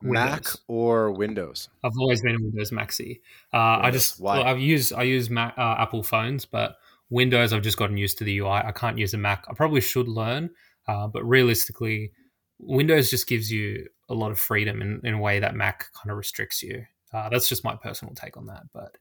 Mac 0.01 0.45
or 0.67 1.11
Windows. 1.11 1.69
I've 1.83 1.97
always 1.99 2.21
been 2.21 2.35
a 2.35 2.39
Windows 2.39 2.71
Maxi. 2.71 3.21
Uh, 3.53 3.57
I 3.81 3.91
just 3.91 4.19
Why? 4.19 4.37
well, 4.39 4.47
I've 4.47 4.59
used 4.59 4.93
I 4.93 5.03
use 5.03 5.29
Mac, 5.29 5.55
uh, 5.57 5.75
Apple 5.79 6.03
phones, 6.03 6.45
but 6.45 6.77
Windows 7.09 7.53
I've 7.53 7.61
just 7.61 7.77
gotten 7.77 7.97
used 7.97 8.17
to 8.19 8.23
the 8.23 8.39
UI. 8.39 8.49
I 8.49 8.71
can't 8.71 8.97
use 8.97 9.13
a 9.13 9.17
Mac. 9.17 9.45
I 9.49 9.53
probably 9.53 9.81
should 9.81 10.07
learn, 10.07 10.49
uh, 10.87 11.07
but 11.07 11.23
realistically, 11.23 12.11
Windows 12.59 13.09
just 13.09 13.27
gives 13.27 13.51
you 13.51 13.87
a 14.09 14.13
lot 14.13 14.31
of 14.31 14.39
freedom 14.39 14.81
in, 14.81 15.01
in 15.03 15.13
a 15.13 15.19
way 15.19 15.39
that 15.39 15.55
Mac 15.55 15.91
kind 15.93 16.11
of 16.11 16.17
restricts 16.17 16.63
you. 16.63 16.83
Uh, 17.13 17.29
that's 17.29 17.47
just 17.47 17.63
my 17.63 17.75
personal 17.75 18.13
take 18.13 18.37
on 18.37 18.47
that. 18.47 18.63
But 18.73 18.97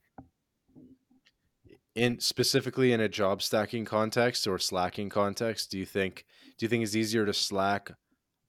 in 1.95 2.21
specifically 2.21 2.93
in 2.93 3.01
a 3.01 3.09
job 3.09 3.41
stacking 3.41 3.85
context 3.85 4.49
or 4.49 4.59
slacking 4.59 5.09
context 5.09 5.71
do 5.71 5.79
you 5.79 5.87
think 5.87 6.25
do 6.59 6.65
you 6.65 6.69
think 6.69 6.83
it's 6.83 6.97
easier 6.97 7.25
to 7.25 7.33
slack 7.33 7.93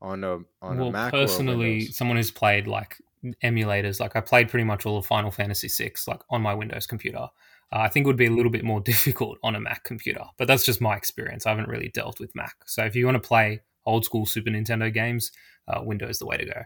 on 0.01 0.23
a 0.23 0.37
on 0.63 0.79
well, 0.79 0.87
a 0.87 0.91
mac 0.91 1.13
or 1.13 1.17
a 1.17 1.21
personally, 1.21 1.85
someone 1.85 2.17
who's 2.17 2.31
played 2.31 2.67
like 2.67 2.97
emulators, 3.43 3.99
like 3.99 4.15
I 4.15 4.21
played 4.21 4.49
pretty 4.49 4.63
much 4.63 4.85
all 4.85 4.97
of 4.97 5.05
Final 5.05 5.31
Fantasy 5.31 5.67
VI, 5.67 5.93
like 6.07 6.21
on 6.29 6.41
my 6.41 6.53
Windows 6.53 6.85
computer. 6.85 7.27
Uh, 7.71 7.79
I 7.79 7.89
think 7.89 8.05
it 8.05 8.07
would 8.07 8.17
be 8.17 8.27
a 8.27 8.31
little 8.31 8.51
bit 8.51 8.63
more 8.63 8.79
difficult 8.91 9.37
on 9.43 9.55
a 9.55 9.59
Mac 9.59 9.83
computer, 9.83 10.23
but 10.37 10.47
that's 10.47 10.63
just 10.63 10.81
my 10.81 10.95
experience. 10.95 11.45
I 11.45 11.49
haven't 11.49 11.69
really 11.69 11.89
dealt 11.89 12.19
with 12.19 12.35
Mac. 12.35 12.55
So 12.65 12.83
if 12.85 12.95
you 12.95 13.05
want 13.05 13.21
to 13.21 13.27
play 13.27 13.61
old 13.85 14.05
school 14.05 14.25
Super 14.25 14.49
Nintendo 14.49 14.93
games, 14.93 15.31
uh, 15.67 15.81
Windows 15.83 16.11
is 16.11 16.19
the 16.19 16.25
way 16.25 16.37
to 16.37 16.45
go. 16.45 16.61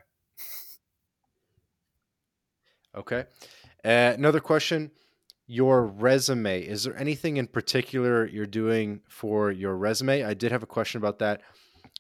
okay 2.95 3.25
uh, 3.85 4.13
another 4.17 4.39
question 4.39 4.91
your 5.47 5.85
resume 5.85 6.61
is 6.61 6.83
there 6.83 6.97
anything 6.97 7.37
in 7.37 7.47
particular 7.47 8.27
you're 8.27 8.45
doing 8.45 9.01
for 9.09 9.51
your 9.51 9.75
resume 9.75 10.23
i 10.23 10.33
did 10.33 10.51
have 10.51 10.63
a 10.63 10.67
question 10.67 10.97
about 10.97 11.19
that 11.19 11.41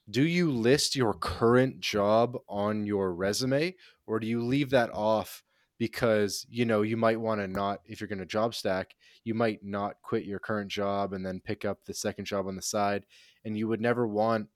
do 0.09 0.23
you 0.23 0.51
list 0.51 0.95
your 0.95 1.13
current 1.13 1.79
job 1.79 2.37
on 2.47 2.85
your 2.85 3.13
resume 3.13 3.75
or 4.07 4.19
do 4.19 4.27
you 4.27 4.43
leave 4.43 4.71
that 4.71 4.89
off 4.91 5.43
because 5.79 6.45
you 6.49 6.65
know 6.65 6.83
you 6.83 6.97
might 6.97 7.19
want 7.19 7.41
to 7.41 7.47
not 7.47 7.79
if 7.85 7.99
you're 7.99 8.07
going 8.07 8.19
to 8.19 8.25
job 8.25 8.53
stack 8.53 8.95
you 9.23 9.33
might 9.33 9.63
not 9.63 9.95
quit 10.03 10.25
your 10.25 10.37
current 10.37 10.69
job 10.69 11.13
and 11.13 11.25
then 11.25 11.41
pick 11.43 11.65
up 11.65 11.83
the 11.85 11.93
second 11.93 12.25
job 12.25 12.45
on 12.47 12.55
the 12.55 12.61
side 12.61 13.05
and 13.45 13.57
you 13.57 13.67
would 13.67 13.81
never 13.81 14.05
want 14.05 14.47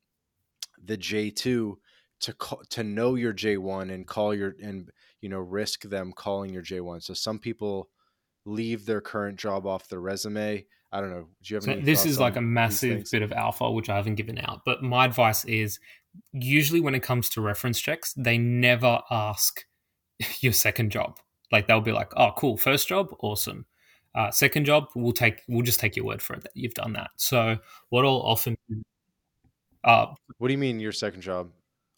the 0.86 0.98
J2 0.98 1.76
to 2.20 2.34
call, 2.34 2.62
to 2.70 2.84
know 2.84 3.16
your 3.16 3.34
J1 3.34 3.92
and 3.92 4.06
call 4.06 4.36
your 4.36 4.56
and 4.62 4.92
you 5.22 5.30
know 5.30 5.40
risk 5.40 5.84
them 5.84 6.12
calling 6.14 6.54
your 6.54 6.64
J1 6.64 7.02
so 7.02 7.14
some 7.14 7.40
people 7.40 7.90
leave 8.46 8.86
their 8.86 9.02
current 9.02 9.40
job 9.40 9.66
off 9.66 9.88
their 9.88 10.02
resume 10.02 10.66
i 10.92 11.00
don't 11.00 11.10
know 11.10 11.30
do 11.42 11.54
you 11.54 11.56
have 11.56 11.64
So 11.64 11.72
any 11.72 11.82
this 11.82 12.06
is 12.06 12.20
like 12.20 12.36
a 12.36 12.42
massive 12.42 13.10
bit 13.10 13.22
of 13.22 13.32
alpha, 13.32 13.72
which 13.72 13.90
I 13.90 13.96
haven't 13.96 14.16
given 14.16 14.38
out. 14.38 14.64
But 14.66 14.84
my 14.84 15.06
advice 15.06 15.46
is 15.46 15.80
usually 16.34 16.82
when 16.82 16.94
it 16.94 17.02
comes 17.02 17.30
to 17.30 17.42
reference 17.42 17.80
checks, 17.80 18.14
they 18.18 18.38
never 18.38 19.00
ask 19.10 19.64
your 20.42 20.54
second 20.54 20.92
job. 20.92 21.20
Like 21.52 21.68
they'll 21.68 21.82
be 21.82 21.92
like, 21.92 22.12
"Oh, 22.18 22.32
cool, 22.36 22.58
first 22.58 22.88
job, 22.88 23.10
awesome. 23.20 23.66
Uh, 24.16 24.32
second 24.32 24.66
job, 24.66 24.88
we'll 24.96 25.12
take, 25.12 25.42
we'll 25.48 25.64
just 25.64 25.80
take 25.80 25.96
your 25.96 26.06
word 26.06 26.22
for 26.22 26.36
it 26.36 26.44
that 26.44 26.52
you've 26.56 26.74
done 26.74 26.94
that." 26.94 27.12
So 27.18 27.58
what 27.90 28.06
I'll 28.06 28.22
often, 28.22 28.56
uh, 29.84 30.08
what 30.38 30.48
do 30.48 30.54
you 30.54 30.58
mean 30.58 30.80
your 30.80 30.92
second 30.92 31.22
job 31.22 31.52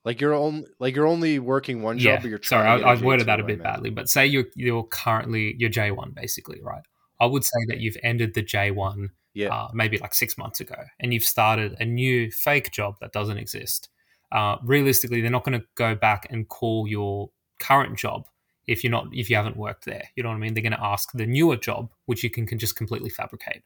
like 0.05 0.22
you're 0.22 0.34
only 0.34 0.66
like 0.80 0.95
you're 0.95 1.07
only 1.07 1.39
working 1.39 1.82
one 1.82 1.97
job 1.97 2.05
yeah, 2.05 2.20
but 2.22 2.30
you're 2.30 2.38
trying 2.38 2.80
sorry, 2.80 2.82
to 2.82 2.88
I, 2.88 2.93
I 2.93 3.01
worded 3.01 3.26
J2, 3.26 3.26
that 3.26 3.39
a 3.39 3.43
bit 3.43 3.63
badly. 3.63 3.89
But 3.89 4.07
say 4.07 4.26
you're 4.26 4.45
you're 4.55 4.84
currently 4.84 5.55
your 5.57 5.70
J 5.70 5.91
one 5.91 6.11
basically, 6.11 6.61
right? 6.61 6.84
I 7.20 7.26
would 7.26 7.43
say 7.43 7.59
that 7.68 7.80
you've 7.80 7.97
ended 8.03 8.36
the 8.36 8.43
J 8.43 8.72
one 8.72 9.09
yeah 9.34 9.49
uh, 9.49 9.70
maybe 9.74 9.97
like 9.97 10.13
six 10.13 10.38
months 10.38 10.59
ago, 10.59 10.76
and 10.99 11.13
you've 11.13 11.24
started 11.24 11.76
a 11.80 11.86
new 11.86 12.32
fake 12.32 12.72
job 12.72 12.97
that 13.01 13.11
doesn't 13.11 13.38
exist. 13.38 13.89
Uh, 14.32 14.57
realistically, 14.63 15.22
they're 15.22 15.32
not 15.32 15.43
going 15.43 15.59
to 15.59 15.66
go 15.76 15.95
back 15.95 16.28
and 16.30 16.47
call 16.47 16.88
your 16.88 17.32
current 17.60 17.97
job 17.97 18.28
if 18.68 18.84
you're 18.84 18.91
not 18.91 19.08
if 19.12 19.30
you 19.30 19.36
haven't 19.36 19.58
worked 19.58 19.86
there. 19.86 20.03
You 20.16 20.24
know 20.24 20.30
what 20.30 20.36
I 20.36 20.39
mean? 20.39 20.53
They're 20.53 20.64
going 20.64 20.74
to 20.74 20.84
ask 20.84 21.12
the 21.14 21.26
newer 21.26 21.56
job, 21.58 21.89
which 22.06 22.24
you 22.24 22.30
can, 22.30 22.45
can 22.45 22.60
just 22.60 22.76
completely 22.76 23.10
fabricate. 23.10 23.64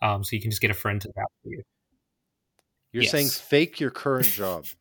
Um, 0.00 0.22
so 0.24 0.36
you 0.36 0.42
can 0.42 0.50
just 0.50 0.62
get 0.62 0.70
a 0.70 0.74
friend 0.74 1.00
to 1.00 1.08
vouch 1.14 1.26
for 1.42 1.50
you. 1.50 1.62
you're 2.92 3.02
saying 3.04 3.28
fake 3.28 3.80
your 3.80 3.90
current 3.90 4.26
job 4.26 4.66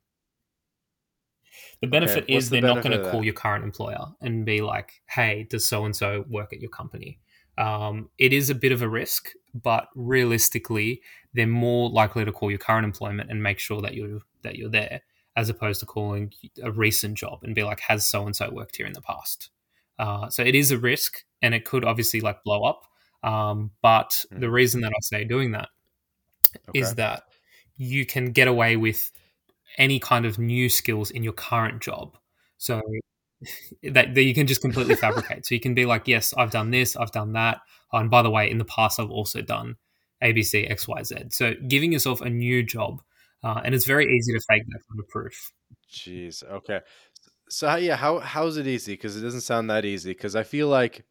The 1.81 1.87
benefit 1.87 2.23
what's 2.27 2.45
is 2.45 2.49
the 2.49 2.59
they're 2.59 2.73
not 2.73 2.83
going 2.83 2.97
to 2.97 3.09
call 3.11 3.23
your 3.23 3.33
current 3.33 3.63
employer 3.63 4.05
and 4.21 4.45
be 4.45 4.61
like, 4.61 5.01
"Hey, 5.07 5.45
does 5.49 5.67
so 5.67 5.85
and 5.85 5.95
so 5.95 6.25
work 6.27 6.51
at 6.53 6.59
your 6.59 6.71
company?" 6.71 7.19
Um, 7.57 8.09
it 8.17 8.33
is 8.33 8.49
a 8.49 8.55
bit 8.55 8.71
of 8.71 8.81
a 8.81 8.89
risk, 8.89 9.31
but 9.53 9.87
realistically, 9.95 11.01
they're 11.33 11.47
more 11.47 11.89
likely 11.89 12.25
to 12.25 12.31
call 12.31 12.49
your 12.49 12.59
current 12.59 12.85
employment 12.85 13.29
and 13.29 13.41
make 13.41 13.59
sure 13.59 13.81
that 13.81 13.93
you're 13.93 14.21
that 14.41 14.55
you're 14.55 14.69
there, 14.69 15.01
as 15.37 15.47
opposed 15.49 15.79
to 15.79 15.85
calling 15.85 16.33
a 16.61 16.71
recent 16.71 17.17
job 17.17 17.39
and 17.43 17.55
be 17.55 17.63
like, 17.63 17.79
"Has 17.79 18.05
so 18.05 18.25
and 18.25 18.35
so 18.35 18.49
worked 18.51 18.75
here 18.75 18.85
in 18.85 18.93
the 18.93 19.01
past?" 19.01 19.49
Uh, 19.97 20.29
so 20.29 20.43
it 20.43 20.55
is 20.55 20.71
a 20.71 20.77
risk, 20.77 21.23
and 21.41 21.53
it 21.53 21.63
could 21.63 21.85
obviously 21.85 22.19
like 22.19 22.43
blow 22.43 22.63
up. 22.65 22.83
Um, 23.23 23.71
but 23.81 24.25
Mhm. 24.33 24.39
the 24.41 24.49
reason 24.49 24.81
that 24.81 24.91
I 24.91 24.99
say 25.01 25.23
doing 25.23 25.51
that 25.51 25.69
is 26.73 26.89
Okay. 26.89 26.95
that 26.95 27.23
you 27.77 28.05
can 28.05 28.31
get 28.31 28.47
away 28.47 28.75
with 28.75 29.11
any 29.77 29.99
kind 29.99 30.25
of 30.25 30.39
new 30.39 30.69
skills 30.69 31.11
in 31.11 31.23
your 31.23 31.33
current 31.33 31.81
job. 31.81 32.17
So 32.57 32.81
that, 33.83 34.15
that 34.15 34.23
you 34.23 34.33
can 34.33 34.47
just 34.47 34.61
completely 34.61 34.95
fabricate. 35.05 35.45
So 35.45 35.55
you 35.55 35.61
can 35.61 35.73
be 35.75 35.85
like, 35.85 36.07
yes, 36.07 36.33
I've 36.37 36.51
done 36.51 36.71
this, 36.71 36.95
I've 36.95 37.11
done 37.11 37.33
that. 37.33 37.61
Oh, 37.93 37.99
and 37.99 38.09
by 38.09 38.21
the 38.21 38.31
way, 38.31 38.49
in 38.49 38.57
the 38.57 38.65
past, 38.65 38.99
I've 38.99 39.11
also 39.11 39.41
done 39.41 39.77
ABC, 40.21 40.69
XYZ. 40.69 41.31
So 41.33 41.53
giving 41.67 41.91
yourself 41.91 42.21
a 42.21 42.29
new 42.29 42.63
job, 42.63 43.01
uh, 43.43 43.61
and 43.63 43.75
it's 43.75 43.85
very 43.85 44.05
easy 44.05 44.33
to 44.33 44.41
fake 44.49 44.63
that 44.67 44.81
kind 44.89 44.99
of 44.99 45.07
proof. 45.09 45.51
Jeez. 45.91 46.43
Okay. 46.43 46.79
So 47.49 47.75
yeah, 47.75 47.95
how 47.95 48.19
how's 48.19 48.57
it 48.57 48.67
easy? 48.67 48.93
Because 48.93 49.15
it 49.15 49.21
doesn't 49.21 49.41
sound 49.41 49.69
that 49.69 49.85
easy. 49.85 50.11
Because 50.11 50.35
I 50.35 50.43
feel 50.43 50.67
like, 50.67 51.05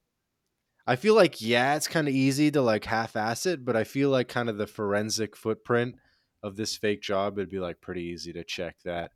I 0.87 0.97
feel 0.97 1.15
like 1.15 1.41
yeah, 1.41 1.77
it's 1.77 1.89
kind 1.89 2.09
of 2.09 2.15
easy 2.15 2.51
to 2.51 2.61
like 2.63 2.85
half-ass 2.85 3.47
it, 3.47 3.65
but 3.65 3.77
I 3.77 3.85
feel 3.85 4.11
like 4.11 4.29
kind 4.29 4.49
of 4.49 4.59
the 4.59 4.67
forensic 4.67 5.37
footprint 5.37 5.97
of 6.43 6.57
this 6.57 6.77
fake 6.77 7.03
job, 7.03 7.39
it'd 7.39 7.51
be 7.51 7.59
like 7.59 7.81
pretty 7.81 8.03
easy 8.03 8.33
to 8.35 8.45
check 8.45 8.77
that 8.85 9.11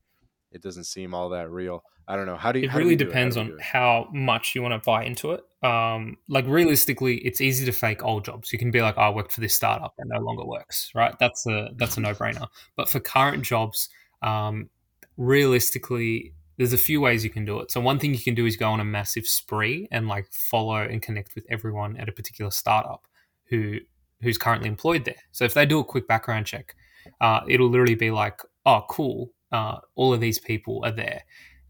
it 0.52 0.62
doesn't 0.62 0.84
seem 0.84 1.14
all 1.14 1.28
that 1.30 1.50
real. 1.50 1.82
I 2.08 2.16
don't 2.16 2.26
know. 2.26 2.36
How 2.36 2.50
do 2.50 2.58
you? 2.58 2.68
It 2.68 2.74
really 2.74 2.96
do 2.96 3.04
depends 3.04 3.36
do 3.36 3.42
on 3.42 3.46
do 3.48 3.54
it? 3.54 3.60
how 3.60 4.08
much 4.12 4.54
you 4.54 4.62
want 4.62 4.74
to 4.74 4.84
buy 4.84 5.04
into 5.04 5.32
it. 5.32 5.44
Um, 5.64 6.16
like 6.28 6.46
realistically, 6.46 7.18
it's 7.18 7.40
easy 7.40 7.64
to 7.66 7.72
fake 7.72 8.02
old 8.02 8.24
jobs. 8.24 8.52
You 8.52 8.58
can 8.58 8.70
be 8.70 8.82
like, 8.82 8.96
oh, 8.98 9.02
"I 9.02 9.10
worked 9.10 9.32
for 9.32 9.40
this 9.40 9.54
startup 9.54 9.94
that 9.96 10.06
no 10.08 10.18
longer 10.20 10.44
works," 10.44 10.90
right? 10.94 11.14
That's 11.20 11.46
a 11.46 11.68
that's 11.76 11.96
a 11.96 12.00
no 12.00 12.14
brainer. 12.14 12.48
But 12.76 12.88
for 12.88 12.98
current 12.98 13.44
jobs, 13.44 13.88
um, 14.22 14.70
realistically, 15.16 16.34
there's 16.56 16.72
a 16.72 16.78
few 16.78 17.00
ways 17.00 17.22
you 17.22 17.30
can 17.30 17.44
do 17.44 17.60
it. 17.60 17.70
So 17.70 17.80
one 17.80 17.98
thing 17.98 18.12
you 18.12 18.20
can 18.20 18.34
do 18.34 18.44
is 18.44 18.56
go 18.56 18.70
on 18.70 18.80
a 18.80 18.84
massive 18.84 19.26
spree 19.26 19.86
and 19.92 20.08
like 20.08 20.32
follow 20.32 20.76
and 20.76 21.00
connect 21.00 21.34
with 21.34 21.44
everyone 21.48 21.96
at 21.96 22.08
a 22.08 22.12
particular 22.12 22.50
startup 22.50 23.06
who 23.44 23.76
who's 24.20 24.36
currently 24.36 24.68
employed 24.68 25.04
there. 25.04 25.22
So 25.30 25.44
if 25.44 25.54
they 25.54 25.64
do 25.64 25.78
a 25.78 25.84
quick 25.84 26.08
background 26.08 26.46
check, 26.46 26.74
uh, 27.20 27.40
it'll 27.48 27.68
literally 27.68 27.94
be 27.94 28.10
like, 28.10 28.40
"Oh, 28.66 28.84
cool, 28.90 29.32
uh, 29.52 29.78
all 29.94 30.12
of 30.12 30.20
these 30.20 30.38
people 30.38 30.82
are 30.84 30.92
there." 30.92 31.22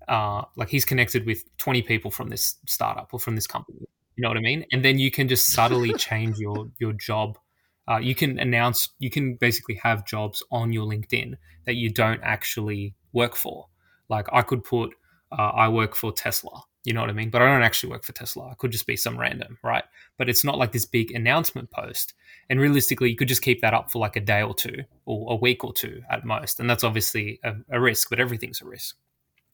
uh, 0.09 0.43
like 0.57 0.69
he's 0.69 0.85
connected 0.85 1.25
with 1.25 1.45
20 1.59 1.83
people 1.83 2.11
from 2.11 2.31
this 2.31 2.57
startup 2.67 3.11
or 3.13 3.21
from 3.21 3.37
this 3.37 3.47
company 3.47 3.87
you 4.21 4.23
know 4.23 4.29
what 4.29 4.37
i 4.37 4.41
mean? 4.41 4.67
And 4.71 4.85
then 4.85 4.99
you 4.99 5.11
can 5.11 5.29
just 5.29 5.47
subtly 5.53 5.95
change 5.95 6.39
your 6.39 6.69
your 6.79 6.93
job. 6.93 7.39
Uh, 7.91 7.97
you 7.97 8.15
can 8.15 8.39
announce 8.39 8.91
you 8.99 9.09
can 9.09 9.37
basically 9.37 9.77
have 9.77 10.05
jobs 10.05 10.43
on 10.51 10.75
your 10.75 10.87
linkedin 10.87 11.37
that 11.65 11.77
you 11.77 11.91
don't 11.91 12.21
actually 12.23 12.95
work 13.15 13.35
for. 13.35 13.69
Like 14.11 14.27
i 14.33 14.43
could 14.43 14.63
put 14.63 14.91
uh, 15.33 15.53
i 15.65 15.69
work 15.69 15.95
for 15.95 16.13
tesla 16.13 16.65
you 16.85 16.93
know 16.93 17.01
what 17.01 17.11
i 17.11 17.13
mean? 17.13 17.31
But 17.31 17.43
i 17.43 17.47
don't 17.47 17.63
actually 17.63 17.91
work 17.91 18.05
for 18.05 18.13
tesla. 18.13 18.49
I 18.51 18.55
could 18.55 18.73
just 18.73 18.87
be 18.87 18.97
some 18.97 19.19
random 19.19 19.59
right? 19.63 19.85
But 20.17 20.29
it's 20.29 20.45
not 20.45 20.59
like 20.59 20.73
this 20.73 20.87
big 20.87 21.11
announcement 21.13 21.71
post. 21.71 22.15
And 22.49 22.61
realistically 22.61 23.11
you 23.11 23.17
could 23.17 23.29
just 23.29 23.43
keep 23.43 23.61
that 23.61 23.75
up 23.75 23.91
for 23.91 23.99
like 23.99 24.17
a 24.17 24.21
day 24.21 24.43
or 24.43 24.55
two 24.55 24.85
or 25.05 25.33
a 25.33 25.37
week 25.37 25.65
or 25.65 25.73
two 25.73 26.03
at 26.11 26.25
most. 26.25 26.61
And 26.61 26.69
that's 26.69 26.85
obviously 26.85 27.41
a, 27.45 27.55
a 27.71 27.81
risk 27.81 28.11
but 28.11 28.21
everything's 28.21 28.61
a 28.61 28.67
risk. 28.67 28.97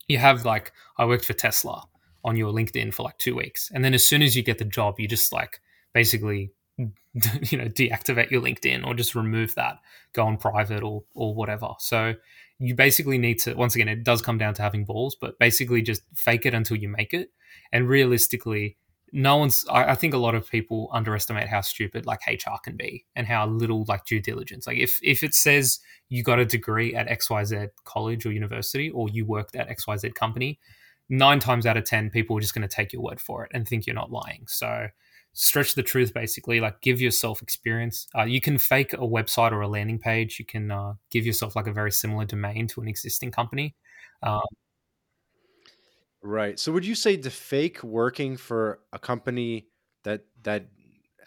You 0.08 0.18
have 0.18 0.44
like 0.44 0.72
I 0.98 1.04
worked 1.04 1.24
for 1.24 1.32
Tesla 1.32 1.84
on 2.24 2.36
your 2.36 2.52
LinkedIn 2.52 2.92
for 2.92 3.04
like 3.04 3.18
two 3.18 3.36
weeks, 3.36 3.70
and 3.72 3.84
then 3.84 3.94
as 3.94 4.06
soon 4.06 4.22
as 4.22 4.36
you 4.36 4.42
get 4.42 4.58
the 4.58 4.64
job, 4.64 4.98
you 4.98 5.08
just 5.08 5.32
like 5.32 5.60
basically 5.94 6.52
you 6.78 7.58
know 7.58 7.66
deactivate 7.66 8.30
your 8.30 8.42
LinkedIn 8.42 8.86
or 8.86 8.94
just 8.94 9.14
remove 9.14 9.54
that, 9.54 9.78
go 10.12 10.26
on 10.26 10.36
private 10.36 10.82
or 10.82 11.04
or 11.14 11.34
whatever. 11.34 11.70
So 11.78 12.14
you 12.58 12.74
basically 12.74 13.18
need 13.18 13.38
to 13.40 13.54
once 13.54 13.74
again 13.74 13.88
it 13.88 14.04
does 14.04 14.22
come 14.22 14.38
down 14.38 14.54
to 14.54 14.62
having 14.62 14.84
balls, 14.84 15.16
but 15.20 15.38
basically 15.38 15.82
just 15.82 16.02
fake 16.14 16.46
it 16.46 16.54
until 16.54 16.76
you 16.76 16.88
make 16.88 17.12
it, 17.12 17.30
and 17.72 17.88
realistically. 17.88 18.76
no 19.12 19.36
one's 19.36 19.64
I, 19.70 19.92
I, 19.92 19.94
think 19.94 20.14
a 20.14 20.18
lot 20.18 20.34
of 20.34 20.50
people 20.50 20.88
underestimate 20.92 21.48
how 21.48 21.60
stupid 21.60 22.06
like 22.06 22.20
hr 22.28 22.58
can 22.64 22.76
be 22.76 23.04
and 23.14 23.26
how 23.26 23.46
little 23.46 23.84
like 23.88 24.04
due 24.04 24.20
diligence 24.20 24.66
like 24.66 24.78
if 24.78 24.98
if 25.02 25.22
it 25.22 25.32
says 25.34 25.78
you 26.08 26.22
got 26.24 26.40
a 26.40 26.44
degree 26.44 26.92
at 26.94 27.08
xyz 27.20 27.68
college 27.84 28.26
or 28.26 28.32
university 28.32 28.90
or 28.90 29.08
you 29.08 29.24
worked 29.24 29.54
at 29.54 29.68
xyz 29.78 30.12
company 30.14 30.58
nine 31.08 31.38
times 31.38 31.66
out 31.66 31.76
of 31.76 31.84
ten 31.84 32.10
people 32.10 32.36
are 32.36 32.40
just 32.40 32.54
going 32.54 32.68
to 32.68 32.76
take 32.76 32.92
your 32.92 33.02
word 33.02 33.20
for 33.20 33.44
it 33.44 33.50
and 33.54 33.66
think 33.66 33.86
you're 33.86 33.94
not 33.94 34.10
lying 34.10 34.44
so 34.48 34.88
stretch 35.38 35.74
the 35.74 35.82
truth 35.82 36.14
basically 36.14 36.60
like 36.60 36.80
give 36.80 37.00
yourself 37.00 37.42
experience 37.42 38.06
uh, 38.18 38.24
you 38.24 38.40
can 38.40 38.58
fake 38.58 38.92
a 38.94 38.98
website 38.98 39.52
or 39.52 39.60
a 39.60 39.68
landing 39.68 39.98
page 39.98 40.38
you 40.38 40.46
can 40.46 40.70
uh, 40.70 40.94
give 41.10 41.26
yourself 41.26 41.54
like 41.56 41.66
a 41.66 41.72
very 41.72 41.92
similar 41.92 42.24
domain 42.24 42.66
to 42.66 42.80
an 42.80 42.88
existing 42.88 43.30
company 43.30 43.76
um, 44.22 44.40
Right. 46.22 46.58
So 46.58 46.72
would 46.72 46.84
you 46.86 46.94
say 46.94 47.16
to 47.16 47.30
fake 47.30 47.82
working 47.82 48.36
for 48.36 48.80
a 48.92 48.98
company 48.98 49.68
that 50.04 50.26
that 50.42 50.66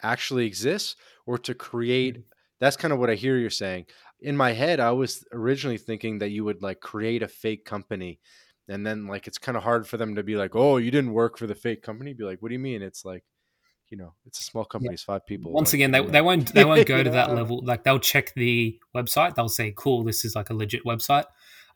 actually 0.02 0.46
exists 0.46 0.96
or 1.26 1.38
to 1.38 1.54
create 1.54 2.16
Mm. 2.18 2.24
that's 2.60 2.76
kind 2.76 2.92
of 2.92 2.98
what 2.98 3.08
I 3.10 3.14
hear 3.14 3.38
you're 3.38 3.48
saying. 3.50 3.86
In 4.20 4.36
my 4.36 4.52
head, 4.52 4.80
I 4.80 4.90
was 4.92 5.24
originally 5.32 5.78
thinking 5.78 6.18
that 6.18 6.28
you 6.30 6.44
would 6.44 6.62
like 6.62 6.80
create 6.80 7.22
a 7.22 7.28
fake 7.28 7.64
company 7.64 8.20
and 8.68 8.86
then 8.86 9.06
like 9.06 9.26
it's 9.26 9.38
kind 9.38 9.56
of 9.56 9.62
hard 9.62 9.86
for 9.88 9.96
them 9.96 10.14
to 10.16 10.22
be 10.22 10.36
like, 10.36 10.54
"Oh, 10.54 10.76
you 10.76 10.90
didn't 10.90 11.12
work 11.14 11.38
for 11.38 11.46
the 11.46 11.54
fake 11.54 11.82
company." 11.82 12.12
Be 12.14 12.24
like, 12.24 12.40
"What 12.42 12.48
do 12.50 12.54
you 12.54 12.58
mean?" 12.60 12.82
It's 12.82 13.04
like, 13.04 13.24
you 13.90 13.98
know, 13.98 14.14
it's 14.24 14.40
a 14.40 14.42
small 14.42 14.64
company, 14.64 14.94
it's 14.94 15.02
five 15.02 15.26
people. 15.26 15.52
once 15.52 15.70
like, 15.70 15.74
again 15.74 15.90
they, 15.90 16.00
you 16.00 16.08
they 16.08 16.20
won't 16.20 16.54
they 16.54 16.64
won't 16.64 16.86
go 16.86 16.98
You 16.98 17.04
to 17.04 17.10
that 17.18 17.34
level 17.34 17.60
like 17.64 17.84
they'll 17.84 17.98
check 17.98 18.32
the 18.34 18.78
website 18.94 19.34
they'll 19.34 19.48
say 19.48 19.72
cool 19.76 20.04
this 20.04 20.24
is 20.24 20.34
like 20.34 20.48
a 20.50 20.54
legit 20.54 20.84
website 20.84 21.24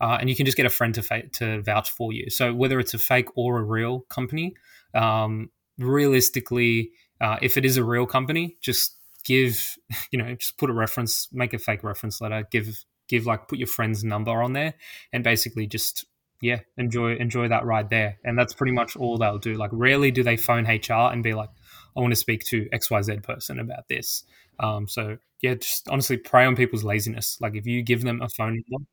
uh, 0.01 0.17
and 0.21 0.29
you 0.29 0.37
can 0.37 0.45
just 0.45 0.57
get 0.57 0.67
a 0.67 0.71
friend 0.71 0.95
to 0.95 1.03
fa- 1.03 1.29
to 1.29 1.63
vouch 1.63 1.91
for 1.91 2.13
you. 2.13 2.31
So 2.31 2.53
whether 2.55 2.79
it's 2.81 2.95
a 2.95 2.99
fake 2.99 3.29
or 3.37 3.59
a 3.59 3.63
real 3.63 4.01
company 4.01 4.55
um, 4.95 5.51
realistically 5.79 6.93
uh, 7.21 7.39
if 7.43 7.57
it 7.57 7.65
is 7.65 7.77
a 7.77 7.85
real 7.85 8.07
company 8.07 8.57
just 8.61 8.97
give 9.25 9.77
you 10.11 10.19
know 10.19 10.35
just 10.35 10.59
put 10.59 10.71
a 10.71 10.73
reference 10.73 11.29
make 11.33 11.55
a 11.55 11.59
fake 11.59 11.83
reference 11.83 12.21
letter 12.21 12.47
give 12.51 12.85
give 13.09 13.27
like 13.27 13.49
put 13.49 13.59
your 13.59 13.69
friend's 13.69 14.03
number 14.03 14.43
on 14.43 14.53
there 14.53 14.75
and 15.13 15.25
basically 15.25 15.67
just 15.67 16.07
yeah 16.41 16.61
enjoy 16.77 17.17
enjoy 17.17 17.49
that 17.49 17.65
ride 17.65 17.91
there. 17.91 18.19
And 18.25 18.39
that's 18.39 18.53
pretty 18.53 18.73
much 18.73 18.97
all 18.97 19.19
they'll 19.19 19.39
do. 19.39 19.55
Like 19.55 19.71
rarely 19.73 20.11
do 20.11 20.23
they 20.23 20.37
phone 20.37 20.65
hr 20.65 21.13
and 21.13 21.23
be 21.23 21.35
like 21.35 21.51
I 21.97 22.01
want 22.01 22.13
to 22.13 22.17
speak 22.17 22.45
to 22.47 22.69
XYZ 22.73 23.23
person 23.23 23.59
about 23.61 23.89
this. 23.89 24.25
Um, 24.61 24.89
so 24.89 25.17
yeah, 25.43 25.55
just 25.55 25.89
honestly 25.89 26.17
prey 26.17 26.45
on 26.47 26.57
people's 26.57 26.85
laziness. 26.85 27.39
Like 27.41 27.55
if 27.55 27.67
you 27.67 27.83
give 27.83 28.03
them 28.03 28.23
a 28.23 28.29
phone 28.29 28.63
number, 28.69 28.87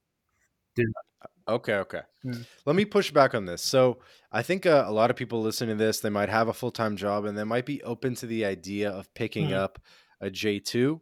do 0.75 0.83
that. 0.85 1.29
Okay, 1.47 1.75
okay. 1.75 2.01
Mm. 2.25 2.45
Let 2.65 2.75
me 2.75 2.85
push 2.85 3.11
back 3.11 3.33
on 3.35 3.45
this. 3.45 3.61
So, 3.63 3.99
I 4.31 4.41
think 4.43 4.65
uh, 4.65 4.85
a 4.87 4.91
lot 4.91 5.09
of 5.09 5.15
people 5.17 5.41
listening 5.41 5.77
to 5.77 5.83
this, 5.83 5.99
they 5.99 6.09
might 6.09 6.29
have 6.29 6.47
a 6.47 6.53
full 6.53 6.71
time 6.71 6.95
job 6.95 7.25
and 7.25 7.37
they 7.37 7.43
might 7.43 7.65
be 7.65 7.81
open 7.83 8.15
to 8.15 8.25
the 8.27 8.45
idea 8.45 8.89
of 8.91 9.13
picking 9.15 9.49
Mhm. 9.49 9.53
up 9.53 9.79
a 10.21 10.29
J2 10.29 11.01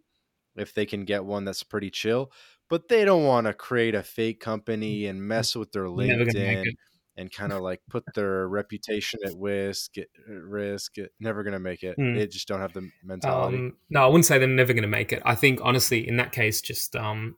if 0.56 0.74
they 0.74 0.86
can 0.86 1.06
get 1.06 1.26
one 1.26 1.46
that's 1.46 1.64
pretty 1.64 1.90
chill, 1.92 2.32
but 2.70 2.88
they 2.88 3.06
don't 3.06 3.26
want 3.26 3.48
to 3.48 3.54
create 3.54 3.96
a 3.96 4.04
fake 4.04 4.40
company 4.40 5.06
and 5.08 5.22
mess 5.22 5.56
with 5.56 5.72
their 5.72 5.86
You're 5.96 6.06
never 6.06 6.26
gonna 6.26 6.40
make 6.40 6.60
LinkedIn 6.64 6.66
it. 6.66 6.76
And 7.20 7.32
kind 7.32 7.52
of 7.52 7.62
like 7.62 7.82
put 7.90 8.04
their 8.16 8.48
reputation 8.48 9.20
at 9.26 9.34
risk, 9.38 9.98
at 9.98 10.08
risk. 10.28 10.96
Never 11.20 11.44
going 11.44 11.54
to 11.54 11.60
make 11.60 11.84
it. 11.84 11.98
Mm. 11.98 12.16
They 12.16 12.28
just 12.28 12.48
don't 12.48 12.62
have 12.62 12.74
the 12.74 12.90
mentality. 13.04 13.58
Um, 13.58 13.76
no, 13.90 14.04
I 14.04 14.08
wouldn't 14.08 14.26
say 14.26 14.40
they're 14.40 14.48
never 14.48 14.74
going 14.74 14.84
to 14.84 14.88
make 14.88 15.12
it. 15.12 15.22
I 15.26 15.36
think 15.36 15.60
honestly, 15.62 16.08
in 16.08 16.18
that 16.18 16.32
case, 16.32 16.62
just 16.62 16.96
um, 16.96 17.36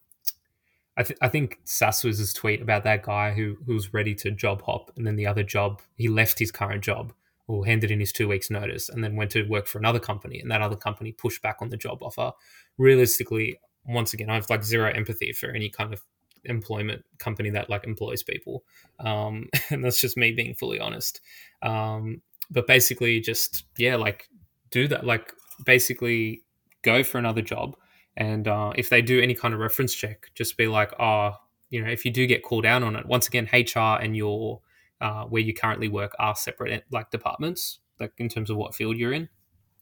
I, 0.95 1.03
th- 1.03 1.17
I 1.21 1.29
think 1.29 1.59
Sass 1.63 2.03
was 2.03 2.19
his 2.19 2.31
tweet 2.31 2.61
about 2.61 2.83
that 2.83 3.01
guy 3.03 3.31
who 3.31 3.57
who 3.65 3.73
was 3.73 3.93
ready 3.93 4.13
to 4.15 4.31
job 4.31 4.61
hop, 4.61 4.91
and 4.95 5.05
then 5.07 5.15
the 5.15 5.27
other 5.27 5.43
job 5.43 5.81
he 5.95 6.07
left 6.07 6.37
his 6.37 6.51
current 6.51 6.83
job 6.83 7.11
or 7.47 7.65
handed 7.65 7.91
in 7.91 7.99
his 7.99 8.11
two 8.11 8.27
weeks 8.27 8.51
notice, 8.51 8.87
and 8.87 9.03
then 9.03 9.15
went 9.15 9.31
to 9.31 9.47
work 9.49 9.67
for 9.67 9.79
another 9.79 9.99
company, 9.99 10.39
and 10.39 10.51
that 10.51 10.61
other 10.61 10.75
company 10.75 11.11
pushed 11.11 11.41
back 11.41 11.57
on 11.59 11.69
the 11.69 11.77
job 11.77 12.03
offer. 12.03 12.31
Realistically, 12.77 13.59
once 13.85 14.13
again, 14.13 14.29
I 14.29 14.35
have 14.35 14.49
like 14.49 14.63
zero 14.63 14.91
empathy 14.91 15.33
for 15.33 15.49
any 15.49 15.69
kind 15.69 15.91
of 15.91 16.03
employment 16.45 17.03
company 17.19 17.49
that 17.51 17.69
like 17.69 17.85
employs 17.85 18.23
people, 18.23 18.63
um, 18.99 19.47
and 19.69 19.83
that's 19.83 20.01
just 20.01 20.17
me 20.17 20.31
being 20.31 20.55
fully 20.55 20.79
honest. 20.79 21.21
Um, 21.61 22.21
but 22.49 22.67
basically, 22.67 23.19
just 23.19 23.63
yeah, 23.77 23.95
like 23.95 24.27
do 24.71 24.87
that, 24.87 25.05
like 25.05 25.33
basically 25.65 26.43
go 26.83 27.03
for 27.03 27.17
another 27.17 27.41
job 27.41 27.75
and 28.17 28.47
uh, 28.47 28.73
if 28.75 28.89
they 28.89 29.01
do 29.01 29.21
any 29.21 29.33
kind 29.33 29.53
of 29.53 29.59
reference 29.59 29.93
check, 29.93 30.31
just 30.35 30.57
be 30.57 30.67
like, 30.67 30.93
oh, 30.99 31.33
you 31.69 31.83
know, 31.83 31.89
if 31.89 32.03
you 32.03 32.11
do 32.11 32.27
get 32.27 32.43
called 32.43 32.63
down 32.63 32.83
on 32.83 32.95
it, 32.95 33.05
once 33.05 33.27
again, 33.27 33.47
HR 33.53 33.99
and 34.01 34.15
your 34.15 34.61
uh, 34.99 35.23
where 35.25 35.41
you 35.41 35.53
currently 35.53 35.87
work 35.87 36.13
are 36.19 36.35
separate 36.35 36.83
like 36.91 37.09
departments, 37.09 37.79
like 37.99 38.11
in 38.17 38.29
terms 38.29 38.49
of 38.49 38.57
what 38.57 38.75
field 38.75 38.97
you're 38.97 39.13
in. 39.13 39.29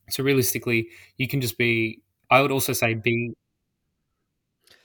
So 0.10 0.24
realistically, 0.24 0.88
you 1.18 1.28
can 1.28 1.42
just 1.42 1.58
be. 1.58 2.02
I 2.32 2.42
would 2.42 2.52
also 2.52 2.74
say 2.74 2.94
be. 2.94 3.34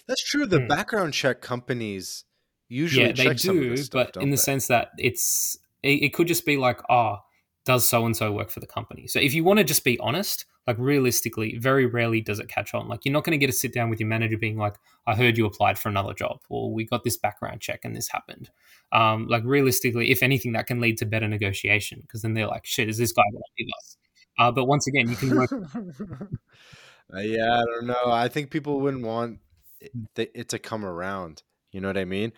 That's 0.06 0.22
true. 0.22 0.46
The 0.46 0.60
Hmm. 0.60 0.68
background 0.68 1.14
check 1.14 1.40
companies 1.40 2.24
usually 2.68 3.08
Yeah, 3.08 3.12
they 3.12 3.24
check 3.24 3.38
some 3.38 3.56
of 3.56 3.62
do, 3.62 3.70
this 3.70 3.86
stuff, 3.86 4.08
but 4.14 4.22
in 4.22 4.30
the 4.30 4.36
they? 4.36 4.42
sense 4.42 4.66
that 4.68 4.90
it's 4.98 5.58
it, 5.82 6.02
it 6.02 6.14
could 6.14 6.28
just 6.28 6.44
be 6.46 6.56
like, 6.56 6.80
oh, 6.90 7.18
does 7.64 7.86
so 7.88 8.04
and 8.04 8.16
so 8.16 8.32
work 8.32 8.50
for 8.50 8.60
the 8.60 8.66
company? 8.66 9.06
So 9.06 9.18
if 9.20 9.34
you 9.34 9.44
want 9.44 9.58
to 9.58 9.64
just 9.64 9.84
be 9.84 9.98
honest, 9.98 10.44
like 10.66 10.76
realistically, 10.78 11.56
very 11.58 11.86
rarely 11.86 12.20
does 12.20 12.38
it 12.38 12.48
catch 12.48 12.74
on. 12.74 12.88
Like 12.88 13.04
you're 13.04 13.12
not 13.12 13.24
going 13.24 13.32
to 13.32 13.38
get 13.38 13.50
a 13.50 13.52
sit 13.52 13.72
down 13.72 13.88
with 13.90 14.00
your 14.00 14.08
manager 14.08 14.36
being 14.36 14.56
like, 14.58 14.76
I 15.06 15.14
heard 15.14 15.36
you 15.38 15.46
applied 15.46 15.78
for 15.78 15.88
another 15.88 16.14
job, 16.14 16.40
or 16.48 16.72
we 16.72 16.84
got 16.84 17.04
this 17.04 17.16
background 17.16 17.60
check 17.60 17.80
and 17.84 17.96
this 17.96 18.08
happened. 18.08 18.50
Um, 18.92 19.26
like 19.28 19.42
realistically, 19.44 20.10
if 20.10 20.22
anything, 20.22 20.52
that 20.52 20.66
can 20.66 20.80
lead 20.80 20.98
to 20.98 21.06
better 21.06 21.28
negotiation 21.28 22.00
because 22.02 22.22
then 22.22 22.34
they're 22.34 22.46
like, 22.46 22.66
shit, 22.66 22.88
is 22.88 22.98
this 22.98 23.12
guy 23.12 23.22
going 23.30 23.42
to 23.42 23.62
leave 23.62 23.70
us? 23.78 23.96
Uh, 24.38 24.50
but 24.52 24.64
once 24.66 24.86
again, 24.86 25.08
you 25.08 25.16
can 25.16 25.34
work. 25.34 25.50
Uh, 27.14 27.20
yeah, 27.20 27.60
I 27.60 27.64
don't 27.64 27.86
know. 27.86 28.06
I 28.10 28.28
think 28.28 28.50
people 28.50 28.80
wouldn't 28.80 29.04
want 29.04 29.38
it, 29.84 29.92
th- 30.14 30.30
it 30.34 30.48
to 30.50 30.58
come 30.58 30.84
around. 30.84 31.42
You 31.72 31.80
know 31.80 31.88
what 31.88 31.98
I 31.98 32.04
mean? 32.04 32.32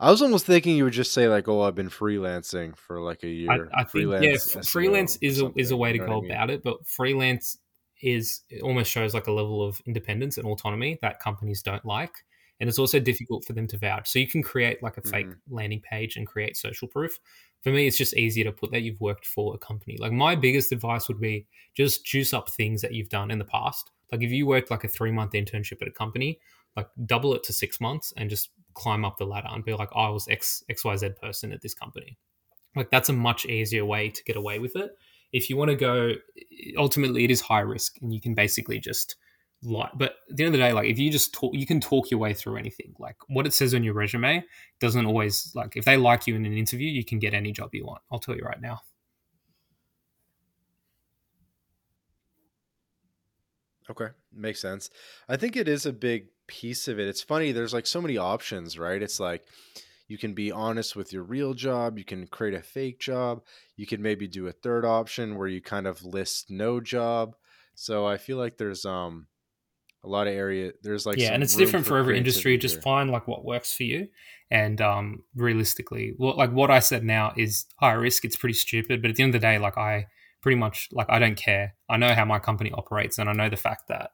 I 0.00 0.10
was 0.10 0.22
almost 0.22 0.46
thinking 0.46 0.76
you 0.76 0.84
would 0.84 0.92
just 0.92 1.12
say 1.12 1.28
like, 1.28 1.48
"Oh, 1.48 1.62
I've 1.62 1.74
been 1.74 1.90
freelancing 1.90 2.76
for 2.76 3.00
like 3.00 3.22
a 3.24 3.28
year." 3.28 3.74
I 3.76 3.84
think 3.84 4.14
freelance 4.14 4.16
yeah, 4.18 4.60
SEO 4.60 4.64
freelance 4.72 5.16
is 5.20 5.40
a, 5.40 5.50
is 5.56 5.70
a 5.70 5.76
way 5.76 5.90
you 5.90 5.92
to 5.92 5.98
know 5.98 6.04
go 6.04 6.12
I 6.12 6.20
mean? 6.20 6.30
about 6.30 6.50
it, 6.50 6.62
but 6.62 6.86
freelance 6.86 7.58
is 8.02 8.40
it 8.48 8.62
almost 8.62 8.90
shows 8.90 9.12
like 9.14 9.26
a 9.26 9.32
level 9.32 9.62
of 9.62 9.80
independence 9.86 10.38
and 10.38 10.46
autonomy 10.46 10.98
that 11.02 11.20
companies 11.20 11.62
don't 11.62 11.84
like, 11.84 12.12
and 12.58 12.68
it's 12.68 12.78
also 12.78 12.98
difficult 12.98 13.44
for 13.44 13.52
them 13.52 13.66
to 13.68 13.78
vouch. 13.78 14.08
So 14.08 14.18
you 14.18 14.26
can 14.26 14.42
create 14.42 14.82
like 14.82 14.96
a 14.96 15.02
fake 15.02 15.26
Mhm. 15.26 15.40
landing 15.48 15.80
page 15.82 16.16
and 16.16 16.26
create 16.26 16.56
social 16.56 16.88
proof. 16.88 17.18
For 17.62 17.70
me, 17.70 17.86
it's 17.86 17.98
just 17.98 18.16
easier 18.16 18.44
to 18.44 18.52
put 18.52 18.70
that 18.72 18.80
you've 18.82 19.00
worked 19.00 19.26
for 19.26 19.54
a 19.54 19.58
company. 19.58 19.96
Like 19.98 20.12
my 20.12 20.34
biggest 20.34 20.72
advice 20.72 21.08
would 21.08 21.20
be 21.20 21.46
just 21.74 22.04
juice 22.06 22.32
up 22.32 22.48
things 22.50 22.80
that 22.82 22.94
you've 22.94 23.10
done 23.10 23.30
in 23.30 23.38
the 23.38 23.44
past. 23.44 23.90
Like 24.10 24.22
if 24.22 24.30
you 24.30 24.46
worked 24.46 24.70
like 24.70 24.84
a 24.84 24.88
three 24.88 25.12
month 25.12 25.32
internship 25.32 25.82
at 25.82 25.88
a 25.88 25.92
company, 25.92 26.40
like 26.76 26.88
double 27.06 27.34
it 27.34 27.42
to 27.44 27.52
six 27.52 27.80
months 27.80 28.12
and 28.16 28.30
just 28.30 28.50
climb 28.74 29.04
up 29.04 29.18
the 29.18 29.24
ladder 29.24 29.48
and 29.50 29.64
be 29.64 29.74
like, 29.74 29.88
oh, 29.94 30.00
I 30.00 30.08
was 30.10 30.28
X 30.28 30.62
XYZ 30.70 31.16
person 31.16 31.52
at 31.52 31.62
this 31.62 31.74
company. 31.74 32.18
Like 32.76 32.90
that's 32.90 33.08
a 33.08 33.12
much 33.12 33.46
easier 33.46 33.84
way 33.84 34.10
to 34.10 34.24
get 34.24 34.36
away 34.36 34.58
with 34.58 34.76
it. 34.76 34.92
If 35.32 35.48
you 35.48 35.56
want 35.56 35.70
to 35.70 35.76
go, 35.76 36.12
ultimately 36.76 37.24
it 37.24 37.30
is 37.30 37.40
high 37.40 37.60
risk, 37.60 37.96
and 38.00 38.12
you 38.12 38.20
can 38.20 38.34
basically 38.34 38.78
just 38.78 39.16
lie. 39.62 39.90
But 39.94 40.14
at 40.30 40.36
the 40.36 40.44
end 40.44 40.54
of 40.54 40.60
the 40.60 40.66
day, 40.66 40.72
like 40.72 40.88
if 40.88 40.98
you 40.98 41.10
just 41.10 41.32
talk, 41.32 41.54
you 41.54 41.66
can 41.66 41.80
talk 41.80 42.10
your 42.10 42.20
way 42.20 42.34
through 42.34 42.56
anything. 42.56 42.94
Like 42.98 43.16
what 43.28 43.46
it 43.46 43.54
says 43.54 43.74
on 43.74 43.84
your 43.84 43.94
resume 43.94 44.44
doesn't 44.80 45.06
always 45.06 45.52
like 45.54 45.76
if 45.76 45.84
they 45.84 45.96
like 45.96 46.26
you 46.26 46.34
in 46.36 46.46
an 46.46 46.56
interview, 46.56 46.88
you 46.88 47.04
can 47.04 47.18
get 47.18 47.34
any 47.34 47.52
job 47.52 47.70
you 47.72 47.84
want. 47.84 48.02
I'll 48.10 48.18
tell 48.18 48.36
you 48.36 48.42
right 48.42 48.60
now. 48.60 48.80
Okay, 53.90 54.08
makes 54.32 54.60
sense. 54.60 54.88
I 55.28 55.36
think 55.36 55.56
it 55.56 55.66
is 55.66 55.84
a 55.84 55.92
big 55.92 56.28
piece 56.50 56.88
of 56.88 56.98
it. 56.98 57.08
It's 57.08 57.22
funny. 57.22 57.52
There's 57.52 57.72
like 57.72 57.86
so 57.86 58.02
many 58.02 58.18
options, 58.18 58.78
right? 58.78 59.00
It's 59.00 59.20
like 59.20 59.44
you 60.08 60.18
can 60.18 60.34
be 60.34 60.50
honest 60.50 60.96
with 60.96 61.12
your 61.12 61.22
real 61.22 61.54
job. 61.54 61.96
You 61.96 62.04
can 62.04 62.26
create 62.26 62.54
a 62.54 62.62
fake 62.62 62.98
job. 62.98 63.42
You 63.76 63.86
can 63.86 64.02
maybe 64.02 64.26
do 64.26 64.48
a 64.48 64.52
third 64.52 64.84
option 64.84 65.38
where 65.38 65.46
you 65.46 65.62
kind 65.62 65.86
of 65.86 66.04
list 66.04 66.50
no 66.50 66.80
job. 66.80 67.36
So 67.76 68.06
I 68.06 68.18
feel 68.18 68.36
like 68.36 68.58
there's 68.58 68.84
um 68.84 69.28
a 70.02 70.08
lot 70.08 70.26
of 70.26 70.34
area. 70.34 70.72
There's 70.82 71.06
like 71.06 71.18
yeah, 71.18 71.32
and 71.32 71.42
it's 71.42 71.54
different 71.54 71.86
for 71.86 71.98
every 71.98 72.16
industry. 72.16 72.42
creativity 72.42 72.74
Just 72.74 72.82
find 72.82 73.10
like 73.10 73.28
what 73.28 73.44
works 73.44 73.74
for 73.74 73.84
you, 73.84 74.08
and 74.50 74.80
um, 74.80 75.22
realistically, 75.34 76.14
what 76.16 76.36
like 76.36 76.50
what 76.52 76.70
I 76.70 76.80
said 76.80 77.04
now 77.04 77.32
is 77.36 77.66
high 77.76 77.92
risk. 77.92 78.24
It's 78.24 78.36
pretty 78.36 78.54
stupid, 78.54 79.02
but 79.02 79.10
at 79.10 79.16
the 79.16 79.22
end 79.22 79.34
of 79.34 79.40
the 79.40 79.46
day, 79.46 79.58
like 79.58 79.78
I 79.78 80.06
pretty 80.42 80.56
much 80.56 80.88
like 80.92 81.06
I 81.08 81.18
don't 81.18 81.36
care. 81.36 81.74
I 81.88 81.98
know 81.98 82.14
how 82.14 82.24
my 82.24 82.38
company 82.38 82.72
operates, 82.72 83.18
and 83.18 83.28
I 83.28 83.32
know 83.32 83.48
the 83.48 83.56
fact 83.56 83.88
that 83.88 84.10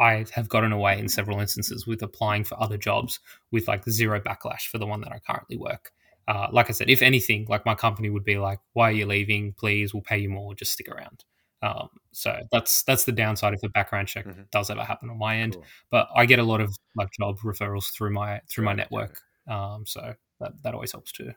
I 0.00 0.24
have 0.32 0.48
gotten 0.48 0.72
away 0.72 0.98
in 0.98 1.08
several 1.08 1.40
instances 1.40 1.86
with 1.86 2.02
applying 2.02 2.44
for 2.44 2.60
other 2.60 2.78
jobs 2.78 3.20
with 3.52 3.68
like 3.68 3.84
zero 3.88 4.20
backlash 4.20 4.62
for 4.68 4.78
the 4.78 4.86
one 4.86 5.00
that 5.02 5.12
I 5.12 5.18
currently 5.20 5.58
work. 5.58 5.92
Uh, 6.28 6.48
like 6.52 6.68
I 6.70 6.72
said, 6.72 6.88
if 6.90 7.02
anything, 7.02 7.46
like 7.48 7.66
my 7.66 7.74
company 7.74 8.10
would 8.10 8.24
be 8.24 8.38
like, 8.38 8.60
"Why 8.74 8.88
are 8.90 8.92
you 8.92 9.06
leaving? 9.06 9.52
Please, 9.54 9.92
we'll 9.94 10.02
pay 10.02 10.18
you 10.18 10.30
more. 10.30 10.54
Just 10.54 10.72
stick 10.72 10.88
around." 10.88 11.24
Um, 11.62 11.88
so 12.12 12.38
that's 12.52 12.82
that's 12.84 13.04
the 13.04 13.12
downside 13.12 13.54
if 13.54 13.62
a 13.62 13.68
background 13.68 14.08
check 14.08 14.26
Mhm. 14.26 14.50
does 14.50 14.70
ever 14.70 14.84
happen 14.84 15.10
on 15.10 15.18
my 15.18 15.36
end 15.38 15.56
Cool. 15.56 15.66
but 15.90 16.08
I 16.14 16.24
get 16.26 16.38
a 16.38 16.42
lot 16.44 16.60
of 16.62 16.74
like 16.96 17.10
job 17.20 17.38
referrals 17.40 17.92
through 17.92 18.12
my 18.12 18.40
through 18.48 18.64
my 18.64 18.74
right. 18.74 18.78
network. 18.78 19.20
Um, 19.48 19.84
so 19.86 20.14
that 20.40 20.52
that 20.62 20.74
always 20.74 20.92
helps 20.92 21.12
too. 21.12 21.32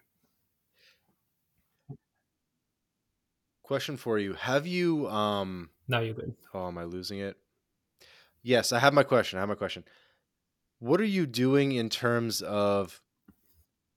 question 3.64 3.98
for 3.98 4.19
you. 4.19 4.34
Have 4.34 4.68
you 4.68 5.07
um 5.10 5.69
No, 5.88 5.99
you're 5.99 6.14
good. 6.14 6.35
oh 6.53 6.68
am 6.68 6.77
I 6.77 6.84
losing 6.85 7.19
it? 7.19 7.38
Yes, 8.44 8.72
I 8.74 8.80
have 8.80 8.94
my 8.94 9.03
question. 9.03 9.38
I 9.38 9.41
have 9.41 9.49
my 9.49 9.56
question. 9.56 9.86
What 10.80 10.99
are 10.99 11.06
you 11.06 11.26
doing 11.26 11.72
in 11.72 11.90
terms 11.90 12.41
of 12.41 13.02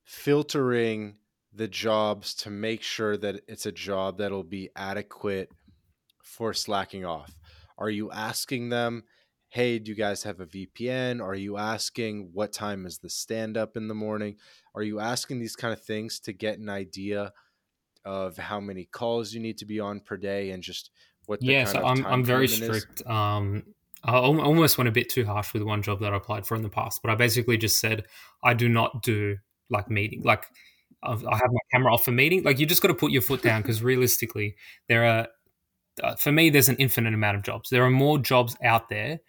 filtering 0.05 1.16
the 1.52 1.66
jobs 1.66 2.35
to 2.35 2.51
make 2.51 2.82
sure 2.82 3.16
that 3.16 3.43
it's 3.48 3.66
a 3.66 3.73
job 3.73 4.18
that'll 4.18 4.44
be 4.44 4.70
adequate 4.77 5.51
for 6.23 6.55
slacking 6.55 7.05
off? 7.05 7.36
Are 7.77 7.90
you 7.90 8.10
asking 8.12 8.68
them, 8.68 9.05
hey, 9.48 9.78
do 9.78 9.90
you 9.90 9.97
guys 9.97 10.23
have 10.23 10.40
a 10.40 10.47
VPN? 10.47 11.20
Are 11.20 11.35
you 11.35 11.56
asking 11.56 12.31
what 12.32 12.52
time 12.52 12.86
is 12.86 12.98
the 12.98 13.10
stand 13.10 13.56
up 13.56 13.77
in 13.77 13.89
the 13.89 13.94
morning? 13.94 14.36
Are 14.74 14.82
you 14.82 15.01
asking 15.01 15.40
these 15.40 15.56
kind 15.56 15.73
of 15.73 15.82
things 15.82 16.20
to 16.20 16.32
get 16.32 16.59
an 16.59 16.68
idea 16.68 17.32
of 18.05 18.36
how 18.36 18.60
many 18.60 18.85
calls 18.85 19.32
you 19.32 19.40
need 19.40 19.59
to 19.59 19.66
be 19.66 19.81
on 19.81 19.98
per 19.98 20.16
day 20.16 20.52
and 20.52 20.62
just 20.62 20.90
what 21.27 21.40
the 21.40 21.47
yeah 21.47 21.64
kind 21.64 21.77
so 21.77 21.85
i'm, 21.85 22.06
I'm 22.06 22.24
very 22.24 22.47
strict 22.47 23.05
um 23.06 23.64
I 24.06 24.16
almost 24.18 24.78
went 24.78 24.88
a 24.88 24.92
bit 24.92 25.08
too 25.08 25.24
harsh 25.26 25.52
with 25.52 25.62
one 25.62 25.82
job 25.82 26.00
that 26.00 26.12
I 26.12 26.16
applied 26.16 26.46
for 26.46 26.54
in 26.54 26.62
the 26.62 26.68
past, 26.68 27.00
but 27.02 27.10
I 27.10 27.14
basically 27.16 27.56
just 27.56 27.78
said 27.80 28.04
I 28.44 28.54
do 28.54 28.68
not 28.68 29.02
do 29.02 29.38
like 29.70 29.90
meeting. 29.90 30.22
Like 30.22 30.46
I've- 31.02 31.24
my 31.24 31.38
camera 31.72 31.92
off 31.92 32.04
for 32.04 32.12
meeting. 32.12 32.42
Like 32.42 32.58
you 32.58 32.66
just 32.66 32.82
got 32.82 32.88
to 32.88 32.94
put 32.94 33.12
your 33.12 33.22
foot 33.22 33.42
down 33.42 33.62
because 33.62 33.82
realistically, 33.82 34.56
there 34.88 35.04
are 35.04 35.28
uh, 36.02 36.14
for 36.16 36.32
me 36.32 36.50
there's 36.50 36.68
an 36.68 36.76
infinite 36.76 37.14
amount 37.14 37.36
of 37.36 37.42
jobs. 37.42 37.70
There 37.70 37.84
are 37.84 37.90
more 37.90 38.18
jobs 38.18 38.56
out 38.62 38.88
there 38.88 39.20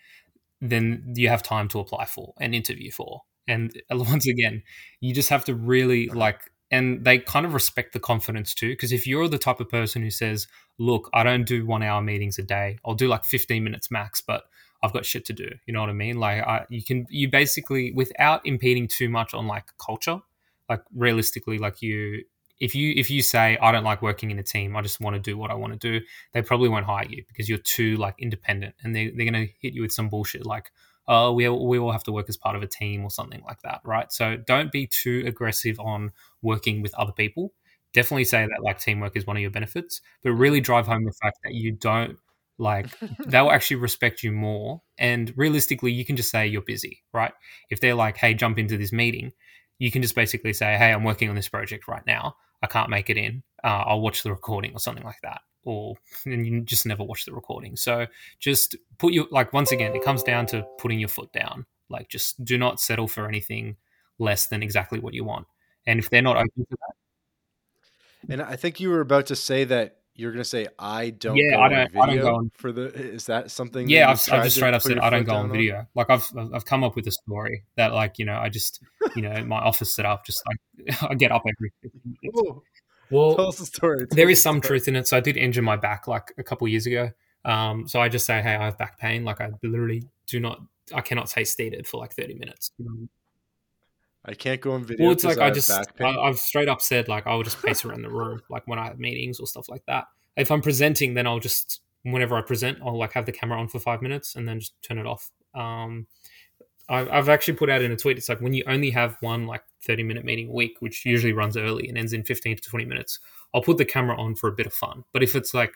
than 0.61 1.13
you 1.15 1.29
have 1.29 1.43
time 1.43 1.67
to 1.69 1.79
apply 1.79 2.05
for 2.05 2.33
and 2.39 2.55
interview 2.55 2.91
for. 2.91 3.21
And 3.47 3.71
once 3.91 4.27
again, 4.27 4.63
you 4.99 5.13
just 5.13 5.29
have 5.29 5.45
to 5.45 5.55
really 5.55 6.07
like, 6.09 6.41
and 6.71 7.05
they 7.05 7.19
kind 7.19 7.45
of 7.45 7.53
respect 7.53 7.93
the 7.93 7.99
confidence 7.99 8.53
too. 8.53 8.69
Because 8.69 8.91
if 8.91 9.07
you're 9.07 9.27
the 9.27 9.37
type 9.37 9.59
of 9.59 9.69
person 9.69 10.01
who 10.01 10.09
says, 10.09 10.47
look, 10.79 11.09
I 11.13 11.23
don't 11.23 11.45
do 11.45 11.65
one 11.65 11.83
hour 11.83 12.01
meetings 12.01 12.39
a 12.39 12.43
day, 12.43 12.77
I'll 12.85 12.95
do 12.95 13.07
like 13.07 13.23
15 13.25 13.63
minutes 13.63 13.91
max, 13.91 14.21
but 14.21 14.43
I've 14.83 14.93
got 14.93 15.05
shit 15.05 15.25
to 15.25 15.33
do. 15.33 15.49
You 15.65 15.73
know 15.73 15.81
what 15.81 15.89
I 15.89 15.93
mean? 15.93 16.17
Like, 16.19 16.41
I, 16.43 16.65
you 16.69 16.83
can, 16.83 17.07
you 17.09 17.29
basically, 17.29 17.91
without 17.93 18.45
impeding 18.45 18.87
too 18.87 19.09
much 19.09 19.33
on 19.33 19.47
like 19.47 19.65
culture, 19.83 20.19
like 20.69 20.81
realistically, 20.93 21.57
like 21.57 21.81
you, 21.81 22.23
if 22.59 22.73
you 22.73 22.93
if 22.95 23.09
you 23.09 23.21
say 23.21 23.57
I 23.61 23.71
don't 23.71 23.83
like 23.83 24.01
working 24.01 24.31
in 24.31 24.39
a 24.39 24.43
team, 24.43 24.75
I 24.75 24.81
just 24.81 24.99
want 24.99 25.15
to 25.15 25.19
do 25.19 25.37
what 25.37 25.51
I 25.51 25.53
want 25.53 25.73
to 25.73 25.79
do, 25.79 26.05
they 26.33 26.41
probably 26.41 26.69
won't 26.69 26.85
hire 26.85 27.05
you 27.07 27.23
because 27.27 27.47
you're 27.47 27.59
too 27.59 27.97
like 27.97 28.15
independent, 28.19 28.75
and 28.83 28.95
they 28.95 29.11
they're 29.15 29.25
gonna 29.25 29.47
hit 29.59 29.73
you 29.73 29.81
with 29.81 29.91
some 29.91 30.09
bullshit 30.09 30.45
like, 30.45 30.71
oh, 31.07 31.33
we 31.33 31.47
we 31.49 31.77
all 31.79 31.91
have 31.91 32.03
to 32.05 32.11
work 32.11 32.27
as 32.29 32.37
part 32.37 32.55
of 32.55 32.63
a 32.63 32.67
team 32.67 33.03
or 33.03 33.11
something 33.11 33.41
like 33.45 33.61
that, 33.61 33.81
right? 33.83 34.11
So 34.11 34.37
don't 34.37 34.71
be 34.71 34.87
too 34.87 35.23
aggressive 35.25 35.79
on 35.79 36.11
working 36.41 36.81
with 36.81 36.93
other 36.95 37.11
people. 37.11 37.53
Definitely 37.93 38.25
say 38.25 38.45
that 38.45 38.63
like 38.63 38.79
teamwork 38.79 39.15
is 39.15 39.25
one 39.25 39.37
of 39.37 39.41
your 39.41 39.51
benefits, 39.51 40.01
but 40.23 40.31
really 40.31 40.59
drive 40.61 40.87
home 40.87 41.05
the 41.05 41.13
fact 41.21 41.37
that 41.43 41.53
you 41.53 41.71
don't 41.71 42.17
like 42.57 42.88
they'll 43.25 43.49
actually 43.49 43.77
respect 43.77 44.23
you 44.23 44.31
more. 44.31 44.81
And 44.97 45.34
realistically, 45.35 45.91
you 45.91 46.05
can 46.05 46.15
just 46.15 46.31
say 46.31 46.47
you're 46.47 46.61
busy, 46.61 47.03
right? 47.13 47.34
If 47.69 47.79
they're 47.79 47.95
like, 47.95 48.17
hey, 48.17 48.34
jump 48.34 48.57
into 48.57 48.77
this 48.77 48.91
meeting, 48.91 49.34
you 49.79 49.91
can 49.91 50.01
just 50.01 50.15
basically 50.15 50.53
say, 50.53 50.77
hey, 50.77 50.91
I'm 50.91 51.03
working 51.03 51.29
on 51.29 51.35
this 51.35 51.49
project 51.49 51.88
right 51.88 52.05
now. 52.05 52.35
I 52.61 52.67
can't 52.67 52.89
make 52.89 53.09
it 53.09 53.17
in. 53.17 53.43
Uh, 53.63 53.84
I'll 53.85 54.01
watch 54.01 54.23
the 54.23 54.31
recording 54.31 54.73
or 54.73 54.79
something 54.79 55.03
like 55.03 55.21
that. 55.21 55.41
Or 55.63 55.95
and 56.25 56.45
you 56.45 56.61
just 56.61 56.85
never 56.85 57.03
watch 57.03 57.25
the 57.25 57.34
recording. 57.34 57.75
So 57.75 58.07
just 58.39 58.75
put 58.97 59.13
your 59.13 59.27
like 59.31 59.53
once 59.53 59.71
again, 59.71 59.95
it 59.95 60.03
comes 60.03 60.23
down 60.23 60.45
to 60.47 60.65
putting 60.79 60.99
your 60.99 61.09
foot 61.09 61.31
down. 61.34 61.65
Like 61.89 62.09
just 62.09 62.43
do 62.43 62.57
not 62.57 62.79
settle 62.79 63.07
for 63.07 63.27
anything 63.27 63.75
less 64.17 64.47
than 64.47 64.63
exactly 64.63 64.99
what 64.99 65.13
you 65.13 65.23
want. 65.23 65.45
And 65.85 65.99
if 65.99 66.09
they're 66.09 66.21
not 66.21 66.38
open 66.38 66.51
to 66.55 66.65
that, 66.69 66.93
And 68.29 68.41
I 68.41 68.55
think 68.55 68.79
you 68.79 68.89
were 68.89 69.01
about 69.01 69.27
to 69.27 69.35
say 69.35 69.63
that 69.65 69.97
you're 70.18 70.31
going 70.31 70.44
to 70.44 70.49
say 70.49 70.68
I 70.77 71.11
don't 71.11 71.38
Yeah, 71.38 71.52
go 71.56 71.61
I 71.61 71.69
don't- 71.69 71.98
I 71.98 72.06
don't 72.07 72.18
go 72.19 72.35
on- 72.35 72.52
for 72.57 72.72
the 72.73 72.88
is 72.94 73.27
that 73.27 73.49
something 73.52 73.88
yeah, 73.88 74.07
that 74.14 74.27
I've, 74.30 74.39
I've 74.39 74.44
just 74.44 74.56
straight 74.57 74.73
up 74.73 74.81
said 74.81 74.98
I 74.99 75.10
don't 75.10 75.23
go 75.23 75.35
on 75.35 75.49
video. 75.52 75.88
Like 75.95 76.10
I've 76.10 76.27
I've 76.53 76.65
come 76.65 76.84
up 76.84 76.95
with 76.95 77.07
a 77.07 77.11
story 77.11 77.64
that 77.76 77.94
like 77.94 78.18
you 78.19 78.26
know 78.26 78.38
I 78.38 78.49
just 78.49 78.81
you 79.15 79.22
know 79.22 79.44
my 79.45 79.60
office 79.60 79.94
set 79.95 80.06
up 80.06 80.26
just 80.26 80.41
like 80.48 81.02
I 81.10 81.14
get 81.15 81.31
up 81.31 81.44
every. 81.48 81.72
15. 81.81 82.61
Well, 83.10 83.35
tell 83.35 83.48
us 83.48 83.57
the 83.60 83.65
story. 83.65 83.99
Tell 83.99 84.15
there 84.18 84.26
the 84.27 84.35
some 84.35 84.60
truth 84.60 84.88
in 84.89 84.95
it. 84.98 85.07
So 85.07 85.15
I 85.15 85.22
did 85.22 85.38
injure 85.38 85.61
my 85.61 85.77
back 85.77 86.07
like 86.10 86.34
a 86.38 86.44
couple 86.44 86.68
years 86.68 86.85
ago. 86.88 87.11
Um, 87.45 87.88
so 87.88 88.02
I 88.02 88.10
just 88.10 88.26
say, 88.26 88.41
hey, 88.41 88.56
I 88.56 88.65
have 88.65 88.77
back 88.77 88.99
pain. 88.99 89.23
Like 89.23 89.39
I 89.39 89.49
literally 89.64 90.03
do 90.26 90.41
not, 90.41 90.60
I 90.94 90.99
cannot 90.99 91.30
stay 91.30 91.45
seated 91.45 91.88
for 91.88 91.98
like 92.02 92.11
thirty 92.14 92.34
minutes. 92.34 92.72
I 94.27 94.33
can't 94.33 94.59
go 94.59 94.73
on 94.73 94.83
video. 94.83 95.05
Well, 95.05 95.13
it's 95.13 95.23
like 95.23 95.37
I 95.37 95.45
have 95.45 95.55
just 95.55 95.71
I, 95.71 96.05
I've 96.05 96.37
straight 96.37 96.67
up 96.67 96.81
said 96.81 97.07
like 97.07 97.25
I 97.25 97.33
will 97.35 97.43
just 97.43 97.61
pace 97.63 97.85
around 97.85 98.01
the 98.01 98.09
room, 98.09 98.41
like 98.49 98.67
when 98.67 98.77
I 98.77 98.85
have 98.87 98.99
meetings 98.99 99.39
or 99.39 99.47
stuff 99.47 99.69
like 99.69 99.85
that. 99.87 100.05
If 100.35 100.51
I'm 100.51 100.61
presenting, 100.61 101.13
then 101.13 101.25
I'll 101.25 101.39
just 101.39 101.81
whenever 102.03 102.35
I 102.35 102.41
present, 102.41 102.79
I'll 102.85 102.97
like 102.97 103.13
have 103.13 103.25
the 103.25 103.31
camera 103.31 103.59
on 103.59 103.67
for 103.67 103.79
five 103.79 104.01
minutes 104.01 104.35
and 104.35 104.47
then 104.47 104.59
just 104.59 104.73
turn 104.81 104.97
it 104.97 105.05
off. 105.05 105.31
Um, 105.55 106.07
I've, 106.89 107.09
I've 107.09 107.29
actually 107.29 107.55
put 107.55 107.69
out 107.69 107.81
in 107.81 107.91
a 107.91 107.95
tweet. 107.95 108.17
It's 108.17 108.29
like 108.29 108.41
when 108.41 108.53
you 108.53 108.63
only 108.67 108.89
have 108.91 109.17
one 109.21 109.45
like 109.45 109.63
30 109.85 110.03
minute 110.03 110.25
meeting 110.25 110.49
a 110.49 110.53
week, 110.53 110.77
which 110.79 111.05
usually 111.05 111.33
runs 111.33 111.57
early 111.57 111.87
and 111.87 111.97
ends 111.97 112.13
in 112.13 112.23
15 112.23 112.57
to 112.57 112.61
20 112.61 112.85
minutes, 112.85 113.19
I'll 113.53 113.61
put 113.61 113.77
the 113.77 113.85
camera 113.85 114.19
on 114.19 114.35
for 114.35 114.47
a 114.49 114.53
bit 114.53 114.67
of 114.67 114.73
fun. 114.73 115.03
But 115.13 115.23
if 115.23 115.35
it's 115.35 115.53
like 115.53 115.73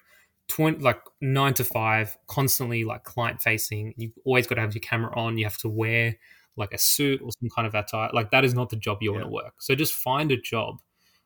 20, 0.47 0.79
like 0.79 0.99
nine 1.19 1.53
to 1.55 1.63
five, 1.63 2.17
constantly 2.27 2.83
like 2.83 3.03
client 3.03 3.41
facing, 3.41 3.93
you've 3.97 4.13
always 4.25 4.47
got 4.47 4.55
to 4.55 4.61
have 4.61 4.73
your 4.73 4.81
camera 4.81 5.17
on. 5.17 5.37
You 5.37 5.45
have 5.45 5.57
to 5.59 5.69
wear 5.69 6.17
like 6.57 6.73
a 6.73 6.77
suit 6.77 7.21
or 7.21 7.29
some 7.39 7.49
kind 7.55 7.67
of 7.67 7.75
attire. 7.75 8.09
Like 8.13 8.31
that 8.31 8.45
is 8.45 8.53
not 8.53 8.69
the 8.69 8.75
job 8.75 8.99
you 9.01 9.13
want 9.13 9.25
to 9.25 9.29
work. 9.29 9.55
So 9.59 9.75
just 9.75 9.93
find 9.93 10.31
a 10.31 10.37
job. 10.37 10.81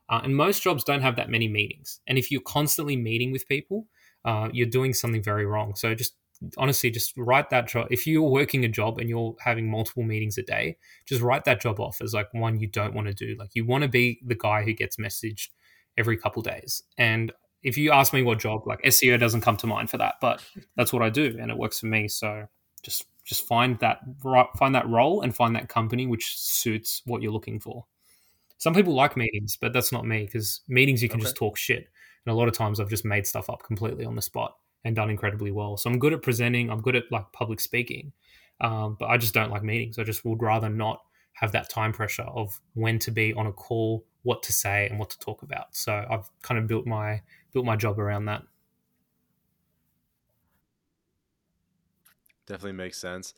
Uh, 0.08 0.20
and 0.22 0.36
most 0.36 0.62
jobs 0.62 0.84
don't 0.84 1.02
have 1.02 1.16
that 1.16 1.30
many 1.30 1.48
meetings. 1.48 2.00
And 2.06 2.16
if 2.16 2.30
you're 2.30 2.40
constantly 2.40 2.96
meeting 2.96 3.32
with 3.32 3.48
people, 3.48 3.88
uh, 4.24 4.48
you're 4.52 4.68
doing 4.68 4.94
something 4.94 5.22
very 5.22 5.46
wrong. 5.46 5.74
So 5.74 5.94
just 5.94 6.14
honestly, 6.56 6.90
just 6.90 7.12
write 7.16 7.50
that 7.50 7.68
job. 7.68 7.88
If 7.90 8.06
you're 8.06 8.22
working 8.22 8.64
a 8.64 8.68
job 8.68 8.98
and 8.98 9.08
you're 9.08 9.34
having 9.40 9.70
multiple 9.70 10.02
meetings 10.02 10.38
a 10.38 10.42
day, 10.42 10.76
just 11.06 11.22
write 11.22 11.44
that 11.44 11.60
job 11.60 11.80
off 11.80 12.00
as 12.00 12.14
like 12.14 12.32
one 12.32 12.60
you 12.60 12.66
don't 12.66 12.94
want 12.94 13.08
to 13.08 13.14
do. 13.14 13.36
Like 13.38 13.50
you 13.54 13.64
want 13.64 13.82
to 13.82 13.88
be 13.88 14.20
the 14.24 14.34
guy 14.34 14.62
who 14.62 14.72
gets 14.72 14.96
messaged 14.96 15.48
every 15.96 16.16
couple 16.16 16.42
days. 16.42 16.82
And 16.98 17.32
if 17.62 17.76
you 17.76 17.90
ask 17.90 18.12
me 18.12 18.22
what 18.22 18.38
job, 18.38 18.66
like 18.66 18.82
SEO 18.82 19.18
doesn't 19.18 19.40
come 19.40 19.56
to 19.58 19.66
mind 19.66 19.90
for 19.90 19.98
that, 19.98 20.16
but 20.20 20.42
that's 20.76 20.92
what 20.92 21.02
I 21.02 21.10
do 21.10 21.36
and 21.40 21.50
it 21.50 21.56
works 21.56 21.80
for 21.80 21.86
me. 21.86 22.08
So 22.08 22.46
just 22.82 23.06
just 23.26 23.46
find 23.46 23.78
that 23.80 24.00
right 24.24 24.48
find 24.58 24.74
that 24.74 24.88
role 24.88 25.22
and 25.22 25.36
find 25.36 25.56
that 25.56 25.68
company 25.68 26.06
which 26.06 26.38
suits 26.38 27.02
what 27.06 27.22
you're 27.22 27.32
looking 27.32 27.60
for. 27.60 27.86
Some 28.58 28.74
people 28.74 28.94
like 28.94 29.16
meetings, 29.16 29.56
but 29.56 29.72
that's 29.72 29.92
not 29.92 30.06
me 30.06 30.24
because 30.24 30.60
meetings 30.68 31.02
you 31.02 31.08
can 31.08 31.20
Okay. 31.20 31.20
just 31.20 31.36
talk 31.36 31.56
shit. 31.56 31.88
And 32.24 32.32
a 32.32 32.36
lot 32.36 32.48
of 32.48 32.54
times 32.54 32.80
I've 32.80 32.88
just 32.90 33.04
made 33.04 33.26
stuff 33.26 33.50
up 33.50 33.62
completely 33.62 34.04
on 34.04 34.16
the 34.16 34.22
spot 34.22 34.56
and 34.84 34.96
done 34.96 35.10
incredibly 35.10 35.50
well. 35.50 35.76
So 35.76 35.90
I'm 35.90 35.98
good 35.98 36.12
at 36.12 36.22
presenting. 36.22 36.70
I'm 36.70 36.80
good 36.80 36.96
at 36.96 37.04
like 37.12 37.32
public 37.32 37.60
speaking, 37.60 38.12
um, 38.60 38.96
but 38.98 39.06
I 39.06 39.18
just 39.18 39.34
don't 39.34 39.50
like 39.50 39.62
meetings. 39.62 39.98
I 39.98 40.04
just 40.04 40.24
would 40.24 40.42
rather 40.42 40.68
not 40.70 41.02
have 41.34 41.52
that 41.52 41.68
time 41.68 41.92
pressure 41.92 42.22
of 42.22 42.60
when 42.74 42.98
to 43.00 43.10
be 43.10 43.34
on 43.34 43.46
a 43.46 43.52
call, 43.52 44.06
what 44.22 44.42
to 44.44 44.52
say, 44.52 44.88
and 44.88 44.98
what 44.98 45.10
to 45.10 45.18
talk 45.18 45.42
about. 45.42 45.74
So 45.76 46.06
I've 46.10 46.30
kind 46.42 46.58
of 46.58 46.66
built 46.66 46.86
my 46.86 47.22
built 47.52 47.66
my 47.66 47.76
job 47.76 47.98
around 47.98 48.24
that. 48.26 48.42
Definitely 52.46 52.72
makes 52.72 52.98
sense. 52.98 53.34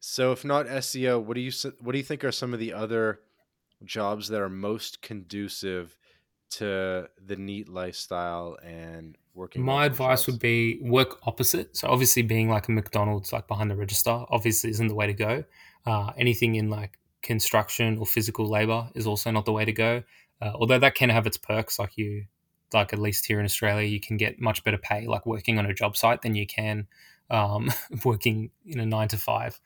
So, 0.00 0.32
if 0.32 0.44
not 0.44 0.66
SEO, 0.66 1.22
what 1.22 1.34
do 1.34 1.40
you 1.40 1.52
what 1.80 1.92
do 1.92 1.98
you 1.98 2.04
think 2.04 2.24
are 2.24 2.32
some 2.32 2.54
of 2.54 2.60
the 2.60 2.72
other 2.72 3.20
jobs 3.84 4.28
that 4.28 4.40
are 4.40 4.48
most 4.48 5.02
conducive 5.02 5.96
to 6.50 7.08
the 7.24 7.36
NEET 7.36 7.68
lifestyle 7.68 8.58
and 8.62 9.16
working? 9.34 9.62
My 9.62 9.84
advice 9.84 10.20
jobs? 10.20 10.26
would 10.28 10.40
be 10.40 10.78
work 10.82 11.18
opposite. 11.26 11.76
So 11.76 11.88
obviously, 11.88 12.22
being 12.22 12.48
like 12.48 12.68
a 12.68 12.72
McDonald's, 12.72 13.32
like 13.32 13.46
behind 13.46 13.70
the 13.70 13.76
register, 13.76 14.24
obviously 14.30 14.70
isn't 14.70 14.88
the 14.88 14.94
way 14.94 15.06
to 15.06 15.14
go. 15.14 15.44
Uh, 15.86 16.12
anything 16.16 16.54
in 16.54 16.70
like 16.70 16.98
construction 17.22 17.98
or 17.98 18.06
physical 18.06 18.46
labor 18.46 18.88
is 18.94 19.06
also 19.06 19.30
not 19.30 19.44
the 19.44 19.52
way 19.52 19.66
to 19.66 19.72
go. 19.72 20.02
Uh, 20.40 20.52
although 20.54 20.78
that 20.78 20.94
can 20.94 21.10
have 21.10 21.26
its 21.26 21.36
perks, 21.36 21.78
like 21.78 21.98
you, 21.98 22.24
like 22.72 22.94
at 22.94 22.98
least 22.98 23.26
here 23.26 23.38
in 23.38 23.44
Australia, 23.44 23.86
you 23.86 24.00
can 24.00 24.16
get 24.16 24.40
much 24.40 24.64
better 24.64 24.78
pay, 24.78 25.06
like 25.06 25.26
working 25.26 25.58
on 25.58 25.66
a 25.66 25.74
job 25.74 25.94
site 25.94 26.22
than 26.22 26.34
you 26.34 26.46
can 26.46 26.86
um, 27.30 27.70
working 28.04 28.50
in 28.66 28.80
a 28.80 28.86
nine 28.86 29.08
to 29.08 29.16
five. 29.16 29.60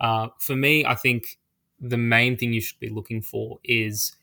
Uh, 0.00 0.28
for 0.38 0.56
me, 0.56 0.84
I 0.84 0.94
think 0.94 1.38
the 1.80 1.98
main 1.98 2.36
thing 2.36 2.52
you 2.52 2.60
should 2.60 2.80
be 2.80 2.88
looking 2.88 3.22
for 3.22 3.58
is 3.64 4.16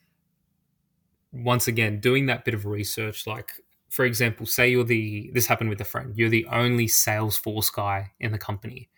once 1.32 1.68
again 1.68 2.00
doing 2.00 2.28
that 2.28 2.46
bit 2.46 2.54
of 2.54 2.66
research. 2.66 3.28
Like 3.28 3.52
for 3.90 4.06
example 4.06 4.46
say 4.46 4.70
you're 4.70 4.84
the 4.84 5.32
this 5.34 5.48
happened 5.48 5.70
with 5.70 5.80
a 5.82 5.86
friend 5.86 6.14
you're 6.16 6.30
the 6.30 6.46
only 6.52 6.88
salesforce 6.88 7.74
guy 7.74 8.12
in 8.20 8.32
the 8.32 8.38
company 8.38 8.90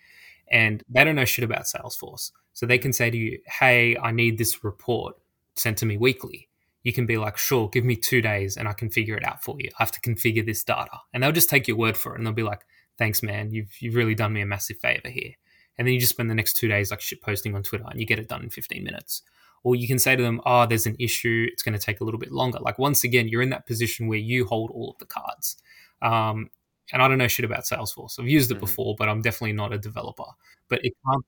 and 0.51 0.83
they 0.89 1.03
don't 1.03 1.15
know 1.15 1.25
shit 1.25 1.43
about 1.43 1.65
salesforce. 1.65 2.31
So 2.53 2.65
they 2.65 2.79
can 2.79 2.91
say 2.91 3.09
to 3.09 3.17
you 3.17 3.39
hey 3.45 3.95
i 3.97 4.11
need 4.11 4.37
this 4.37 4.63
report 4.63 5.15
sent 5.55 5.77
to 5.79 5.85
me 5.85 5.97
weekly. 5.97 6.47
You 6.83 6.93
can 6.93 7.05
be 7.05 7.17
like 7.17 7.37
sure 7.37 7.69
give 7.69 7.85
me 7.85 7.95
two 7.95 8.21
days 8.21 8.57
and 8.57 8.67
i 8.67 8.73
can 8.73 8.89
figure 8.89 9.15
it 9.15 9.25
out 9.25 9.43
for 9.43 9.55
you. 9.59 9.69
I 9.79 9.83
have 9.83 9.91
to 9.91 10.01
configure 10.01 10.45
this 10.45 10.63
data. 10.63 10.99
And 11.13 11.21
they'll 11.21 11.31
just 11.31 11.49
take 11.49 11.67
your 11.67 11.77
word 11.77 11.97
for 11.97 12.13
it 12.13 12.17
and 12.17 12.25
they'll 12.25 12.33
be 12.33 12.43
like 12.43 12.65
thanks 12.99 13.23
man 13.23 13.49
you've, 13.51 13.71
you've 13.79 13.95
really 13.95 14.13
done 14.13 14.33
me 14.33 14.41
a 14.41 14.45
massive 14.45 14.77
favor 14.77 15.09
here 15.09 15.31
and 15.77 15.87
then 15.87 15.93
you 15.93 15.99
just 15.99 16.13
spend 16.13 16.29
the 16.29 16.35
next 16.35 16.53
two 16.57 16.67
days 16.67 16.91
like 16.91 17.01
shit 17.01 17.21
posting 17.23 17.55
on 17.55 17.63
twitter 17.63 17.85
and 17.89 17.99
you 17.99 18.05
get 18.05 18.19
it 18.19 18.27
done 18.27 18.43
in 18.43 18.49
15 18.51 18.83
minutes 18.83 19.23
or 19.63 19.75
you 19.75 19.87
can 19.87 19.99
say 19.99 20.15
to 20.15 20.23
them, 20.23 20.39
"Oh, 20.45 20.65
there's 20.65 20.85
an 20.85 20.95
issue. 20.99 21.47
It's 21.51 21.63
going 21.63 21.77
to 21.77 21.85
take 21.85 21.99
a 21.99 22.05
little 22.05 22.17
bit 22.17 22.31
longer." 22.31 22.59
Like 22.61 22.79
once 22.79 23.03
again, 23.03 23.27
you're 23.27 23.41
in 23.41 23.49
that 23.49 23.65
position 23.67 24.07
where 24.07 24.17
you 24.17 24.45
hold 24.45 24.71
all 24.71 24.91
of 24.91 24.97
the 24.99 25.05
cards. 25.05 25.57
Um, 26.01 26.49
and 26.93 27.01
I 27.01 27.09
don't 27.09 27.17
know 27.17 27.27
shit 27.27 27.43
about 27.43 27.65
Salesforce. 27.65 28.17
I've 28.19 28.29
used 28.29 28.51
it 28.51 28.55
Mhm. 28.55 28.61
before, 28.61 28.95
but 28.97 29.09
I'm 29.09 29.21
definitely 29.21 29.51
not 29.51 29.73
a 29.73 29.77
developer. 29.77 30.23
But 30.69 30.85
it 30.85 30.93
can't. 31.05 31.25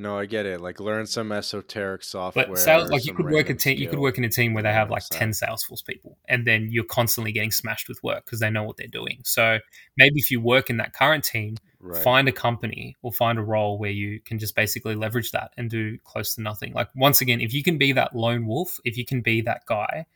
No, 0.00 0.16
I 0.16 0.26
get 0.26 0.46
it. 0.46 0.60
Like 0.60 0.78
learn 0.78 1.06
some 1.06 1.32
esoteric 1.32 2.04
software. 2.04 2.46
But 2.46 2.58
sales, 2.58 2.88
like 2.88 3.04
you 3.04 3.12
could 3.12 3.26
work 3.26 3.50
a 3.50 3.54
team, 3.54 3.78
you 3.78 3.88
could 3.88 3.98
work 3.98 4.16
in 4.16 4.22
a 4.22 4.28
team 4.28 4.54
where 4.54 4.62
they 4.62 4.72
have 4.72 4.90
like 4.90 5.02
ten 5.10 5.30
Salesforce 5.30 5.84
people, 5.84 6.16
and 6.28 6.46
then 6.46 6.68
you're 6.70 6.84
constantly 6.84 7.32
getting 7.32 7.50
smashed 7.50 7.88
with 7.88 8.00
work 8.04 8.24
because 8.24 8.38
they 8.38 8.48
know 8.48 8.62
what 8.62 8.76
they're 8.76 8.86
doing. 8.86 9.18
So 9.24 9.58
maybe 9.96 10.20
if 10.20 10.30
you 10.30 10.40
work 10.40 10.70
in 10.70 10.76
that 10.76 10.92
current 10.92 11.24
team, 11.24 11.56
Right. 11.80 12.02
find 12.02 12.28
a 12.28 12.32
company 12.32 12.96
or 13.02 13.12
find 13.12 13.38
a 13.38 13.42
role 13.42 13.78
where 13.78 13.90
you 13.90 14.20
can 14.20 14.38
just 14.38 14.56
basically 14.56 14.96
leverage 14.96 15.30
that 15.30 15.52
and 15.56 15.70
do 15.70 15.96
close 16.04 16.34
to 16.34 16.42
nothing. 16.42 16.72
Like 16.72 16.88
once 16.94 17.20
again, 17.20 17.40
if 17.40 17.52
you 17.54 17.62
can 17.62 17.78
be 17.78 17.92
that 17.92 18.16
lone 18.16 18.46
wolf, 18.46 18.80
if 18.84 18.96
you 18.96 19.04
can 19.04 19.20
be 19.20 19.40
that 19.42 19.62
guy, 19.66 20.06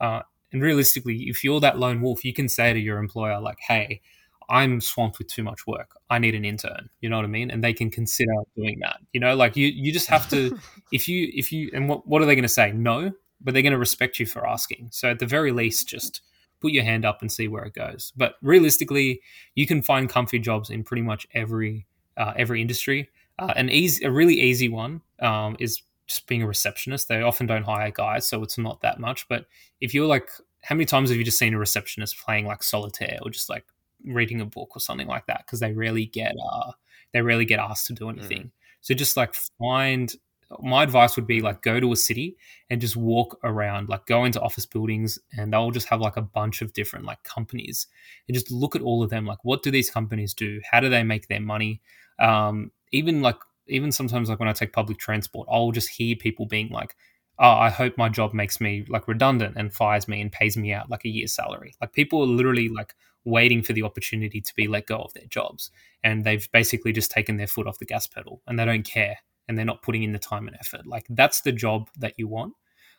uh, 0.00 0.22
and 0.52 0.62
realistically, 0.62 1.28
if 1.28 1.44
you're 1.44 1.60
that 1.60 1.78
lone 1.78 2.00
wolf, 2.02 2.24
you 2.24 2.32
can 2.32 2.48
say 2.48 2.72
to 2.72 2.78
your 2.78 2.98
employer 2.98 3.40
like, 3.40 3.58
"Hey, 3.60 4.00
I'm 4.48 4.80
swamped 4.80 5.18
with 5.18 5.28
too 5.28 5.42
much 5.42 5.66
work. 5.66 5.98
I 6.10 6.18
need 6.18 6.34
an 6.34 6.44
intern." 6.44 6.90
You 7.00 7.08
know 7.08 7.16
what 7.16 7.24
I 7.24 7.28
mean? 7.28 7.50
And 7.50 7.62
they 7.62 7.72
can 7.72 7.90
consider 7.90 8.32
doing 8.56 8.78
that. 8.80 8.98
You 9.12 9.20
know, 9.20 9.34
like 9.36 9.56
you 9.56 9.66
you 9.66 9.92
just 9.92 10.08
have 10.08 10.28
to 10.30 10.58
if 10.92 11.08
you 11.08 11.30
if 11.34 11.52
you 11.52 11.70
and 11.72 11.88
what 11.88 12.06
what 12.06 12.22
are 12.22 12.26
they 12.26 12.34
going 12.34 12.42
to 12.42 12.48
say? 12.48 12.72
No, 12.72 13.12
but 13.40 13.54
they're 13.54 13.62
going 13.62 13.72
to 13.72 13.78
respect 13.78 14.18
you 14.18 14.26
for 14.26 14.46
asking. 14.46 14.88
So 14.92 15.10
at 15.10 15.18
the 15.18 15.26
very 15.26 15.52
least, 15.52 15.88
just 15.88 16.22
put 16.60 16.72
your 16.72 16.84
hand 16.84 17.04
up 17.04 17.20
and 17.20 17.30
see 17.30 17.48
where 17.48 17.64
it 17.64 17.74
goes. 17.74 18.12
But 18.16 18.34
realistically, 18.42 19.20
you 19.54 19.66
can 19.66 19.82
find 19.82 20.08
comfy 20.08 20.38
jobs 20.38 20.70
in 20.70 20.84
pretty 20.84 21.02
much 21.02 21.26
every 21.34 21.86
uh, 22.16 22.32
every 22.36 22.60
industry. 22.60 23.10
Uh, 23.38 23.52
an 23.54 23.70
easy, 23.70 24.04
a 24.04 24.10
really 24.10 24.40
easy 24.40 24.68
one 24.68 25.00
um, 25.20 25.56
is 25.60 25.82
just 26.08 26.26
being 26.26 26.42
a 26.42 26.46
receptionist. 26.46 27.08
They 27.08 27.22
often 27.22 27.46
don't 27.46 27.62
hire 27.62 27.90
guys, 27.90 28.26
so 28.26 28.42
it's 28.42 28.58
not 28.58 28.80
that 28.80 28.98
much. 28.98 29.28
But 29.28 29.46
if 29.80 29.94
you're 29.94 30.06
like, 30.06 30.28
how 30.62 30.74
many 30.74 30.86
times 30.86 31.10
have 31.10 31.18
you 31.18 31.24
just 31.24 31.38
seen 31.38 31.54
a 31.54 31.58
receptionist 31.58 32.18
playing 32.18 32.46
like 32.46 32.62
solitaire 32.62 33.18
or 33.22 33.30
just 33.30 33.48
like 33.48 33.64
reading 34.04 34.40
a 34.40 34.46
book 34.46 34.70
or 34.76 34.80
something 34.80 35.08
like 35.08 35.26
that? 35.26 35.44
Because 35.46 35.60
they 35.60 35.72
rarely 35.72 36.06
get 36.06 36.34
uh, 36.52 36.72
they 37.12 37.22
rarely 37.22 37.44
get 37.44 37.58
asked 37.58 37.86
to 37.86 37.92
do 37.94 38.08
anything. 38.08 38.50
So 38.80 38.94
just 38.94 39.16
like 39.16 39.34
find. 39.58 40.12
My 40.60 40.82
advice 40.82 41.14
would 41.16 41.26
be 41.26 41.42
like 41.42 41.60
go 41.60 41.78
to 41.78 41.92
a 41.92 41.96
city 41.96 42.38
and 42.70 42.80
just 42.80 42.96
walk 42.96 43.38
around, 43.44 43.90
like 43.90 44.06
go 44.06 44.24
into 44.24 44.40
office 44.40 44.64
buildings, 44.64 45.18
and 45.36 45.52
they'll 45.52 45.70
just 45.70 45.88
have 45.88 46.00
like 46.00 46.16
a 46.16 46.22
bunch 46.22 46.62
of 46.62 46.72
different 46.72 47.04
like 47.04 47.22
companies, 47.22 47.86
and 48.26 48.34
just 48.34 48.50
look 48.50 48.74
at 48.74 48.80
all 48.80 49.02
of 49.02 49.10
them. 49.10 49.26
Like, 49.26 49.44
what 49.44 49.62
do 49.62 49.70
these 49.70 49.90
companies 49.90 50.32
do? 50.32 50.62
How 50.70 50.80
do 50.80 50.88
they 50.88 51.02
make 51.02 51.28
their 51.28 51.40
money? 51.40 51.82
Um, 52.18 52.72
even 52.92 53.20
like 53.20 53.36
even 53.66 53.92
sometimes 53.92 54.30
like 54.30 54.40
when 54.40 54.48
I 54.48 54.54
take 54.54 54.72
public 54.72 54.96
transport, 54.98 55.48
I'll 55.50 55.70
just 55.70 55.90
hear 55.90 56.16
people 56.16 56.46
being 56.46 56.70
like, 56.70 56.96
"Oh, 57.38 57.50
I 57.50 57.68
hope 57.68 57.98
my 57.98 58.08
job 58.08 58.32
makes 58.32 58.58
me 58.58 58.86
like 58.88 59.06
redundant 59.06 59.56
and 59.58 59.70
fires 59.70 60.08
me 60.08 60.22
and 60.22 60.32
pays 60.32 60.56
me 60.56 60.72
out 60.72 60.88
like 60.88 61.04
a 61.04 61.10
year's 61.10 61.34
salary." 61.34 61.74
Like 61.80 61.92
people 61.92 62.22
are 62.22 62.26
literally 62.26 62.70
like 62.70 62.94
waiting 63.28 63.62
for 63.62 63.72
the 63.72 63.82
opportunity 63.82 64.40
to 64.40 64.54
be 64.54 64.66
let 64.68 64.86
go 64.86 64.98
of 64.98 65.12
their 65.14 65.26
jobs, 65.28 65.70
and 66.02 66.24
they've 66.24 66.48
basically 66.52 66.92
just 66.92 67.10
taken 67.10 67.36
their 67.36 67.46
foot 67.46 67.66
off 67.66 67.78
the 67.78 67.86
gas 67.86 68.06
pedal, 68.06 68.42
and 68.46 68.58
they 68.58 68.64
don't 68.64 68.84
care, 68.84 69.18
and 69.48 69.56
they're 69.56 69.64
not 69.64 69.82
putting 69.82 70.02
in 70.02 70.12
the 70.12 70.18
time 70.18 70.48
and 70.48 70.56
effort. 70.60 70.86
Like 70.86 71.06
that's 71.10 71.40
the 71.42 71.52
job 71.52 71.90
that 71.98 72.14
you 72.18 72.28
want. 72.28 72.54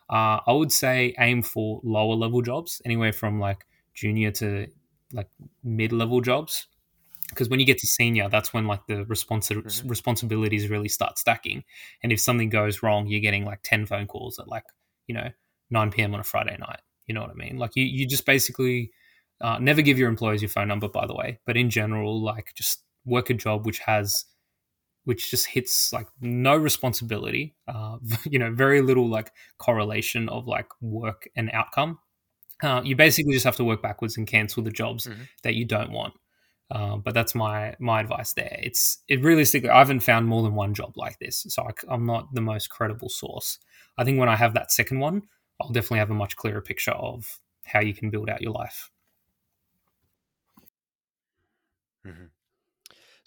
Uh, 0.10 0.39
I 0.47 0.53
would 0.53 0.72
say 0.72 1.14
aim 1.19 1.41
for 1.43 1.81
lower 1.84 2.15
level 2.15 2.41
jobs, 2.41 2.81
anywhere 2.85 3.14
from 3.14 3.39
like 3.39 3.65
junior 3.93 4.31
to 4.31 4.68
like 5.14 5.30
mid 5.64 5.91
level 5.91 6.22
jobs 6.22 6.68
because 7.30 7.49
when 7.49 7.60
you 7.60 7.65
get 7.65 7.77
to 7.77 7.88
senior 7.88 8.27
that's 8.30 8.53
when 8.53 8.65
like 8.68 8.85
the 8.88 9.06
responsi- 9.06 9.61
Mhm. 9.64 9.89
responsibilities 9.89 10.69
really 10.69 10.89
start 10.89 11.18
stacking 11.18 11.64
and 12.03 12.11
if 12.11 12.19
something 12.19 12.49
goes 12.49 12.81
wrong 12.84 13.07
you're 13.07 13.22
getting 13.22 13.45
like 13.45 13.60
10 13.64 13.85
phone 13.85 14.07
calls 14.07 14.39
at 14.39 14.47
like 14.47 14.65
you 15.07 15.14
know 15.15 15.30
9 15.69 15.91
p.m 15.91 16.14
on 16.14 16.19
a 16.19 16.23
friday 16.23 16.57
night 16.60 16.81
you 17.07 17.14
know 17.14 17.22
what 17.22 17.30
i 17.30 17.34
mean 17.34 17.57
like 17.57 17.76
you, 17.76 17.84
you 17.84 18.07
just 18.07 18.26
basically 18.26 18.91
uh, 19.41 19.57
never 19.60 19.82
give 19.82 19.98
your 19.98 20.10
employees 20.10 20.41
your 20.41 20.49
phone 20.49 20.68
number 20.68 20.88
by 20.88 21.06
the 21.07 21.16
way 21.16 21.40
but 21.45 21.57
in 21.57 21.70
general 21.70 22.22
like 22.22 22.53
just 22.56 22.84
work 23.06 23.30
a 23.30 23.34
job 23.34 23.66
which 23.66 23.80
has 23.80 24.26
which 25.06 25.32
just 25.32 25.48
hits 25.48 25.91
like 25.94 26.07
no 26.22 26.56
responsibility 26.56 27.56
uh, 27.68 27.98
you 28.26 28.40
know 28.40 28.52
very 28.53 28.82
little 28.82 29.10
like 29.10 29.32
correlation 29.57 30.30
of 30.30 30.48
like 30.48 30.68
work 30.82 31.28
and 31.36 31.49
outcome 31.53 31.99
uh, 32.61 32.82
you 32.84 32.95
basically 32.95 33.32
just 33.34 33.45
have 33.45 33.56
to 33.56 33.64
work 33.64 33.82
backwards 33.82 34.18
and 34.18 34.28
cancel 34.28 34.61
the 34.64 34.72
jobs 34.72 35.07
Mhm. 35.07 35.28
that 35.44 35.56
you 35.56 35.66
don't 35.66 35.91
want 35.91 36.14
um, 36.72 37.02
but 37.02 37.14
that's 37.14 37.34
my 37.34 37.76
my 37.80 37.99
advice 37.99 38.34
there. 38.34 38.60
It's 38.61 38.99
it 39.07 39.24
realistically, 39.24 39.70
I 39.70 39.80
haven't 39.80 40.02
found 40.02 40.28
more 40.28 40.44
than 40.44 40.53
one 40.53 40.74
job 40.76 40.94
like 40.98 41.18
this, 41.20 41.45
so 41.49 41.64
I, 41.64 41.94
am 41.94 42.06
not 42.06 42.34
the 42.34 42.41
most 42.41 42.70
credible 42.70 43.10
source. 43.10 43.57
I 43.98 44.03
think 44.03 44.20
when 44.20 44.30
I 44.30 44.36
have 44.36 44.53
that 44.53 44.72
second 44.72 44.99
one, 44.99 45.24
I'll 45.60 45.72
definitely 45.72 45.99
have 45.99 46.11
a 46.11 46.16
much 46.16 46.36
clearer 46.36 46.61
picture 46.61 46.91
of 46.91 47.40
how 47.66 47.80
you 47.80 47.94
can 47.95 48.11
build 48.11 48.30
out 48.30 48.41
your 48.41 48.52
life. 48.52 48.91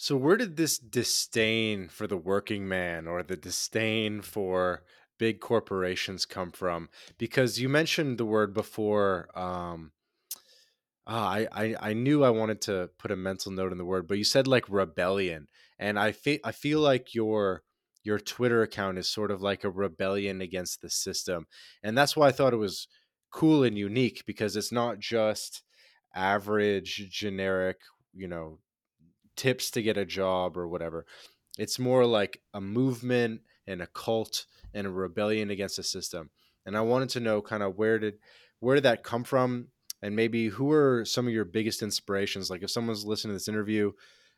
So, 0.03 0.17
where 0.17 0.37
did 0.37 0.57
this 0.57 0.79
disdain 0.79 1.89
for 1.89 2.09
the 2.09 2.17
working 2.17 2.67
man 2.67 3.07
or 3.07 3.23
the 3.23 3.37
disdain 3.37 4.21
for 4.21 4.83
big 5.17 5.39
corporations 5.39 6.27
come 6.27 6.51
from? 6.51 6.89
Because 7.19 7.61
you 7.61 7.69
mentioned 7.69 8.19
the 8.19 8.25
word 8.25 8.53
before. 8.53 9.29
Um, 9.39 9.93
ah, 11.07 11.29
I, 11.31 11.49
I 11.53 11.77
I 11.91 11.93
knew 11.93 12.25
I 12.25 12.31
wanted 12.31 12.61
to 12.63 12.91
put 12.99 13.13
a 13.13 13.17
mental 13.17 13.53
note 13.53 13.71
in 13.71 13.79
the 13.79 13.85
word, 13.85 14.09
but 14.09 14.19
you 14.19 14.25
said 14.25 14.49
like 14.49 14.69
rebellion, 14.69 15.47
and 15.79 16.01
I 16.01 16.11
fe- 16.11 16.41
I 16.45 16.51
feel 16.51 16.81
like 16.81 17.15
your 17.15 17.63
your 18.03 18.19
Twitter 18.19 18.63
account 18.63 18.99
is 18.99 19.09
sort 19.09 19.31
of 19.31 19.41
like 19.41 19.63
a 19.63 19.71
rebellion 19.71 20.41
against 20.41 20.83
the 20.83 20.91
system, 20.91 21.47
and 21.83 21.97
that's 21.97 22.17
why 22.17 22.27
I 22.29 22.33
thought 22.33 22.55
it 22.55 22.57
was 22.57 22.89
cool 23.31 23.63
and 23.63 23.79
unique 23.79 24.25
because 24.27 24.57
it's 24.57 24.73
not 24.73 24.99
just 24.99 25.63
average 26.15 27.09
generic, 27.11 27.79
you 28.13 28.27
know, 28.27 28.59
tips 29.37 29.71
to 29.73 29.83
get 29.83 29.97
a 29.97 30.05
job 30.05 30.57
or 30.57 30.69
whatever. 30.69 31.07
It's 31.59 31.79
more 31.79 32.07
like 32.07 32.41
a 32.55 32.61
movement 32.61 33.43
and 33.67 33.83
a 33.83 33.87
cult 33.89 34.47
and 34.75 34.87
a 34.87 34.91
rebellion 34.91 35.51
against 35.51 35.77
the 35.77 35.83
system. 35.83 36.31
And 36.65 36.77
I 36.77 36.81
wanted 36.81 37.11
to 37.11 37.21
know 37.21 37.43
kind 37.43 37.63
of 37.63 37.77
where 37.77 37.99
did 37.99 38.15
where 38.61 38.77
did 38.77 38.85
that 38.85 39.03
come 39.03 39.25
from 39.25 39.69
and 40.03 40.15
maybe 40.15 40.49
who 40.49 40.71
are 40.71 41.05
some 41.05 41.27
of 41.27 41.33
your 41.33 41.45
biggest 41.45 41.83
inspirations 41.83 42.49
like 42.49 42.63
if 42.63 42.71
someone's 42.71 43.05
listening 43.05 43.33
to 43.33 43.37
this 43.37 43.49
interview 43.49 43.91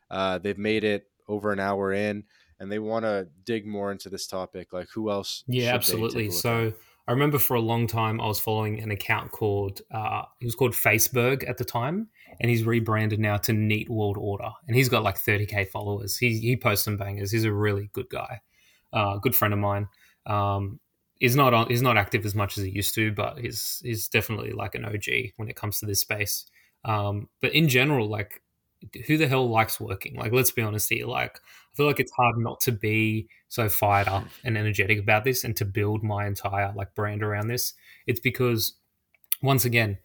uh, 0.09 0.39
they've 0.39 0.57
made 0.57 0.83
it 0.83 1.07
over 1.27 1.51
an 1.51 1.59
hour 1.59 1.93
in 1.93 2.23
and 2.59 2.71
they 2.71 2.79
want 2.79 3.05
to 3.05 3.27
dig 3.43 3.67
more 3.67 3.91
into 3.91 4.09
this 4.09 4.27
topic 4.27 4.73
like 4.73 4.87
who 4.89 5.09
else 5.11 5.43
Yeah, 5.47 5.73
absolutely. 5.73 6.31
So 6.31 6.67
at? 6.67 6.73
I 7.07 7.11
remember 7.11 7.37
for 7.37 7.55
a 7.55 7.61
long 7.61 7.85
time 7.85 8.19
I 8.19 8.25
was 8.25 8.39
following 8.39 8.81
an 8.81 8.89
account 8.89 9.31
called 9.31 9.81
uh, 9.91 10.23
he 10.39 10.45
was 10.45 10.55
called 10.55 10.75
Faceberg 10.75 11.43
at 11.43 11.57
the 11.57 11.65
time, 11.65 12.09
and 12.39 12.49
he's 12.49 12.63
rebranded 12.63 13.19
now 13.19 13.37
to 13.37 13.53
NEET 13.53 13.89
World 13.89 14.17
Order, 14.19 14.49
and 14.67 14.75
he's 14.75 14.89
got 14.89 15.03
like 15.03 15.17
30k 15.17 15.69
followers. 15.69 16.17
He 16.17 16.39
he 16.39 16.57
posts 16.57 16.85
some 16.85 16.97
bangers. 16.97 17.31
He's 17.31 17.43
a 17.43 17.53
really 17.53 17.89
good 17.93 18.09
guy, 18.09 18.41
uh, 18.91 19.17
good 19.17 19.35
friend 19.35 19.53
of 19.53 19.59
mine. 19.59 19.87
Um, 20.25 20.79
he's 21.19 21.35
not 21.35 21.53
on, 21.53 21.67
he's 21.67 21.83
not 21.83 21.97
active 21.97 22.25
as 22.25 22.33
much 22.33 22.57
as 22.57 22.63
he 22.63 22.71
used 22.71 22.95
to, 22.95 23.11
but 23.11 23.37
he's 23.39 23.81
he's 23.83 24.07
definitely 24.07 24.51
like 24.51 24.73
an 24.73 24.85
OG 24.85 25.33
when 25.37 25.49
it 25.49 25.55
comes 25.55 25.79
to 25.79 25.85
this 25.85 25.99
space. 25.99 26.45
Um, 26.85 27.29
but 27.41 27.53
in 27.53 27.67
general, 27.67 28.07
like 28.09 28.41
who 29.07 29.17
the 29.17 29.27
hell 29.27 29.49
likes 29.49 29.79
working? 29.79 30.15
Like, 30.15 30.31
let's 30.31 30.51
be 30.51 30.61
honest 30.61 30.89
here. 30.89 31.05
Like, 31.05 31.37
I 31.37 31.75
feel 31.75 31.85
like 31.85 31.99
it's 31.99 32.11
hard 32.11 32.37
not 32.37 32.59
to 32.61 32.71
be 32.71 33.27
so 33.47 33.69
fired 33.69 34.07
up 34.07 34.25
and 34.43 34.57
energetic 34.57 34.99
about 34.99 35.23
this 35.23 35.43
and 35.43 35.55
to 35.57 35.65
build 35.65 36.03
my 36.03 36.25
entire 36.25 36.71
like 36.75 36.95
brand 36.95 37.23
around 37.23 37.47
this. 37.47 37.73
It's 38.07 38.19
because 38.19 38.75
once 39.41 39.65
again, 39.65 39.97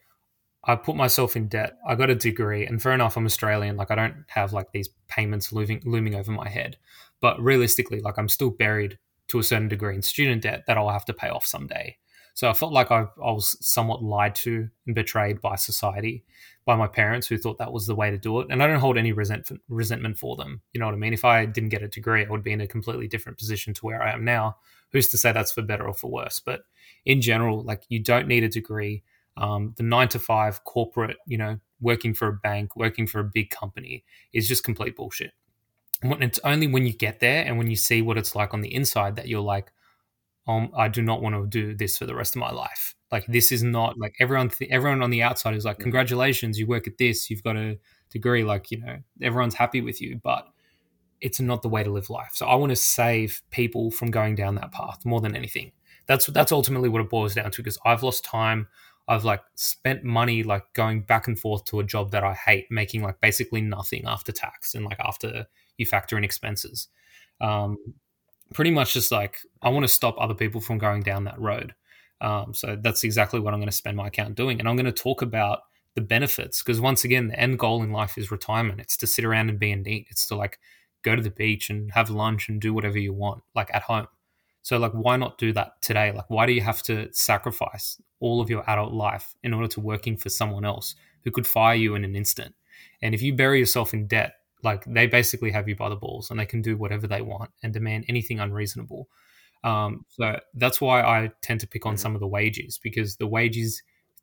I 0.64 0.76
put 0.76 0.96
myself 0.96 1.36
in 1.36 1.48
debt. 1.48 1.78
I 1.86 1.94
got 1.94 2.10
a 2.10 2.14
degree, 2.14 2.66
and 2.66 2.82
fair 2.82 2.92
enough, 2.92 3.16
I'm 3.16 3.24
Australian. 3.24 3.76
Like, 3.76 3.90
I 3.90 3.94
don't 3.94 4.24
have 4.28 4.52
like 4.52 4.72
these 4.72 4.90
payments 5.08 5.52
looming 5.52 5.82
looming 5.84 6.14
over 6.14 6.32
my 6.32 6.48
head. 6.48 6.76
But 7.20 7.40
realistically, 7.40 8.00
like, 8.00 8.18
I'm 8.18 8.28
still 8.28 8.50
buried 8.50 8.98
to 9.28 9.38
a 9.38 9.42
certain 9.42 9.68
degree 9.68 9.94
in 9.94 10.02
student 10.02 10.42
debt 10.42 10.64
that 10.66 10.76
I'll 10.76 10.90
have 10.90 11.04
to 11.06 11.14
pay 11.14 11.28
off 11.28 11.46
someday. 11.46 11.96
So 12.34 12.48
I 12.48 12.52
felt 12.52 12.72
like 12.72 12.90
I, 12.90 13.02
I 13.22 13.32
was 13.32 13.56
somewhat 13.60 14.02
lied 14.02 14.34
to 14.36 14.68
and 14.86 14.94
betrayed 14.94 15.40
by 15.40 15.56
society, 15.56 16.24
by 16.70 16.76
my 16.76 16.86
parents 16.86 17.26
who 17.26 17.36
thought 17.36 17.58
that 17.58 17.72
was 17.72 17.88
the 17.88 17.96
way 17.96 18.12
to 18.12 18.16
do 18.16 18.38
it. 18.38 18.46
And 18.48 18.62
I 18.62 18.68
don't 18.68 18.78
hold 18.78 18.96
any 18.96 19.10
resentment 19.10 19.60
resentment 19.68 20.16
for 20.16 20.36
them. 20.36 20.60
You 20.72 20.78
know 20.78 20.86
what 20.86 20.94
I 20.94 20.98
mean? 20.98 21.12
If 21.12 21.24
I 21.24 21.44
didn't 21.44 21.70
get 21.70 21.82
a 21.82 21.88
degree, 21.88 22.24
I 22.24 22.30
would 22.30 22.44
be 22.44 22.52
in 22.52 22.60
a 22.60 22.66
completely 22.68 23.08
different 23.08 23.38
position 23.38 23.74
to 23.74 23.84
where 23.84 24.00
I 24.00 24.12
am 24.12 24.24
now. 24.24 24.58
Who's 24.92 25.08
to 25.08 25.18
say 25.18 25.32
that's 25.32 25.50
for 25.50 25.62
better 25.62 25.88
or 25.88 25.94
for 25.94 26.08
worse? 26.12 26.38
But 26.38 26.60
in 27.04 27.20
general, 27.20 27.64
like 27.64 27.82
you 27.88 27.98
don't 27.98 28.28
need 28.28 28.44
a 28.44 28.48
degree. 28.48 29.02
Um, 29.36 29.74
the 29.78 29.82
nine 29.82 30.06
to 30.10 30.20
five 30.20 30.62
corporate, 30.62 31.16
you 31.26 31.38
know, 31.38 31.58
working 31.80 32.14
for 32.14 32.28
a 32.28 32.34
bank, 32.34 32.76
working 32.76 33.08
for 33.08 33.18
a 33.18 33.24
big 33.24 33.50
company 33.50 34.04
is 34.32 34.46
just 34.46 34.62
complete 34.62 34.94
bullshit. 34.94 35.32
When 36.02 36.22
it's 36.22 36.38
only 36.44 36.68
when 36.68 36.86
you 36.86 36.92
get 36.92 37.18
there 37.18 37.44
and 37.44 37.58
when 37.58 37.68
you 37.68 37.74
see 37.74 38.00
what 38.00 38.16
it's 38.16 38.36
like 38.36 38.54
on 38.54 38.60
the 38.60 38.72
inside 38.72 39.16
that 39.16 39.26
you're 39.26 39.40
like, 39.40 39.72
um, 40.46 40.70
I 40.76 40.86
do 40.86 41.02
not 41.02 41.20
want 41.20 41.34
to 41.34 41.48
do 41.48 41.74
this 41.74 41.98
for 41.98 42.06
the 42.06 42.14
rest 42.14 42.36
of 42.36 42.40
my 42.40 42.52
life. 42.52 42.94
Like 43.12 43.26
this 43.26 43.52
is 43.52 43.62
not 43.62 43.98
like 43.98 44.14
everyone. 44.20 44.50
Th- 44.50 44.70
everyone 44.70 45.02
on 45.02 45.10
the 45.10 45.22
outside 45.22 45.54
is 45.54 45.64
like, 45.64 45.78
Mhm. 45.78 45.82
congratulations, 45.82 46.58
you 46.58 46.66
work 46.66 46.86
at 46.86 46.98
this, 46.98 47.30
you've 47.30 47.42
got 47.42 47.56
a 47.56 47.78
degree. 48.10 48.44
Like 48.44 48.70
you 48.70 48.78
know, 48.80 48.98
everyone's 49.22 49.54
happy 49.54 49.80
with 49.80 50.00
you, 50.00 50.20
but 50.22 50.46
it's 51.20 51.40
not 51.40 51.62
the 51.62 51.68
way 51.68 51.82
to 51.82 51.90
live 51.90 52.10
life. 52.10 52.30
So 52.34 52.46
I 52.46 52.54
want 52.54 52.70
to 52.70 52.76
save 52.76 53.42
people 53.50 53.90
from 53.90 54.10
going 54.10 54.34
down 54.34 54.54
that 54.56 54.72
path 54.72 55.04
more 55.04 55.20
than 55.20 55.36
anything. 55.36 55.72
That's 56.06 56.26
that's 56.26 56.52
ultimately 56.52 56.88
what 56.88 57.02
it 57.02 57.10
boils 57.10 57.34
down 57.34 57.50
to 57.52 57.62
because 57.62 57.78
I've 57.84 58.02
lost 58.02 58.24
time. 58.24 58.68
I've 59.08 59.24
like 59.24 59.42
spent 59.56 60.04
money 60.04 60.42
like 60.44 60.64
going 60.74 61.02
back 61.02 61.26
and 61.26 61.38
forth 61.38 61.64
to 61.66 61.80
a 61.80 61.84
job 61.84 62.12
that 62.12 62.24
I 62.24 62.34
hate, 62.34 62.66
making 62.70 63.02
like 63.02 63.20
basically 63.20 63.60
nothing 63.60 64.04
after 64.06 64.32
tax 64.32 64.74
and 64.74 64.84
like 64.84 65.00
after 65.00 65.46
you 65.78 65.86
factor 65.86 66.16
in 66.16 66.24
expenses. 66.24 66.88
Um, 67.40 67.76
pretty 68.54 68.70
much 68.70 68.94
just 68.94 69.12
like 69.12 69.38
I 69.62 69.68
want 69.70 69.84
to 69.84 69.88
stop 69.88 70.16
other 70.18 70.34
people 70.34 70.60
from 70.60 70.78
going 70.78 71.02
down 71.02 71.24
that 71.24 71.40
road. 71.40 71.74
Um, 72.20 72.54
so 72.54 72.76
that's 72.80 73.04
exactly 73.04 73.40
what 73.40 73.54
I'm 73.54 73.60
going 73.60 73.68
to 73.70 73.76
spend 73.76 73.96
my 73.96 74.08
account 74.08 74.34
doing, 74.34 74.60
and 74.60 74.68
I'm 74.68 74.76
going 74.76 74.86
to 74.86 74.92
talk 74.92 75.22
about 75.22 75.60
the 75.94 76.00
benefits 76.00 76.62
because 76.62 76.80
once 76.80 77.04
again, 77.04 77.28
the 77.28 77.38
end 77.38 77.58
goal 77.58 77.82
in 77.82 77.90
life 77.90 78.16
is 78.16 78.30
retirement. 78.30 78.80
It's 78.80 78.96
to 78.98 79.06
sit 79.06 79.24
around 79.24 79.48
and 79.48 79.58
be 79.58 79.72
a 79.72 79.76
NEET. 79.76 80.06
It's 80.10 80.26
to 80.28 80.36
like 80.36 80.58
go 81.02 81.16
to 81.16 81.22
the 81.22 81.30
beach 81.30 81.70
and 81.70 81.90
have 81.92 82.10
lunch 82.10 82.48
and 82.48 82.60
do 82.60 82.72
whatever 82.72 82.98
you 82.98 83.12
want, 83.12 83.42
like 83.54 83.70
at 83.74 83.82
home. 83.82 84.06
So, 84.62 84.78
like, 84.78 84.92
why 84.92 85.16
not 85.16 85.38
do 85.38 85.52
that 85.54 85.80
today? 85.80 86.12
Like, 86.12 86.28
why 86.28 86.46
do 86.46 86.52
you 86.52 86.60
have 86.60 86.82
to 86.82 87.08
sacrifice 87.12 88.00
all 88.20 88.40
of 88.40 88.50
your 88.50 88.68
adult 88.68 88.92
life 88.92 89.34
in 89.42 89.54
order 89.54 89.68
to 89.68 89.80
working 89.80 90.16
for 90.16 90.28
someone 90.28 90.64
else 90.64 90.94
who 91.24 91.30
could 91.30 91.46
fire 91.46 91.74
you 91.74 91.94
in 91.94 92.04
an 92.04 92.14
instant? 92.14 92.54
And 93.00 93.14
if 93.14 93.22
you 93.22 93.34
bury 93.34 93.58
yourself 93.58 93.94
in 93.94 94.06
debt, 94.06 94.34
like, 94.62 94.84
they 94.84 95.06
basically 95.06 95.50
have 95.52 95.66
you 95.66 95.76
by 95.76 95.88
the 95.88 95.96
balls 95.96 96.30
and 96.30 96.38
they 96.38 96.44
can 96.44 96.60
do 96.60 96.76
whatever 96.76 97.06
they 97.06 97.22
want 97.22 97.50
and 97.62 97.72
demand 97.72 98.04
anything 98.08 98.38
unreasonable. 98.38 99.08
Um, 99.62 100.06
so 100.08 100.40
that's 100.54 100.80
why 100.80 101.02
I 101.02 101.30
tend 101.42 101.60
to 101.60 101.66
pick 101.66 101.84
on 101.84 101.94
mm-hmm. 101.94 102.00
some 102.00 102.14
of 102.14 102.20
the 102.20 102.28
wagies 102.28 102.78
because 102.82 103.16
the 103.16 103.28
wagies 103.28 103.82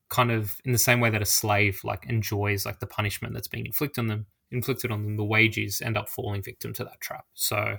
kind 0.09 0.31
of 0.31 0.55
in 0.65 0.71
the 0.71 0.77
same 0.77 0.99
way 0.99 1.09
that 1.09 1.21
a 1.21 1.25
slave 1.25 1.81
like 1.83 2.05
enjoys 2.07 2.65
like 2.65 2.79
the 2.79 2.87
punishment 2.87 3.33
that's 3.33 3.47
being 3.47 3.65
inflicted 3.65 3.99
on 3.99 4.07
them 4.07 4.25
inflicted 4.51 4.89
on 4.89 5.03
them 5.03 5.17
the 5.17 5.23
wagies 5.23 5.81
end 5.81 5.97
up 5.97 6.07
falling 6.07 6.41
victim 6.41 6.71
to 6.71 6.83
that 6.85 7.01
trap 7.01 7.25
so 7.33 7.75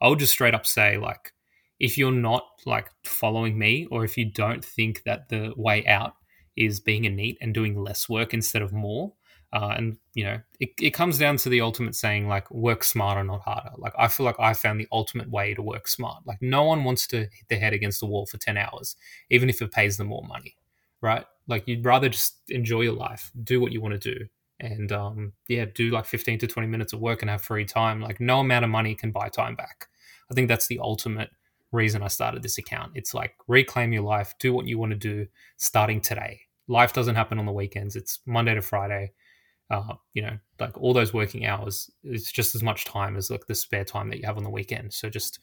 i'll 0.00 0.14
just 0.14 0.30
straight 0.30 0.54
up 0.54 0.64
say 0.64 0.96
like 0.96 1.32
if 1.80 1.98
you're 1.98 2.12
not 2.12 2.44
like 2.64 2.88
following 3.04 3.58
me 3.58 3.88
or 3.90 4.04
if 4.04 4.16
you 4.16 4.24
don't 4.24 4.64
think 4.64 5.02
that 5.02 5.28
the 5.28 5.52
way 5.56 5.84
out 5.86 6.14
is 6.56 6.78
being 6.78 7.06
a 7.06 7.10
NEET 7.10 7.38
and 7.40 7.52
doing 7.52 7.82
less 7.82 8.08
work 8.08 8.32
instead 8.32 8.62
of 8.62 8.72
more 8.72 9.12
uh, 9.52 9.74
and 9.76 9.96
you 10.14 10.24
know 10.24 10.40
it, 10.60 10.70
it 10.80 10.90
comes 10.90 11.18
down 11.18 11.36
to 11.36 11.48
the 11.48 11.60
ultimate 11.60 11.94
saying 11.94 12.28
like 12.28 12.50
work 12.50 12.84
smarter 12.84 13.22
not 13.22 13.42
harder 13.42 13.70
like 13.78 13.92
i 13.98 14.08
feel 14.08 14.24
like 14.24 14.38
i 14.38 14.52
found 14.52 14.80
the 14.80 14.88
ultimate 14.92 15.30
way 15.30 15.54
to 15.54 15.62
work 15.62 15.86
smart 15.88 16.22
like 16.26 16.38
no 16.40 16.62
one 16.62 16.84
wants 16.84 17.06
to 17.06 17.18
hit 17.18 17.48
their 17.48 17.58
head 17.58 17.72
against 17.72 18.00
the 18.00 18.06
wall 18.06 18.26
for 18.26 18.38
10 18.38 18.56
hours 18.56 18.96
even 19.30 19.48
if 19.48 19.60
it 19.60 19.72
pays 19.72 19.96
them 19.96 20.08
more 20.08 20.24
money 20.26 20.56
right 21.00 21.24
like 21.48 21.66
you'd 21.66 21.84
rather 21.84 22.08
just 22.08 22.36
enjoy 22.48 22.80
your 22.80 22.94
life 22.94 23.30
do 23.42 23.60
what 23.60 23.72
you 23.72 23.80
want 23.80 24.00
to 24.00 24.14
do 24.14 24.26
and 24.60 24.92
um, 24.92 25.32
yeah 25.48 25.64
do 25.74 25.90
like 25.90 26.06
15 26.06 26.38
to 26.38 26.46
20 26.46 26.68
minutes 26.68 26.92
of 26.92 27.00
work 27.00 27.22
and 27.22 27.30
have 27.30 27.42
free 27.42 27.64
time 27.64 28.00
like 28.00 28.20
no 28.20 28.40
amount 28.40 28.64
of 28.64 28.70
money 28.70 28.94
can 28.94 29.10
buy 29.10 29.28
time 29.28 29.56
back 29.56 29.88
i 30.30 30.34
think 30.34 30.48
that's 30.48 30.68
the 30.68 30.78
ultimate 30.78 31.30
reason 31.72 32.02
I 32.02 32.08
started 32.08 32.42
this 32.42 32.58
account. 32.58 32.92
It's 32.94 33.14
like 33.14 33.34
reclaim 33.48 33.92
your 33.92 34.02
life, 34.02 34.34
do 34.38 34.52
what 34.52 34.66
you 34.66 34.78
want 34.78 34.92
to 34.92 34.98
do 34.98 35.26
starting 35.56 36.00
today. 36.00 36.42
Life 36.68 36.92
doesn't 36.92 37.16
happen 37.16 37.38
on 37.38 37.46
the 37.46 37.52
weekends. 37.52 37.96
It's 37.96 38.20
Monday 38.26 38.54
to 38.54 38.62
Friday. 38.62 39.12
Uh, 39.72 39.94
you 40.12 40.20
know, 40.20 40.38
like 40.60 40.76
all 40.78 40.92
those 40.92 41.14
working 41.14 41.46
hours, 41.46 41.90
it's 42.04 42.30
just 42.30 42.54
as 42.54 42.62
much 42.62 42.84
time 42.84 43.16
as 43.16 43.30
like 43.30 43.46
the 43.46 43.54
spare 43.54 43.86
time 43.86 44.10
that 44.10 44.18
you 44.18 44.26
have 44.26 44.36
on 44.36 44.44
the 44.44 44.50
weekend. 44.50 44.92
So 44.92 45.08
just 45.08 45.38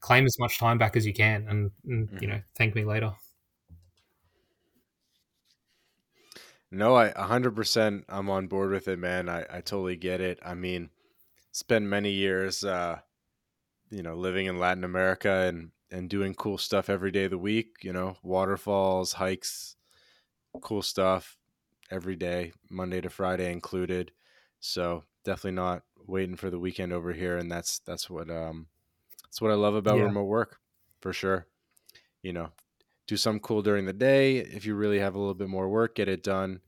claim 0.00 0.24
as 0.24 0.38
much 0.38 0.58
time 0.58 0.78
back 0.78 0.96
as 0.96 1.04
you 1.04 1.12
can, 1.12 1.46
and, 1.50 1.70
and 1.86 2.08
mm-hmm. 2.08 2.18
you 2.22 2.28
know, 2.28 2.40
thank 2.56 2.74
me 2.74 2.82
later. 2.84 3.12
No, 6.70 6.96
I 6.96 7.10
100% 7.10 8.04
I'm 8.08 8.30
on 8.30 8.46
board 8.46 8.70
with 8.70 8.88
it, 8.88 8.98
man. 8.98 9.28
I, 9.28 9.40
I 9.50 9.60
totally 9.60 9.96
get 9.96 10.22
it. 10.22 10.38
I 10.42 10.54
mean, 10.54 10.88
spend 11.52 11.90
many 11.90 12.10
years, 12.10 12.64
uh, 12.64 13.00
you 13.90 14.02
know, 14.02 14.14
living 14.14 14.46
in 14.46 14.58
Latin 14.58 14.84
America 14.84 15.30
and 15.30 15.72
and 15.90 16.08
doing 16.08 16.34
cool 16.34 16.56
stuff 16.56 16.88
every 16.88 17.10
day 17.10 17.24
of 17.24 17.32
the 17.32 17.38
week, 17.38 17.76
you 17.82 17.92
know, 17.92 18.16
waterfalls, 18.22 19.12
hikes, 19.12 19.76
cool 20.62 20.80
stuff 20.80 21.36
every 21.90 22.16
day, 22.16 22.52
Monday 22.70 23.00
to 23.00 23.10
Friday 23.10 23.52
included. 23.52 24.12
So 24.60 25.04
definitely 25.24 25.52
not 25.52 25.82
waiting 26.06 26.36
for 26.36 26.50
the 26.50 26.58
weekend 26.58 26.92
over 26.92 27.12
here. 27.12 27.36
And 27.36 27.50
that's, 27.50 27.80
that's 27.80 28.08
what, 28.08 28.30
um, 28.30 28.66
that's 29.24 29.40
what 29.40 29.50
I 29.50 29.54
love 29.54 29.74
about 29.74 29.98
yeah. 29.98 30.04
remote 30.04 30.24
work 30.24 30.58
for 31.00 31.12
sure. 31.12 31.46
You 32.22 32.32
know, 32.32 32.50
do 33.06 33.16
some 33.16 33.40
cool 33.40 33.62
during 33.62 33.84
the 33.84 33.92
day. 33.92 34.38
If 34.38 34.64
you 34.64 34.74
really 34.74 34.98
have 34.98 35.14
a 35.14 35.18
little 35.18 35.34
bit 35.34 35.48
more 35.48 35.68
work, 35.68 35.96
get 35.96 36.08
it 36.08 36.22
done, 36.22 36.60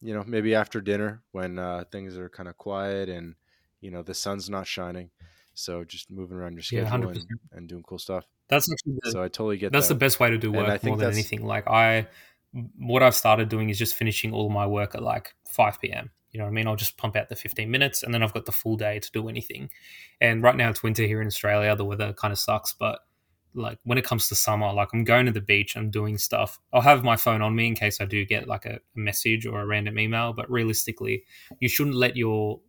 you 0.00 0.14
know, 0.14 0.24
maybe 0.26 0.54
after 0.54 0.80
dinner 0.80 1.22
when 1.32 1.58
uh, 1.58 1.84
things 1.90 2.16
are 2.16 2.28
kind 2.28 2.48
of 2.48 2.56
quiet 2.56 3.08
and, 3.08 3.34
you 3.80 3.90
know, 3.90 4.02
the 4.02 4.14
sun's 4.14 4.50
not 4.50 4.66
shining. 4.66 5.10
So 5.54 5.82
just 5.82 6.10
moving 6.10 6.36
around 6.36 6.52
your 6.54 6.62
schedule 6.62 6.86
yeah, 6.86 7.08
and, 7.08 7.18
and, 7.52 7.68
doing 7.68 7.82
cool 7.82 7.98
stuff. 7.98 8.24
That's 8.48 8.66
the, 8.66 9.10
so 9.10 9.22
I 9.22 9.26
totally 9.26 9.56
get 9.56 9.72
that's 9.72 9.88
that. 9.88 9.94
the 9.94 9.98
best 9.98 10.20
way 10.20 10.30
to 10.30 10.38
do 10.38 10.52
work 10.52 10.84
more 10.84 10.96
than 10.96 11.10
anything. 11.10 11.44
Like 11.44 11.68
I, 11.68 12.06
what 12.78 13.02
I've 13.02 13.14
started 13.14 13.48
doing 13.48 13.68
is 13.68 13.78
just 13.78 13.94
finishing 13.94 14.32
all 14.32 14.50
my 14.50 14.66
work 14.66 14.94
at 14.94 15.02
like 15.02 15.34
5 15.50 15.80
p.m. 15.80 16.10
You 16.30 16.38
know 16.38 16.44
what 16.44 16.50
I 16.50 16.54
mean? 16.54 16.66
I'll 16.66 16.76
just 16.76 16.96
pump 16.96 17.16
out 17.16 17.28
the 17.28 17.36
15 17.36 17.70
minutes 17.70 18.02
and 18.02 18.12
then 18.12 18.22
I've 18.22 18.34
got 18.34 18.46
the 18.46 18.52
full 18.52 18.76
day 18.76 18.98
to 18.98 19.10
do 19.12 19.28
anything. 19.28 19.70
And 20.20 20.42
right 20.42 20.56
now 20.56 20.70
it's 20.70 20.82
winter 20.82 21.04
here 21.04 21.20
in 21.20 21.26
Australia. 21.26 21.74
The 21.74 21.84
weather 21.84 22.12
kind 22.12 22.32
of 22.32 22.38
sucks, 22.38 22.72
but 22.72 23.00
like 23.54 23.78
when 23.84 23.98
it 23.98 24.04
comes 24.04 24.28
to 24.28 24.34
summer, 24.34 24.72
like 24.72 24.88
I'm 24.92 25.04
going 25.04 25.26
to 25.26 25.32
the 25.32 25.40
beach, 25.40 25.76
I'm 25.76 25.90
doing 25.90 26.18
stuff. 26.18 26.58
I'll 26.72 26.82
have 26.82 27.02
my 27.02 27.16
phone 27.16 27.42
on 27.42 27.56
me 27.56 27.66
in 27.66 27.74
case 27.74 28.00
I 28.00 28.04
do 28.04 28.24
get 28.24 28.46
like 28.46 28.66
a, 28.66 28.74
a 28.74 28.98
message 28.98 29.46
or 29.46 29.60
a 29.60 29.66
random 29.66 29.98
email. 29.98 30.32
But 30.32 30.50
realistically, 30.50 31.24
you 31.60 31.68
shouldn't 31.68 31.96
let 31.96 32.16
your 32.16 32.60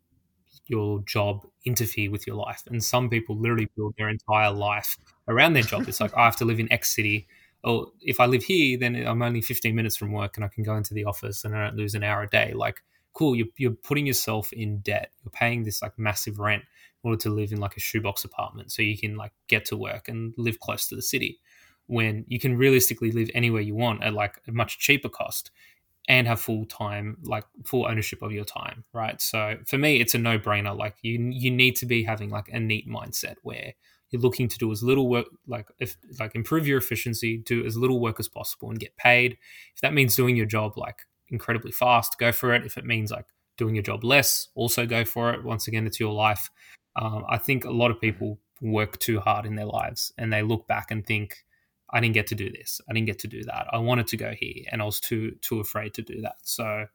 your 0.67 1.01
job 1.01 1.45
interfere 1.65 2.11
with 2.11 2.27
your 2.27 2.35
life. 2.35 2.63
And 2.67 2.83
some 2.83 3.09
people 3.09 3.37
literally 3.37 3.69
build 3.75 3.95
their 3.97 4.09
entire 4.09 4.51
life 4.51 4.97
around 5.27 5.53
their 5.53 5.63
job. 5.63 5.87
It's 5.87 5.99
like 5.99 6.13
I 6.17 6.25
have 6.25 6.37
to 6.37 6.45
live 6.45 6.59
in 6.59 6.71
X 6.71 6.95
city. 6.95 7.27
Or 7.63 7.87
if 8.01 8.19
I 8.19 8.25
live 8.25 8.43
here, 8.43 8.77
then 8.77 8.95
I'm 8.95 9.21
only 9.21 9.41
15 9.41 9.75
minutes 9.75 9.97
from 9.97 10.11
work 10.11 10.37
and 10.37 10.45
I 10.45 10.47
can 10.47 10.63
go 10.63 10.75
into 10.75 10.93
the 10.93 11.05
office 11.05 11.43
and 11.43 11.55
I 11.55 11.65
don't 11.65 11.77
lose 11.77 11.95
an 11.95 12.03
hour 12.03 12.23
a 12.23 12.29
day. 12.29 12.53
Like, 12.55 12.81
cool, 13.13 13.35
you're, 13.35 13.47
you're 13.57 13.71
putting 13.71 14.05
yourself 14.05 14.53
in 14.53 14.79
debt. 14.79 15.11
You're 15.23 15.31
paying 15.31 15.63
this 15.63 15.81
like 15.81 15.97
massive 15.97 16.39
rent 16.39 16.63
in 17.03 17.09
order 17.09 17.21
to 17.21 17.29
live 17.29 17.51
in 17.51 17.59
like 17.59 17.77
a 17.77 17.79
shoebox 17.79 18.23
apartment 18.23 18.71
so 18.71 18.81
you 18.81 18.97
can 18.97 19.15
like 19.15 19.31
get 19.47 19.65
to 19.65 19.77
work 19.77 20.07
and 20.07 20.33
live 20.37 20.59
close 20.59 20.87
to 20.87 20.95
the 20.95 21.01
city 21.01 21.39
when 21.87 22.23
you 22.27 22.39
can 22.39 22.55
realistically 22.55 23.11
live 23.11 23.29
anywhere 23.33 23.61
you 23.61 23.73
want 23.73 24.03
at 24.03 24.13
like 24.13 24.39
a 24.47 24.51
much 24.51 24.79
cheaper 24.79 25.09
cost 25.09 25.49
and 26.07 26.27
have 26.27 26.39
full 26.39 26.65
time 26.65 27.17
like 27.23 27.45
full 27.65 27.85
ownership 27.85 28.21
of 28.21 28.31
your 28.31 28.45
time 28.45 28.83
right 28.93 29.21
so 29.21 29.57
for 29.65 29.77
me 29.77 29.99
it's 29.99 30.13
a 30.13 30.17
no 30.17 30.37
brainer 30.37 30.75
like 30.75 30.95
you 31.01 31.19
you 31.31 31.51
need 31.51 31.75
to 31.75 31.85
be 31.85 32.03
having 32.03 32.29
like 32.29 32.47
a 32.49 32.59
NEET 32.59 32.87
mindset 32.87 33.35
where 33.43 33.73
you're 34.09 34.21
looking 34.21 34.47
to 34.47 34.57
do 34.57 34.71
as 34.71 34.83
little 34.83 35.07
work 35.07 35.27
like 35.47 35.67
if 35.79 35.97
like 36.19 36.35
improve 36.35 36.67
your 36.67 36.77
efficiency 36.77 37.37
do 37.37 37.65
as 37.65 37.77
little 37.77 37.99
work 37.99 38.19
as 38.19 38.27
possible 38.27 38.69
and 38.69 38.79
get 38.79 38.95
paid 38.97 39.37
if 39.75 39.81
that 39.81 39.93
means 39.93 40.15
doing 40.15 40.35
your 40.35 40.45
job 40.45 40.77
like 40.77 41.01
incredibly 41.29 41.71
fast 41.71 42.17
go 42.17 42.31
for 42.31 42.53
it 42.53 42.65
if 42.65 42.77
it 42.77 42.85
means 42.85 43.11
like 43.11 43.25
doing 43.57 43.75
your 43.75 43.83
job 43.83 44.03
less 44.03 44.47
also 44.55 44.85
go 44.85 45.05
for 45.05 45.31
it 45.31 45.43
once 45.43 45.67
again 45.67 45.85
it's 45.85 45.99
your 45.99 46.13
life 46.13 46.49
um, 46.95 47.23
i 47.29 47.37
think 47.37 47.65
a 47.65 47.71
lot 47.71 47.91
of 47.91 47.99
people 48.01 48.39
work 48.61 48.97
too 48.99 49.19
hard 49.19 49.45
in 49.45 49.55
their 49.55 49.65
lives 49.65 50.11
and 50.17 50.33
they 50.33 50.41
look 50.41 50.67
back 50.67 50.91
and 50.91 51.05
think 51.05 51.43
I 51.91 51.99
didn't 51.99 52.13
get 52.13 52.27
to 52.27 52.35
do 52.35 52.51
this. 52.51 52.81
I 52.89 52.93
didn't 52.93 53.07
get 53.07 53.19
to 53.19 53.27
do 53.27 53.43
that. 53.45 53.67
I 53.71 53.77
wanted 53.79 54.07
to 54.07 54.17
go 54.17 54.33
here 54.37 54.65
and 54.71 54.81
I 54.81 54.85
was 54.85 54.99
too 54.99 55.35
too 55.41 55.59
afraid 55.59 55.93
to 55.95 56.01
do 56.01 56.21
that. 56.21 56.35
So 56.43 56.85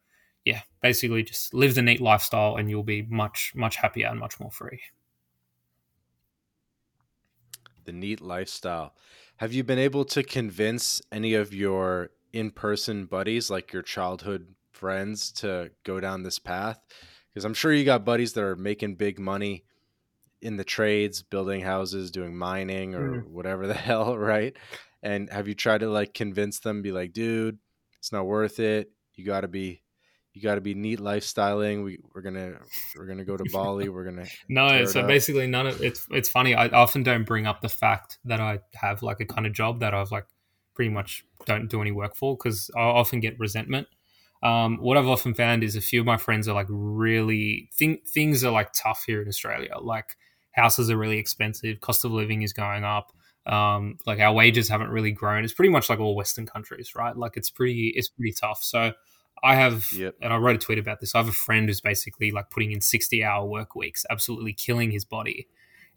yeah, 0.44 0.60
basically 0.82 1.22
just 1.22 1.54
live 1.54 1.74
the 1.74 1.82
NEET 1.82 2.00
lifestyle 2.00 2.56
and 2.56 2.70
you'll 2.70 2.82
be 2.84 3.02
much 3.02 3.52
much 3.54 3.76
happier 3.76 4.08
and 4.08 4.20
much 4.20 4.38
more 4.38 4.50
free. 4.50 4.80
The 7.84 7.92
NEET 7.92 8.20
lifestyle. 8.20 8.94
Have 9.36 9.52
you 9.52 9.64
been 9.64 9.78
able 9.78 10.04
to 10.06 10.22
convince 10.22 11.02
any 11.10 11.34
of 11.34 11.52
your 11.52 12.10
in-person 12.32 13.06
buddies 13.06 13.50
like 13.50 13.72
your 13.72 13.82
childhood 13.82 14.54
friends 14.72 15.32
to 15.32 15.70
go 15.84 16.00
down 16.00 16.22
this 16.22 16.38
path? 16.38 16.80
Because 17.32 17.44
I'm 17.44 17.54
sure 17.54 17.72
you 17.72 17.84
got 17.84 18.04
buddies 18.04 18.32
that 18.34 18.44
are 18.44 18.56
making 18.56 18.94
big 18.94 19.18
money 19.18 19.64
in 20.40 20.56
the 20.56 20.64
trades, 20.64 21.22
building 21.22 21.62
houses, 21.62 22.10
doing 22.10 22.36
mining 22.36 22.94
or 22.94 23.22
mm. 23.22 23.28
whatever 23.28 23.66
the 23.68 23.74
hell, 23.74 24.16
right? 24.16 24.56
And 25.02 25.30
have 25.30 25.48
you 25.48 25.54
tried 25.54 25.78
to 25.78 25.88
like 25.88 26.14
convince 26.14 26.60
them, 26.60 26.82
be 26.82 26.92
like, 26.92 27.12
dude, 27.12 27.58
it's 27.98 28.12
not 28.12 28.26
worth 28.26 28.60
it. 28.60 28.90
You 29.14 29.24
got 29.24 29.40
to 29.40 29.48
be, 29.48 29.82
you 30.34 30.42
got 30.42 30.56
to 30.56 30.60
be 30.60 30.74
NEET 30.74 30.98
lifestyling. 30.98 31.84
We 31.84 32.00
we're 32.12 32.20
gonna 32.20 32.58
we're 32.96 33.06
gonna 33.06 33.24
go 33.24 33.36
to 33.36 33.44
Bali. 33.52 33.88
We're 33.88 34.04
gonna 34.04 34.26
no. 34.48 34.84
So 34.84 35.06
basically, 35.06 35.46
none 35.46 35.68
of 35.68 35.80
it's 35.80 36.06
it's 36.10 36.28
funny. 36.28 36.54
I 36.54 36.68
often 36.68 37.04
don't 37.04 37.24
bring 37.24 37.46
up 37.46 37.60
the 37.60 37.68
fact 37.68 38.18
that 38.24 38.40
I 38.40 38.58
have 38.74 39.02
like 39.02 39.20
a 39.20 39.26
kind 39.26 39.46
of 39.46 39.52
job 39.52 39.80
that 39.80 39.94
I've 39.94 40.10
like 40.10 40.26
pretty 40.74 40.90
much 40.90 41.24
don't 41.46 41.70
do 41.70 41.80
any 41.80 41.92
work 41.92 42.16
for 42.16 42.36
because 42.36 42.68
I 42.76 42.80
often 42.80 43.20
get 43.20 43.38
resentment. 43.38 43.86
Um, 44.42 44.78
what 44.78 44.96
I've 44.98 45.06
often 45.06 45.34
found 45.34 45.62
is 45.62 45.76
a 45.76 45.80
few 45.80 46.00
of 46.00 46.06
my 46.06 46.16
friends 46.16 46.48
are 46.48 46.54
like 46.54 46.66
really 46.68 47.70
think 47.72 48.06
things 48.06 48.44
are 48.44 48.50
like 48.50 48.72
tough 48.74 49.04
here 49.06 49.22
in 49.22 49.28
Australia. 49.28 49.76
Like 49.80 50.16
houses 50.50 50.90
are 50.90 50.98
really 50.98 51.18
expensive, 51.18 51.80
cost 51.80 52.04
of 52.04 52.10
living 52.10 52.42
is 52.42 52.52
going 52.52 52.84
up. 52.84 53.12
Um, 53.46 53.98
like 54.04 54.18
our 54.18 54.32
wages 54.32 54.68
haven't 54.68 54.90
really 54.90 55.12
grown. 55.12 55.44
It's 55.44 55.52
pretty 55.52 55.70
much 55.70 55.88
like 55.88 56.00
all 56.00 56.16
Western 56.16 56.46
countries, 56.46 56.94
right? 56.96 57.16
Like 57.16 57.36
it's 57.36 57.50
pretty, 57.50 57.92
it's 57.94 58.08
pretty 58.08 58.32
tough. 58.32 58.62
So 58.62 58.92
I 59.44 59.54
have, 59.56 59.92
yep. 59.92 60.14
and 60.22 60.32
I 60.32 60.38
wrote 60.38 60.56
a 60.56 60.58
tweet 60.58 60.78
about 60.78 61.00
this. 61.00 61.14
I 61.14 61.18
have 61.18 61.28
a 61.28 61.32
friend 61.32 61.68
who's 61.68 61.80
basically 61.80 62.30
like 62.30 62.50
putting 62.50 62.72
in 62.72 62.80
sixty-hour 62.80 63.46
work 63.46 63.76
weeks, 63.76 64.06
absolutely 64.10 64.54
killing 64.54 64.90
his 64.90 65.04
body 65.04 65.46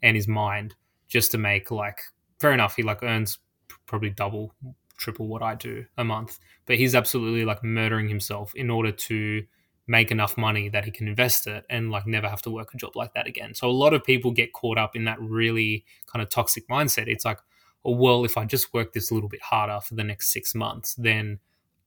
and 0.02 0.16
his 0.16 0.28
mind 0.28 0.74
just 1.08 1.32
to 1.32 1.38
make 1.38 1.70
like 1.70 1.98
fair 2.38 2.52
enough. 2.52 2.76
He 2.76 2.82
like 2.82 3.02
earns 3.02 3.38
probably 3.86 4.10
double 4.10 4.54
triple 4.98 5.28
what 5.28 5.42
I 5.42 5.54
do 5.54 5.86
a 5.96 6.04
month. 6.04 6.38
But 6.66 6.76
he's 6.76 6.94
absolutely 6.94 7.44
like 7.44 7.64
murdering 7.64 8.08
himself 8.08 8.52
in 8.54 8.68
order 8.68 8.92
to 8.92 9.44
make 9.86 10.10
enough 10.10 10.36
money 10.36 10.68
that 10.68 10.84
he 10.84 10.90
can 10.90 11.08
invest 11.08 11.46
it 11.46 11.64
and 11.70 11.90
like 11.90 12.06
never 12.06 12.28
have 12.28 12.42
to 12.42 12.50
work 12.50 12.74
a 12.74 12.76
job 12.76 12.94
like 12.94 13.14
that 13.14 13.26
again. 13.26 13.54
So 13.54 13.70
a 13.70 13.72
lot 13.72 13.94
of 13.94 14.04
people 14.04 14.32
get 14.32 14.52
caught 14.52 14.76
up 14.76 14.94
in 14.94 15.04
that 15.04 15.18
really 15.18 15.86
kind 16.06 16.22
of 16.22 16.28
toxic 16.28 16.68
mindset. 16.68 17.08
It's 17.08 17.24
like, 17.24 17.38
oh, 17.86 17.92
well, 17.92 18.26
if 18.26 18.36
I 18.36 18.44
just 18.44 18.74
work 18.74 18.92
this 18.92 19.10
a 19.10 19.14
little 19.14 19.30
bit 19.30 19.40
harder 19.40 19.80
for 19.80 19.94
the 19.94 20.04
next 20.04 20.30
six 20.30 20.54
months, 20.54 20.94
then 20.98 21.38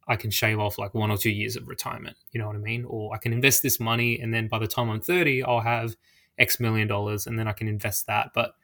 I 0.07 0.15
can 0.15 0.31
shave 0.31 0.59
off 0.59 0.77
like 0.77 0.93
one 0.93 1.11
or 1.11 1.17
two 1.17 1.29
years 1.29 1.55
of 1.55 1.67
retirement. 1.67 2.17
You 2.31 2.39
know 2.39 2.47
what 2.47 2.55
I 2.55 2.59
mean? 2.59 2.85
Or 2.87 3.13
I 3.13 3.17
can 3.17 3.33
invest 3.33 3.63
this 3.63 3.79
money 3.79 4.19
and 4.19 4.33
then 4.33 4.47
by 4.47 4.59
the 4.59 4.67
time 4.67 4.89
I'm 4.89 5.01
30, 5.01 5.43
I'll 5.43 5.61
have 5.61 5.95
X 6.37 6.59
million 6.59 6.87
dollars 6.87 7.27
and 7.27 7.37
then 7.37 7.47
I 7.47 7.53
can 7.53 7.67
invest 7.67 8.07
that. 8.07 8.31
But 8.33 8.55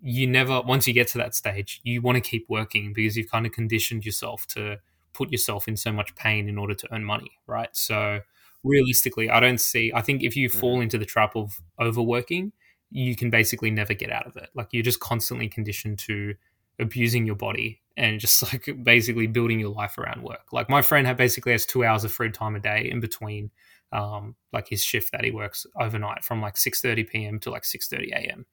you 0.00 0.26
never, 0.26 0.60
once 0.62 0.86
you 0.86 0.92
get 0.92 1.08
to 1.08 1.18
that 1.18 1.34
stage, 1.34 1.80
you 1.84 2.02
want 2.02 2.16
to 2.16 2.20
keep 2.20 2.46
working 2.48 2.92
because 2.92 3.16
you've 3.16 3.30
kind 3.30 3.46
of 3.46 3.52
conditioned 3.52 4.04
yourself 4.04 4.46
to 4.48 4.78
put 5.12 5.30
yourself 5.30 5.68
in 5.68 5.76
so 5.76 5.92
much 5.92 6.14
pain 6.14 6.48
in 6.48 6.58
order 6.58 6.74
to 6.74 6.88
earn 6.92 7.04
money, 7.04 7.30
right? 7.46 7.68
So 7.72 8.20
realistically, 8.64 9.30
I 9.30 9.40
don't 9.40 9.60
see, 9.60 9.92
I 9.94 10.02
think 10.02 10.22
if 10.22 10.36
you 10.36 10.48
fall 10.48 10.74
mm-hmm. 10.74 10.82
into 10.82 10.98
the 10.98 11.04
trap 11.04 11.36
of 11.36 11.60
overworking, 11.80 12.52
you 12.90 13.16
can 13.16 13.30
basically 13.30 13.70
never 13.70 13.94
get 13.94 14.10
out 14.10 14.26
of 14.26 14.36
it. 14.36 14.50
Like 14.54 14.68
you're 14.72 14.82
just 14.82 15.00
constantly 15.00 15.48
conditioned 15.48 15.98
to 16.00 16.34
abusing 16.82 17.26
your 17.26 17.36
body 17.36 17.80
and 17.96 18.20
just 18.20 18.42
like 18.52 18.68
basically 18.82 19.26
building 19.26 19.60
your 19.60 19.70
life 19.70 19.98
around 19.98 20.22
work. 20.22 20.52
Like 20.52 20.68
my 20.68 20.82
friend 20.82 21.06
had 21.06 21.16
basically 21.16 21.52
has 21.52 21.66
two 21.66 21.84
hours 21.84 22.04
of 22.04 22.12
free 22.12 22.30
time 22.30 22.56
a 22.56 22.60
day 22.60 22.88
in 22.90 23.00
between 23.00 23.50
um, 23.92 24.34
like 24.52 24.68
his 24.68 24.82
shift 24.82 25.12
that 25.12 25.24
he 25.24 25.30
works 25.30 25.66
overnight 25.78 26.24
from 26.24 26.40
like 26.40 26.54
6.30 26.54 27.08
p.m. 27.08 27.38
to 27.40 27.50
like 27.50 27.62
6.30 27.62 28.10
a.m. 28.12 28.46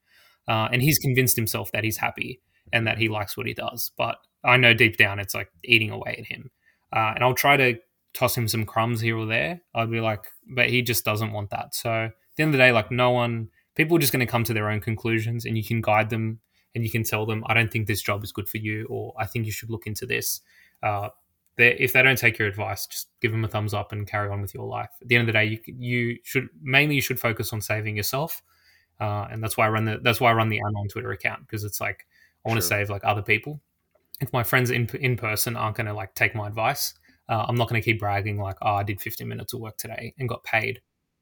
Uh, 0.46 0.68
and 0.72 0.82
he's 0.82 0.98
convinced 0.98 1.36
himself 1.36 1.72
that 1.72 1.84
he's 1.84 1.96
happy 1.96 2.40
and 2.72 2.86
that 2.86 2.98
he 2.98 3.08
likes 3.08 3.36
what 3.36 3.46
he 3.46 3.54
does. 3.54 3.90
But 3.96 4.18
I 4.44 4.56
know 4.56 4.74
deep 4.74 4.96
down 4.96 5.18
it's 5.18 5.34
like 5.34 5.50
eating 5.64 5.90
away 5.90 6.16
at 6.18 6.26
him. 6.26 6.50
Uh, 6.94 7.12
and 7.14 7.24
I'll 7.24 7.34
try 7.34 7.56
to 7.56 7.78
toss 8.12 8.36
him 8.36 8.48
some 8.48 8.66
crumbs 8.66 9.00
here 9.00 9.16
or 9.16 9.26
there. 9.26 9.62
I'd 9.74 9.90
be 9.90 10.00
like, 10.00 10.26
but 10.54 10.68
he 10.68 10.82
just 10.82 11.04
doesn't 11.04 11.32
want 11.32 11.50
that. 11.50 11.74
So 11.74 11.90
at 11.90 12.12
the 12.36 12.42
end 12.42 12.48
of 12.50 12.52
the 12.52 12.58
day, 12.58 12.72
like 12.72 12.90
no 12.90 13.10
one, 13.10 13.48
people 13.76 13.96
are 13.96 14.00
just 14.00 14.12
going 14.12 14.26
to 14.26 14.30
come 14.30 14.44
to 14.44 14.52
their 14.52 14.68
own 14.68 14.80
conclusions 14.80 15.44
and 15.44 15.56
you 15.56 15.64
can 15.64 15.80
guide 15.80 16.10
them 16.10 16.40
and 16.74 16.84
you 16.84 16.90
can 16.90 17.02
tell 17.02 17.26
them, 17.26 17.44
I 17.46 17.54
don't 17.54 17.70
think 17.70 17.86
this 17.86 18.02
job 18.02 18.22
is 18.24 18.32
good 18.32 18.48
for 18.48 18.58
you, 18.58 18.86
or 18.88 19.14
I 19.18 19.26
think 19.26 19.46
you 19.46 19.52
should 19.52 19.70
look 19.70 19.86
into 19.86 20.06
this. 20.06 20.40
Uh, 20.82 21.10
if 21.58 21.92
they 21.92 22.02
don't 22.02 22.16
take 22.16 22.38
your 22.38 22.48
advice, 22.48 22.86
just 22.86 23.08
give 23.20 23.32
them 23.32 23.44
a 23.44 23.48
thumbs 23.48 23.74
up 23.74 23.92
and 23.92 24.06
carry 24.06 24.30
on 24.30 24.40
with 24.40 24.54
your 24.54 24.66
life. 24.66 24.90
At 25.02 25.08
the 25.08 25.16
end 25.16 25.22
of 25.22 25.26
the 25.26 25.38
day, 25.38 25.44
you, 25.44 25.58
you 25.66 26.18
should 26.22 26.48
mainly 26.62 26.94
you 26.94 27.02
should 27.02 27.20
focus 27.20 27.52
on 27.52 27.60
saving 27.60 27.96
yourself, 27.96 28.42
uh, 28.98 29.26
and 29.30 29.42
that's 29.42 29.56
why 29.56 29.66
I 29.66 29.70
run 29.70 29.84
the 29.84 29.98
that's 30.02 30.20
why 30.20 30.30
I 30.30 30.34
run 30.34 30.48
the 30.48 30.60
Anon 30.60 30.88
Twitter 30.88 31.10
account 31.10 31.40
because 31.40 31.64
it's 31.64 31.80
like 31.80 32.06
I 32.44 32.48
want 32.48 32.58
to 32.58 32.66
sure. 32.66 32.78
save 32.78 32.90
like 32.90 33.04
other 33.04 33.22
people. 33.22 33.60
If 34.20 34.32
my 34.32 34.42
friends 34.42 34.70
in 34.70 34.88
in 35.00 35.16
person 35.16 35.56
aren't 35.56 35.76
going 35.76 35.86
to 35.86 35.94
like 35.94 36.14
take 36.14 36.34
my 36.34 36.46
advice, 36.46 36.94
uh, 37.28 37.44
I'm 37.46 37.56
not 37.56 37.68
going 37.68 37.80
to 37.80 37.84
keep 37.84 38.00
bragging 38.00 38.38
like, 38.38 38.56
oh, 38.62 38.76
I 38.76 38.82
did 38.82 39.00
15 39.00 39.28
minutes 39.28 39.52
of 39.52 39.60
work 39.60 39.76
today 39.76 40.14
and 40.18 40.28
got 40.28 40.42
paid 40.44 40.80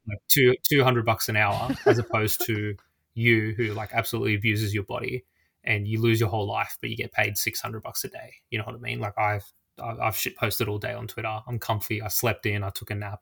like 0.08 0.18
two 0.28 0.54
200 0.68 1.04
bucks 1.04 1.28
an 1.28 1.36
hour, 1.36 1.74
as 1.86 1.98
opposed 1.98 2.44
to 2.46 2.76
you 3.14 3.54
who 3.56 3.74
like 3.74 3.90
absolutely 3.92 4.36
abuses 4.36 4.72
your 4.72 4.84
body 4.84 5.24
and 5.68 5.86
you 5.86 6.00
lose 6.00 6.18
your 6.18 6.30
whole 6.30 6.48
life, 6.48 6.78
but 6.80 6.88
you 6.88 6.96
get 6.96 7.12
paid 7.12 7.36
600 7.36 7.82
bucks 7.82 8.02
a 8.02 8.08
day. 8.08 8.32
You 8.50 8.58
know 8.58 8.64
what 8.64 8.74
I 8.74 8.78
mean? 8.78 8.98
Like 8.98 9.16
I've 9.18 9.44
I've 9.80 10.16
shit 10.16 10.34
posted 10.36 10.66
all 10.66 10.78
day 10.78 10.94
on 10.94 11.06
Twitter. 11.06 11.40
I'm 11.46 11.60
comfy. 11.60 12.02
I 12.02 12.08
slept 12.08 12.46
in. 12.46 12.64
I 12.64 12.70
took 12.70 12.90
a 12.90 12.94
nap, 12.96 13.20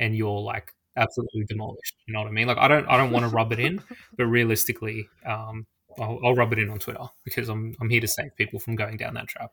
and 0.00 0.16
you're 0.16 0.40
like 0.40 0.74
absolutely 0.96 1.44
demolished. 1.44 1.94
You 2.06 2.14
know 2.14 2.20
what 2.20 2.28
I 2.28 2.32
mean? 2.32 2.48
Like 2.48 2.56
I 2.56 2.66
don't 2.66 2.88
I 2.88 2.96
don't 2.96 3.12
want 3.12 3.24
to 3.24 3.28
rub 3.28 3.52
it 3.52 3.60
in, 3.60 3.80
but 4.16 4.24
realistically, 4.24 5.08
um, 5.26 5.66
I'll, 6.00 6.18
I'll 6.24 6.34
rub 6.34 6.52
it 6.54 6.58
in 6.58 6.70
on 6.70 6.78
Twitter 6.78 7.04
because 7.24 7.48
I'm 7.48 7.76
I'm 7.80 7.90
here 7.90 8.00
to 8.00 8.08
save 8.08 8.34
people 8.36 8.58
from 8.58 8.74
going 8.74 8.96
down 8.96 9.14
that 9.14 9.28
trap. 9.28 9.52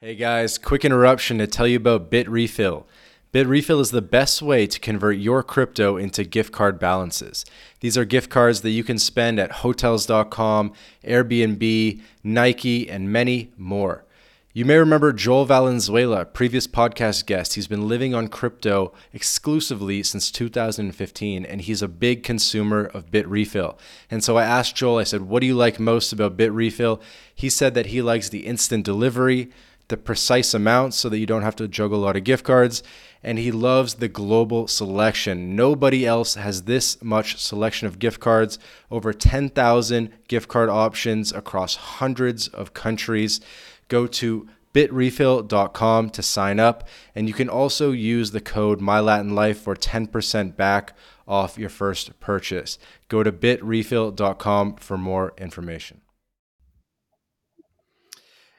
Hey 0.00 0.14
guys, 0.14 0.56
quick 0.56 0.84
interruption 0.84 1.38
to 1.38 1.48
tell 1.48 1.66
you 1.66 1.78
about 1.78 2.10
Bitrefill. 2.10 2.84
Bitrefill 3.34 3.80
is 3.80 3.90
the 3.90 4.00
best 4.00 4.42
way 4.42 4.64
to 4.64 4.78
convert 4.78 5.16
your 5.16 5.42
crypto 5.42 5.96
into 5.96 6.22
gift 6.22 6.52
card 6.52 6.78
balances. 6.78 7.44
These 7.80 7.98
are 7.98 8.04
gift 8.04 8.30
cards 8.30 8.60
that 8.60 8.70
you 8.70 8.84
can 8.84 8.96
spend 8.96 9.40
at 9.40 9.50
hotels.com, 9.50 10.72
Airbnb, 11.02 12.00
Nike, 12.22 12.88
and 12.88 13.12
many 13.12 13.50
more. 13.58 14.04
You 14.52 14.64
may 14.64 14.76
remember 14.76 15.12
Joel 15.12 15.46
Valenzuela, 15.46 16.24
previous 16.24 16.68
podcast 16.68 17.26
guest. 17.26 17.54
He's 17.54 17.66
been 17.66 17.88
living 17.88 18.14
on 18.14 18.28
crypto 18.28 18.92
exclusively 19.12 20.04
since 20.04 20.30
2015, 20.30 21.44
and 21.44 21.60
he's 21.60 21.82
a 21.82 21.88
big 21.88 22.22
consumer 22.22 22.84
of 22.84 23.10
Bitrefill. 23.10 23.76
And 24.12 24.22
so 24.22 24.38
I 24.38 24.44
asked 24.44 24.76
Joel, 24.76 24.98
I 24.98 25.02
said, 25.02 25.22
What 25.22 25.40
do 25.40 25.48
you 25.48 25.56
like 25.56 25.80
most 25.80 26.12
about 26.12 26.36
Bitrefill? 26.36 27.00
He 27.34 27.50
said 27.50 27.74
that 27.74 27.86
he 27.86 28.00
likes 28.00 28.28
the 28.28 28.46
instant 28.46 28.84
delivery, 28.84 29.50
the 29.88 29.96
precise 29.96 30.54
amount 30.54 30.94
so 30.94 31.08
that 31.08 31.18
you 31.18 31.26
don't 31.26 31.42
have 31.42 31.56
to 31.56 31.68
juggle 31.68 31.98
a 31.98 32.04
lot 32.04 32.16
of 32.16 32.24
gift 32.24 32.44
cards, 32.44 32.82
and 33.24 33.38
he 33.38 33.50
loves 33.50 33.94
the 33.94 34.08
global 34.08 34.68
selection. 34.68 35.56
Nobody 35.56 36.06
else 36.06 36.34
has 36.34 36.64
this 36.64 37.02
much 37.02 37.40
selection 37.40 37.88
of 37.88 37.98
gift 37.98 38.20
cards, 38.20 38.58
over 38.90 39.12
10,000 39.12 40.10
gift 40.28 40.48
card 40.48 40.68
options 40.68 41.32
across 41.32 41.74
hundreds 41.74 42.46
of 42.48 42.74
countries 42.74 43.40
go 43.88 44.06
to 44.06 44.48
bitrefill.com 44.72 46.10
to 46.10 46.22
sign 46.22 46.58
up. 46.58 46.88
And 47.14 47.28
you 47.28 47.34
can 47.34 47.48
also 47.48 47.92
use 47.92 48.32
the 48.32 48.40
code 48.40 48.80
MyLatinLife 48.80 49.56
for 49.56 49.76
10% 49.76 50.56
back 50.56 50.96
off 51.26 51.58
your 51.58 51.70
first 51.70 52.18
purchase. 52.20 52.78
Go 53.08 53.22
to 53.22 53.32
bitrefill.com 53.32 54.76
for 54.76 54.98
more 54.98 55.32
information. 55.38 56.00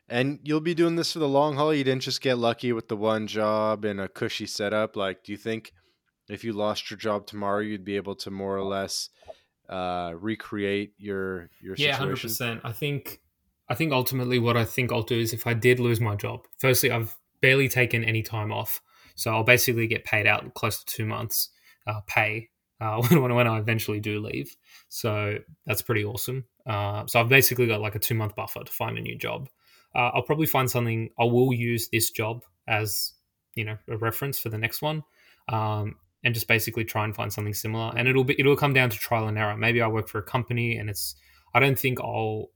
And 0.08 0.40
you'll 0.44 0.62
be 0.62 0.76
doing 0.76 0.96
this 0.96 1.14
for 1.14 1.20
the 1.20 1.28
long 1.28 1.56
haul. 1.56 1.74
You 1.74 1.84
didn't 1.84 2.04
just 2.04 2.22
get 2.22 2.38
lucky 2.38 2.72
with 2.74 2.88
the 2.88 2.96
one 2.96 3.26
job 3.26 3.86
and 3.86 4.00
a 4.00 4.08
cushy 4.08 4.46
setup. 4.46 4.96
Like, 4.96 5.24
do 5.24 5.32
you 5.32 5.38
think 5.38 5.74
if 6.30 6.44
you 6.44 6.54
lost 6.54 6.92
your 6.92 6.98
job 6.98 7.26
tomorrow, 7.26 7.60
you'd 7.60 7.84
be 7.84 7.96
able 7.96 8.16
to 8.18 8.32
more 8.32 8.56
or 8.56 8.64
less 8.64 9.10
uh, 9.68 10.14
recreate 10.16 10.94
your 10.98 11.50
your 11.60 11.76
situation? 11.76 11.90
Yeah, 11.90 11.96
hundred 11.96 12.22
percent. 12.22 12.62
I 12.64 12.72
think 12.72 13.22
I 13.68 13.76
think 13.76 13.92
ultimately 13.94 14.38
what 14.38 14.58
I 14.58 14.66
think 14.66 14.92
I'll 14.92 15.02
do 15.02 15.20
is 15.20 15.34
if 15.34 15.48
I 15.48 15.54
did 15.54 15.80
lose 15.80 16.00
my 16.00 16.16
job, 16.16 16.46
firstly, 16.60 16.92
I've 16.92 17.16
barely 17.42 17.68
taken 17.68 18.04
any 18.04 18.22
time 18.22 18.52
off. 18.52 18.82
So 19.16 19.32
I'll 19.34 19.44
basically 19.44 19.88
get 19.88 20.04
paid 20.04 20.28
out 20.28 20.54
close 20.54 20.84
to 20.84 20.86
two 20.86 21.06
months 21.06 21.50
uh, 21.88 22.02
pay 22.06 22.50
uh, 22.82 23.02
when, 23.10 23.34
when 23.34 23.48
I 23.48 23.58
eventually 23.58 24.00
do 24.00 24.20
leave. 24.20 24.56
So 24.90 25.38
that's 25.66 25.82
pretty 25.82 26.06
awesome. 26.06 26.46
Uh, 26.66 27.06
so 27.08 27.20
I've 27.20 27.30
basically 27.30 27.68
got 27.68 27.82
like 27.82 27.96
a 27.96 28.00
two 28.00 28.16
month 28.16 28.36
buffer 28.36 28.64
to 28.64 28.72
find 28.72 28.98
a 28.98 29.02
new 29.02 29.18
job. 29.18 29.50
Uh, 29.96 30.12
I'll 30.14 30.24
probably 30.24 30.48
find 30.48 30.70
something, 30.70 31.10
I 31.20 31.24
will 31.24 31.54
use 31.54 31.90
this 31.90 32.12
job 32.12 32.44
as, 32.68 33.14
you 33.56 33.64
know, 33.64 33.78
a 33.90 33.98
reference 33.98 34.38
for 34.38 34.50
the 34.50 34.58
next 34.58 34.82
one. 34.82 35.04
Um, 35.48 35.96
and 36.26 36.34
just 36.34 36.48
basically 36.48 36.84
try 36.84 37.06
and 37.06 37.16
find 37.16 37.32
something 37.32 37.54
similar. 37.54 37.94
And 37.96 38.08
it'll 38.08 38.24
be 38.24 38.36
it'll 38.38 38.58
come 38.58 38.74
down 38.74 38.90
to 38.90 38.98
trial 38.98 39.28
and 39.28 39.38
error. 39.38 39.56
Maybe 39.56 39.82
I 39.82 39.88
work 39.88 40.10
for 40.10 40.18
a 40.18 40.24
company 40.24 40.78
and 40.78 40.90
it's 40.90 41.16
I 41.54 41.60
don't 41.60 41.78
think 41.80 42.02
I'll 42.02 42.50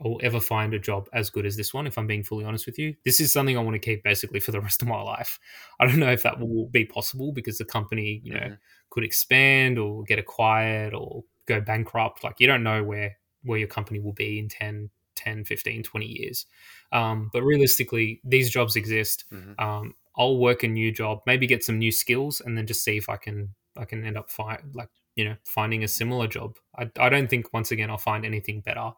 I 0.00 0.08
will 0.08 0.20
ever 0.24 0.40
find 0.40 0.74
a 0.74 0.78
job 0.78 1.08
as 1.12 1.30
good 1.30 1.46
as 1.46 1.56
this 1.56 1.72
one, 1.72 1.86
if 1.86 1.96
I'm 1.96 2.08
being 2.08 2.24
fully 2.24 2.44
honest 2.44 2.66
with 2.66 2.78
you. 2.78 2.94
This 3.04 3.20
is 3.20 3.32
something 3.32 3.56
I 3.56 3.60
want 3.60 3.74
to 3.74 3.78
keep 3.78 4.02
basically 4.02 4.40
for 4.40 4.50
the 4.50 4.60
rest 4.60 4.82
of 4.82 4.88
my 4.88 5.00
life. 5.00 5.38
I 5.80 5.86
don't 5.86 5.98
know 5.98 6.10
if 6.10 6.24
that 6.24 6.40
will 6.40 6.66
be 6.66 6.84
possible 6.84 7.32
because 7.32 7.58
the 7.58 7.64
company, 7.64 8.20
you 8.24 8.34
know, 8.34 8.40
mm-hmm. 8.40 8.54
could 8.90 9.04
expand 9.04 9.78
or 9.78 10.02
get 10.04 10.18
acquired 10.18 10.94
or 10.94 11.24
go 11.46 11.60
bankrupt. 11.60 12.24
Like 12.24 12.36
you 12.38 12.46
don't 12.46 12.64
know 12.64 12.82
where 12.82 13.16
where 13.42 13.58
your 13.58 13.68
company 13.68 14.00
will 14.00 14.14
be 14.14 14.38
in 14.38 14.48
10, 14.48 14.88
10 15.24 15.44
15, 15.44 15.82
20 15.82 16.06
years. 16.06 16.46
Um, 16.92 17.30
but 17.32 17.42
realistically, 17.42 18.20
these 18.24 18.50
jobs 18.50 18.76
exist. 18.76 19.24
Mm-hmm. 19.32 19.64
Um, 19.64 19.94
I'll 20.16 20.38
work 20.38 20.62
a 20.62 20.68
new 20.68 20.92
job, 20.92 21.20
maybe 21.26 21.46
get 21.46 21.64
some 21.64 21.78
new 21.78 21.90
skills, 21.90 22.40
and 22.40 22.56
then 22.56 22.66
just 22.66 22.84
see 22.84 22.96
if 22.96 23.08
I 23.08 23.16
can 23.16 23.54
I 23.76 23.84
can 23.84 24.04
end 24.04 24.16
up 24.16 24.30
fi- 24.30 24.62
like 24.72 24.90
you 25.16 25.24
know 25.24 25.36
finding 25.44 25.82
a 25.82 25.88
similar 25.88 26.28
job. 26.28 26.56
I, 26.78 26.90
I 26.98 27.08
don't 27.08 27.28
think 27.28 27.52
once 27.52 27.72
again 27.72 27.90
I'll 27.90 27.98
find 27.98 28.24
anything 28.24 28.60
better 28.60 28.92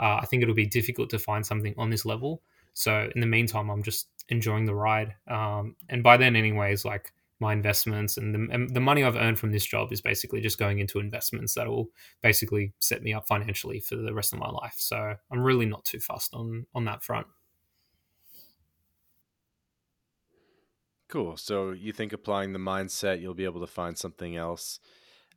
uh, 0.00 0.18
I 0.22 0.26
think 0.26 0.42
it'll 0.42 0.54
be 0.54 0.66
difficult 0.66 1.10
to 1.10 1.18
find 1.18 1.44
something 1.44 1.74
on 1.76 1.90
this 1.90 2.06
level. 2.06 2.42
So 2.72 3.10
in 3.14 3.20
the 3.20 3.26
meantime, 3.26 3.68
I'm 3.68 3.82
just 3.82 4.08
enjoying 4.30 4.64
the 4.64 4.74
ride. 4.74 5.14
Um, 5.28 5.76
and 5.90 6.02
by 6.02 6.16
then, 6.16 6.36
anyways, 6.36 6.84
like 6.86 7.12
my 7.40 7.52
investments 7.52 8.16
and 8.16 8.34
the, 8.34 8.54
and 8.54 8.74
the 8.74 8.80
money 8.80 9.02
I've 9.02 9.16
earned 9.16 9.38
from 9.38 9.52
this 9.52 9.64
job 9.64 9.92
is 9.92 10.00
basically 10.00 10.40
just 10.40 10.58
going 10.58 10.78
into 10.78 10.98
investments 10.98 11.54
that 11.54 11.66
will 11.66 11.88
basically 12.22 12.72
set 12.80 13.02
me 13.02 13.14
up 13.14 13.26
financially 13.26 13.80
for 13.80 13.96
the 13.96 14.12
rest 14.12 14.32
of 14.32 14.38
my 14.38 14.48
life. 14.48 14.74
So 14.76 15.14
I'm 15.30 15.40
really 15.40 15.66
not 15.66 15.84
too 15.84 16.00
fussed 16.00 16.34
on 16.34 16.66
on 16.74 16.84
that 16.84 17.02
front. 17.02 17.26
Cool. 21.08 21.36
So 21.36 21.72
you 21.72 21.92
think 21.92 22.12
applying 22.12 22.52
the 22.52 22.58
mindset, 22.58 23.20
you'll 23.20 23.34
be 23.34 23.44
able 23.44 23.60
to 23.60 23.66
find 23.66 23.98
something 23.98 24.36
else. 24.36 24.78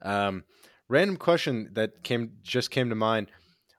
Um, 0.04 0.44
random 0.88 1.18
question 1.18 1.70
that 1.74 2.04
came 2.04 2.34
just 2.44 2.70
came 2.70 2.90
to 2.90 2.96
mind. 2.96 3.32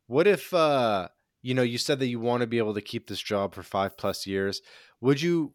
What 0.07 0.27
if 0.27 0.53
uh 0.53 1.09
you 1.43 1.53
know, 1.53 1.63
you 1.63 1.77
said 1.77 1.99
that 1.99 2.07
you 2.07 2.19
want 2.19 2.41
to 2.41 2.47
be 2.47 2.57
able 2.57 2.73
to 2.73 2.81
keep 2.81 3.07
this 3.07 3.21
job 3.21 3.55
for 3.55 3.63
5 3.63 3.99
plus 3.99 4.27
years. 4.27 4.63
Would 5.03 5.21
you 5.21 5.53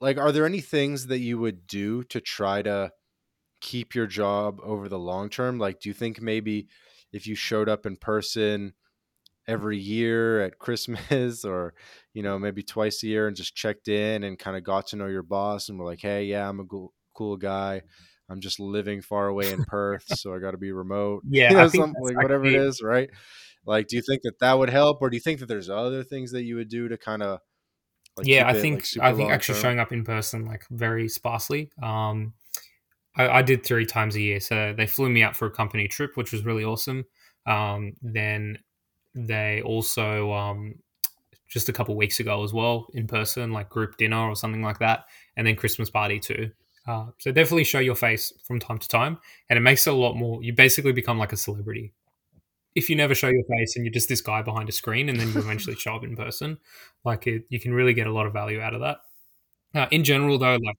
like 0.00 0.18
are 0.18 0.32
there 0.32 0.46
any 0.46 0.60
things 0.60 1.06
that 1.06 1.18
you 1.18 1.38
would 1.38 1.66
do 1.66 2.04
to 2.04 2.20
try 2.20 2.62
to 2.62 2.90
keep 3.60 3.94
your 3.94 4.06
job 4.06 4.58
over 4.62 4.88
the 4.88 4.98
long 4.98 5.28
term? 5.28 5.58
Like 5.58 5.80
do 5.80 5.88
you 5.88 5.94
think 5.94 6.20
maybe 6.20 6.68
if 7.12 7.26
you 7.26 7.34
showed 7.34 7.68
up 7.68 7.86
in 7.86 7.96
person 7.96 8.74
every 9.48 9.78
year 9.78 10.40
at 10.42 10.58
Christmas 10.58 11.44
or, 11.44 11.74
you 12.12 12.22
know, 12.22 12.38
maybe 12.38 12.62
twice 12.62 13.02
a 13.02 13.06
year 13.06 13.28
and 13.28 13.36
just 13.36 13.54
checked 13.54 13.88
in 13.88 14.24
and 14.24 14.38
kind 14.38 14.56
of 14.56 14.64
got 14.64 14.88
to 14.88 14.96
know 14.96 15.06
your 15.06 15.22
boss 15.22 15.68
and 15.68 15.78
were 15.78 15.86
like, 15.86 16.00
hey, 16.00 16.24
yeah, 16.24 16.48
I'm 16.48 16.60
a 16.60 16.64
cool, 16.64 16.92
cool 17.14 17.36
guy. 17.36 17.82
I'm 18.28 18.40
just 18.40 18.58
living 18.58 19.02
far 19.02 19.28
away 19.28 19.52
in 19.52 19.64
Perth, 19.64 20.04
so 20.18 20.34
I 20.34 20.40
got 20.40 20.50
to 20.50 20.58
be 20.58 20.72
remote. 20.72 21.22
Yeah, 21.30 21.50
you 21.50 21.56
know, 21.56 21.68
something 21.68 22.02
like 22.02 22.16
whatever 22.16 22.44
it 22.44 22.54
is 22.54 22.82
right? 22.82 23.08
Like, 23.64 23.88
do 23.88 23.96
you 23.96 24.02
think 24.02 24.22
that 24.22 24.38
that 24.40 24.58
would 24.58 24.70
help, 24.70 24.98
or 25.00 25.10
do 25.10 25.16
you 25.16 25.20
think 25.20 25.40
that 25.40 25.46
there's 25.46 25.70
other 25.70 26.02
things 26.02 26.32
that 26.32 26.44
you 26.44 26.56
would 26.56 26.68
do 26.68 26.88
to 26.88 26.98
kind 26.98 27.22
of 27.22 27.40
like 28.16 28.26
yeah, 28.26 28.48
I 28.48 28.54
think 28.54 28.86
like 28.96 29.12
I 29.12 29.16
think 29.16 29.30
actually 29.30 29.56
term? 29.56 29.62
showing 29.62 29.78
up 29.78 29.92
in 29.92 30.04
person 30.04 30.46
like 30.46 30.66
very 30.70 31.08
sparsely. 31.08 31.70
Um, 31.82 32.32
I, 33.16 33.28
I 33.28 33.42
did 33.42 33.64
three 33.64 33.86
times 33.86 34.16
a 34.16 34.20
year, 34.20 34.40
so 34.40 34.74
they 34.76 34.86
flew 34.86 35.08
me 35.08 35.22
out 35.22 35.36
for 35.36 35.46
a 35.46 35.50
company 35.50 35.88
trip, 35.88 36.16
which 36.16 36.32
was 36.32 36.44
really 36.44 36.64
awesome. 36.64 37.04
Um, 37.46 37.94
then 38.02 38.58
they 39.14 39.62
also 39.62 40.32
um, 40.32 40.76
just 41.48 41.68
a 41.68 41.72
couple 41.72 41.96
weeks 41.96 42.20
ago 42.20 42.42
as 42.42 42.52
well 42.52 42.86
in 42.94 43.06
person, 43.06 43.52
like 43.52 43.68
group 43.68 43.96
dinner 43.96 44.28
or 44.28 44.36
something 44.36 44.62
like 44.62 44.78
that, 44.78 45.04
and 45.36 45.46
then 45.46 45.56
Christmas 45.56 45.90
party 45.90 46.18
too. 46.18 46.50
Uh, 46.86 47.06
so 47.18 47.32
definitely 47.32 47.64
show 47.64 47.80
your 47.80 47.96
face 47.96 48.32
from 48.44 48.60
time 48.60 48.78
to 48.78 48.88
time, 48.88 49.18
and 49.50 49.56
it 49.56 49.62
makes 49.62 49.86
it 49.86 49.92
a 49.92 49.96
lot 49.96 50.14
more. 50.14 50.42
You 50.42 50.52
basically 50.52 50.92
become 50.92 51.18
like 51.18 51.32
a 51.32 51.36
celebrity 51.36 51.92
if 52.76 52.88
you 52.88 52.94
never 52.94 53.14
show 53.14 53.28
your 53.28 53.44
face 53.44 53.74
and 53.74 53.84
you're 53.84 53.92
just 53.92 54.08
this 54.08 54.20
guy 54.20 54.42
behind 54.42 54.68
a 54.68 54.72
screen, 54.72 55.08
and 55.08 55.18
then 55.18 55.32
you 55.32 55.40
eventually 55.40 55.74
show 55.78 55.96
up 55.96 56.04
in 56.04 56.14
person. 56.14 56.58
Like 57.04 57.26
it, 57.26 57.44
you 57.48 57.58
can 57.58 57.72
really 57.72 57.94
get 57.94 58.06
a 58.06 58.12
lot 58.12 58.26
of 58.26 58.32
value 58.32 58.60
out 58.60 58.74
of 58.74 58.80
that. 58.80 58.98
Uh, 59.74 59.86
in 59.90 60.04
general, 60.04 60.38
though, 60.38 60.56
like 60.56 60.76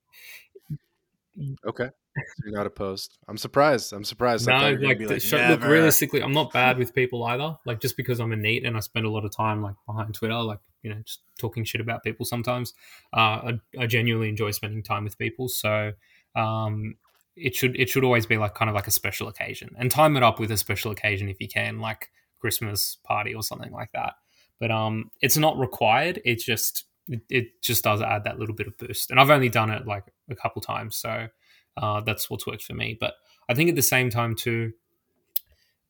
Okay, 1.65 1.89
so 2.15 2.23
you're 2.45 2.57
not 2.57 2.65
opposed. 2.65 3.17
I'm 3.27 3.37
surprised. 3.37 3.93
I'm 3.93 4.03
surprised. 4.03 4.47
No, 4.47 4.69
you 4.69 4.87
like, 4.87 4.99
the 4.99 5.07
like, 5.07 5.21
show, 5.21 5.37
look, 5.37 5.63
realistically, 5.63 6.23
I'm 6.23 6.31
not 6.31 6.51
bad 6.51 6.77
with 6.79 6.95
people 6.95 7.23
either. 7.25 7.57
Like, 7.65 7.79
just 7.79 7.95
because 7.95 8.19
I'm 8.19 8.31
a 8.31 8.35
NEET 8.35 8.65
and 8.65 8.75
I 8.75 8.79
spend 8.79 9.05
a 9.05 9.09
lot 9.09 9.25
of 9.25 9.35
time 9.35 9.61
like 9.61 9.75
behind 9.85 10.13
Twitter, 10.15 10.35
like 10.35 10.59
you 10.81 10.89
know, 10.89 10.99
just 11.05 11.21
talking 11.39 11.63
shit 11.63 11.81
about 11.81 12.03
people. 12.03 12.25
Sometimes, 12.25 12.73
uh, 13.13 13.17
I, 13.19 13.59
I 13.79 13.85
genuinely 13.85 14.29
enjoy 14.29 14.51
spending 14.51 14.81
time 14.81 15.03
with 15.03 15.17
people. 15.17 15.47
So, 15.47 15.91
um, 16.35 16.95
it 17.37 17.55
should 17.55 17.79
it 17.79 17.89
should 17.89 18.03
always 18.03 18.25
be 18.25 18.37
like 18.37 18.55
kind 18.55 18.69
of 18.69 18.75
like 18.75 18.87
a 18.87 18.91
special 18.91 19.27
occasion, 19.27 19.75
and 19.77 19.91
time 19.91 20.17
it 20.17 20.23
up 20.23 20.39
with 20.39 20.51
a 20.51 20.57
special 20.57 20.91
occasion 20.91 21.29
if 21.29 21.39
you 21.39 21.47
can, 21.47 21.79
like 21.79 22.11
Christmas 22.39 22.97
party 23.03 23.33
or 23.33 23.43
something 23.43 23.71
like 23.71 23.91
that. 23.93 24.13
But 24.59 24.71
um, 24.71 25.11
it's 25.21 25.37
not 25.37 25.57
required. 25.57 26.21
It's 26.25 26.43
just 26.43 26.85
it, 27.07 27.21
it 27.29 27.61
just 27.61 27.83
does 27.83 28.01
add 28.01 28.23
that 28.23 28.39
little 28.39 28.55
bit 28.55 28.67
of 28.67 28.77
boost, 28.77 29.11
and 29.11 29.19
I've 29.19 29.29
only 29.29 29.49
done 29.49 29.69
it 29.69 29.85
like 29.85 30.05
a 30.29 30.35
couple 30.35 30.61
times, 30.61 30.95
so 30.95 31.27
uh, 31.77 32.01
that's 32.01 32.29
what's 32.29 32.47
worked 32.47 32.63
for 32.63 32.73
me. 32.73 32.97
But 32.99 33.13
I 33.47 33.53
think 33.53 33.69
at 33.69 33.75
the 33.75 33.81
same 33.81 34.09
time 34.09 34.35
too, 34.35 34.73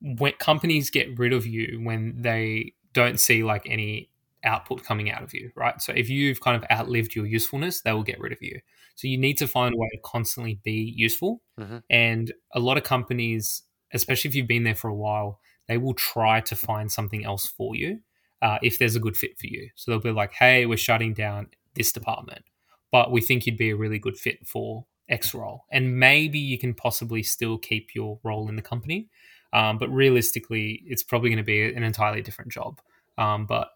when 0.02 0.34
companies 0.34 0.90
get 0.90 1.18
rid 1.18 1.34
of 1.34 1.46
you 1.46 1.80
when 1.84 2.22
they 2.22 2.74
don't 2.94 3.20
see 3.20 3.44
like 3.44 3.64
any 3.66 4.10
output 4.44 4.84
coming 4.84 5.12
out 5.12 5.24
of 5.24 5.34
you, 5.34 5.52
right? 5.56 5.82
So 5.82 5.94
if 5.94 6.10
you've 6.10 6.42
kind 6.42 6.56
of 6.56 6.70
outlived 6.72 7.16
your 7.16 7.26
usefulness, 7.26 7.82
they 7.82 7.92
will 7.92 8.04
get 8.04 8.20
rid 8.20 8.32
of 8.32 8.42
you. 8.42 8.60
So 8.98 9.08
you 9.08 9.18
need 9.18 9.38
to 9.38 9.48
find 9.48 9.74
a 9.74 9.78
way 9.78 9.88
to 9.94 10.00
constantly 10.04 10.60
be 10.64 10.94
useful. 10.98 11.42
Mhm. 11.60 11.84
And 11.90 12.34
a 12.54 12.60
lot 12.60 12.78
of 12.78 12.84
companies, 12.84 13.64
especially 13.94 14.30
if 14.30 14.36
you've 14.36 14.48
been 14.48 14.64
there 14.64 14.76
for 14.76 14.90
a 14.90 14.96
while, 14.96 15.40
they 15.68 15.78
will 15.78 15.94
try 15.94 16.42
to 16.42 16.56
find 16.56 16.92
something 16.92 17.24
else 17.24 17.46
for 17.48 17.76
you 17.76 18.02
uh, 18.42 18.58
if 18.64 18.78
there's 18.80 18.96
a 18.96 19.00
good 19.00 19.16
fit 19.16 19.38
for 19.40 19.48
you. 19.48 19.70
So 19.76 19.92
they'll 19.92 20.00
be 20.02 20.12
like, 20.12 20.34
hey, 20.34 20.66
we're 20.66 20.78
shutting 20.78 21.14
down 21.14 21.48
this 21.76 21.92
department, 21.92 22.44
but 22.92 23.12
we 23.12 23.22
think 23.22 23.46
you'd 23.46 23.58
be 23.58 23.70
a 23.70 23.76
really 23.76 24.00
good 24.00 24.18
fit 24.18 24.46
for 24.48 24.86
X 25.10 25.34
role. 25.34 25.66
And 25.72 26.00
maybe 26.00 26.40
you 26.40 26.58
can 26.58 26.74
possibly 26.74 27.24
still 27.24 27.58
keep 27.58 27.96
your 27.96 28.20
role 28.24 28.50
in 28.50 28.56
the 28.56 28.62
company. 28.62 29.10
Um, 29.54 29.78
but 29.78 29.90
realistically, 29.90 30.84
it's 30.86 31.04
probably 31.04 31.30
going 31.30 31.38
to 31.38 31.44
be 31.44 31.64
an 31.74 31.84
entirely 31.84 32.22
different 32.22 32.52
job. 32.52 32.82
Um, 33.18 33.46
but 33.46 33.70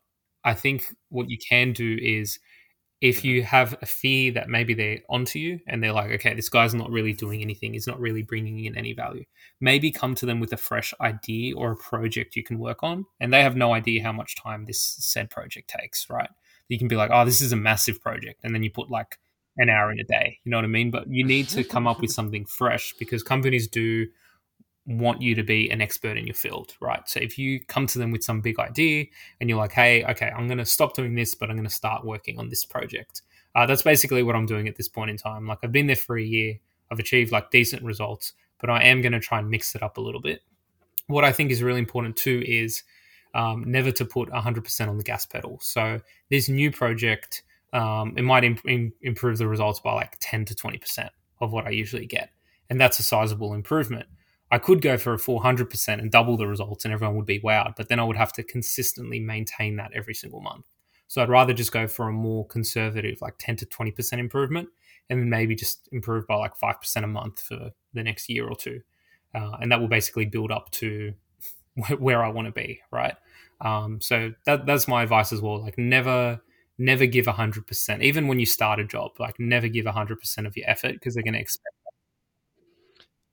I 0.44 0.54
think 0.54 0.94
what 1.10 1.30
you 1.30 1.38
can 1.38 1.72
do 1.74 1.98
is 2.02 2.40
if 3.02 3.26
you 3.26 3.42
have 3.42 3.76
a 3.82 3.86
fear 3.86 4.32
that 4.32 4.48
maybe 4.48 4.76
they're 4.76 5.00
onto 5.10 5.40
you 5.40 5.60
and 5.68 5.84
they're 5.84 5.92
like, 5.92 6.12
okay, 6.12 6.36
this 6.36 6.50
guy's 6.50 6.76
not 6.76 6.92
really 6.92 7.14
doing 7.14 7.42
anything, 7.42 7.74
he's 7.74 7.88
not 7.88 8.00
really 8.00 8.22
bringing 8.22 8.64
in 8.64 8.78
any 8.78 8.94
value, 8.94 9.26
maybe 9.60 9.92
come 9.92 10.14
to 10.14 10.28
them 10.28 10.40
with 10.40 10.54
a 10.54 10.58
fresh 10.58 10.94
idea 11.02 11.56
or 11.58 11.72
a 11.72 11.78
project 11.78 12.36
you 12.36 12.44
can 12.44 12.60
work 12.60 12.84
on. 12.84 13.06
And 13.20 13.34
they 13.34 13.42
have 13.42 13.56
no 13.56 13.74
idea 13.74 14.04
how 14.04 14.12
much 14.12 14.36
time 14.36 14.66
this 14.66 14.80
said 15.00 15.32
project 15.32 15.74
takes, 15.80 16.10
right? 16.12 16.30
You 16.68 16.78
can 16.78 16.88
be 16.88 16.96
like, 16.96 17.10
oh, 17.12 17.26
this 17.26 17.42
is 17.42 17.52
a 17.52 17.58
massive 17.58 18.00
project. 18.00 18.42
And 18.44 18.54
then 18.54 18.62
you 18.62 18.70
put 18.70 18.92
like 18.92 19.18
an 19.58 19.70
hour 19.70 19.92
in 19.92 20.00
a 20.00 20.04
day, 20.04 20.38
you 20.44 20.52
know 20.52 20.58
what 20.58 20.66
I 20.66 20.70
mean? 20.70 20.92
But 20.92 21.08
you 21.10 21.26
need 21.26 21.50
to 21.50 21.64
come 21.64 21.88
up 21.88 22.02
with 22.02 22.12
something 22.14 22.46
fresh 22.46 22.94
because 23.00 23.24
companies 23.24 23.68
do 23.68 24.08
want 24.86 25.22
you 25.22 25.36
to 25.36 25.44
be 25.44 25.70
an 25.70 25.82
expert 25.82 26.18
in 26.18 26.26
your 26.26 26.34
field, 26.34 26.74
right? 26.80 27.08
So 27.08 27.20
if 27.20 27.38
you 27.38 27.60
come 27.60 27.86
to 27.88 28.00
them 28.00 28.12
with 28.12 28.24
some 28.24 28.42
big 28.42 28.60
idea 28.60 29.06
and 29.40 29.50
you're 29.50 29.60
like, 29.60 29.72
hey, 29.72 30.04
okay, 30.06 30.32
I'm 30.36 30.48
going 30.48 30.58
to 30.58 30.66
stop 30.66 30.96
doing 30.96 31.16
this, 31.16 31.36
but 31.36 31.50
I'm 31.50 31.56
going 31.56 31.68
to 31.68 31.74
start 31.74 32.06
working 32.06 32.40
on 32.40 32.50
this 32.50 32.66
project. 32.66 33.22
Uh, 33.54 33.66
that's 33.66 33.84
basically 33.84 34.24
what 34.24 34.36
I'm 34.36 34.46
doing 34.46 34.68
at 34.68 34.76
this 34.76 34.88
point 34.88 35.12
in 35.12 35.18
time. 35.18 35.46
Like 35.46 35.60
I've 35.64 35.72
been 35.72 35.88
there 35.88 35.96
for 35.96 36.18
a 36.18 36.24
year, 36.24 36.60
I've 36.92 37.00
achieved 37.00 37.32
like 37.32 37.52
decent 37.52 37.84
results, 37.84 38.34
but 38.60 38.70
I 38.70 38.84
am 38.84 39.02
going 39.02 39.12
to 39.12 39.20
try 39.20 39.40
and 39.40 39.50
mix 39.50 39.76
it 39.76 39.84
up 39.84 39.98
a 39.98 40.02
little 40.02 40.22
bit. 40.22 40.42
What 41.08 41.26
I 41.26 41.32
think 41.32 41.52
is 41.52 41.62
really 41.62 41.80
important 41.80 42.16
too 42.16 42.44
is 42.46 42.84
um, 43.34 43.64
never 43.68 43.92
to 43.92 44.06
put 44.06 44.30
100% 44.30 44.88
on 44.88 44.98
the 44.98 45.04
gas 45.04 45.26
pedal. 45.26 45.60
So 45.62 46.00
this 46.30 46.50
new 46.50 46.72
project, 46.72 47.44
um, 47.74 48.14
it 48.18 48.24
might 48.24 48.44
imp- 48.44 48.66
im- 48.68 48.94
improve 49.02 49.38
the 49.38 49.48
results 49.48 49.80
by 49.80 49.94
like 49.94 50.18
10 50.20 50.46
to 50.46 50.56
20% 50.56 51.10
of 51.40 51.52
what 51.52 51.66
I 51.66 51.70
usually 51.72 52.06
get. 52.06 52.30
And 52.70 52.80
that's 52.80 53.00
a 53.00 53.04
sizable 53.04 53.54
improvement. 53.54 54.08
I 54.52 54.58
could 54.58 54.82
go 54.82 54.98
for 54.98 55.14
a 55.14 55.18
400% 55.18 55.88
and 56.00 56.12
double 56.12 56.36
the 56.36 56.46
results 56.46 56.84
and 56.84 56.94
everyone 56.94 57.16
would 57.16 57.26
be 57.26 57.40
wowed, 57.40 57.76
but 57.78 57.88
then 57.88 58.00
I 58.00 58.04
would 58.04 58.18
have 58.18 58.34
to 58.34 58.44
consistently 58.44 59.20
maintain 59.20 59.78
that 59.78 59.92
every 59.94 60.14
single 60.14 60.42
month. 60.42 60.66
So 61.08 61.22
I'd 61.22 61.30
rather 61.30 61.54
just 61.54 61.72
go 61.72 61.88
for 61.88 62.10
a 62.10 62.14
more 62.14 62.46
conservative, 62.48 63.22
like 63.22 63.36
10 63.40 63.58
to 63.58 63.66
20% 63.66 64.20
improvement, 64.20 64.70
and 65.10 65.20
then 65.20 65.30
maybe 65.30 65.56
just 65.56 65.88
improve 65.92 66.28
by 66.28 66.36
like 66.36 66.58
5% 66.58 67.04
a 67.04 67.08
month 67.08 67.42
for 67.42 67.72
the 67.94 68.04
next 68.04 68.30
year 68.30 68.48
or 68.48 68.56
two. 68.56 68.82
Uh, 69.34 69.58
and 69.62 69.72
that 69.72 69.80
will 69.80 69.88
basically 69.88 70.26
build 70.26 70.52
up 70.52 70.70
to 70.72 71.14
where 72.00 72.24
I 72.24 72.30
want 72.30 72.48
to 72.48 72.52
be, 72.52 72.82
right? 72.92 73.16
Um, 73.62 74.02
so 74.02 74.34
that, 74.46 74.66
that's 74.66 74.88
my 74.88 75.04
advice 75.04 75.32
as 75.32 75.42
well. 75.42 75.62
Like 75.62 75.78
never, 75.78 76.42
never 76.78 77.06
give 77.06 77.26
100%, 77.26 78.02
even 78.02 78.28
when 78.28 78.40
you 78.40 78.46
start 78.46 78.80
a 78.80 78.86
job, 78.86 79.12
like 79.18 79.40
never 79.40 79.70
give 79.70 79.86
100% 79.86 80.46
of 80.46 80.58
your 80.58 80.70
effort 80.70 80.94
because 80.94 81.14
they're 81.14 81.24
going 81.24 81.36
to 81.36 81.40
expect 81.40 81.76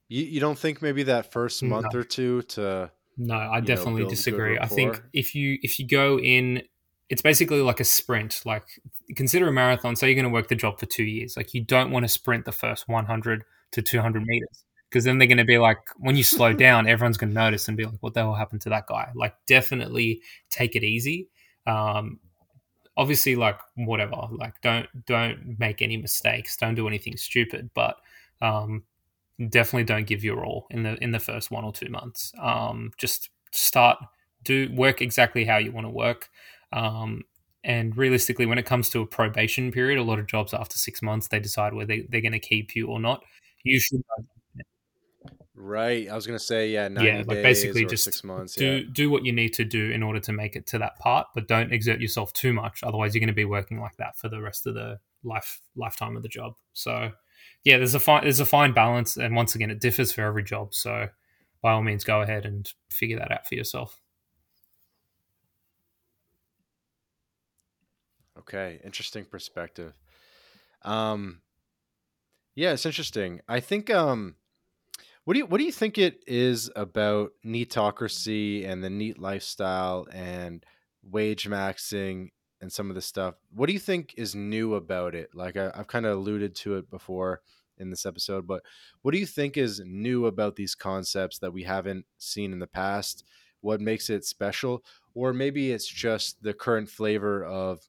You, 0.09 0.25
you 0.25 0.41
don't 0.41 0.59
think 0.59 0.83
maybe 0.83 1.03
that 1.05 1.33
first 1.33 1.63
No. 1.63 1.69
month 1.69 1.95
or 1.95 2.03
two 2.03 2.43
to 2.43 2.91
No, 3.17 3.35
I 3.35 3.57
you 3.57 3.61
know, 3.63 3.67
definitely 3.67 4.07
disagree. 4.07 4.59
I 4.59 4.67
think 4.67 5.03
if 5.13 5.35
you 5.35 5.59
if 5.63 5.79
you 5.79 5.87
go 5.87 6.19
in, 6.19 6.63
it's 7.09 7.23
basically 7.23 7.61
like 7.61 7.81
a 7.81 7.85
sprint. 7.85 8.43
Like 8.45 8.65
consider 9.17 9.49
a 9.49 9.53
marathon. 9.53 9.97
Say 9.97 10.09
you're 10.09 10.15
going 10.15 10.25
to 10.25 10.31
work 10.31 10.49
the 10.49 10.55
job 10.55 10.79
for 10.79 10.87
two 10.87 11.05
years. 11.05 11.37
Like 11.37 11.55
you 11.55 11.63
don't 11.63 11.91
want 11.91 12.05
to 12.05 12.09
sprint 12.09 12.45
the 12.45 12.53
first 12.53 12.89
100 12.89 13.45
to 13.73 13.83
200 13.83 14.23
meters 14.25 14.65
because 14.89 15.05
then 15.05 15.19
they're 15.19 15.29
going 15.29 15.39
to 15.39 15.45
be 15.45 15.59
like, 15.59 15.79
when 15.97 16.17
you 16.17 16.25
slow 16.25 16.53
down, 16.67 16.89
everyone's 16.89 17.19
going 17.19 17.31
to 17.31 17.35
notice 17.35 17.69
and 17.69 17.77
be 17.77 17.85
like, 17.85 17.99
what 18.01 18.15
the 18.15 18.21
hell 18.21 18.35
happened 18.35 18.63
to 18.63 18.71
that 18.71 18.87
guy? 18.87 19.11
Like 19.15 19.35
definitely 19.47 20.23
take 20.49 20.75
it 20.77 20.85
easy. 20.85 21.29
Um, 21.67 22.21
obviously, 22.97 23.37
like 23.37 23.59
whatever. 23.75 24.29
Like 24.31 24.61
don't 24.63 24.87
don't 25.07 25.57
make 25.59 25.83
any 25.83 25.97
mistakes. 25.97 26.57
Don't 26.57 26.75
do 26.75 26.89
anything 26.89 27.17
stupid. 27.17 27.71
But 27.75 27.97
um, 28.41 28.85
definitely 29.49 29.85
don't 29.85 30.07
give 30.07 30.25
your 30.25 30.45
all 30.45 30.67
in 30.71 30.83
the 30.83 30.97
in 31.03 31.13
the 31.13 31.19
first 31.19 31.51
one 31.51 31.65
or 31.65 31.73
two 31.73 31.89
months. 31.89 32.33
Um, 32.41 32.93
just 32.99 33.31
start 33.53 33.99
do 34.45 34.69
work 34.75 35.01
exactly 35.03 35.45
how 35.45 35.59
you 35.59 35.73
want 35.73 35.87
to 35.87 35.91
work. 35.91 36.29
Um, 36.73 37.23
and 37.65 37.97
realistically, 37.97 38.47
when 38.47 38.59
it 38.59 38.67
comes 38.67 38.89
to 38.91 39.01
a 39.01 39.07
probation 39.07 39.73
period, 39.73 39.99
a 39.99 40.03
lot 40.03 40.19
of 40.19 40.27
jobs 40.27 40.55
after 40.55 40.79
six 40.79 41.03
months 41.03 41.29
they 41.29 41.41
decide 41.41 41.75
whether 41.75 41.89
they, 41.89 42.07
they're 42.09 42.21
going 42.21 42.33
to 42.33 42.39
keep 42.39 42.75
you 42.75 42.87
or 42.87 43.01
not. 43.01 43.23
You 43.65 43.81
should 43.81 44.03
right. 45.55 46.09
I 46.09 46.15
was 46.15 46.27
gonna 46.27 46.39
say 46.39 46.71
yeah, 46.71 46.89
yeah, 47.01 47.25
like 47.27 47.43
basically 47.43 47.85
just 47.85 48.05
six 48.05 48.23
months. 48.23 48.55
do 48.55 48.79
yeah. 48.79 48.85
do 48.93 49.11
what 49.11 49.25
you 49.25 49.33
need 49.33 49.53
to 49.55 49.65
do 49.65 49.91
in 49.91 50.03
order 50.03 50.21
to 50.21 50.33
make 50.33 50.57
it 50.57 50.67
to 50.69 50.79
that 50.79 50.99
part, 50.99 51.27
but 51.35 51.49
don't 51.49 51.73
exert 51.73 52.01
yourself 52.01 52.33
too 52.33 52.53
much. 52.53 52.83
Otherwise, 52.83 53.15
you're 53.15 53.21
going 53.21 53.29
to 53.29 53.35
be 53.35 53.45
working 53.45 53.81
like 53.81 53.97
that 53.99 54.17
for 54.17 54.29
the 54.29 54.41
rest 54.41 54.67
of 54.67 54.75
the 54.75 54.99
life 55.25 55.61
lifetime 55.77 56.17
of 56.17 56.23
the 56.23 56.29
job. 56.29 56.55
So, 56.73 57.11
yeah, 57.69 57.77
there's 57.77 57.95
a 57.95 58.01
fine 58.01 58.23
there's 58.23 58.41
a 58.41 58.47
fine 58.47 58.73
balance, 58.73 59.19
and 59.19 59.37
once 59.37 59.55
again, 59.55 59.71
it 59.71 59.79
differs 59.79 60.11
for 60.11 60.23
every 60.23 60.43
job. 60.43 60.73
So, 60.73 61.09
by 61.61 61.73
all 61.73 61.83
means, 61.83 62.03
go 62.03 62.23
ahead 62.23 62.47
and 62.47 62.73
figure 62.91 63.19
that 63.19 63.31
out 63.31 63.47
for 63.47 63.57
yourself. 63.57 64.01
Okay, 68.39 68.81
interesting 68.83 69.27
perspective. 69.27 69.93
Um, 70.81 71.43
yeah, 72.55 72.73
it's 72.73 72.87
interesting. 72.87 73.43
I 73.47 73.61
think. 73.61 73.91
Um, 73.91 74.37
what 75.25 75.35
do 75.35 75.41
you 75.41 75.47
what 75.47 75.59
do 75.59 75.65
you 75.65 75.73
think 75.73 75.99
it 75.99 76.25
is 76.27 76.71
about 76.75 77.33
Neetocracy 77.45 78.67
and 78.67 78.83
the 78.83 78.89
NEET 78.89 79.19
lifestyle 79.19 80.07
and 80.11 80.65
wage 81.03 81.47
maxing 81.47 82.31
and 82.63 82.73
some 82.73 82.89
of 82.89 82.95
the 82.95 83.03
stuff? 83.03 83.35
What 83.55 83.67
do 83.67 83.75
you 83.75 83.79
think 83.79 84.15
is 84.17 84.35
new 84.35 84.75
about 84.75 85.15
it? 85.15 85.35
Like 85.35 85.59
I, 85.59 85.71
I've 85.75 85.87
kind 85.87 86.07
of 86.07 86.17
alluded 86.17 86.55
to 86.57 86.77
it 86.77 86.89
before 86.89 87.43
in 87.79 87.91
this 87.91 88.07
episode, 88.07 88.47
but 88.47 88.63
what 89.03 89.13
do 89.13 89.19
you 89.19 89.27
think 89.27 89.57
is 89.57 89.81
new 89.85 90.27
about 90.27 90.57
these 90.57 90.75
concepts 90.75 91.39
that 91.39 91.53
we 91.53 91.65
haven't 91.65 92.07
seen 92.19 92.53
in 92.53 92.59
the 92.59 92.67
past? 92.67 93.25
What 93.61 93.81
makes 93.81 94.09
it 94.09 94.25
special? 94.25 94.85
or 95.19 95.33
maybe 95.33 95.73
it's 95.73 95.87
just 95.87 96.41
the 96.45 96.55
current 96.55 96.89
flavor 96.89 97.45
of 97.45 97.81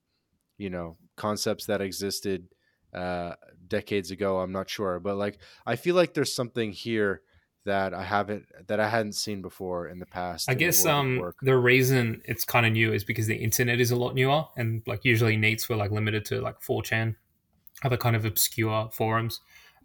you 0.57 0.69
know 0.69 0.97
concepts 1.15 1.67
that 1.67 1.79
existed 1.79 2.47
uh, 2.91 3.33
decades 3.67 4.09
ago. 4.09 4.39
I'm 4.39 4.51
not 4.51 4.67
sure, 4.67 4.99
but 4.99 5.15
like 5.15 5.37
I 5.65 5.75
feel 5.75 5.95
like 5.95 6.15
there's 6.15 6.33
something 6.33 6.71
here 6.71 7.21
that 7.65 7.93
I 7.93 8.03
haven't 8.03 8.45
that 8.67 8.79
I 8.79 8.89
hadn't 8.89 9.13
seen 9.13 9.43
before 9.43 9.89
in 9.89 9.99
the 9.99 10.07
past. 10.07 10.49
I 10.49 10.55
guess 10.55 10.83
um 10.87 11.31
the 11.43 11.55
reason 11.55 12.23
it's 12.25 12.45
kind 12.45 12.65
of 12.65 12.71
new 12.73 12.93
is 12.93 13.03
because 13.03 13.27
the 13.27 13.35
internet 13.35 13.79
is 13.79 13.91
a 13.91 13.95
lot 13.95 14.15
newer, 14.15 14.45
and 14.57 14.81
like 14.87 15.05
usually 15.05 15.37
NEETs 15.37 15.69
were 15.69 15.75
like 15.75 15.91
limited 15.91 16.25
to 16.25 16.41
like 16.41 16.59
4chan, 16.61 17.15
other 17.83 17.97
kind 17.97 18.15
of 18.15 18.25
obscure 18.25 18.89
forums. 18.91 19.39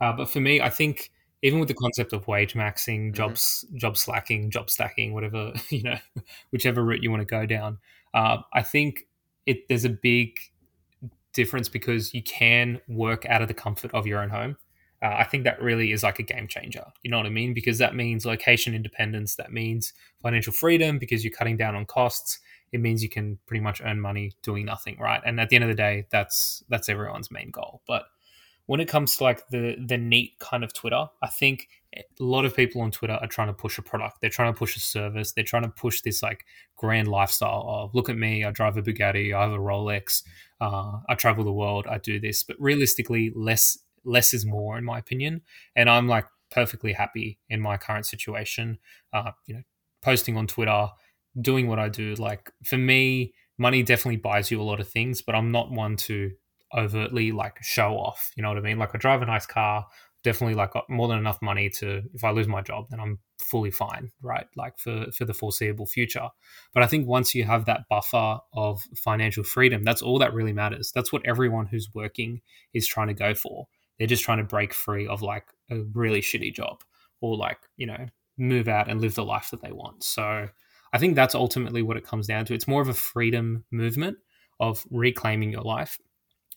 Uh, 0.04 0.12
but 0.12 0.28
for 0.28 0.38
me, 0.38 0.60
I 0.60 0.68
think 0.68 1.10
even 1.42 1.60
with 1.60 1.68
the 1.68 1.74
concept 1.74 2.12
of 2.12 2.28
wage 2.28 2.52
maxing, 2.52 3.06
mm-hmm. 3.06 3.14
jobs, 3.14 3.64
job 3.74 3.96
slacking, 3.96 4.50
job 4.50 4.68
stacking, 4.68 5.14
whatever 5.14 5.54
you 5.70 5.82
know, 5.82 5.96
whichever 6.50 6.84
route 6.84 7.02
you 7.02 7.10
want 7.10 7.22
to 7.22 7.26
go 7.26 7.46
down, 7.46 7.78
uh, 8.12 8.38
I 8.52 8.62
think 8.62 9.06
it 9.46 9.66
there's 9.68 9.86
a 9.86 9.90
big 9.90 10.36
difference 11.32 11.70
because 11.70 12.12
you 12.12 12.22
can 12.22 12.82
work 12.86 13.24
out 13.26 13.40
of 13.40 13.48
the 13.48 13.54
comfort 13.54 13.92
of 13.94 14.06
your 14.06 14.20
own 14.20 14.28
home. 14.28 14.56
Uh, 15.02 15.16
I 15.18 15.24
think 15.24 15.44
that 15.44 15.60
really 15.60 15.90
is 15.90 16.02
like 16.02 16.18
a 16.18 16.22
game 16.22 16.48
changer. 16.48 16.84
You 17.02 17.10
know 17.10 17.16
what 17.16 17.26
I 17.26 17.30
mean? 17.30 17.54
Because 17.54 17.78
that 17.78 17.94
means 17.94 18.26
location 18.26 18.74
independence. 18.74 19.36
That 19.36 19.52
means 19.52 19.94
financial 20.20 20.52
freedom 20.52 20.98
because 20.98 21.24
you're 21.24 21.32
cutting 21.32 21.56
down 21.56 21.74
on 21.74 21.86
costs. 21.86 22.40
It 22.72 22.80
means 22.80 23.02
you 23.02 23.08
can 23.08 23.38
pretty 23.46 23.62
much 23.62 23.80
earn 23.82 24.00
money 24.00 24.32
doing 24.42 24.66
nothing, 24.66 24.98
right? 24.98 25.22
And 25.24 25.40
at 25.40 25.48
the 25.48 25.56
end 25.56 25.64
of 25.64 25.68
the 25.68 25.74
day, 25.74 26.06
that's 26.10 26.62
that's 26.68 26.90
everyone's 26.90 27.30
main 27.30 27.50
goal. 27.50 27.80
But 27.86 28.04
when 28.66 28.80
it 28.80 28.88
comes 28.88 29.16
to 29.16 29.24
like 29.24 29.46
the 29.48 29.76
the 29.84 29.98
NEET 29.98 30.38
kind 30.38 30.64
of 30.64 30.72
Twitter, 30.72 31.06
I 31.22 31.28
think 31.28 31.68
a 31.96 32.02
lot 32.18 32.44
of 32.44 32.56
people 32.56 32.80
on 32.80 32.90
Twitter 32.90 33.14
are 33.14 33.26
trying 33.26 33.48
to 33.48 33.52
push 33.52 33.78
a 33.78 33.82
product. 33.82 34.20
They're 34.20 34.30
trying 34.30 34.52
to 34.52 34.58
push 34.58 34.76
a 34.76 34.80
service. 34.80 35.32
They're 35.32 35.44
trying 35.44 35.62
to 35.62 35.68
push 35.68 36.00
this 36.00 36.22
like 36.22 36.44
grand 36.76 37.08
lifestyle 37.08 37.64
of 37.66 37.94
look 37.94 38.08
at 38.08 38.16
me, 38.16 38.44
I 38.44 38.50
drive 38.50 38.76
a 38.76 38.82
Bugatti, 38.82 39.34
I 39.34 39.42
have 39.42 39.52
a 39.52 39.58
Rolex, 39.58 40.22
uh, 40.60 40.98
I 41.08 41.14
travel 41.14 41.44
the 41.44 41.52
world, 41.52 41.86
I 41.88 41.98
do 41.98 42.18
this. 42.18 42.42
But 42.42 42.56
realistically, 42.58 43.32
less 43.34 43.78
less 44.04 44.34
is 44.34 44.44
more, 44.44 44.76
in 44.78 44.84
my 44.84 44.98
opinion. 44.98 45.42
And 45.76 45.88
I'm 45.88 46.08
like 46.08 46.26
perfectly 46.50 46.92
happy 46.92 47.38
in 47.48 47.60
my 47.60 47.76
current 47.76 48.06
situation. 48.06 48.78
Uh, 49.12 49.32
you 49.46 49.54
know, 49.54 49.62
posting 50.02 50.36
on 50.36 50.46
Twitter, 50.46 50.88
doing 51.40 51.68
what 51.68 51.78
I 51.78 51.88
do. 51.88 52.14
Like 52.14 52.50
for 52.64 52.78
me, 52.78 53.34
money 53.58 53.82
definitely 53.82 54.16
buys 54.16 54.50
you 54.50 54.60
a 54.60 54.64
lot 54.64 54.80
of 54.80 54.88
things, 54.88 55.22
but 55.22 55.34
I'm 55.34 55.52
not 55.52 55.70
one 55.70 55.96
to 55.96 56.32
overtly 56.76 57.32
like 57.32 57.62
show 57.62 57.94
off. 57.96 58.32
You 58.36 58.42
know 58.42 58.48
what 58.48 58.58
I 58.58 58.62
mean? 58.62 58.78
Like 58.78 58.94
I 58.94 58.98
drive 58.98 59.22
a 59.22 59.26
nice 59.26 59.46
car, 59.46 59.86
definitely 60.22 60.54
like 60.54 60.72
got 60.72 60.88
more 60.88 61.06
than 61.06 61.18
enough 61.18 61.40
money 61.42 61.70
to 61.70 62.02
if 62.12 62.24
I 62.24 62.30
lose 62.30 62.48
my 62.48 62.62
job, 62.62 62.86
then 62.90 62.98
I'm 62.98 63.18
fully 63.38 63.70
fine, 63.70 64.10
right? 64.22 64.46
Like 64.56 64.78
for 64.78 65.06
for 65.12 65.24
the 65.24 65.34
foreseeable 65.34 65.86
future. 65.86 66.28
But 66.72 66.82
I 66.82 66.86
think 66.86 67.06
once 67.06 67.34
you 67.34 67.44
have 67.44 67.66
that 67.66 67.82
buffer 67.88 68.38
of 68.52 68.82
financial 68.96 69.44
freedom, 69.44 69.84
that's 69.84 70.02
all 70.02 70.18
that 70.18 70.34
really 70.34 70.52
matters. 70.52 70.90
That's 70.92 71.12
what 71.12 71.26
everyone 71.26 71.66
who's 71.66 71.88
working 71.94 72.40
is 72.72 72.86
trying 72.86 73.08
to 73.08 73.14
go 73.14 73.34
for. 73.34 73.68
They're 73.98 74.08
just 74.08 74.24
trying 74.24 74.38
to 74.38 74.44
break 74.44 74.74
free 74.74 75.06
of 75.06 75.22
like 75.22 75.46
a 75.70 75.80
really 75.92 76.20
shitty 76.20 76.54
job 76.54 76.82
or 77.20 77.36
like, 77.36 77.58
you 77.76 77.86
know, 77.86 78.06
move 78.36 78.66
out 78.66 78.88
and 78.90 79.00
live 79.00 79.14
the 79.14 79.24
life 79.24 79.50
that 79.50 79.62
they 79.62 79.72
want. 79.72 80.02
So 80.02 80.48
I 80.92 80.98
think 80.98 81.14
that's 81.14 81.34
ultimately 81.34 81.82
what 81.82 81.96
it 81.96 82.04
comes 82.04 82.26
down 82.26 82.44
to. 82.46 82.54
It's 82.54 82.66
more 82.68 82.82
of 82.82 82.88
a 82.88 82.94
freedom 82.94 83.64
movement 83.70 84.18
of 84.58 84.84
reclaiming 84.90 85.52
your 85.52 85.62
life 85.62 85.98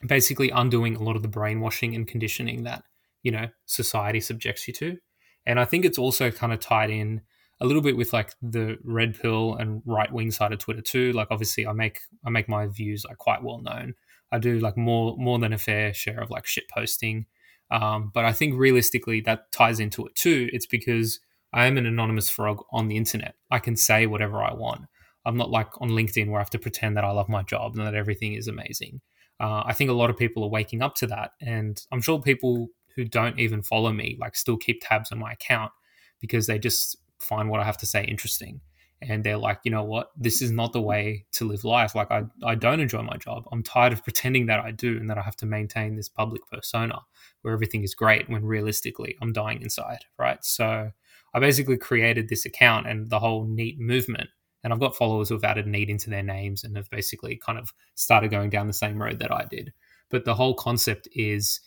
basically 0.06 0.50
undoing 0.50 0.96
a 0.96 1.04
lot 1.04 1.16
of 1.16 1.22
the 1.22 1.28
brainwashing 1.28 1.96
and 1.96 2.08
conditioning 2.08 2.64
that 2.64 2.84
you 3.24 3.32
know 3.32 3.48
society 3.66 4.20
subjects 4.20 4.68
you 4.68 4.74
to. 4.76 4.98
And 5.46 5.60
i 5.60 5.66
think 5.66 5.86
it's 5.86 5.98
also 5.98 6.30
kind 6.32 6.54
of 6.54 6.60
tied 6.60 6.90
in 6.90 7.22
a 7.60 7.66
little 7.66 7.82
bit 7.82 7.98
with 7.98 8.14
like 8.14 8.34
the 8.42 8.78
red 8.84 9.20
pill 9.20 9.56
and 9.56 9.82
right 9.86 10.12
wing 10.12 10.32
side 10.32 10.54
of 10.54 10.60
twitter 10.60 10.82
too. 10.82 11.14
Like 11.14 11.30
obviously 11.32 11.66
i 11.66 11.74
make 11.74 12.00
i 12.26 12.30
make 12.30 12.48
my 12.48 12.68
views 12.68 13.06
like 13.08 13.18
quite 13.18 13.44
well 13.44 13.60
known. 13.60 13.96
I 14.32 14.40
do 14.40 14.60
like 14.60 14.78
more 14.78 15.16
more 15.18 15.40
than 15.40 15.54
a 15.54 15.58
fair 15.58 15.94
share 15.94 16.22
of 16.22 16.30
like 16.30 16.46
shit 16.46 16.70
posting. 16.70 17.26
Um, 17.72 18.12
but 18.14 18.24
i 18.24 18.34
think 18.34 18.56
realistically 18.56 19.22
that 19.22 19.52
ties 19.52 19.80
into 19.80 20.06
it 20.06 20.16
too. 20.16 20.50
It's 20.54 20.68
because 20.68 21.20
i 21.54 21.66
am 21.66 21.78
an 21.78 21.86
anonymous 21.86 22.30
frog 22.30 22.64
on 22.72 22.88
the 22.88 22.98
internet. 22.98 23.36
I 23.50 23.60
can 23.60 23.76
say 23.76 24.06
whatever 24.06 24.44
i 24.44 24.54
want. 24.54 24.86
I'm 25.26 25.38
not 25.38 25.50
like 25.50 25.70
on 25.82 25.90
linkedin 25.90 26.28
where 26.28 26.40
i 26.40 26.42
have 26.42 26.52
to 26.52 26.60
pretend 26.60 26.96
that 26.98 27.04
i 27.04 27.12
love 27.12 27.30
my 27.30 27.42
job 27.44 27.76
and 27.76 27.86
that 27.86 27.96
everything 27.96 28.34
is 28.34 28.48
amazing 28.48 29.02
uh, 29.40 29.64
I 29.66 29.74
think 29.74 29.90
a 29.90 29.94
lot 29.94 30.10
of 30.10 30.18
people 30.18 30.44
are 30.44 30.50
waking 30.50 30.82
up 30.82 30.96
to 30.96 31.08
that, 31.08 31.32
and 31.42 31.82
I'm 31.92 32.02
sure 32.02 32.22
people 32.22 32.70
who 32.96 33.06
don't 33.06 33.40
even 33.40 33.62
follow 33.62 33.94
me 33.94 34.18
like 34.20 34.36
still 34.36 34.58
keep 34.58 34.82
tabs 34.82 35.12
on 35.12 35.20
my 35.20 35.32
account 35.32 35.72
because 36.20 36.48
they 36.48 36.58
just 36.58 36.98
find 37.20 37.50
what 37.50 37.60
I 37.60 37.64
have 37.64 37.78
to 37.78 37.86
say 37.86 38.04
interesting. 38.04 38.62
And 39.00 39.24
they're 39.24 39.38
like, 39.38 39.60
you 39.64 39.70
know 39.70 39.84
what, 39.84 40.10
this 40.18 40.42
is 40.42 40.50
not 40.50 40.74
the 40.74 40.82
way 40.82 41.28
to 41.34 41.46
live 41.46 41.64
life. 41.64 41.94
Like, 41.94 42.10
I, 42.10 42.24
I 42.44 42.56
don't 42.56 42.80
enjoy 42.80 43.04
my 43.04 43.16
job. 43.18 43.44
I'm 43.52 43.62
tired 43.62 43.94
of 43.94 44.04
pretending 44.04 44.48
that 44.48 44.60
I 44.60 44.72
do 44.72 44.98
and 44.98 45.08
that 45.12 45.20
I 45.20 45.22
have 45.22 45.36
to 45.38 45.46
maintain 45.46 45.96
this 45.96 46.10
public 46.10 46.42
persona 46.52 47.02
where 47.44 47.54
everything 47.54 47.84
is 47.84 47.94
great 47.94 48.28
when 48.28 48.44
realistically 48.44 49.16
I'm 49.22 49.34
dying 49.34 49.62
inside. 49.62 50.00
Right. 50.18 50.44
So 50.44 50.92
I 51.36 51.40
basically 51.40 51.78
created 51.78 52.28
this 52.28 52.46
account 52.46 52.88
and 52.88 53.12
the 53.12 53.20
whole 53.20 53.46
NEET 53.46 53.80
movement 53.80 54.30
and 54.64 54.74
I've 54.74 54.80
got 54.80 54.96
followers 54.96 55.30
who've 55.30 55.44
added 55.44 55.68
NEET 55.68 55.90
into 55.90 56.10
their 56.10 56.24
names 56.24 56.64
and 56.64 56.76
have 56.76 56.90
basically 56.90 57.38
kind 57.38 57.58
of 57.60 57.72
started 57.96 58.32
going 58.32 58.50
down 58.50 58.68
the 58.68 58.74
same 58.74 59.02
road 59.02 59.20
that 59.20 59.32
I 59.32 59.46
did. 59.50 59.74
But 60.10 60.26
the 60.26 60.36
whole 60.36 60.54
concept 60.56 61.08
is 61.14 61.60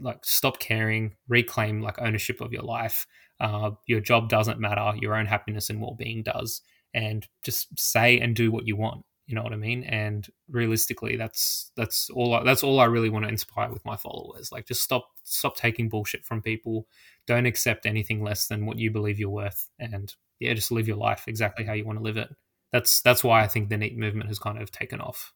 like 0.00 0.24
stop 0.24 0.58
caring, 0.58 1.16
reclaim 1.28 1.80
like 1.80 2.00
ownership 2.00 2.40
of 2.40 2.52
your 2.52 2.62
life. 2.62 3.06
Uh, 3.40 3.72
your 3.86 4.00
job 4.00 4.28
doesn't 4.28 4.60
matter, 4.60 4.92
your 5.00 5.14
own 5.14 5.26
happiness 5.26 5.68
and 5.68 5.80
well 5.80 5.96
being 5.98 6.22
does, 6.22 6.62
and 6.94 7.26
just 7.42 7.78
say 7.78 8.18
and 8.18 8.36
do 8.36 8.52
what 8.52 8.66
you 8.66 8.76
want. 8.76 9.04
You 9.32 9.36
know 9.36 9.44
what 9.44 9.54
I 9.54 9.56
mean? 9.56 9.84
And 9.84 10.28
realistically, 10.50 11.16
that's 11.16 11.72
that's 11.74 12.10
all. 12.10 12.34
I, 12.34 12.44
that's 12.44 12.62
all 12.62 12.78
I 12.80 12.84
really 12.84 13.08
want 13.08 13.24
to 13.24 13.30
inspire 13.30 13.72
with 13.72 13.82
my 13.82 13.96
followers. 13.96 14.52
Like, 14.52 14.66
just 14.66 14.82
stop 14.82 15.08
stop 15.22 15.56
taking 15.56 15.88
bullshit 15.88 16.22
from 16.22 16.42
people. 16.42 16.86
Don't 17.26 17.46
accept 17.46 17.86
anything 17.86 18.22
less 18.22 18.46
than 18.46 18.66
what 18.66 18.76
you 18.76 18.90
believe 18.90 19.18
you're 19.18 19.30
worth, 19.30 19.70
and 19.78 20.14
yeah, 20.38 20.52
just 20.52 20.70
live 20.70 20.86
your 20.86 20.98
life 20.98 21.24
exactly 21.28 21.64
how 21.64 21.72
you 21.72 21.86
want 21.86 21.98
to 21.98 22.04
live 22.04 22.18
it. 22.18 22.28
That's 22.72 23.00
that's 23.00 23.24
why 23.24 23.42
I 23.42 23.48
think 23.48 23.70
the 23.70 23.78
NEET 23.78 23.96
movement 23.96 24.28
has 24.28 24.38
kind 24.38 24.60
of 24.60 24.70
taken 24.70 25.00
off. 25.00 25.32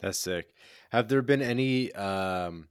That's 0.00 0.18
sick. 0.18 0.54
Have 0.88 1.08
there 1.08 1.20
been 1.20 1.42
any 1.42 1.92
um, 1.92 2.68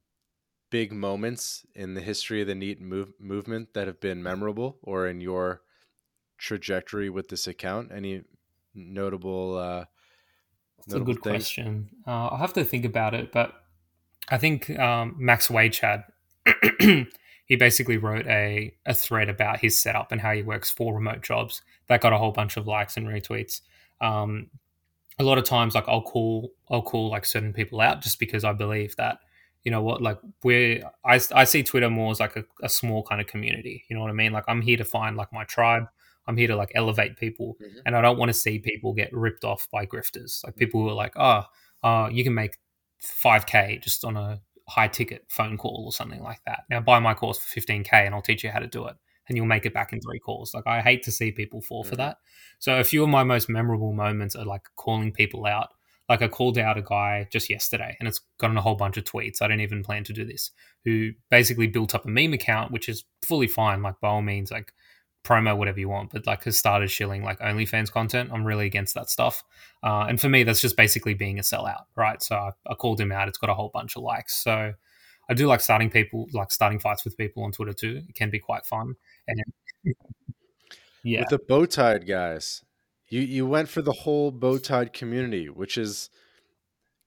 big 0.70 0.92
moments 0.92 1.64
in 1.76 1.94
the 1.94 2.00
history 2.00 2.40
of 2.40 2.48
the 2.48 2.56
NEET 2.56 2.80
move- 2.80 3.12
movement 3.20 3.74
that 3.74 3.86
have 3.86 4.00
been 4.00 4.24
memorable, 4.24 4.80
or 4.82 5.06
in 5.06 5.20
your 5.20 5.62
trajectory 6.40 7.10
with 7.10 7.28
this 7.28 7.46
account? 7.46 7.92
Any 7.94 8.22
notable? 8.74 9.56
Uh, 9.56 9.84
That's 10.78 10.88
notable 10.88 11.12
a 11.12 11.14
good 11.14 11.22
things? 11.22 11.34
question. 11.44 11.90
Uh, 12.06 12.28
I'll 12.28 12.38
have 12.38 12.54
to 12.54 12.64
think 12.64 12.84
about 12.84 13.14
it, 13.14 13.32
but 13.32 13.52
I 14.28 14.38
think 14.38 14.70
um, 14.78 15.16
Max 15.18 15.50
Wage 15.50 15.80
had 15.80 16.04
he 16.80 17.56
basically 17.56 17.96
wrote 17.96 18.26
a, 18.26 18.74
a 18.86 18.94
thread 18.94 19.28
about 19.28 19.60
his 19.60 19.80
setup 19.80 20.12
and 20.12 20.20
how 20.20 20.32
he 20.32 20.42
works 20.42 20.70
for 20.70 20.94
remote 20.94 21.22
jobs. 21.22 21.62
That 21.88 22.00
got 22.00 22.12
a 22.12 22.18
whole 22.18 22.32
bunch 22.32 22.56
of 22.56 22.66
likes 22.66 22.96
and 22.96 23.06
retweets. 23.06 23.60
Um, 24.00 24.50
a 25.18 25.24
lot 25.24 25.38
of 25.38 25.44
times, 25.44 25.74
like 25.74 25.88
I'll 25.88 26.02
call 26.02 26.52
I'll 26.70 26.82
call 26.82 27.10
like 27.10 27.26
certain 27.26 27.52
people 27.52 27.80
out 27.80 28.00
just 28.00 28.18
because 28.18 28.44
I 28.44 28.52
believe 28.52 28.96
that 28.96 29.18
you 29.64 29.70
know 29.70 29.82
what 29.82 30.00
like 30.00 30.18
we're 30.42 30.82
I, 31.04 31.20
I 31.34 31.44
see 31.44 31.62
Twitter 31.62 31.90
more 31.90 32.10
as 32.10 32.20
like 32.20 32.36
a, 32.36 32.44
a 32.62 32.68
small 32.68 33.02
kind 33.02 33.20
of 33.20 33.26
community. 33.26 33.84
You 33.88 33.96
know 33.96 34.02
what 34.02 34.10
I 34.10 34.14
mean? 34.14 34.32
Like 34.32 34.44
I'm 34.48 34.62
here 34.62 34.78
to 34.78 34.84
find 34.84 35.16
like 35.16 35.32
my 35.32 35.44
tribe. 35.44 35.88
I'm 36.30 36.36
here 36.36 36.48
to 36.48 36.56
like 36.56 36.72
elevate 36.74 37.16
people, 37.16 37.56
mm-hmm. 37.60 37.80
and 37.84 37.96
I 37.96 38.00
don't 38.00 38.18
want 38.18 38.30
to 38.30 38.34
see 38.34 38.58
people 38.58 38.94
get 38.94 39.12
ripped 39.12 39.44
off 39.44 39.68
by 39.70 39.84
grifters. 39.84 40.44
Like 40.44 40.56
people 40.56 40.80
who 40.80 40.88
are 40.88 40.94
like, 40.94 41.12
oh, 41.16 41.42
uh, 41.82 42.08
you 42.10 42.24
can 42.24 42.34
make 42.34 42.56
5k 43.02 43.82
just 43.82 44.04
on 44.04 44.16
a 44.16 44.40
high 44.68 44.88
ticket 44.88 45.24
phone 45.28 45.58
call 45.58 45.84
or 45.86 45.92
something 45.92 46.22
like 46.22 46.40
that. 46.46 46.60
Now 46.70 46.80
buy 46.80 47.00
my 47.00 47.14
course 47.14 47.38
for 47.38 47.60
15k 47.60 47.92
and 47.92 48.14
I'll 48.14 48.22
teach 48.22 48.44
you 48.44 48.50
how 48.50 48.60
to 48.60 48.66
do 48.66 48.86
it 48.86 48.96
and 49.28 49.36
you'll 49.36 49.46
make 49.46 49.66
it 49.66 49.74
back 49.74 49.92
in 49.92 50.00
three 50.00 50.18
calls. 50.18 50.54
Like 50.54 50.66
I 50.66 50.80
hate 50.80 51.02
to 51.04 51.12
see 51.12 51.32
people 51.32 51.60
fall 51.60 51.82
for 51.82 51.90
mm-hmm. 51.90 51.98
that. 51.98 52.18
So 52.58 52.78
a 52.78 52.84
few 52.84 53.02
of 53.02 53.08
my 53.08 53.24
most 53.24 53.48
memorable 53.48 53.92
moments 53.92 54.36
are 54.36 54.44
like 54.44 54.62
calling 54.76 55.12
people 55.12 55.46
out. 55.46 55.68
Like 56.08 56.22
I 56.22 56.28
called 56.28 56.58
out 56.58 56.76
a 56.76 56.82
guy 56.82 57.28
just 57.30 57.48
yesterday 57.48 57.96
and 57.98 58.08
it's 58.08 58.20
gotten 58.38 58.56
a 58.56 58.62
whole 58.62 58.74
bunch 58.74 58.96
of 58.96 59.04
tweets. 59.04 59.40
I 59.40 59.48
don't 59.48 59.60
even 59.60 59.84
plan 59.84 60.04
to 60.04 60.12
do 60.12 60.24
this. 60.24 60.50
Who 60.84 61.12
basically 61.30 61.68
built 61.68 61.94
up 61.94 62.04
a 62.04 62.08
meme 62.08 62.32
account, 62.32 62.72
which 62.72 62.88
is 62.88 63.04
fully 63.22 63.46
fine. 63.46 63.82
Like 63.82 64.00
by 64.00 64.08
all 64.08 64.22
means, 64.22 64.50
like 64.50 64.72
promo 65.24 65.56
whatever 65.56 65.78
you 65.78 65.88
want, 65.88 66.10
but 66.12 66.26
like 66.26 66.44
has 66.44 66.56
started 66.56 66.90
shilling 66.90 67.22
like 67.22 67.38
OnlyFans 67.40 67.90
content. 67.90 68.30
I'm 68.32 68.44
really 68.44 68.66
against 68.66 68.94
that 68.94 69.10
stuff. 69.10 69.44
Uh, 69.82 70.06
and 70.08 70.20
for 70.20 70.28
me, 70.28 70.44
that's 70.44 70.60
just 70.60 70.76
basically 70.76 71.14
being 71.14 71.38
a 71.38 71.42
sellout, 71.42 71.84
right? 71.96 72.22
So 72.22 72.36
I, 72.36 72.50
I, 72.66 72.74
called 72.74 73.00
him 73.00 73.12
out. 73.12 73.28
It's 73.28 73.38
got 73.38 73.50
a 73.50 73.54
whole 73.54 73.70
bunch 73.72 73.96
of 73.96 74.02
likes. 74.02 74.42
So 74.42 74.72
I 75.28 75.34
do 75.34 75.46
like 75.46 75.60
starting 75.60 75.90
people, 75.90 76.26
like 76.32 76.50
starting 76.50 76.78
fights 76.78 77.04
with 77.04 77.16
people 77.16 77.44
on 77.44 77.52
Twitter 77.52 77.72
too. 77.72 78.02
It 78.08 78.14
can 78.14 78.30
be 78.30 78.38
quite 78.38 78.66
fun. 78.66 78.94
And 79.28 79.40
yeah, 81.04 81.20
with 81.20 81.28
the 81.28 81.38
BowTied 81.38 82.06
guys, 82.06 82.64
you 83.08 83.20
you 83.20 83.46
went 83.46 83.68
for 83.68 83.82
the 83.82 83.92
whole 83.92 84.32
BowTied 84.32 84.92
community, 84.92 85.48
which 85.48 85.76
is 85.76 86.10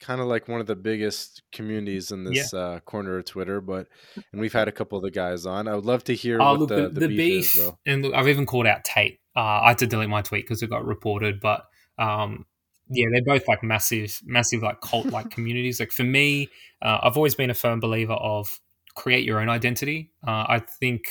kind 0.04 0.22
of 0.22 0.28
like 0.28 0.48
one 0.48 0.60
of 0.60 0.68
the 0.68 0.76
biggest 0.76 1.42
communities 1.52 2.12
in 2.12 2.24
this 2.26 2.54
yeah. 2.54 2.60
uh, 2.60 2.80
corner 2.82 3.18
of 3.18 3.26
Twitter. 3.26 3.62
But 3.62 3.88
and 4.32 4.42
we've 4.42 4.54
had 4.54 4.68
a 4.68 4.72
couple 4.72 4.98
of 4.98 5.04
the 5.04 5.12
guys 5.12 5.46
on. 5.46 5.68
I 5.68 5.76
would 5.76 5.86
love 5.86 6.04
to 6.06 6.16
hear 6.16 6.42
oh, 6.42 6.52
what 6.52 6.60
look, 6.60 6.70
the, 6.70 6.90
the, 6.90 7.00
the, 7.02 7.08
beef, 7.08 7.18
beef 7.18 7.46
is, 7.46 7.56
though. 7.56 7.80
And 7.86 8.04
look, 8.04 8.14
I've 8.14 8.28
even 8.28 8.46
called 8.46 8.68
out 8.68 8.84
Tate 8.84 9.20
uh, 9.36 9.62
I 9.64 9.70
had 9.70 9.80
to 9.80 9.88
delete 9.88 10.10
my 10.10 10.22
tweet 10.22 10.46
because 10.46 10.62
it 10.62 10.70
got 10.70 10.86
reported. 10.86 11.40
But 11.40 11.66
um, 11.98 12.46
yeah, 12.90 13.08
they're 13.12 13.24
both 13.24 13.48
like 13.48 13.64
massive, 13.64 14.22
massive 14.26 14.62
like 14.62 14.82
cult 14.82 15.08
like 15.08 15.30
communities. 15.32 15.80
Like 15.80 15.92
for 15.92 16.04
me, 16.04 16.50
uh, 16.82 17.00
I've 17.02 17.18
always 17.18 17.36
been 17.36 17.50
a 17.50 17.56
firm 17.56 17.80
believer 17.80 18.14
of 18.14 18.50
create 18.96 19.26
your 19.26 19.40
own 19.40 19.50
identity. 19.50 20.12
Uh, 20.26 20.46
I 20.48 20.62
think 20.80 21.06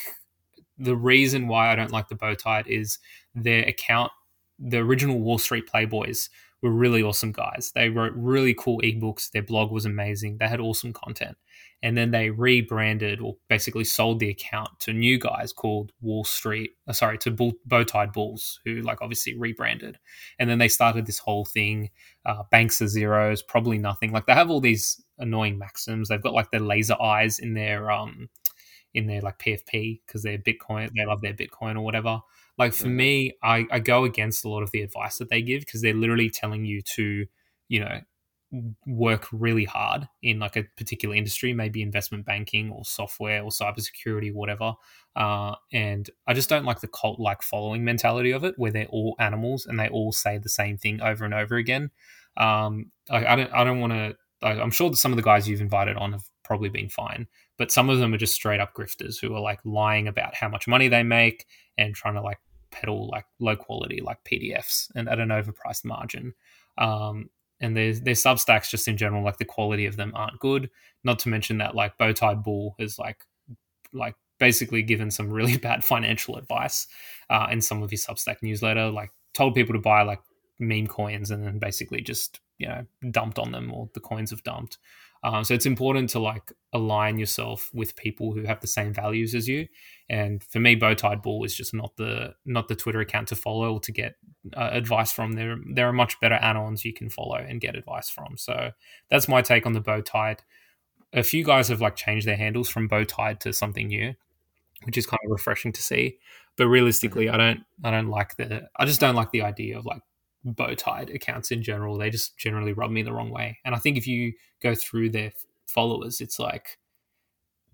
the 0.78 0.96
reason 0.96 1.48
why 1.48 1.72
I 1.72 1.76
don't 1.76 1.90
like 1.90 2.08
the 2.08 2.14
BowTied 2.14 2.66
is 2.66 2.98
their 3.34 3.64
account, 3.64 4.12
the 4.58 4.78
original 4.78 5.20
Wall 5.20 5.38
Street 5.38 5.64
Playboys 5.72 6.28
were 6.62 6.70
really 6.70 7.02
awesome 7.02 7.32
guys. 7.32 7.72
They 7.74 7.88
wrote 7.88 8.12
really 8.14 8.54
cool 8.54 8.80
ebooks. 8.82 9.30
Their 9.30 9.42
blog 9.42 9.70
was 9.70 9.84
amazing. 9.84 10.38
They 10.38 10.48
had 10.48 10.60
awesome 10.60 10.92
content 10.92 11.36
and 11.82 11.96
then 11.96 12.12
they 12.12 12.30
rebranded 12.30 13.20
or 13.20 13.36
basically 13.48 13.84
sold 13.84 14.20
the 14.20 14.30
account 14.30 14.68
to 14.78 14.92
new 14.92 15.18
guys 15.18 15.52
called 15.52 15.92
Wall 16.00 16.24
Street, 16.24 16.70
uh, 16.86 16.92
sorry, 16.92 17.18
to 17.18 17.30
Bull, 17.30 17.52
BowTied 17.68 18.12
Bulls, 18.12 18.60
who 18.64 18.82
like 18.82 19.02
obviously 19.02 19.36
rebranded, 19.36 19.98
and 20.38 20.48
then 20.48 20.58
they 20.58 20.68
started 20.68 21.06
this 21.06 21.18
whole 21.18 21.44
thing. 21.44 21.90
Uh, 22.24 22.44
banks 22.50 22.80
are 22.80 22.86
zeros, 22.86 23.42
probably 23.42 23.78
nothing. 23.78 24.12
Like 24.12 24.26
they 24.26 24.34
have 24.34 24.50
all 24.50 24.60
these 24.60 25.02
annoying 25.18 25.58
maxims. 25.58 26.08
They've 26.08 26.22
got 26.22 26.34
like 26.34 26.50
their 26.52 26.60
laser 26.60 27.00
eyes 27.00 27.38
in 27.40 27.54
their 27.54 27.90
um 27.90 28.28
in 28.94 29.06
their 29.06 29.20
like 29.20 29.38
PFP 29.38 30.00
because 30.06 30.22
they're 30.22 30.38
Bitcoin. 30.38 30.90
They 30.96 31.04
love 31.04 31.20
their 31.20 31.34
Bitcoin 31.34 31.76
or 31.76 31.80
whatever. 31.80 32.20
Like 32.58 32.74
for 32.74 32.88
me, 32.88 33.32
I, 33.42 33.66
I 33.70 33.78
go 33.78 34.04
against 34.04 34.44
a 34.44 34.48
lot 34.48 34.62
of 34.62 34.70
the 34.70 34.82
advice 34.82 35.18
that 35.18 35.30
they 35.30 35.42
give 35.42 35.60
because 35.60 35.80
they're 35.82 35.94
literally 35.94 36.30
telling 36.30 36.64
you 36.64 36.82
to, 36.96 37.26
you 37.68 37.80
know, 37.80 38.00
work 38.86 39.26
really 39.32 39.64
hard 39.64 40.06
in 40.22 40.38
like 40.38 40.56
a 40.56 40.64
particular 40.76 41.14
industry, 41.14 41.54
maybe 41.54 41.80
investment 41.80 42.26
banking 42.26 42.70
or 42.70 42.84
software 42.84 43.42
or 43.42 43.50
cybersecurity, 43.50 44.32
whatever. 44.32 44.74
Uh, 45.16 45.54
and 45.72 46.10
I 46.26 46.34
just 46.34 46.48
don't 46.50 46.66
like 46.66 46.80
the 46.80 46.88
cult 46.88 47.18
like 47.18 47.42
following 47.42 47.84
mentality 47.84 48.30
of 48.30 48.44
it, 48.44 48.54
where 48.58 48.70
they're 48.70 48.86
all 48.86 49.16
animals 49.18 49.66
and 49.66 49.78
they 49.80 49.88
all 49.88 50.12
say 50.12 50.38
the 50.38 50.48
same 50.50 50.76
thing 50.76 51.00
over 51.00 51.24
and 51.24 51.34
over 51.34 51.56
again. 51.56 51.90
Um, 52.36 52.90
I, 53.10 53.26
I 53.26 53.36
don't 53.36 53.52
I 53.52 53.64
don't 53.64 53.80
want 53.80 53.92
to. 53.92 54.16
I'm 54.42 54.70
sure 54.70 54.90
that 54.90 54.96
some 54.96 55.12
of 55.12 55.16
the 55.16 55.22
guys 55.22 55.48
you've 55.48 55.60
invited 55.60 55.96
on 55.96 56.12
have 56.12 56.24
probably 56.44 56.68
been 56.68 56.88
fine, 56.88 57.28
but 57.62 57.70
some 57.70 57.88
of 57.88 58.00
them 58.00 58.12
are 58.12 58.18
just 58.18 58.34
straight 58.34 58.58
up 58.58 58.74
grifters 58.74 59.20
who 59.20 59.32
are 59.36 59.40
like 59.40 59.60
lying 59.64 60.08
about 60.08 60.34
how 60.34 60.48
much 60.48 60.66
money 60.66 60.88
they 60.88 61.04
make 61.04 61.46
and 61.78 61.94
trying 61.94 62.14
to 62.14 62.20
like 62.20 62.40
peddle 62.72 63.08
like 63.08 63.24
low 63.38 63.54
quality 63.54 64.00
like 64.00 64.18
PDFs 64.24 64.90
and 64.96 65.08
at 65.08 65.20
an 65.20 65.28
overpriced 65.28 65.84
margin. 65.84 66.34
Um, 66.76 67.30
and 67.60 67.76
their 67.76 67.92
their 67.92 68.14
Substacks 68.14 68.68
just 68.68 68.88
in 68.88 68.96
general, 68.96 69.22
like 69.22 69.36
the 69.36 69.44
quality 69.44 69.86
of 69.86 69.94
them 69.94 70.10
aren't 70.16 70.40
good. 70.40 70.70
Not 71.04 71.20
to 71.20 71.28
mention 71.28 71.58
that 71.58 71.76
like 71.76 71.96
BowTiedBull 71.98 72.72
has 72.80 72.98
like 72.98 73.24
like 73.92 74.16
basically 74.40 74.82
given 74.82 75.12
some 75.12 75.30
really 75.30 75.56
bad 75.68 75.84
financial 75.84 76.38
advice 76.38 76.88
uh, 77.30 77.46
in 77.48 77.60
some 77.60 77.80
of 77.80 77.92
his 77.92 78.04
Substack 78.04 78.38
newsletter, 78.42 78.90
like 78.90 79.12
told 79.34 79.54
people 79.54 79.74
to 79.74 79.80
buy 79.80 80.02
like 80.02 80.18
meme 80.58 80.88
coins 80.88 81.30
and 81.30 81.46
then 81.46 81.60
basically 81.60 82.00
just 82.00 82.40
you 82.58 82.66
know 82.66 82.84
dumped 83.12 83.38
on 83.38 83.52
them 83.52 83.72
or 83.72 83.88
the 83.94 84.00
coins 84.00 84.30
have 84.30 84.42
dumped. 84.42 84.78
Um, 85.24 85.44
so 85.44 85.54
it's 85.54 85.66
important 85.66 86.10
to 86.10 86.18
like 86.18 86.52
align 86.72 87.18
yourself 87.18 87.70
with 87.72 87.94
people 87.94 88.32
who 88.32 88.42
have 88.44 88.60
the 88.60 88.66
same 88.66 88.92
values 88.92 89.34
as 89.34 89.48
you. 89.48 89.68
And 90.08 90.42
for 90.42 90.58
me, 90.58 90.74
BowTiedBull 90.74 91.46
is 91.46 91.54
just 91.54 91.72
not 91.72 91.96
the 91.96 92.34
not 92.44 92.68
the 92.68 92.74
Twitter 92.74 93.00
account 93.00 93.28
to 93.28 93.36
follow 93.36 93.74
or 93.74 93.80
to 93.80 93.92
get 93.92 94.16
uh, 94.56 94.70
advice 94.72 95.12
from. 95.12 95.34
There 95.34 95.56
there 95.72 95.88
are 95.88 95.92
much 95.92 96.18
better 96.20 96.38
anons 96.42 96.84
you 96.84 96.92
can 96.92 97.08
follow 97.08 97.36
and 97.36 97.60
get 97.60 97.76
advice 97.76 98.10
from. 98.10 98.36
So 98.36 98.72
that's 99.10 99.28
my 99.28 99.42
take 99.42 99.64
on 99.64 99.74
the 99.74 99.80
BowTied. 99.80 100.40
A 101.12 101.22
few 101.22 101.44
guys 101.44 101.68
have 101.68 101.80
like 101.80 101.94
changed 101.94 102.26
their 102.26 102.36
handles 102.36 102.68
from 102.68 102.88
BowTied 102.88 103.38
to 103.40 103.52
something 103.52 103.86
new, 103.86 104.14
which 104.84 104.98
is 104.98 105.06
kind 105.06 105.20
of 105.24 105.30
refreshing 105.30 105.72
to 105.72 105.82
see. 105.82 106.18
But 106.56 106.66
realistically, 106.66 107.28
I 107.28 107.36
don't 107.36 107.60
I 107.84 107.92
don't 107.92 108.08
like 108.08 108.36
the 108.36 108.68
I 108.76 108.86
just 108.86 109.00
don't 109.00 109.14
like 109.14 109.30
the 109.30 109.42
idea 109.42 109.78
of 109.78 109.86
like 109.86 110.02
BowTied 110.46 111.14
accounts 111.14 111.50
in 111.50 111.62
general. 111.62 111.96
They 111.96 112.10
just 112.10 112.36
generally 112.36 112.72
rub 112.72 112.90
me 112.90 113.02
the 113.02 113.12
wrong 113.12 113.30
way. 113.30 113.58
And 113.64 113.74
I 113.74 113.78
think 113.78 113.96
if 113.96 114.06
you 114.06 114.32
go 114.62 114.74
through 114.74 115.10
their 115.10 115.32
followers, 115.66 116.20
it's 116.20 116.38
like 116.38 116.78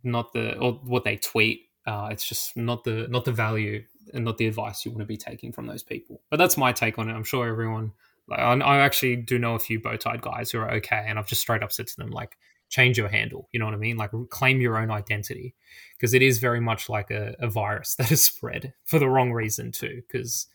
not 0.03 0.33
the 0.33 0.57
or 0.59 0.73
what 0.85 1.05
they 1.05 1.17
tweet. 1.17 1.63
Uh, 1.87 2.09
it's 2.11 2.29
just 2.29 2.57
not 2.57 2.85
the 2.85 3.07
not 3.09 3.25
the 3.25 3.33
value 3.33 3.85
and 4.13 4.25
not 4.25 4.39
the 4.39 4.47
advice 4.47 4.85
you 4.85 4.91
want 4.91 5.01
to 5.01 5.07
be 5.07 5.17
taking 5.17 5.53
from 5.53 5.67
those 5.67 5.83
people. 5.83 6.23
But 6.31 6.39
that's 6.39 6.57
my 6.57 6.73
take 6.73 6.99
on 6.99 7.09
it. 7.09 7.15
I'm 7.15 7.25
sure 7.25 7.47
everyone. 7.47 7.93
Like, 8.27 8.41
I, 8.41 8.53
I 8.53 8.79
actually 8.81 9.17
do 9.17 9.39
know 9.39 9.55
a 9.55 9.59
few 9.59 9.81
BowTied 9.81 10.21
guys 10.21 10.51
who 10.51 10.59
are 10.59 10.71
okay, 10.75 11.05
and 11.07 11.19
I've 11.19 11.27
just 11.27 11.41
straight 11.41 11.63
up 11.63 11.73
said 11.73 11.87
to 11.87 11.97
them 11.97 12.11
like, 12.11 12.37
change 12.69 12.99
your 12.99 13.09
handle. 13.09 13.49
You 13.53 13.61
know 13.61 13.65
what 13.65 13.75
I 13.75 13.79
mean? 13.79 13.97
Like 13.97 14.11
claim 14.31 14.61
your 14.61 14.77
own 14.77 14.91
identity 14.91 15.55
because 15.97 16.15
it 16.15 16.23
is 16.23 16.39
very 16.39 16.61
much 16.61 16.89
like 16.89 17.11
a, 17.11 17.35
a 17.39 17.49
virus 17.49 17.95
that 17.99 18.13
is 18.13 18.25
spread 18.25 18.75
for 18.85 18.99
the 18.99 19.09
wrong 19.09 19.33
reason 19.33 19.73
too. 19.73 20.03
Because 20.07 20.47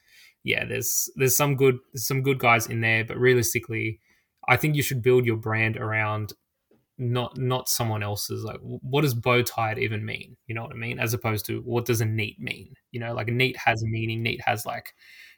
yeah, 0.43 0.65
there's 0.65 1.09
there's 1.15 1.37
some 1.37 1.55
good 1.55 1.79
some 1.95 2.21
good 2.21 2.39
guys 2.39 2.67
in 2.67 2.81
there, 2.81 3.05
but 3.05 3.17
realistically, 3.17 3.99
I 4.47 4.57
think 4.57 4.75
you 4.75 4.83
should 4.83 5.01
build 5.01 5.25
your 5.25 5.37
brand 5.37 5.77
around 5.77 6.33
not 6.97 7.37
not 7.37 7.69
someone 7.69 8.03
else's 8.03 8.43
like 8.43 8.59
what 8.61 9.01
does 9.01 9.15
BowTied 9.15 9.79
even 9.79 10.05
mean? 10.05 10.37
You 10.47 10.55
know 10.55 10.63
what 10.63 10.73
i 10.73 10.75
mean? 10.75 10.99
As 10.99 11.13
opposed 11.13 11.45
to 11.47 11.61
what 11.61 11.85
does 11.85 12.01
a 12.01 12.05
NEET 12.05 12.39
mean? 12.39 12.73
You 12.91 12.99
know 12.99 13.13
like 13.13 13.29
a 13.29 13.31
NEET 13.31 13.57
has 13.57 13.81
a 13.81 13.87
meaning. 13.87 14.21
NEET 14.21 14.41
has 14.41 14.65
like 14.65 14.93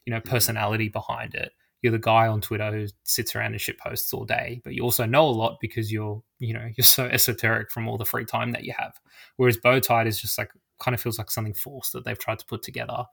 you 0.05 0.11
know 0.11 0.19
mm-hmm. 0.19 0.29
personality 0.29 0.89
behind 0.89 1.35
it. 1.35 1.51
You're 1.81 1.91
the 1.91 1.99
guy 1.99 2.27
on 2.27 2.41
twitter 2.41 2.71
who 2.71 2.87
sits 3.03 3.35
around 3.35 3.51
and 3.51 3.61
shit 3.61 3.79
posts 3.79 4.11
all 4.11 4.25
day 4.25 4.59
but 4.63 4.73
you 4.73 4.81
also 4.81 5.05
know 5.05 5.27
a 5.27 5.29
lot 5.29 5.57
because 5.61 5.91
you're 5.91 6.23
you 6.39 6.53
know 6.53 6.67
you're 6.75 6.83
so 6.83 7.05
esoteric 7.11 7.71
from 7.71 7.87
all 7.87 7.97
the 7.97 8.05
free 8.05 8.25
time 8.25 8.51
that 8.51 8.63
you 8.63 8.73
have. 8.77 8.95
Whereas 9.37 9.57
BowTied 9.57 10.07
is 10.07 10.19
just 10.19 10.37
like 10.37 10.51
kind 10.81 10.95
of 10.95 11.01
feels 11.01 11.17
like 11.17 11.31
something 11.31 11.53
forced 11.53 11.93
that 11.93 12.03
they've 12.05 12.19
tried 12.19 12.39
to 12.39 12.45
put 12.45 12.63
together 12.63 13.05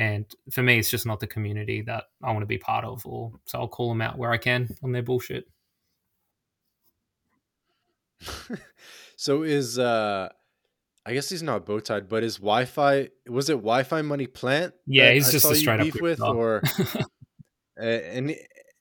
and 0.00 0.24
for 0.50 0.62
me, 0.62 0.78
it's 0.78 0.90
just 0.90 1.04
not 1.04 1.20
the 1.20 1.26
community 1.26 1.82
that 1.82 2.04
I 2.22 2.28
want 2.28 2.40
to 2.40 2.46
be 2.46 2.56
part 2.56 2.86
of. 2.86 3.04
Or 3.04 3.32
so 3.44 3.58
I'll 3.58 3.68
call 3.68 3.90
them 3.90 4.00
out 4.00 4.16
where 4.16 4.30
I 4.30 4.38
can 4.38 4.74
on 4.82 4.92
their 4.92 5.02
bullshit. 5.02 5.44
so 9.16 9.42
is 9.42 9.78
uh 9.78 10.30
I 11.04 11.12
guess 11.12 11.28
he's 11.28 11.42
not 11.42 11.66
BowTied, 11.66 12.08
but 12.08 12.24
is 12.24 12.36
Wi-Fi 12.36 13.08
was 13.28 13.50
it 13.50 13.54
Wi-Fi 13.54 14.00
money 14.00 14.26
plant? 14.26 14.72
Yeah, 14.86 15.12
he's 15.12 15.30
just 15.30 15.44
a 15.44 15.54
straight 15.54 15.80
up 15.80 16.00
with, 16.00 16.22
or 16.22 16.62
and 17.76 18.34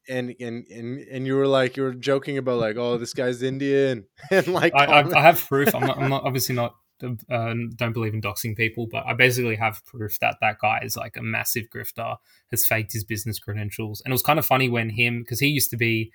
and 0.07 0.35
and 0.39 0.65
and 0.71 0.99
and 0.99 1.27
you 1.27 1.35
were 1.35 1.47
like 1.47 1.75
you 1.75 1.83
were 1.83 1.93
joking 1.93 2.37
about 2.37 2.59
like 2.59 2.77
oh 2.77 2.97
this 2.97 3.13
guy's 3.13 3.43
Indian 3.43 4.05
and 4.31 4.47
like 4.47 4.73
I, 4.73 4.85
I, 4.85 5.19
I 5.19 5.21
have 5.21 5.45
proof. 5.45 5.75
I'm 5.75 5.85
not, 5.85 5.97
I'm 5.97 6.09
not 6.09 6.23
obviously 6.23 6.55
not 6.55 6.75
uh, 7.03 7.53
don't 7.75 7.93
believe 7.93 8.13
in 8.13 8.21
doxing 8.21 8.55
people, 8.55 8.87
but 8.87 9.05
I 9.05 9.13
basically 9.13 9.55
have 9.55 9.83
proof 9.85 10.19
that 10.19 10.37
that 10.41 10.59
guy 10.59 10.81
is 10.83 10.97
like 10.97 11.17
a 11.17 11.21
massive 11.21 11.67
grifter, 11.73 12.17
has 12.51 12.65
faked 12.65 12.93
his 12.93 13.03
business 13.03 13.39
credentials. 13.39 14.01
And 14.01 14.11
it 14.11 14.13
was 14.13 14.23
kind 14.23 14.39
of 14.39 14.45
funny 14.45 14.69
when 14.69 14.89
him, 14.89 15.21
because 15.21 15.39
he 15.39 15.47
used 15.47 15.69
to 15.71 15.77
be 15.77 16.11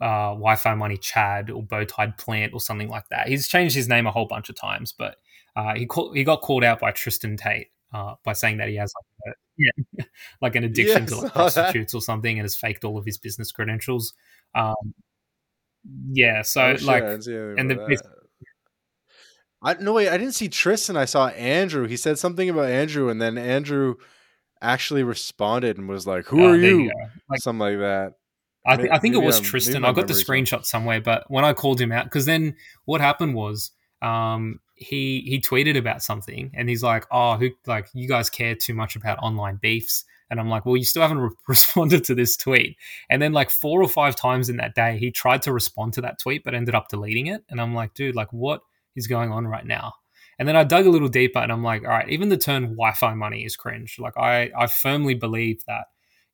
uh, 0.00 0.30
Wi 0.34 0.56
Fi 0.56 0.74
Money 0.74 0.96
Chad 0.96 1.50
or 1.50 1.62
Bowtied 1.62 2.16
Plant 2.18 2.52
or 2.54 2.60
something 2.60 2.88
like 2.88 3.08
that. 3.10 3.28
He's 3.28 3.48
changed 3.48 3.74
his 3.74 3.88
name 3.88 4.06
a 4.06 4.10
whole 4.10 4.26
bunch 4.26 4.48
of 4.48 4.56
times, 4.56 4.92
but 4.92 5.16
uh, 5.56 5.74
he 5.74 5.86
call, 5.86 6.12
he 6.12 6.24
got 6.24 6.40
called 6.40 6.64
out 6.64 6.80
by 6.80 6.92
Tristan 6.92 7.36
Tate 7.36 7.68
uh, 7.92 8.14
by 8.24 8.32
saying 8.32 8.58
that 8.58 8.68
he 8.68 8.76
has 8.76 8.92
like, 9.26 9.34
a, 9.34 9.38
yeah, 9.58 10.04
like 10.40 10.56
an 10.56 10.64
addiction 10.64 11.02
yes, 11.02 11.10
to 11.10 11.16
like 11.20 11.32
prostitutes 11.34 11.94
or 11.94 12.00
something 12.00 12.38
and 12.38 12.44
has 12.44 12.56
faked 12.56 12.84
all 12.84 12.96
of 12.96 13.04
his 13.04 13.18
business 13.18 13.52
credentials. 13.52 14.14
Um, 14.54 14.94
yeah, 16.12 16.42
so 16.42 16.76
like, 16.82 17.02
and 17.02 17.22
the, 17.70 17.98
I 19.62 19.74
no 19.74 19.92
wait, 19.92 20.08
I 20.08 20.16
didn't 20.18 20.34
see 20.34 20.48
Tristan. 20.48 20.96
I 20.96 21.04
saw 21.04 21.28
Andrew. 21.28 21.86
He 21.86 21.96
said 21.96 22.18
something 22.18 22.48
about 22.48 22.68
Andrew, 22.68 23.08
and 23.08 23.20
then 23.20 23.38
Andrew 23.38 23.94
actually 24.60 25.02
responded 25.02 25.78
and 25.78 25.88
was 25.88 26.06
like, 26.06 26.26
"Who 26.26 26.44
are 26.44 26.56
you?" 26.56 26.84
you 26.84 26.92
like, 27.28 27.40
something 27.40 27.60
like 27.60 27.78
that. 27.78 28.14
I, 28.64 28.76
th- 28.76 28.90
I 28.92 28.98
think 28.98 29.14
it 29.14 29.22
was 29.22 29.38
I'm, 29.38 29.44
Tristan. 29.44 29.84
I 29.84 29.92
got 29.92 30.06
the 30.06 30.14
screenshot 30.14 30.64
somewhere, 30.64 31.00
but 31.00 31.24
when 31.28 31.44
I 31.44 31.52
called 31.52 31.80
him 31.80 31.90
out, 31.90 32.04
because 32.04 32.26
then 32.26 32.56
what 32.84 33.00
happened 33.00 33.34
was 33.34 33.72
um, 34.02 34.60
he 34.74 35.22
he 35.26 35.40
tweeted 35.40 35.76
about 35.76 36.02
something, 36.02 36.50
and 36.54 36.68
he's 36.68 36.82
like, 36.82 37.06
"Oh, 37.10 37.36
who 37.36 37.50
like 37.66 37.88
you 37.92 38.08
guys 38.08 38.30
care 38.30 38.54
too 38.54 38.74
much 38.74 38.96
about 38.96 39.18
online 39.18 39.58
beefs." 39.60 40.04
And 40.30 40.40
I'm 40.40 40.48
like, 40.48 40.64
well, 40.64 40.78
you 40.78 40.84
still 40.84 41.02
haven't 41.02 41.18
re- 41.18 41.30
responded 41.46 42.04
to 42.04 42.14
this 42.14 42.38
tweet. 42.38 42.78
And 43.10 43.20
then, 43.20 43.34
like, 43.34 43.50
four 43.50 43.82
or 43.82 43.88
five 43.88 44.16
times 44.16 44.48
in 44.48 44.56
that 44.56 44.74
day, 44.74 44.96
he 44.96 45.10
tried 45.10 45.42
to 45.42 45.52
respond 45.52 45.92
to 45.92 46.00
that 46.00 46.18
tweet, 46.18 46.42
but 46.42 46.54
ended 46.54 46.74
up 46.74 46.88
deleting 46.88 47.26
it. 47.26 47.44
And 47.50 47.60
I'm 47.60 47.74
like, 47.74 47.92
dude, 47.92 48.16
like, 48.16 48.32
what? 48.32 48.62
Is 48.96 49.06
going 49.06 49.32
on 49.32 49.46
right 49.46 49.66
now. 49.66 49.92
And 50.38 50.48
then 50.48 50.56
I 50.56 50.64
dug 50.64 50.86
a 50.86 50.90
little 50.90 51.08
deeper 51.08 51.38
and 51.38 51.52
I'm 51.52 51.62
like, 51.62 51.82
all 51.82 51.90
right, 51.90 52.08
even 52.08 52.28
the 52.28 52.36
term 52.36 52.64
Wi 52.64 52.92
Fi 52.94 53.14
money 53.14 53.44
is 53.44 53.56
cringe. 53.56 53.96
Like, 53.98 54.16
I, 54.16 54.50
I 54.58 54.66
firmly 54.66 55.14
believe 55.14 55.64
that, 55.66 55.84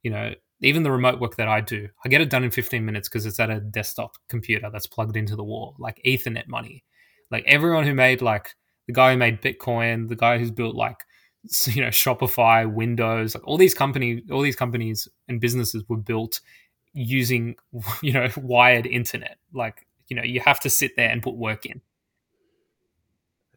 you 0.03 0.11
know, 0.11 0.35
even 0.61 0.83
the 0.83 0.91
remote 0.91 1.21
work 1.21 1.37
that 1.37 1.49
I 1.49 1.61
do, 1.61 1.89
I 2.05 2.09
get 2.09 2.21
it 2.21 2.31
done 2.31 2.45
in 2.45 2.51
15 2.51 2.85
minutes 2.85 3.09
because 3.09 3.27
it's 3.27 3.39
at 3.39 3.51
a 3.51 3.61
desktop 3.61 4.13
computer 4.29 4.71
that's 4.73 4.87
plugged 4.87 5.17
into 5.17 5.37
the 5.37 5.45
wall, 5.45 5.77
like 5.79 6.01
Ethernet 6.07 6.49
money. 6.49 6.85
Like, 7.31 7.45
everyone 7.47 7.85
who 7.85 7.95
made, 7.95 8.23
like, 8.23 8.55
the 8.87 8.95
guy 8.95 9.13
who 9.13 9.19
made 9.19 9.43
Bitcoin, 9.43 10.09
the 10.09 10.17
guy 10.17 10.39
who's 10.39 10.51
built, 10.51 10.75
like, 10.75 10.97
you 11.67 11.83
know, 11.83 11.89
Shopify, 11.89 12.71
Windows, 12.71 13.35
like 13.35 13.47
all 13.47 13.59
these 13.59 13.75
companies, 13.75 14.23
all 14.31 14.41
these 14.41 14.57
companies 14.57 15.07
and 15.29 15.41
businesses 15.41 15.85
were 15.89 15.99
built 15.99 16.41
using, 16.95 17.57
you 18.03 18.13
know, 18.13 18.29
wired 18.37 18.87
internet. 18.87 19.37
Like, 19.53 19.87
you 20.09 20.17
know, 20.17 20.23
you 20.23 20.41
have 20.41 20.61
to 20.61 20.71
sit 20.71 20.97
there 20.97 21.11
and 21.11 21.23
put 21.23 21.37
work 21.37 21.67
in 21.67 21.83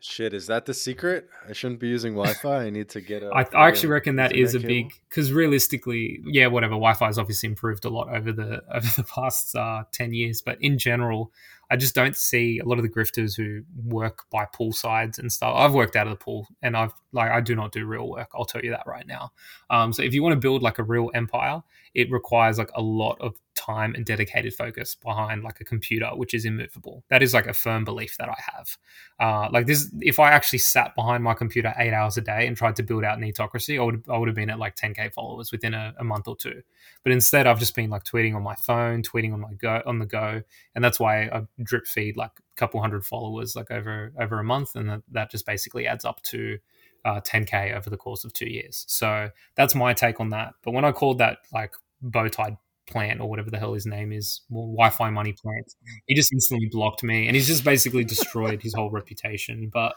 Shit, 0.04 0.34
is 0.34 0.48
that 0.48 0.66
the 0.66 0.74
secret? 0.74 1.30
I 1.48 1.54
shouldn't 1.54 1.80
be 1.80 1.88
using 1.88 2.14
Wi-Fi. 2.16 2.66
I 2.66 2.70
need 2.72 2.90
to 2.90 3.02
get 3.02 3.22
a. 3.22 3.28
I, 3.28 3.46
I 3.54 3.68
actually 3.68 3.90
reckon 3.90 4.16
that 4.16 4.36
is 4.36 4.56
a 4.56 4.60
big 4.60 4.92
because 5.08 5.32
realistically, 5.32 6.20
yeah, 6.26 6.48
whatever. 6.48 6.72
Wi-Fi 6.72 7.06
has 7.06 7.20
obviously 7.20 7.48
improved 7.48 7.86
a 7.86 7.90
lot 7.90 8.10
over 8.10 8.32
the 8.32 8.64
over 8.74 8.88
the 8.98 9.04
past 9.04 9.56
uh, 9.56 9.84
ten 9.92 10.12
years, 10.12 10.42
but 10.42 10.58
in 10.60 10.80
general, 10.80 11.32
I 11.70 11.76
just 11.76 11.94
don't 11.94 12.16
see 12.18 12.58
a 12.60 12.66
lot 12.66 12.80
of 12.80 12.84
the 12.84 12.90
grifters 12.90 13.38
who 13.38 13.62
work 13.86 14.26
by 14.32 14.46
pool 14.46 14.74
sides 14.74 15.20
and 15.20 15.32
stuff. 15.32 15.54
I've 15.56 15.74
worked 15.74 15.96
out 15.96 16.08
of 16.08 16.12
the 16.12 16.24
pool, 16.24 16.48
and 16.64 16.76
I've 16.76 16.94
like 17.12 17.30
I 17.30 17.40
do 17.40 17.56
not 17.56 17.72
do 17.72 17.86
real 17.86 18.10
work. 18.10 18.30
I'll 18.34 18.46
tell 18.46 18.62
you 18.62 18.72
that 18.72 18.88
right 18.88 19.06
now. 19.06 19.32
Um, 19.70 19.94
so 19.94 20.02
if 20.02 20.16
you 20.16 20.24
want 20.24 20.34
to 20.34 20.40
build 20.40 20.64
like 20.64 20.80
a 20.80 20.84
real 20.84 21.12
empire, 21.14 21.62
it 21.94 22.12
requires 22.12 22.58
like 22.58 22.72
a 22.74 22.82
lot 22.82 23.18
of 23.22 23.36
time 23.62 23.94
and 23.96 24.06
dedicated 24.06 24.54
focus 24.54 24.96
behind 24.96 25.44
like 25.44 25.62
a 25.62 25.64
computer, 25.64 26.08
which 26.16 26.34
is 26.34 26.46
immovable. 26.46 27.04
That 27.10 27.22
is 27.22 27.34
like 27.34 27.48
a 27.48 27.54
firm 27.54 27.84
belief 27.84 28.18
that 28.18 28.30
I 28.30 28.36
have. 28.54 28.78
Uh, 29.20 29.50
like 29.52 29.68
this, 29.68 29.92
if 30.00 30.20
I 30.20 30.32
actually 30.32 30.60
sat 30.60 30.96
behind 30.96 31.24
my 31.24 31.34
computer 31.34 31.74
eight 31.78 31.94
hours 31.94 32.18
a 32.18 32.22
day 32.22 32.48
and 32.48 32.58
tried 32.58 32.76
to 32.78 32.84
build 32.84 33.04
out 33.04 33.20
Neetocracy, 33.20 33.80
I 33.80 33.84
would 33.84 34.04
I 34.10 34.18
would 34.18 34.28
have 34.28 34.36
been 34.36 34.50
at 34.50 34.60
like 34.60 34.76
10k 34.76 35.14
followers 35.14 35.52
within 35.52 35.74
a, 35.74 35.94
a 36.00 36.04
month 36.04 36.28
or 36.28 36.36
two. 36.36 36.62
But 37.04 37.12
instead, 37.12 37.48
I've 37.48 37.60
just 37.60 37.76
been 37.76 37.90
like 37.90 38.04
tweeting 38.04 38.36
on 38.36 38.44
my 38.44 38.56
phone, 38.56 39.04
tweeting 39.04 39.34
on 39.34 39.42
my 39.42 39.54
go 39.54 39.82
on 39.86 40.00
the 40.00 40.06
go, 40.06 40.42
and 40.76 40.84
that's 40.84 41.00
why 41.00 41.24
I 41.24 41.44
drip 41.62 41.86
feed 41.86 42.18
like 42.18 42.32
a 42.40 42.60
couple 42.60 42.82
hundred 42.82 43.06
followers 43.06 43.56
like 43.56 43.72
over 43.72 44.12
over 44.20 44.40
a 44.40 44.44
month, 44.44 44.76
and 44.76 44.90
that, 44.90 45.02
that 45.12 45.32
just 45.32 45.46
basically 45.46 45.88
adds 45.88 46.06
up 46.06 46.22
to 46.24 46.58
uh, 47.06 47.22
10k 47.22 47.76
over 47.76 47.90
the 47.90 47.98
course 47.98 48.24
of 48.24 48.34
two 48.34 48.50
years. 48.50 48.86
So 48.88 49.30
that's 49.56 49.76
my 49.76 49.94
take 49.94 50.20
on 50.20 50.30
that. 50.30 50.54
But 50.64 50.72
when 50.72 50.86
I 50.86 50.92
called 50.92 51.18
that 51.20 51.40
like 51.54 51.74
bow 52.02 52.28
tie 52.28 52.58
plant 52.92 53.22
or 53.22 53.30
whatever 53.30 53.50
the 53.50 53.58
hell 53.58 53.74
his 53.74 53.86
name 53.86 54.12
is, 54.12 54.42
well, 54.50 54.68
Wi-Fi 54.68 55.10
money 55.10 55.34
plant, 55.34 55.74
he 56.06 56.16
just 56.16 56.32
instantly 56.34 56.70
blocked 56.72 57.04
me, 57.04 57.28
and 57.28 57.36
he's 57.36 57.48
just 57.48 57.64
basically 57.64 58.04
destroyed 58.04 58.62
his 58.62 58.74
whole 58.74 58.92
reputation. 58.92 59.70
But 59.72 59.96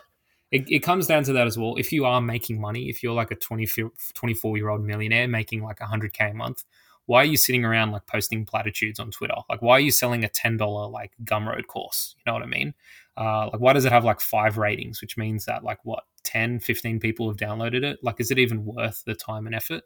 it, 0.51 0.65
it 0.69 0.81
comes 0.81 1.07
down 1.07 1.25
to 1.25 1.33
that 1.35 1.47
as 1.47 1.59
well. 1.59 1.75
If 1.77 1.93
you 1.93 2.05
are 2.05 2.21
making 2.21 2.61
money, 2.61 2.89
if 2.89 3.03
you're 3.03 3.15
like 3.15 3.31
a 3.31 3.37
20, 3.37 3.67
24 4.15 4.57
year 4.57 4.69
old 4.69 4.85
millionaire 4.85 5.29
making 5.29 5.63
like 5.63 5.81
100k 5.81 6.31
a 6.31 6.35
month, 6.35 6.65
why 7.07 7.23
are 7.23 7.27
you 7.27 7.37
sitting 7.37 7.65
around 7.65 7.91
like 7.91 8.07
posting 8.07 8.47
platitudes 8.47 8.99
on 8.99 9.11
Twitter? 9.11 9.35
Like, 9.51 9.61
why 9.61 9.75
are 9.75 9.81
you 9.81 9.91
selling 9.91 10.25
a 10.25 10.29
ten 10.29 10.57
dollar 10.57 10.89
like 10.89 11.13
Gumroad 11.25 11.67
course? 11.67 12.15
You 12.19 12.23
know 12.27 12.35
what 12.35 12.43
I 12.43 12.47
mean? 12.47 12.75
Uh, 13.17 13.51
like, 13.53 13.61
why 13.61 13.73
does 13.73 13.85
it 13.85 13.93
have 13.93 14.05
like 14.05 14.21
five 14.21 14.57
ratings, 14.57 15.01
which 15.01 15.17
means 15.17 15.45
that 15.45 15.65
like 15.65 15.79
what 15.85 16.05
10, 16.25 16.61
15 16.61 17.01
people 17.01 17.29
have 17.29 17.37
downloaded 17.37 17.85
it? 17.85 17.99
Like, 18.03 18.21
is 18.21 18.31
it 18.31 18.39
even 18.39 18.65
worth 18.65 19.03
the 19.05 19.15
time 19.15 19.47
and 19.47 19.55
effort? 19.55 19.83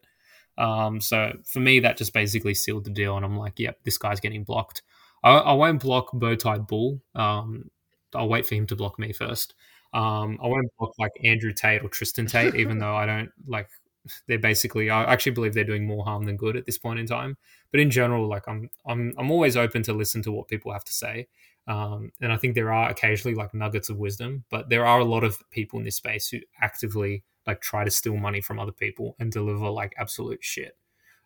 Um, 0.58 1.00
so 1.00 1.32
for 1.44 1.60
me, 1.60 1.80
that 1.80 1.96
just 1.96 2.12
basically 2.12 2.54
sealed 2.54 2.84
the 2.84 2.90
deal, 2.90 3.16
and 3.16 3.24
I'm 3.24 3.36
like, 3.36 3.58
yep, 3.58 3.78
this 3.84 3.98
guy's 3.98 4.20
getting 4.20 4.44
blocked. 4.44 4.82
I, 5.22 5.30
I 5.36 5.52
won't 5.54 5.80
block 5.80 6.12
BowTiedBull. 6.12 7.00
Um, 7.14 7.70
I'll 8.14 8.28
wait 8.28 8.46
for 8.46 8.54
him 8.54 8.66
to 8.68 8.76
block 8.76 8.98
me 8.98 9.12
first. 9.12 9.54
Um, 9.94 10.38
I 10.42 10.46
won't 10.48 10.68
block 10.78 10.92
like 10.98 11.12
Andrew 11.24 11.52
Tate 11.52 11.82
or 11.82 11.88
Tristan 11.88 12.26
Tate, 12.26 12.54
even 12.54 12.78
though 12.78 12.94
I 12.94 13.06
don't 13.06 13.30
like 13.46 13.68
they're 14.28 14.38
basically 14.38 14.90
I 14.90 15.04
actually 15.04 15.32
believe 15.32 15.54
they're 15.54 15.64
doing 15.64 15.86
more 15.86 16.04
harm 16.04 16.24
than 16.24 16.36
good 16.36 16.56
at 16.56 16.66
this 16.66 16.78
point 16.78 16.98
in 16.98 17.06
time. 17.06 17.36
But 17.70 17.80
in 17.80 17.90
general, 17.90 18.28
like 18.28 18.46
I'm 18.48 18.68
I'm 18.86 19.14
I'm 19.18 19.30
always 19.30 19.56
open 19.56 19.82
to 19.84 19.92
listen 19.92 20.22
to 20.22 20.32
what 20.32 20.48
people 20.48 20.72
have 20.72 20.84
to 20.84 20.92
say. 20.92 21.28
Um, 21.66 22.12
and 22.20 22.32
I 22.32 22.36
think 22.38 22.54
there 22.54 22.72
are 22.72 22.88
occasionally 22.88 23.34
like 23.34 23.52
nuggets 23.52 23.90
of 23.90 23.98
wisdom, 23.98 24.44
but 24.50 24.70
there 24.70 24.86
are 24.86 25.00
a 25.00 25.04
lot 25.04 25.22
of 25.22 25.38
people 25.50 25.78
in 25.78 25.84
this 25.84 25.96
space 25.96 26.28
who 26.28 26.38
actively 26.62 27.24
like 27.48 27.60
try 27.62 27.82
to 27.82 27.90
steal 27.90 28.16
money 28.16 28.40
from 28.40 28.60
other 28.60 28.72
people 28.72 29.16
and 29.18 29.32
deliver 29.32 29.68
like 29.70 29.94
absolute 29.98 30.44
shit. 30.44 30.76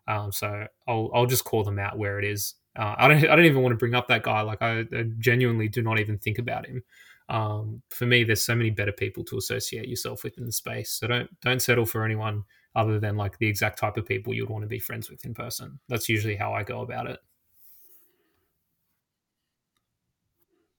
Um, 0.06 0.32
so 0.32 0.66
I'll 0.88 1.10
I'll 1.12 1.26
just 1.26 1.44
call 1.44 1.64
them 1.64 1.78
out 1.78 1.98
where 1.98 2.18
it 2.18 2.24
is. 2.24 2.54
Uh, 2.78 2.94
I 2.96 3.08
don't 3.08 3.28
I 3.28 3.36
don't 3.36 3.44
even 3.44 3.62
want 3.62 3.72
to 3.72 3.76
bring 3.76 3.94
up 3.94 4.08
that 4.08 4.22
guy. 4.22 4.40
Like 4.40 4.62
I, 4.62 4.80
I 4.80 5.04
genuinely 5.18 5.68
do 5.68 5.82
not 5.82 5.98
even 5.98 6.16
think 6.18 6.38
about 6.38 6.66
him. 6.66 6.82
Um, 7.28 7.82
for 7.90 8.06
me, 8.06 8.24
there's 8.24 8.42
so 8.42 8.54
many 8.54 8.70
better 8.70 8.92
people 8.92 9.24
to 9.24 9.36
associate 9.36 9.88
yourself 9.88 10.24
with 10.24 10.38
in 10.38 10.46
the 10.46 10.52
space. 10.52 10.92
So 10.92 11.08
don't 11.08 11.40
don't 11.40 11.60
settle 11.60 11.86
for 11.86 12.04
anyone 12.04 12.44
other 12.74 12.98
than 13.00 13.16
like 13.16 13.38
the 13.38 13.48
exact 13.48 13.78
type 13.78 13.96
of 13.96 14.06
people 14.06 14.32
you'd 14.32 14.48
want 14.48 14.62
to 14.62 14.68
be 14.68 14.78
friends 14.78 15.10
with 15.10 15.24
in 15.24 15.34
person. 15.34 15.80
That's 15.88 16.08
usually 16.08 16.36
how 16.36 16.52
I 16.52 16.62
go 16.62 16.82
about 16.82 17.10
it. 17.10 17.18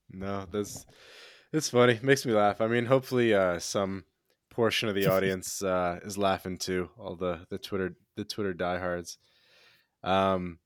No, 0.09 0.45
that's 0.51 0.85
it's 1.51 1.69
funny. 1.69 1.99
makes 2.01 2.25
me 2.25 2.33
laugh. 2.33 2.61
I 2.61 2.67
mean, 2.67 2.85
hopefully, 2.85 3.33
uh, 3.33 3.59
some 3.59 4.05
portion 4.53 4.89
of 4.89 4.95
the 4.95 5.07
audience 5.11 5.61
uh, 5.61 5.99
is 6.03 6.17
laughing 6.17 6.57
too. 6.57 6.89
All 6.97 7.15
the 7.15 7.45
the 7.49 7.57
Twitter 7.57 7.95
the 8.15 8.23
Twitter 8.23 8.53
diehards. 8.53 9.17
Um, 10.03 10.59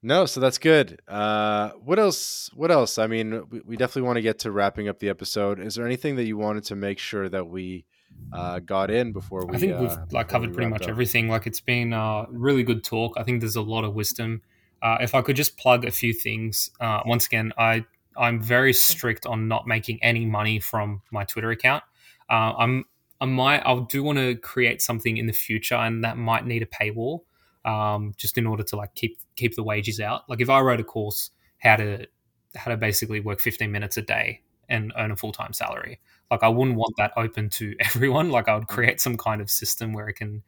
no, 0.00 0.26
so 0.26 0.38
that's 0.38 0.58
good. 0.58 1.00
Uh, 1.08 1.70
what 1.84 1.98
else? 1.98 2.50
What 2.54 2.70
else? 2.70 2.98
I 2.98 3.08
mean, 3.08 3.42
we, 3.50 3.60
we 3.60 3.76
definitely 3.76 4.02
want 4.02 4.16
to 4.16 4.22
get 4.22 4.40
to 4.40 4.52
wrapping 4.52 4.88
up 4.88 5.00
the 5.00 5.08
episode. 5.08 5.58
Is 5.58 5.74
there 5.74 5.84
anything 5.84 6.16
that 6.16 6.24
you 6.24 6.36
wanted 6.36 6.64
to 6.64 6.76
make 6.76 6.98
sure 7.00 7.28
that 7.28 7.48
we 7.48 7.84
uh, 8.32 8.58
got 8.60 8.90
in 8.90 9.12
before 9.12 9.46
we. 9.46 9.56
I 9.56 9.58
think 9.58 9.80
we've 9.80 9.90
uh, 9.90 10.06
like 10.12 10.28
covered 10.28 10.52
pretty 10.52 10.70
much 10.70 10.82
up. 10.82 10.88
everything. 10.88 11.28
Like 11.28 11.46
it's 11.46 11.60
been 11.60 11.92
a 11.92 12.26
really 12.30 12.62
good 12.62 12.84
talk. 12.84 13.14
I 13.16 13.22
think 13.22 13.40
there's 13.40 13.56
a 13.56 13.62
lot 13.62 13.84
of 13.84 13.94
wisdom. 13.94 14.42
Uh, 14.82 14.98
if 15.00 15.14
I 15.14 15.22
could 15.22 15.36
just 15.36 15.56
plug 15.56 15.84
a 15.84 15.90
few 15.90 16.12
things, 16.12 16.70
uh, 16.80 17.00
once 17.04 17.26
again, 17.26 17.52
I 17.58 17.84
I'm 18.16 18.40
very 18.40 18.72
strict 18.72 19.26
on 19.26 19.48
not 19.48 19.66
making 19.66 20.00
any 20.02 20.26
money 20.26 20.58
from 20.60 21.02
my 21.10 21.24
Twitter 21.24 21.50
account. 21.50 21.84
Uh, 22.30 22.52
I'm 22.58 22.84
I 23.20 23.26
might 23.26 23.62
I 23.66 23.78
do 23.88 24.02
want 24.02 24.18
to 24.18 24.36
create 24.36 24.80
something 24.80 25.16
in 25.16 25.26
the 25.26 25.32
future, 25.32 25.74
and 25.74 26.04
that 26.04 26.16
might 26.16 26.46
need 26.46 26.62
a 26.62 26.66
paywall, 26.66 27.20
um, 27.64 28.14
just 28.16 28.38
in 28.38 28.46
order 28.46 28.62
to 28.64 28.76
like 28.76 28.94
keep 28.94 29.18
keep 29.36 29.54
the 29.56 29.64
wagies 29.64 30.00
out. 30.00 30.28
Like 30.28 30.40
if 30.40 30.50
I 30.50 30.60
wrote 30.60 30.80
a 30.80 30.84
course 30.84 31.30
how 31.58 31.76
to 31.76 32.06
how 32.54 32.70
to 32.70 32.76
basically 32.76 33.20
work 33.20 33.40
15 33.40 33.70
minutes 33.70 33.96
a 33.96 34.02
day 34.02 34.42
and 34.68 34.92
earn 34.96 35.10
a 35.10 35.16
full 35.16 35.32
time 35.32 35.52
salary. 35.52 36.00
Like 36.30 36.42
I 36.42 36.48
wouldn't 36.48 36.76
want 36.76 36.94
that 36.98 37.12
open 37.16 37.48
to 37.50 37.74
everyone. 37.80 38.30
Like 38.30 38.48
I 38.48 38.54
would 38.54 38.68
create 38.68 39.00
some 39.00 39.16
kind 39.16 39.40
of 39.40 39.50
system 39.50 39.92
where 39.92 40.08
it 40.08 40.14
can 40.14 40.42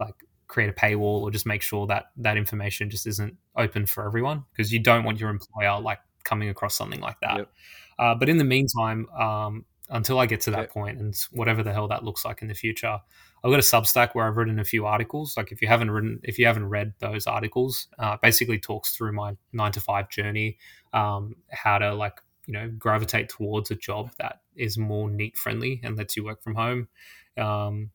like 0.00 0.14
create 0.48 0.68
a 0.68 0.72
paywall 0.72 1.22
or 1.22 1.30
just 1.30 1.46
make 1.46 1.62
sure 1.62 1.86
that 1.88 2.06
that 2.16 2.36
information 2.36 2.88
just 2.88 3.06
isn't 3.06 3.36
open 3.56 3.86
for 3.86 4.06
everyone 4.06 4.44
because 4.52 4.72
you 4.72 4.78
don't 4.78 5.04
want 5.04 5.18
your 5.18 5.30
employer 5.30 5.80
like 5.80 5.98
coming 6.24 6.48
across 6.48 6.76
something 6.76 7.00
like 7.00 7.18
that. 7.20 7.38
Yep. 7.38 7.52
Uh, 7.98 8.14
but 8.14 8.28
in 8.28 8.36
the 8.36 8.44
meantime, 8.44 9.08
um, 9.10 9.64
until 9.88 10.18
I 10.18 10.26
get 10.26 10.40
to 10.42 10.50
that 10.52 10.70
point 10.70 10.98
and 10.98 11.14
whatever 11.30 11.62
the 11.62 11.72
hell 11.72 11.88
that 11.88 12.04
looks 12.04 12.24
like 12.24 12.42
in 12.42 12.48
the 12.48 12.54
future, 12.54 13.00
I've 13.44 13.50
got 13.50 13.60
a 13.60 13.62
Substack 13.62 14.14
where 14.14 14.26
I've 14.26 14.36
written 14.36 14.58
a 14.58 14.64
few 14.64 14.86
articles. 14.86 15.36
Like 15.36 15.52
if 15.52 15.62
you 15.62 15.68
haven't 15.68 15.90
written, 15.90 16.20
if 16.24 16.38
you 16.38 16.46
haven't 16.46 16.68
read 16.68 16.94
those 16.98 17.26
articles, 17.26 17.88
uh, 17.98 18.16
basically 18.20 18.58
talks 18.58 18.96
through 18.96 19.12
my 19.12 19.36
nine 19.52 19.72
to 19.72 19.80
five 19.80 20.08
journey, 20.08 20.58
um, 20.92 21.36
how 21.50 21.78
to 21.78 21.94
like 21.94 22.20
you 22.46 22.54
know 22.54 22.70
gravitate 22.78 23.28
towards 23.28 23.70
a 23.70 23.74
job 23.74 24.10
that 24.18 24.40
is 24.56 24.78
more 24.78 25.10
NEET 25.10 25.36
friendly 25.36 25.80
and 25.84 25.96
lets 25.96 26.16
you 26.16 26.24
work 26.24 26.42
from 26.42 26.54
home. 26.54 26.88
Um, 27.36 27.90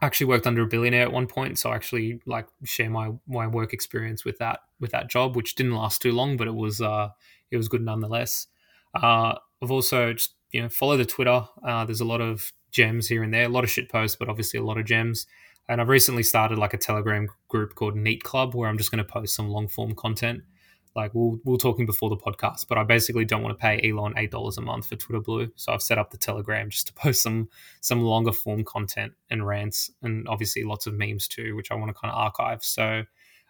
I 0.00 0.06
actually 0.06 0.26
worked 0.26 0.46
under 0.46 0.62
a 0.62 0.66
billionaire 0.66 1.02
at 1.02 1.12
one 1.12 1.26
point, 1.26 1.58
so 1.58 1.70
I 1.70 1.74
actually 1.74 2.20
like 2.26 2.46
share 2.64 2.90
my 2.90 3.12
my 3.26 3.46
work 3.46 3.72
experience 3.72 4.24
with 4.24 4.38
that 4.38 4.60
with 4.80 4.90
that 4.92 5.08
job, 5.08 5.36
which 5.36 5.54
didn't 5.54 5.74
last 5.74 6.02
too 6.02 6.12
long, 6.12 6.36
but 6.36 6.48
it 6.48 6.54
was 6.54 6.80
uh, 6.80 7.10
it 7.50 7.56
was 7.56 7.68
good 7.68 7.82
nonetheless. 7.82 8.48
Uh, 8.94 9.34
I've 9.62 9.70
also 9.70 10.12
just 10.12 10.34
you 10.52 10.62
know 10.62 10.68
follow 10.68 10.96
the 10.96 11.04
Twitter. 11.04 11.46
Uh, 11.64 11.84
there's 11.84 12.00
a 12.00 12.04
lot 12.04 12.20
of 12.20 12.52
gems 12.70 13.08
here 13.08 13.22
and 13.22 13.32
there, 13.32 13.44
a 13.44 13.48
lot 13.48 13.64
of 13.64 13.70
shit 13.70 13.90
posts, 13.90 14.16
but 14.16 14.28
obviously 14.28 14.58
a 14.58 14.64
lot 14.64 14.78
of 14.78 14.84
gems. 14.84 15.26
And 15.68 15.80
I've 15.80 15.88
recently 15.88 16.22
started 16.22 16.58
like 16.58 16.74
a 16.74 16.78
Telegram 16.78 17.28
group 17.48 17.74
called 17.74 17.96
NEET 17.96 18.22
Club, 18.22 18.54
where 18.54 18.68
I'm 18.68 18.78
just 18.78 18.90
going 18.90 19.04
to 19.04 19.12
post 19.12 19.34
some 19.34 19.48
long 19.48 19.66
form 19.66 19.94
content 19.94 20.42
like 20.96 21.14
we 21.14 21.20
are 21.20 21.38
we 21.44 21.54
are 21.54 21.58
talking 21.58 21.86
before 21.86 22.08
the 22.08 22.16
podcast, 22.16 22.66
but 22.68 22.78
I 22.78 22.82
basically 22.82 23.24
don't 23.24 23.42
want 23.42 23.56
to 23.56 23.60
pay 23.60 23.88
Elon 23.88 24.14
eight 24.16 24.30
dollars 24.30 24.56
a 24.56 24.62
month 24.62 24.86
for 24.86 24.96
Twitter 24.96 25.20
Blue, 25.20 25.52
so 25.54 25.72
I've 25.72 25.82
set 25.82 25.98
up 25.98 26.10
the 26.10 26.16
Telegram 26.16 26.70
just 26.70 26.88
to 26.88 26.94
post 26.94 27.22
some 27.22 27.50
some 27.82 28.02
longer 28.02 28.32
form 28.32 28.64
content 28.64 29.12
and 29.30 29.46
rants, 29.46 29.90
and 30.02 30.26
obviously 30.26 30.64
lots 30.64 30.86
of 30.86 30.94
memes 30.94 31.28
too, 31.28 31.54
which 31.54 31.70
I 31.70 31.74
want 31.74 31.90
to 31.90 31.94
kind 31.94 32.10
of 32.10 32.18
archive. 32.18 32.64
So 32.64 33.02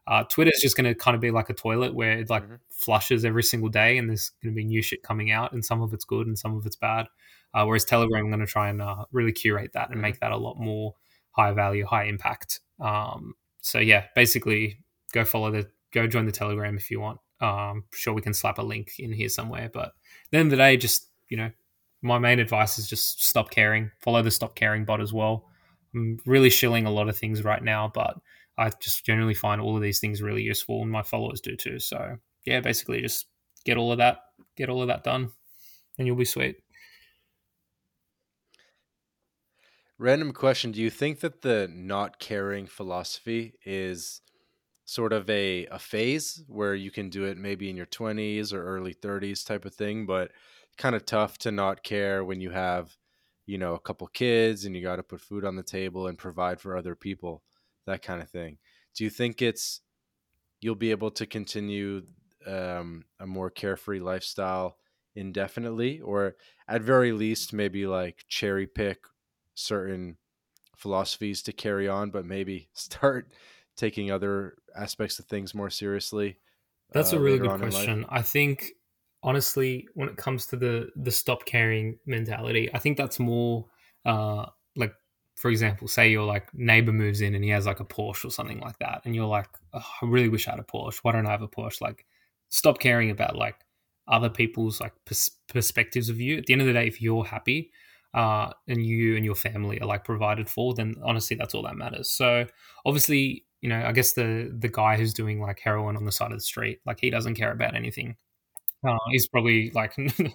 uh, 0.06 0.22
Twitter 0.24 0.52
is 0.54 0.60
just 0.60 0.76
going 0.76 0.84
to 0.84 0.94
kind 0.94 1.14
of 1.14 1.20
be 1.20 1.30
like 1.30 1.50
a 1.50 1.54
toilet 1.54 1.94
where 1.94 2.18
it 2.18 2.30
like 2.30 2.44
mm-hmm. 2.44 2.54
flushes 2.70 3.24
every 3.24 3.42
single 3.42 3.68
day, 3.68 3.98
and 3.98 4.08
there's 4.08 4.30
going 4.42 4.54
to 4.54 4.56
be 4.56 4.64
new 4.64 4.82
shit 4.82 5.02
coming 5.02 5.30
out, 5.30 5.52
and 5.52 5.64
some 5.64 5.82
of 5.82 5.92
it's 5.92 6.04
good 6.04 6.26
and 6.26 6.38
some 6.38 6.56
of 6.56 6.64
it's 6.66 6.76
bad. 6.76 7.06
Uh, 7.52 7.64
whereas 7.64 7.84
Telegram, 7.84 8.24
I'm 8.24 8.30
going 8.30 8.40
to 8.40 8.46
try 8.46 8.68
and 8.68 8.82
uh, 8.82 9.06
really 9.12 9.32
curate 9.32 9.72
that 9.72 9.88
and 9.88 9.96
mm-hmm. 9.96 10.02
make 10.02 10.20
that 10.20 10.32
a 10.32 10.36
lot 10.36 10.58
more 10.58 10.94
high 11.30 11.52
value, 11.52 11.84
high 11.84 12.04
impact. 12.04 12.60
Um, 12.80 13.34
so 13.60 13.78
yeah, 13.78 14.04
basically, 14.14 14.80
go 15.12 15.24
follow 15.24 15.50
the 15.50 15.68
go 15.92 16.06
join 16.06 16.26
the 16.26 16.32
Telegram 16.32 16.76
if 16.76 16.90
you 16.90 17.00
want. 17.00 17.18
Um, 17.40 17.84
sure, 17.92 18.14
we 18.14 18.22
can 18.22 18.34
slap 18.34 18.58
a 18.58 18.62
link 18.62 18.92
in 18.98 19.12
here 19.12 19.28
somewhere. 19.28 19.70
But 19.72 19.92
the 20.30 20.38
end 20.38 20.46
of 20.46 20.50
the 20.50 20.56
day, 20.56 20.76
just 20.76 21.08
you 21.28 21.36
know, 21.36 21.50
my 22.02 22.18
main 22.18 22.38
advice 22.38 22.78
is 22.78 22.88
just 22.88 23.24
stop 23.24 23.50
caring. 23.50 23.90
Follow 24.00 24.22
the 24.22 24.30
stop 24.30 24.54
caring 24.54 24.84
bot 24.84 25.00
as 25.00 25.12
well. 25.12 25.46
I'm 25.94 26.18
really 26.26 26.50
shilling 26.50 26.86
a 26.86 26.90
lot 26.90 27.08
of 27.08 27.16
things 27.16 27.42
right 27.42 27.62
now, 27.62 27.90
but 27.92 28.18
I 28.58 28.70
just 28.80 29.04
generally 29.04 29.34
find 29.34 29.60
all 29.60 29.76
of 29.76 29.82
these 29.82 30.00
things 30.00 30.22
really 30.22 30.42
useful, 30.42 30.82
and 30.82 30.90
my 30.90 31.02
followers 31.02 31.40
do 31.40 31.56
too. 31.56 31.78
So 31.78 32.16
yeah, 32.44 32.60
basically 32.60 33.02
just 33.02 33.26
get 33.64 33.76
all 33.76 33.92
of 33.92 33.98
that, 33.98 34.18
get 34.56 34.68
all 34.68 34.82
of 34.82 34.88
that 34.88 35.04
done, 35.04 35.30
and 35.98 36.06
you'll 36.06 36.16
be 36.16 36.24
sweet. 36.24 36.56
Random 39.98 40.32
question: 40.32 40.72
Do 40.72 40.80
you 40.80 40.90
think 40.90 41.20
that 41.20 41.42
the 41.42 41.68
not 41.72 42.18
caring 42.18 42.66
philosophy 42.66 43.54
is 43.64 44.20
sort 44.84 45.12
of 45.12 45.28
a, 45.28 45.66
a 45.66 45.78
phase 45.78 46.44
where 46.46 46.74
you 46.74 46.90
can 46.92 47.10
do 47.10 47.24
it 47.24 47.36
maybe 47.36 47.68
in 47.68 47.76
your 47.76 47.86
20s 47.86 48.52
or 48.52 48.64
early 48.64 48.94
30s 48.94 49.44
type 49.44 49.64
of 49.64 49.74
thing 49.74 50.06
but 50.06 50.30
kind 50.78 50.94
of 50.94 51.04
tough 51.04 51.38
to 51.38 51.50
not 51.50 51.82
care 51.82 52.24
when 52.24 52.40
you 52.40 52.50
have 52.50 52.96
you 53.46 53.58
know, 53.58 53.74
a 53.74 53.80
couple 53.80 54.06
kids 54.08 54.64
and 54.64 54.76
you 54.76 54.82
got 54.82 54.96
to 54.96 55.02
put 55.02 55.20
food 55.20 55.44
on 55.44 55.56
the 55.56 55.62
table 55.62 56.08
and 56.08 56.18
provide 56.18 56.60
for 56.60 56.76
other 56.76 56.96
people, 56.96 57.42
that 57.86 58.02
kind 58.02 58.22
of 58.22 58.30
thing. 58.30 58.58
Do 58.94 59.04
you 59.04 59.10
think 59.10 59.42
it's 59.42 59.80
you'll 60.60 60.74
be 60.74 60.90
able 60.90 61.10
to 61.12 61.26
continue 61.26 62.02
um, 62.46 63.04
a 63.20 63.26
more 63.26 63.50
carefree 63.50 64.00
lifestyle 64.00 64.78
indefinitely, 65.14 66.00
or 66.00 66.36
at 66.68 66.82
very 66.82 67.12
least, 67.12 67.52
maybe 67.52 67.86
like 67.86 68.24
cherry 68.28 68.66
pick 68.66 68.98
certain 69.54 70.16
philosophies 70.76 71.42
to 71.42 71.52
carry 71.52 71.88
on, 71.88 72.10
but 72.10 72.24
maybe 72.24 72.68
start 72.74 73.32
taking 73.76 74.10
other 74.10 74.56
aspects 74.76 75.18
of 75.18 75.26
things 75.26 75.54
more 75.54 75.70
seriously? 75.70 76.38
That's 76.92 77.12
uh, 77.12 77.18
a 77.18 77.20
really 77.20 77.38
good 77.38 77.58
question. 77.58 78.06
I 78.08 78.22
think 78.22 78.72
honestly, 79.22 79.88
when 79.94 80.08
it 80.08 80.16
comes 80.16 80.46
to 80.46 80.56
the 80.56 80.90
the 80.96 81.10
stop 81.10 81.44
caring 81.44 81.98
mentality, 82.06 82.70
I 82.72 82.78
think 82.78 82.96
that's 82.96 83.18
more 83.18 83.66
uh, 84.04 84.46
like, 84.76 84.94
for 85.36 85.50
example, 85.50 85.86
say 85.86 86.10
your 86.10 86.24
like 86.24 86.52
neighbor 86.54 86.92
moves 86.92 87.20
in 87.20 87.34
and 87.34 87.44
he 87.44 87.50
has 87.50 87.66
like 87.66 87.80
a 87.80 87.84
Porsche 87.84 88.24
or 88.24 88.30
something 88.30 88.60
like 88.60 88.78
that, 88.80 89.02
and 89.04 89.14
you're 89.14 89.26
like, 89.26 89.48
oh, 89.72 89.86
I 90.02 90.06
really 90.06 90.28
wish 90.28 90.48
I 90.48 90.52
had 90.52 90.60
a 90.60 90.64
Porsche. 90.64 90.98
Why 91.02 91.12
don't 91.12 91.26
I 91.26 91.30
have 91.30 91.42
a 91.42 91.48
Porsche? 91.48 91.80
Like, 91.80 92.06
stop 92.48 92.78
caring 92.78 93.10
about 93.10 93.36
like 93.36 93.56
other 94.08 94.30
people's 94.30 94.80
like 94.80 94.94
pers- 95.04 95.30
perspectives 95.48 96.08
of 96.08 96.20
you. 96.20 96.38
At 96.38 96.46
the 96.46 96.52
end 96.54 96.62
of 96.62 96.66
the 96.66 96.72
day, 96.72 96.86
if 96.86 97.02
you're 97.02 97.24
happy, 97.24 97.70
uh, 98.14 98.50
and 98.66 98.84
you 98.84 99.14
and 99.14 99.24
your 99.24 99.34
family 99.34 99.78
are 99.80 99.86
like 99.86 100.04
provided 100.04 100.48
for, 100.48 100.74
then 100.74 100.96
honestly, 101.04 101.36
that's 101.36 101.54
all 101.54 101.62
that 101.62 101.76
matters. 101.76 102.08
So 102.08 102.46
obviously, 102.86 103.44
you 103.60 103.68
know, 103.68 103.82
I 103.84 103.92
guess 103.92 104.14
the 104.14 104.54
the 104.58 104.68
guy 104.68 104.96
who's 104.96 105.12
doing 105.12 105.40
like 105.40 105.60
heroin 105.60 105.96
on 105.96 106.06
the 106.06 106.12
side 106.12 106.32
of 106.32 106.38
the 106.38 106.44
street, 106.44 106.80
like 106.86 106.98
he 107.00 107.10
doesn't 107.10 107.34
care 107.34 107.52
about 107.52 107.76
anything. 107.76 108.16
Uh, 108.86 108.96
he's 109.10 109.28
probably 109.28 109.70
like 109.74 109.94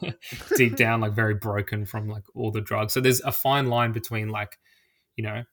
deep 0.57 0.75
down, 0.75 1.01
like 1.01 1.13
very 1.13 1.35
broken 1.35 1.85
from 1.85 2.07
like 2.07 2.23
all 2.35 2.51
the 2.51 2.61
drugs. 2.61 2.93
So 2.93 2.99
there's 3.01 3.21
a 3.21 3.31
fine 3.31 3.67
line 3.67 3.93
between 3.93 4.29
like, 4.29 4.57
you 5.21 5.27
know, 5.27 5.43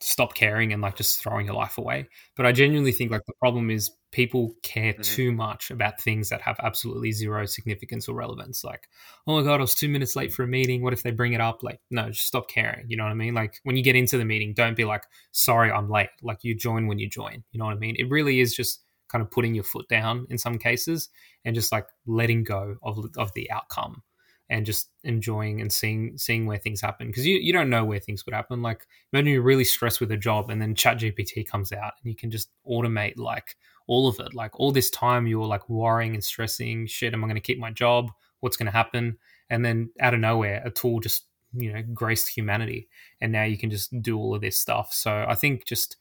stop 0.00 0.34
caring 0.34 0.72
and 0.72 0.82
like 0.82 0.96
just 0.96 1.22
throwing 1.22 1.46
your 1.46 1.54
life 1.54 1.78
away. 1.78 2.08
But 2.36 2.46
I 2.46 2.52
genuinely 2.52 2.92
think 2.92 3.10
like 3.10 3.24
the 3.26 3.32
problem 3.40 3.70
is 3.70 3.90
people 4.12 4.54
care 4.62 4.92
mm-hmm. 4.92 5.02
too 5.02 5.32
much 5.32 5.70
about 5.70 6.00
things 6.00 6.28
that 6.28 6.42
have 6.42 6.56
absolutely 6.62 7.12
zero 7.12 7.46
significance 7.46 8.08
or 8.08 8.14
relevance. 8.14 8.64
Like, 8.64 8.88
oh 9.26 9.36
my 9.36 9.42
god, 9.42 9.60
I 9.60 9.62
was 9.62 9.74
two 9.74 9.88
minutes 9.88 10.16
late 10.16 10.32
for 10.32 10.42
a 10.42 10.48
meeting. 10.48 10.82
What 10.82 10.92
if 10.92 11.02
they 11.02 11.10
bring 11.10 11.32
it 11.32 11.40
up? 11.40 11.62
Like, 11.62 11.80
no, 11.90 12.10
just 12.10 12.26
stop 12.26 12.48
caring. 12.48 12.86
You 12.88 12.96
know 12.96 13.04
what 13.04 13.10
I 13.10 13.14
mean? 13.14 13.34
Like 13.34 13.60
when 13.62 13.76
you 13.76 13.82
get 13.82 13.96
into 13.96 14.18
the 14.18 14.24
meeting, 14.24 14.52
don't 14.54 14.76
be 14.76 14.84
like, 14.84 15.04
sorry, 15.32 15.70
I'm 15.70 15.88
late. 15.88 16.10
Like 16.22 16.38
you 16.42 16.54
join 16.54 16.86
when 16.86 16.98
you 16.98 17.08
join. 17.08 17.44
You 17.52 17.58
know 17.58 17.66
what 17.66 17.76
I 17.76 17.78
mean? 17.78 17.96
It 17.98 18.10
really 18.10 18.40
is 18.40 18.54
just 18.54 18.82
kind 19.08 19.22
of 19.22 19.30
putting 19.30 19.54
your 19.54 19.64
foot 19.64 19.88
down 19.88 20.26
in 20.28 20.38
some 20.38 20.58
cases 20.58 21.08
and 21.44 21.54
just 21.54 21.70
like 21.70 21.86
letting 22.06 22.42
go 22.42 22.76
of 22.82 22.98
of 23.16 23.32
the 23.34 23.50
outcome 23.50 24.02
and 24.50 24.66
just 24.66 24.90
enjoying 25.04 25.60
and 25.60 25.72
seeing 25.72 26.16
seeing 26.18 26.46
where 26.46 26.58
things 26.58 26.80
happen 26.80 27.06
because 27.06 27.26
you, 27.26 27.36
you 27.36 27.52
don't 27.52 27.70
know 27.70 27.84
where 27.84 27.98
things 27.98 28.22
could 28.22 28.34
happen. 28.34 28.62
Like 28.62 28.86
imagine 29.12 29.32
you're 29.32 29.42
really 29.42 29.64
stressed 29.64 30.00
with 30.00 30.12
a 30.12 30.16
job 30.16 30.50
and 30.50 30.60
then 30.60 30.74
chat 30.74 30.98
gpt 30.98 31.46
comes 31.46 31.72
out 31.72 31.94
and 32.02 32.10
you 32.10 32.16
can 32.16 32.30
just 32.30 32.50
automate 32.68 33.16
like 33.16 33.56
all 33.86 34.06
of 34.06 34.20
it. 34.20 34.34
Like 34.34 34.58
all 34.58 34.70
this 34.70 34.90
time 34.90 35.26
you 35.26 35.40
were 35.40 35.46
like 35.46 35.68
worrying 35.68 36.14
and 36.14 36.22
stressing 36.22 36.86
shit 36.86 37.14
am 37.14 37.24
i 37.24 37.26
going 37.26 37.36
to 37.36 37.40
keep 37.40 37.58
my 37.58 37.70
job? 37.70 38.10
What's 38.40 38.56
going 38.56 38.66
to 38.66 38.72
happen? 38.72 39.18
And 39.48 39.64
then 39.64 39.90
out 40.00 40.14
of 40.14 40.20
nowhere 40.20 40.62
a 40.64 40.70
tool 40.70 41.00
just 41.00 41.26
you 41.56 41.72
know 41.72 41.82
graced 41.94 42.28
humanity 42.28 42.88
and 43.20 43.32
now 43.32 43.44
you 43.44 43.56
can 43.56 43.70
just 43.70 44.02
do 44.02 44.18
all 44.18 44.34
of 44.34 44.40
this 44.40 44.58
stuff. 44.58 44.92
So 44.92 45.24
i 45.28 45.34
think 45.34 45.64
just 45.64 45.96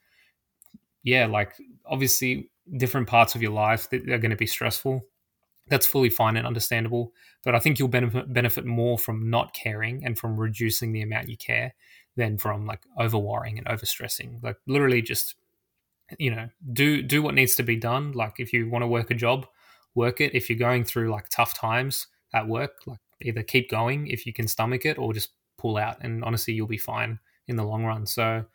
yeah 1.03 1.25
like 1.27 1.53
obviously 1.85 2.49
different 2.77 3.07
parts 3.07 3.35
of 3.35 3.41
your 3.41 3.51
life 3.51 3.89
that 3.89 4.09
are 4.09 4.17
going 4.17 4.31
to 4.31 4.37
be 4.37 4.47
stressful 4.47 5.05
that's 5.67 5.87
fully 5.87 6.09
fine 6.09 6.37
and 6.37 6.47
understandable. 6.47 7.13
But 7.43 7.55
I 7.55 7.59
think 7.59 7.79
you'll 7.79 7.87
benefit 7.87 8.31
benefit 8.33 8.65
more 8.65 8.97
from 8.97 9.29
not 9.29 9.53
caring 9.53 10.05
and 10.05 10.17
from 10.17 10.37
reducing 10.37 10.91
the 10.91 11.01
amount 11.01 11.29
you 11.29 11.37
care 11.37 11.73
than 12.15 12.37
from 12.37 12.65
like 12.65 12.81
over 12.97 13.17
worrying 13.17 13.57
and 13.57 13.67
over 13.67 13.85
stressing. 13.85 14.39
Like 14.43 14.57
literally 14.67 15.01
just 15.01 15.35
you 16.19 16.31
know, 16.31 16.49
do 16.73 17.01
do 17.01 17.21
what 17.21 17.35
needs 17.35 17.55
to 17.55 17.63
be 17.63 17.75
done. 17.75 18.11
Like 18.11 18.35
if 18.39 18.53
you 18.53 18.69
want 18.69 18.83
to 18.83 18.87
work 18.87 19.11
a 19.11 19.15
job, 19.15 19.47
work 19.95 20.21
it. 20.21 20.35
If 20.35 20.49
you're 20.49 20.59
going 20.59 20.83
through 20.83 21.11
like 21.11 21.29
tough 21.29 21.53
times 21.53 22.07
at 22.33 22.47
work, 22.47 22.81
like 22.85 22.99
either 23.21 23.43
keep 23.43 23.69
going 23.69 24.07
if 24.07 24.25
you 24.25 24.33
can 24.33 24.47
stomach 24.47 24.85
it 24.85 24.97
or 24.97 25.13
just 25.13 25.31
pull 25.57 25.77
out 25.77 25.97
and 26.01 26.23
honestly 26.23 26.53
you'll 26.53 26.67
be 26.67 26.77
fine 26.77 27.19
in 27.47 27.55
the 27.55 27.63
long 27.63 27.85
run. 27.85 28.05
So 28.05 28.23
at 28.23 28.45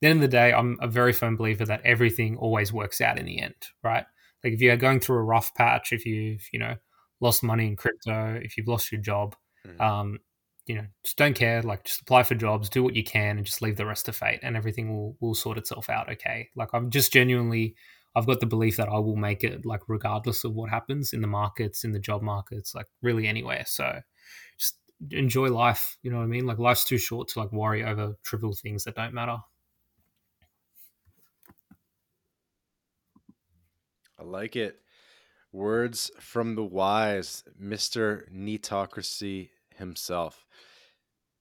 the 0.00 0.08
end 0.08 0.18
of 0.18 0.22
the 0.22 0.36
day, 0.36 0.52
I'm 0.52 0.78
a 0.80 0.88
very 0.88 1.12
firm 1.12 1.36
believer 1.36 1.64
that 1.64 1.82
everything 1.84 2.36
always 2.36 2.72
works 2.72 3.00
out 3.00 3.18
in 3.18 3.26
the 3.26 3.40
end, 3.40 3.54
right? 3.82 4.04
Like 4.44 4.52
if 4.52 4.60
you're 4.60 4.76
going 4.76 5.00
through 5.00 5.18
a 5.18 5.22
rough 5.22 5.54
patch, 5.54 5.92
if 5.92 6.06
you've 6.06 6.46
you 6.52 6.58
know 6.58 6.76
lost 7.20 7.42
money 7.42 7.66
in 7.66 7.76
crypto, 7.76 8.40
if 8.42 8.56
you've 8.56 8.68
lost 8.68 8.92
your 8.92 9.00
job, 9.00 9.34
mm-hmm. 9.66 9.80
um, 9.80 10.18
you 10.66 10.76
know, 10.76 10.86
just 11.02 11.16
don't 11.16 11.34
care. 11.34 11.62
Like 11.62 11.84
just 11.84 12.02
apply 12.02 12.22
for 12.22 12.34
jobs, 12.34 12.68
do 12.68 12.82
what 12.82 12.94
you 12.94 13.02
can, 13.02 13.38
and 13.38 13.46
just 13.46 13.62
leave 13.62 13.76
the 13.76 13.86
rest 13.86 14.06
to 14.06 14.12
fate, 14.12 14.40
and 14.42 14.56
everything 14.56 14.94
will 14.94 15.16
will 15.20 15.34
sort 15.34 15.58
itself 15.58 15.88
out. 15.88 16.10
Okay. 16.12 16.48
Like 16.54 16.68
I'm 16.72 16.90
just 16.90 17.12
genuinely. 17.12 17.74
I've 18.16 18.26
got 18.26 18.40
the 18.40 18.46
belief 18.46 18.78
that 18.78 18.88
I 18.88 18.98
will 18.98 19.16
make 19.16 19.44
it 19.44 19.64
like 19.64 19.82
regardless 19.86 20.42
of 20.42 20.52
what 20.54 20.70
happens 20.70 21.12
in 21.12 21.20
the 21.20 21.28
markets, 21.28 21.84
in 21.84 21.92
the 21.92 22.00
job 22.00 22.22
markets, 22.22 22.74
like 22.74 22.86
really 23.00 23.26
anywhere. 23.26 23.64
So 23.66 24.00
just 24.58 24.76
enjoy 25.10 25.48
life. 25.48 25.96
You 26.02 26.10
know 26.10 26.18
what 26.18 26.24
I 26.24 26.28
mean? 26.28 26.46
Like 26.46 26.58
life's 26.58 26.84
too 26.84 26.98
short 26.98 27.28
to 27.28 27.40
like 27.40 27.52
worry 27.52 27.84
over 27.84 28.14
trivial 28.24 28.54
things 28.54 28.84
that 28.84 28.96
don't 28.96 29.14
matter. 29.14 29.38
I 34.18 34.24
like 34.24 34.56
it. 34.56 34.80
Words 35.52 36.10
from 36.20 36.54
the 36.54 36.64
wise, 36.64 37.44
Mr. 37.60 38.30
Neetocracy 38.30 39.50
himself. 39.76 40.44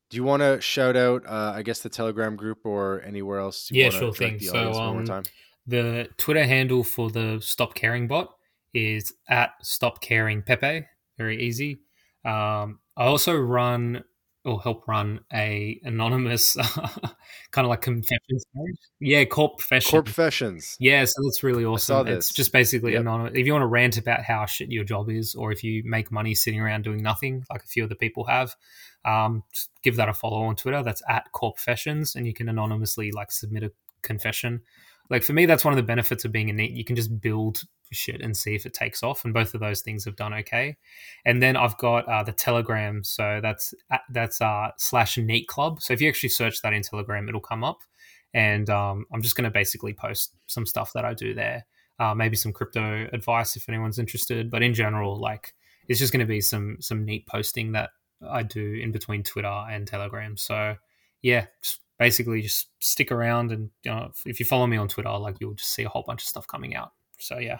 Do 0.10 0.16
you 0.16 0.24
want 0.24 0.42
to 0.42 0.62
shout 0.62 0.96
out, 0.96 1.26
uh, 1.26 1.54
I 1.56 1.64
guess, 1.64 1.80
the 1.80 1.90
Telegram 1.90 2.38
group 2.38 2.66
or 2.66 3.02
anywhere 3.02 3.40
else? 3.40 3.70
yeah, 3.72 3.90
sure 3.90 4.14
thing. 4.14 4.40
So, 4.40 4.72
um, 4.74 5.24
the 5.66 6.08
Twitter 6.16 6.46
handle 6.46 6.84
for 6.84 7.10
the 7.10 7.40
Stop 7.42 7.74
Caring 7.74 8.08
bot 8.08 8.34
is 8.74 9.12
at 9.28 9.52
Stop 9.62 10.02
Caring 10.02 10.42
Pepe. 10.42 10.86
Very 11.18 11.44
easy. 11.44 11.80
Um, 12.24 12.80
I 12.96 13.06
also 13.06 13.36
run 13.36 14.04
or 14.48 14.62
help 14.62 14.88
run 14.88 15.20
a 15.34 15.80
anonymous 15.84 16.56
kind 17.52 17.66
of 17.66 17.68
like 17.68 17.82
confessions 17.82 18.46
page. 18.56 18.78
Yeah, 19.00 19.26
corp 19.26 19.58
professions. 19.58 19.92
Corp 19.92 20.06
professions. 20.06 20.78
Yeah, 20.80 21.06
so 21.06 21.14
that's 21.24 21.44
really 21.44 21.66
awesome. 21.66 22.08
It's 22.08 22.34
just 22.34 22.52
basically 22.52 22.94
yep. 22.94 23.02
anonymous. 23.02 23.34
If 23.36 23.46
you 23.46 23.52
want 23.52 23.64
to 23.64 23.68
rant 23.68 23.98
about 23.98 24.24
how 24.24 24.46
shit 24.46 24.72
your 24.72 24.84
job 24.84 25.10
is, 25.10 25.36
or 25.36 25.52
if 25.52 25.64
you 25.64 25.84
make 25.86 26.12
money 26.12 26.34
sitting 26.34 26.62
around 26.62 26.84
doing 26.84 27.04
nothing, 27.04 27.44
like 27.52 27.64
a 27.64 27.68
few 27.68 27.84
of 27.84 27.90
the 27.90 27.96
people 27.96 28.24
have, 28.26 28.56
um, 29.06 29.44
just 29.54 29.70
give 29.84 29.98
that 29.98 30.10
a 30.10 30.14
follow 30.14 30.42
on 30.44 30.56
Twitter. 30.56 30.82
That's 30.82 31.02
at 31.10 31.32
corp 31.34 31.58
professions, 31.58 32.16
and 32.16 32.26
you 32.26 32.34
can 32.34 32.48
anonymously 32.50 33.12
like 33.12 33.32
submit 33.32 33.64
a 33.64 33.72
confession. 34.02 34.62
Like 35.10 35.24
for 35.24 35.34
me, 35.34 35.46
that's 35.46 35.64
one 35.64 35.74
of 35.74 35.78
the 35.78 35.84
benefits 35.84 36.26
of 36.26 36.32
being 36.32 36.50
a 36.50 36.54
NEET. 36.54 36.72
You 36.72 36.84
can 36.84 36.96
just 36.96 37.22
build 37.22 37.64
shit 37.92 38.22
and 38.22 38.36
see 38.36 38.56
if 38.56 38.66
it 38.66 38.74
takes 38.74 39.04
off. 39.04 39.24
And 39.24 39.34
both 39.34 39.54
of 39.54 39.62
those 39.62 39.82
things 39.82 40.06
have 40.06 40.16
done 40.16 40.34
okay. 40.34 40.78
And 41.26 41.42
then 41.42 41.56
I've 41.56 41.78
got 41.78 42.08
uh, 42.08 42.24
the 42.24 42.34
Telegram, 42.34 43.04
so 43.04 43.40
that's 43.42 43.74
that's 44.10 44.42
uh, 44.42 44.72
slash 44.78 45.18
NEET 45.18 45.48
Club. 45.48 45.82
So 45.82 45.94
if 45.94 46.02
you 46.02 46.10
actually 46.10 46.30
search 46.30 46.62
that 46.62 46.74
in 46.74 46.82
Telegram, 46.82 47.28
it'll 47.28 47.42
come 47.42 47.64
up. 47.64 47.80
And 48.34 48.70
um, 48.70 49.06
I'm 49.14 49.22
just 49.22 49.36
going 49.36 49.46
to 49.46 49.52
basically 49.52 49.94
post 49.94 50.36
some 50.48 50.66
stuff 50.66 50.92
that 50.94 51.06
I 51.06 51.14
do 51.14 51.34
there. 51.34 51.66
Uh, 52.00 52.14
maybe 52.14 52.36
some 52.36 52.54
crypto 52.54 53.08
advice 53.12 53.56
if 53.56 53.68
anyone's 53.70 53.98
interested. 53.98 54.52
But 54.52 54.62
in 54.62 54.74
general, 54.74 55.20
like 55.20 55.54
it's 55.88 56.00
just 56.00 56.12
going 56.12 56.20
to 56.20 56.26
be 56.26 56.42
some 56.42 56.78
some 56.80 57.06
NEET 57.06 57.26
posting 57.28 57.72
that 57.72 57.92
I 58.28 58.44
do 58.44 58.80
in 58.82 58.92
between 58.92 59.24
Twitter 59.24 59.48
and 59.48 59.88
Telegram. 59.88 60.38
So 60.38 60.76
yeah, 61.22 61.46
just 61.62 61.82
basically 62.00 62.42
just 62.42 62.70
stick 62.80 63.12
around 63.12 63.52
and 63.52 63.70
you 63.84 63.92
know, 63.92 64.12
if 64.26 64.40
you 64.40 64.46
follow 64.46 64.68
me 64.68 64.78
on 64.78 64.88
Twitter, 64.88 65.10
like 65.18 65.38
you'll 65.40 65.54
just 65.54 65.74
see 65.74 65.84
a 65.84 65.90
whole 65.90 66.04
bunch 66.06 66.22
of 66.24 66.28
stuff 66.28 66.48
coming 66.48 66.76
out. 66.76 66.92
So 67.20 67.40
yeah. 67.40 67.60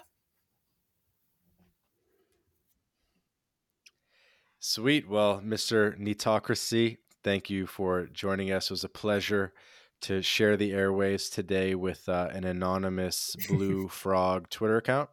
Sweet. 4.60 5.08
Well, 5.08 5.42
Mr. 5.46 5.98
Neetocracy, 6.00 6.98
thank 7.24 7.50
you 7.50 7.68
for 7.68 8.08
joining 8.08 8.52
us. 8.52 8.66
It 8.66 8.74
was 8.74 8.84
a 8.84 8.90
pleasure 8.90 9.54
to 10.02 10.22
share 10.22 10.58
the 10.58 10.74
airways 10.74 11.30
today 11.30 11.76
with 11.76 12.08
uh, 12.10 12.30
an 12.32 12.44
anonymous 12.44 13.36
Blue 13.48 13.88
Frog 13.90 14.50
Twitter 14.50 14.78
account. 14.78 15.10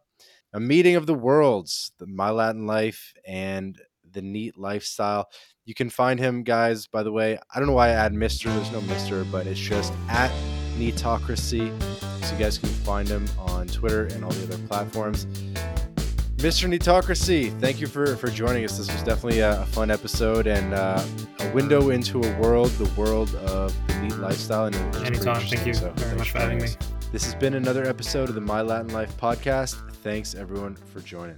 A 0.53 0.59
meeting 0.59 0.95
of 0.95 1.05
the 1.05 1.13
worlds, 1.13 1.91
the 1.99 2.07
My 2.07 2.29
Latin 2.29 2.65
Life 2.65 3.13
and 3.25 3.79
the 4.15 4.23
NEET 4.23 4.57
Lifestyle. 4.57 5.29
You 5.65 5.75
can 5.75 5.91
find 5.91 6.19
him, 6.19 6.41
guys, 6.43 6.87
by 6.87 7.03
the 7.03 7.11
way. 7.11 7.37
I 7.53 7.59
don't 7.59 7.67
know 7.67 7.75
why 7.75 7.89
I 7.89 7.91
add 7.91 8.13
Mr. 8.13 8.45
There's 8.45 8.71
no 8.71 8.81
Mr., 8.81 9.29
but 9.31 9.45
it's 9.45 9.59
just 9.59 9.93
at 10.09 10.31
Neetocracy. 10.77 11.71
So 12.23 12.33
you 12.33 12.39
guys 12.39 12.57
can 12.57 12.69
find 12.69 13.07
him 13.07 13.27
on 13.37 13.67
Twitter 13.67 14.05
and 14.05 14.23
all 14.23 14.31
the 14.31 14.43
other 14.43 14.67
platforms. 14.67 15.27
Mr. 16.37 16.67
Neetocracy, 16.67 17.57
thank 17.59 17.79
you 17.79 17.87
for, 17.87 18.15
for 18.17 18.27
joining 18.27 18.65
us. 18.65 18.77
This 18.77 18.91
was 18.91 19.03
definitely 19.03 19.39
a, 19.39 19.61
a 19.61 19.65
fun 19.65 19.89
episode 19.89 20.47
and 20.47 20.73
uh, 20.73 21.03
a 21.39 21.51
window 21.53 21.91
into 21.91 22.21
a 22.21 22.39
world, 22.39 22.69
the 22.71 22.91
world 22.99 23.33
of 23.35 23.73
the 23.87 24.01
NEET 24.01 24.17
lifestyle. 24.17 24.65
And 24.65 24.75
Anytime. 24.97 25.41
Thank 25.41 25.65
you 25.65 25.73
so 25.73 25.91
very 25.95 26.17
much 26.17 26.31
for 26.31 26.39
having 26.39 26.59
me. 26.59 26.67
This 27.11 27.23
has 27.25 27.35
been 27.35 27.53
another 27.53 27.85
episode 27.85 28.29
of 28.29 28.35
the 28.35 28.41
My 28.41 28.61
Latin 28.61 28.91
Life 28.91 29.15
podcast. 29.17 29.75
Thanks, 30.03 30.35
everyone, 30.35 30.75
for 30.75 30.99
joining. 30.99 31.37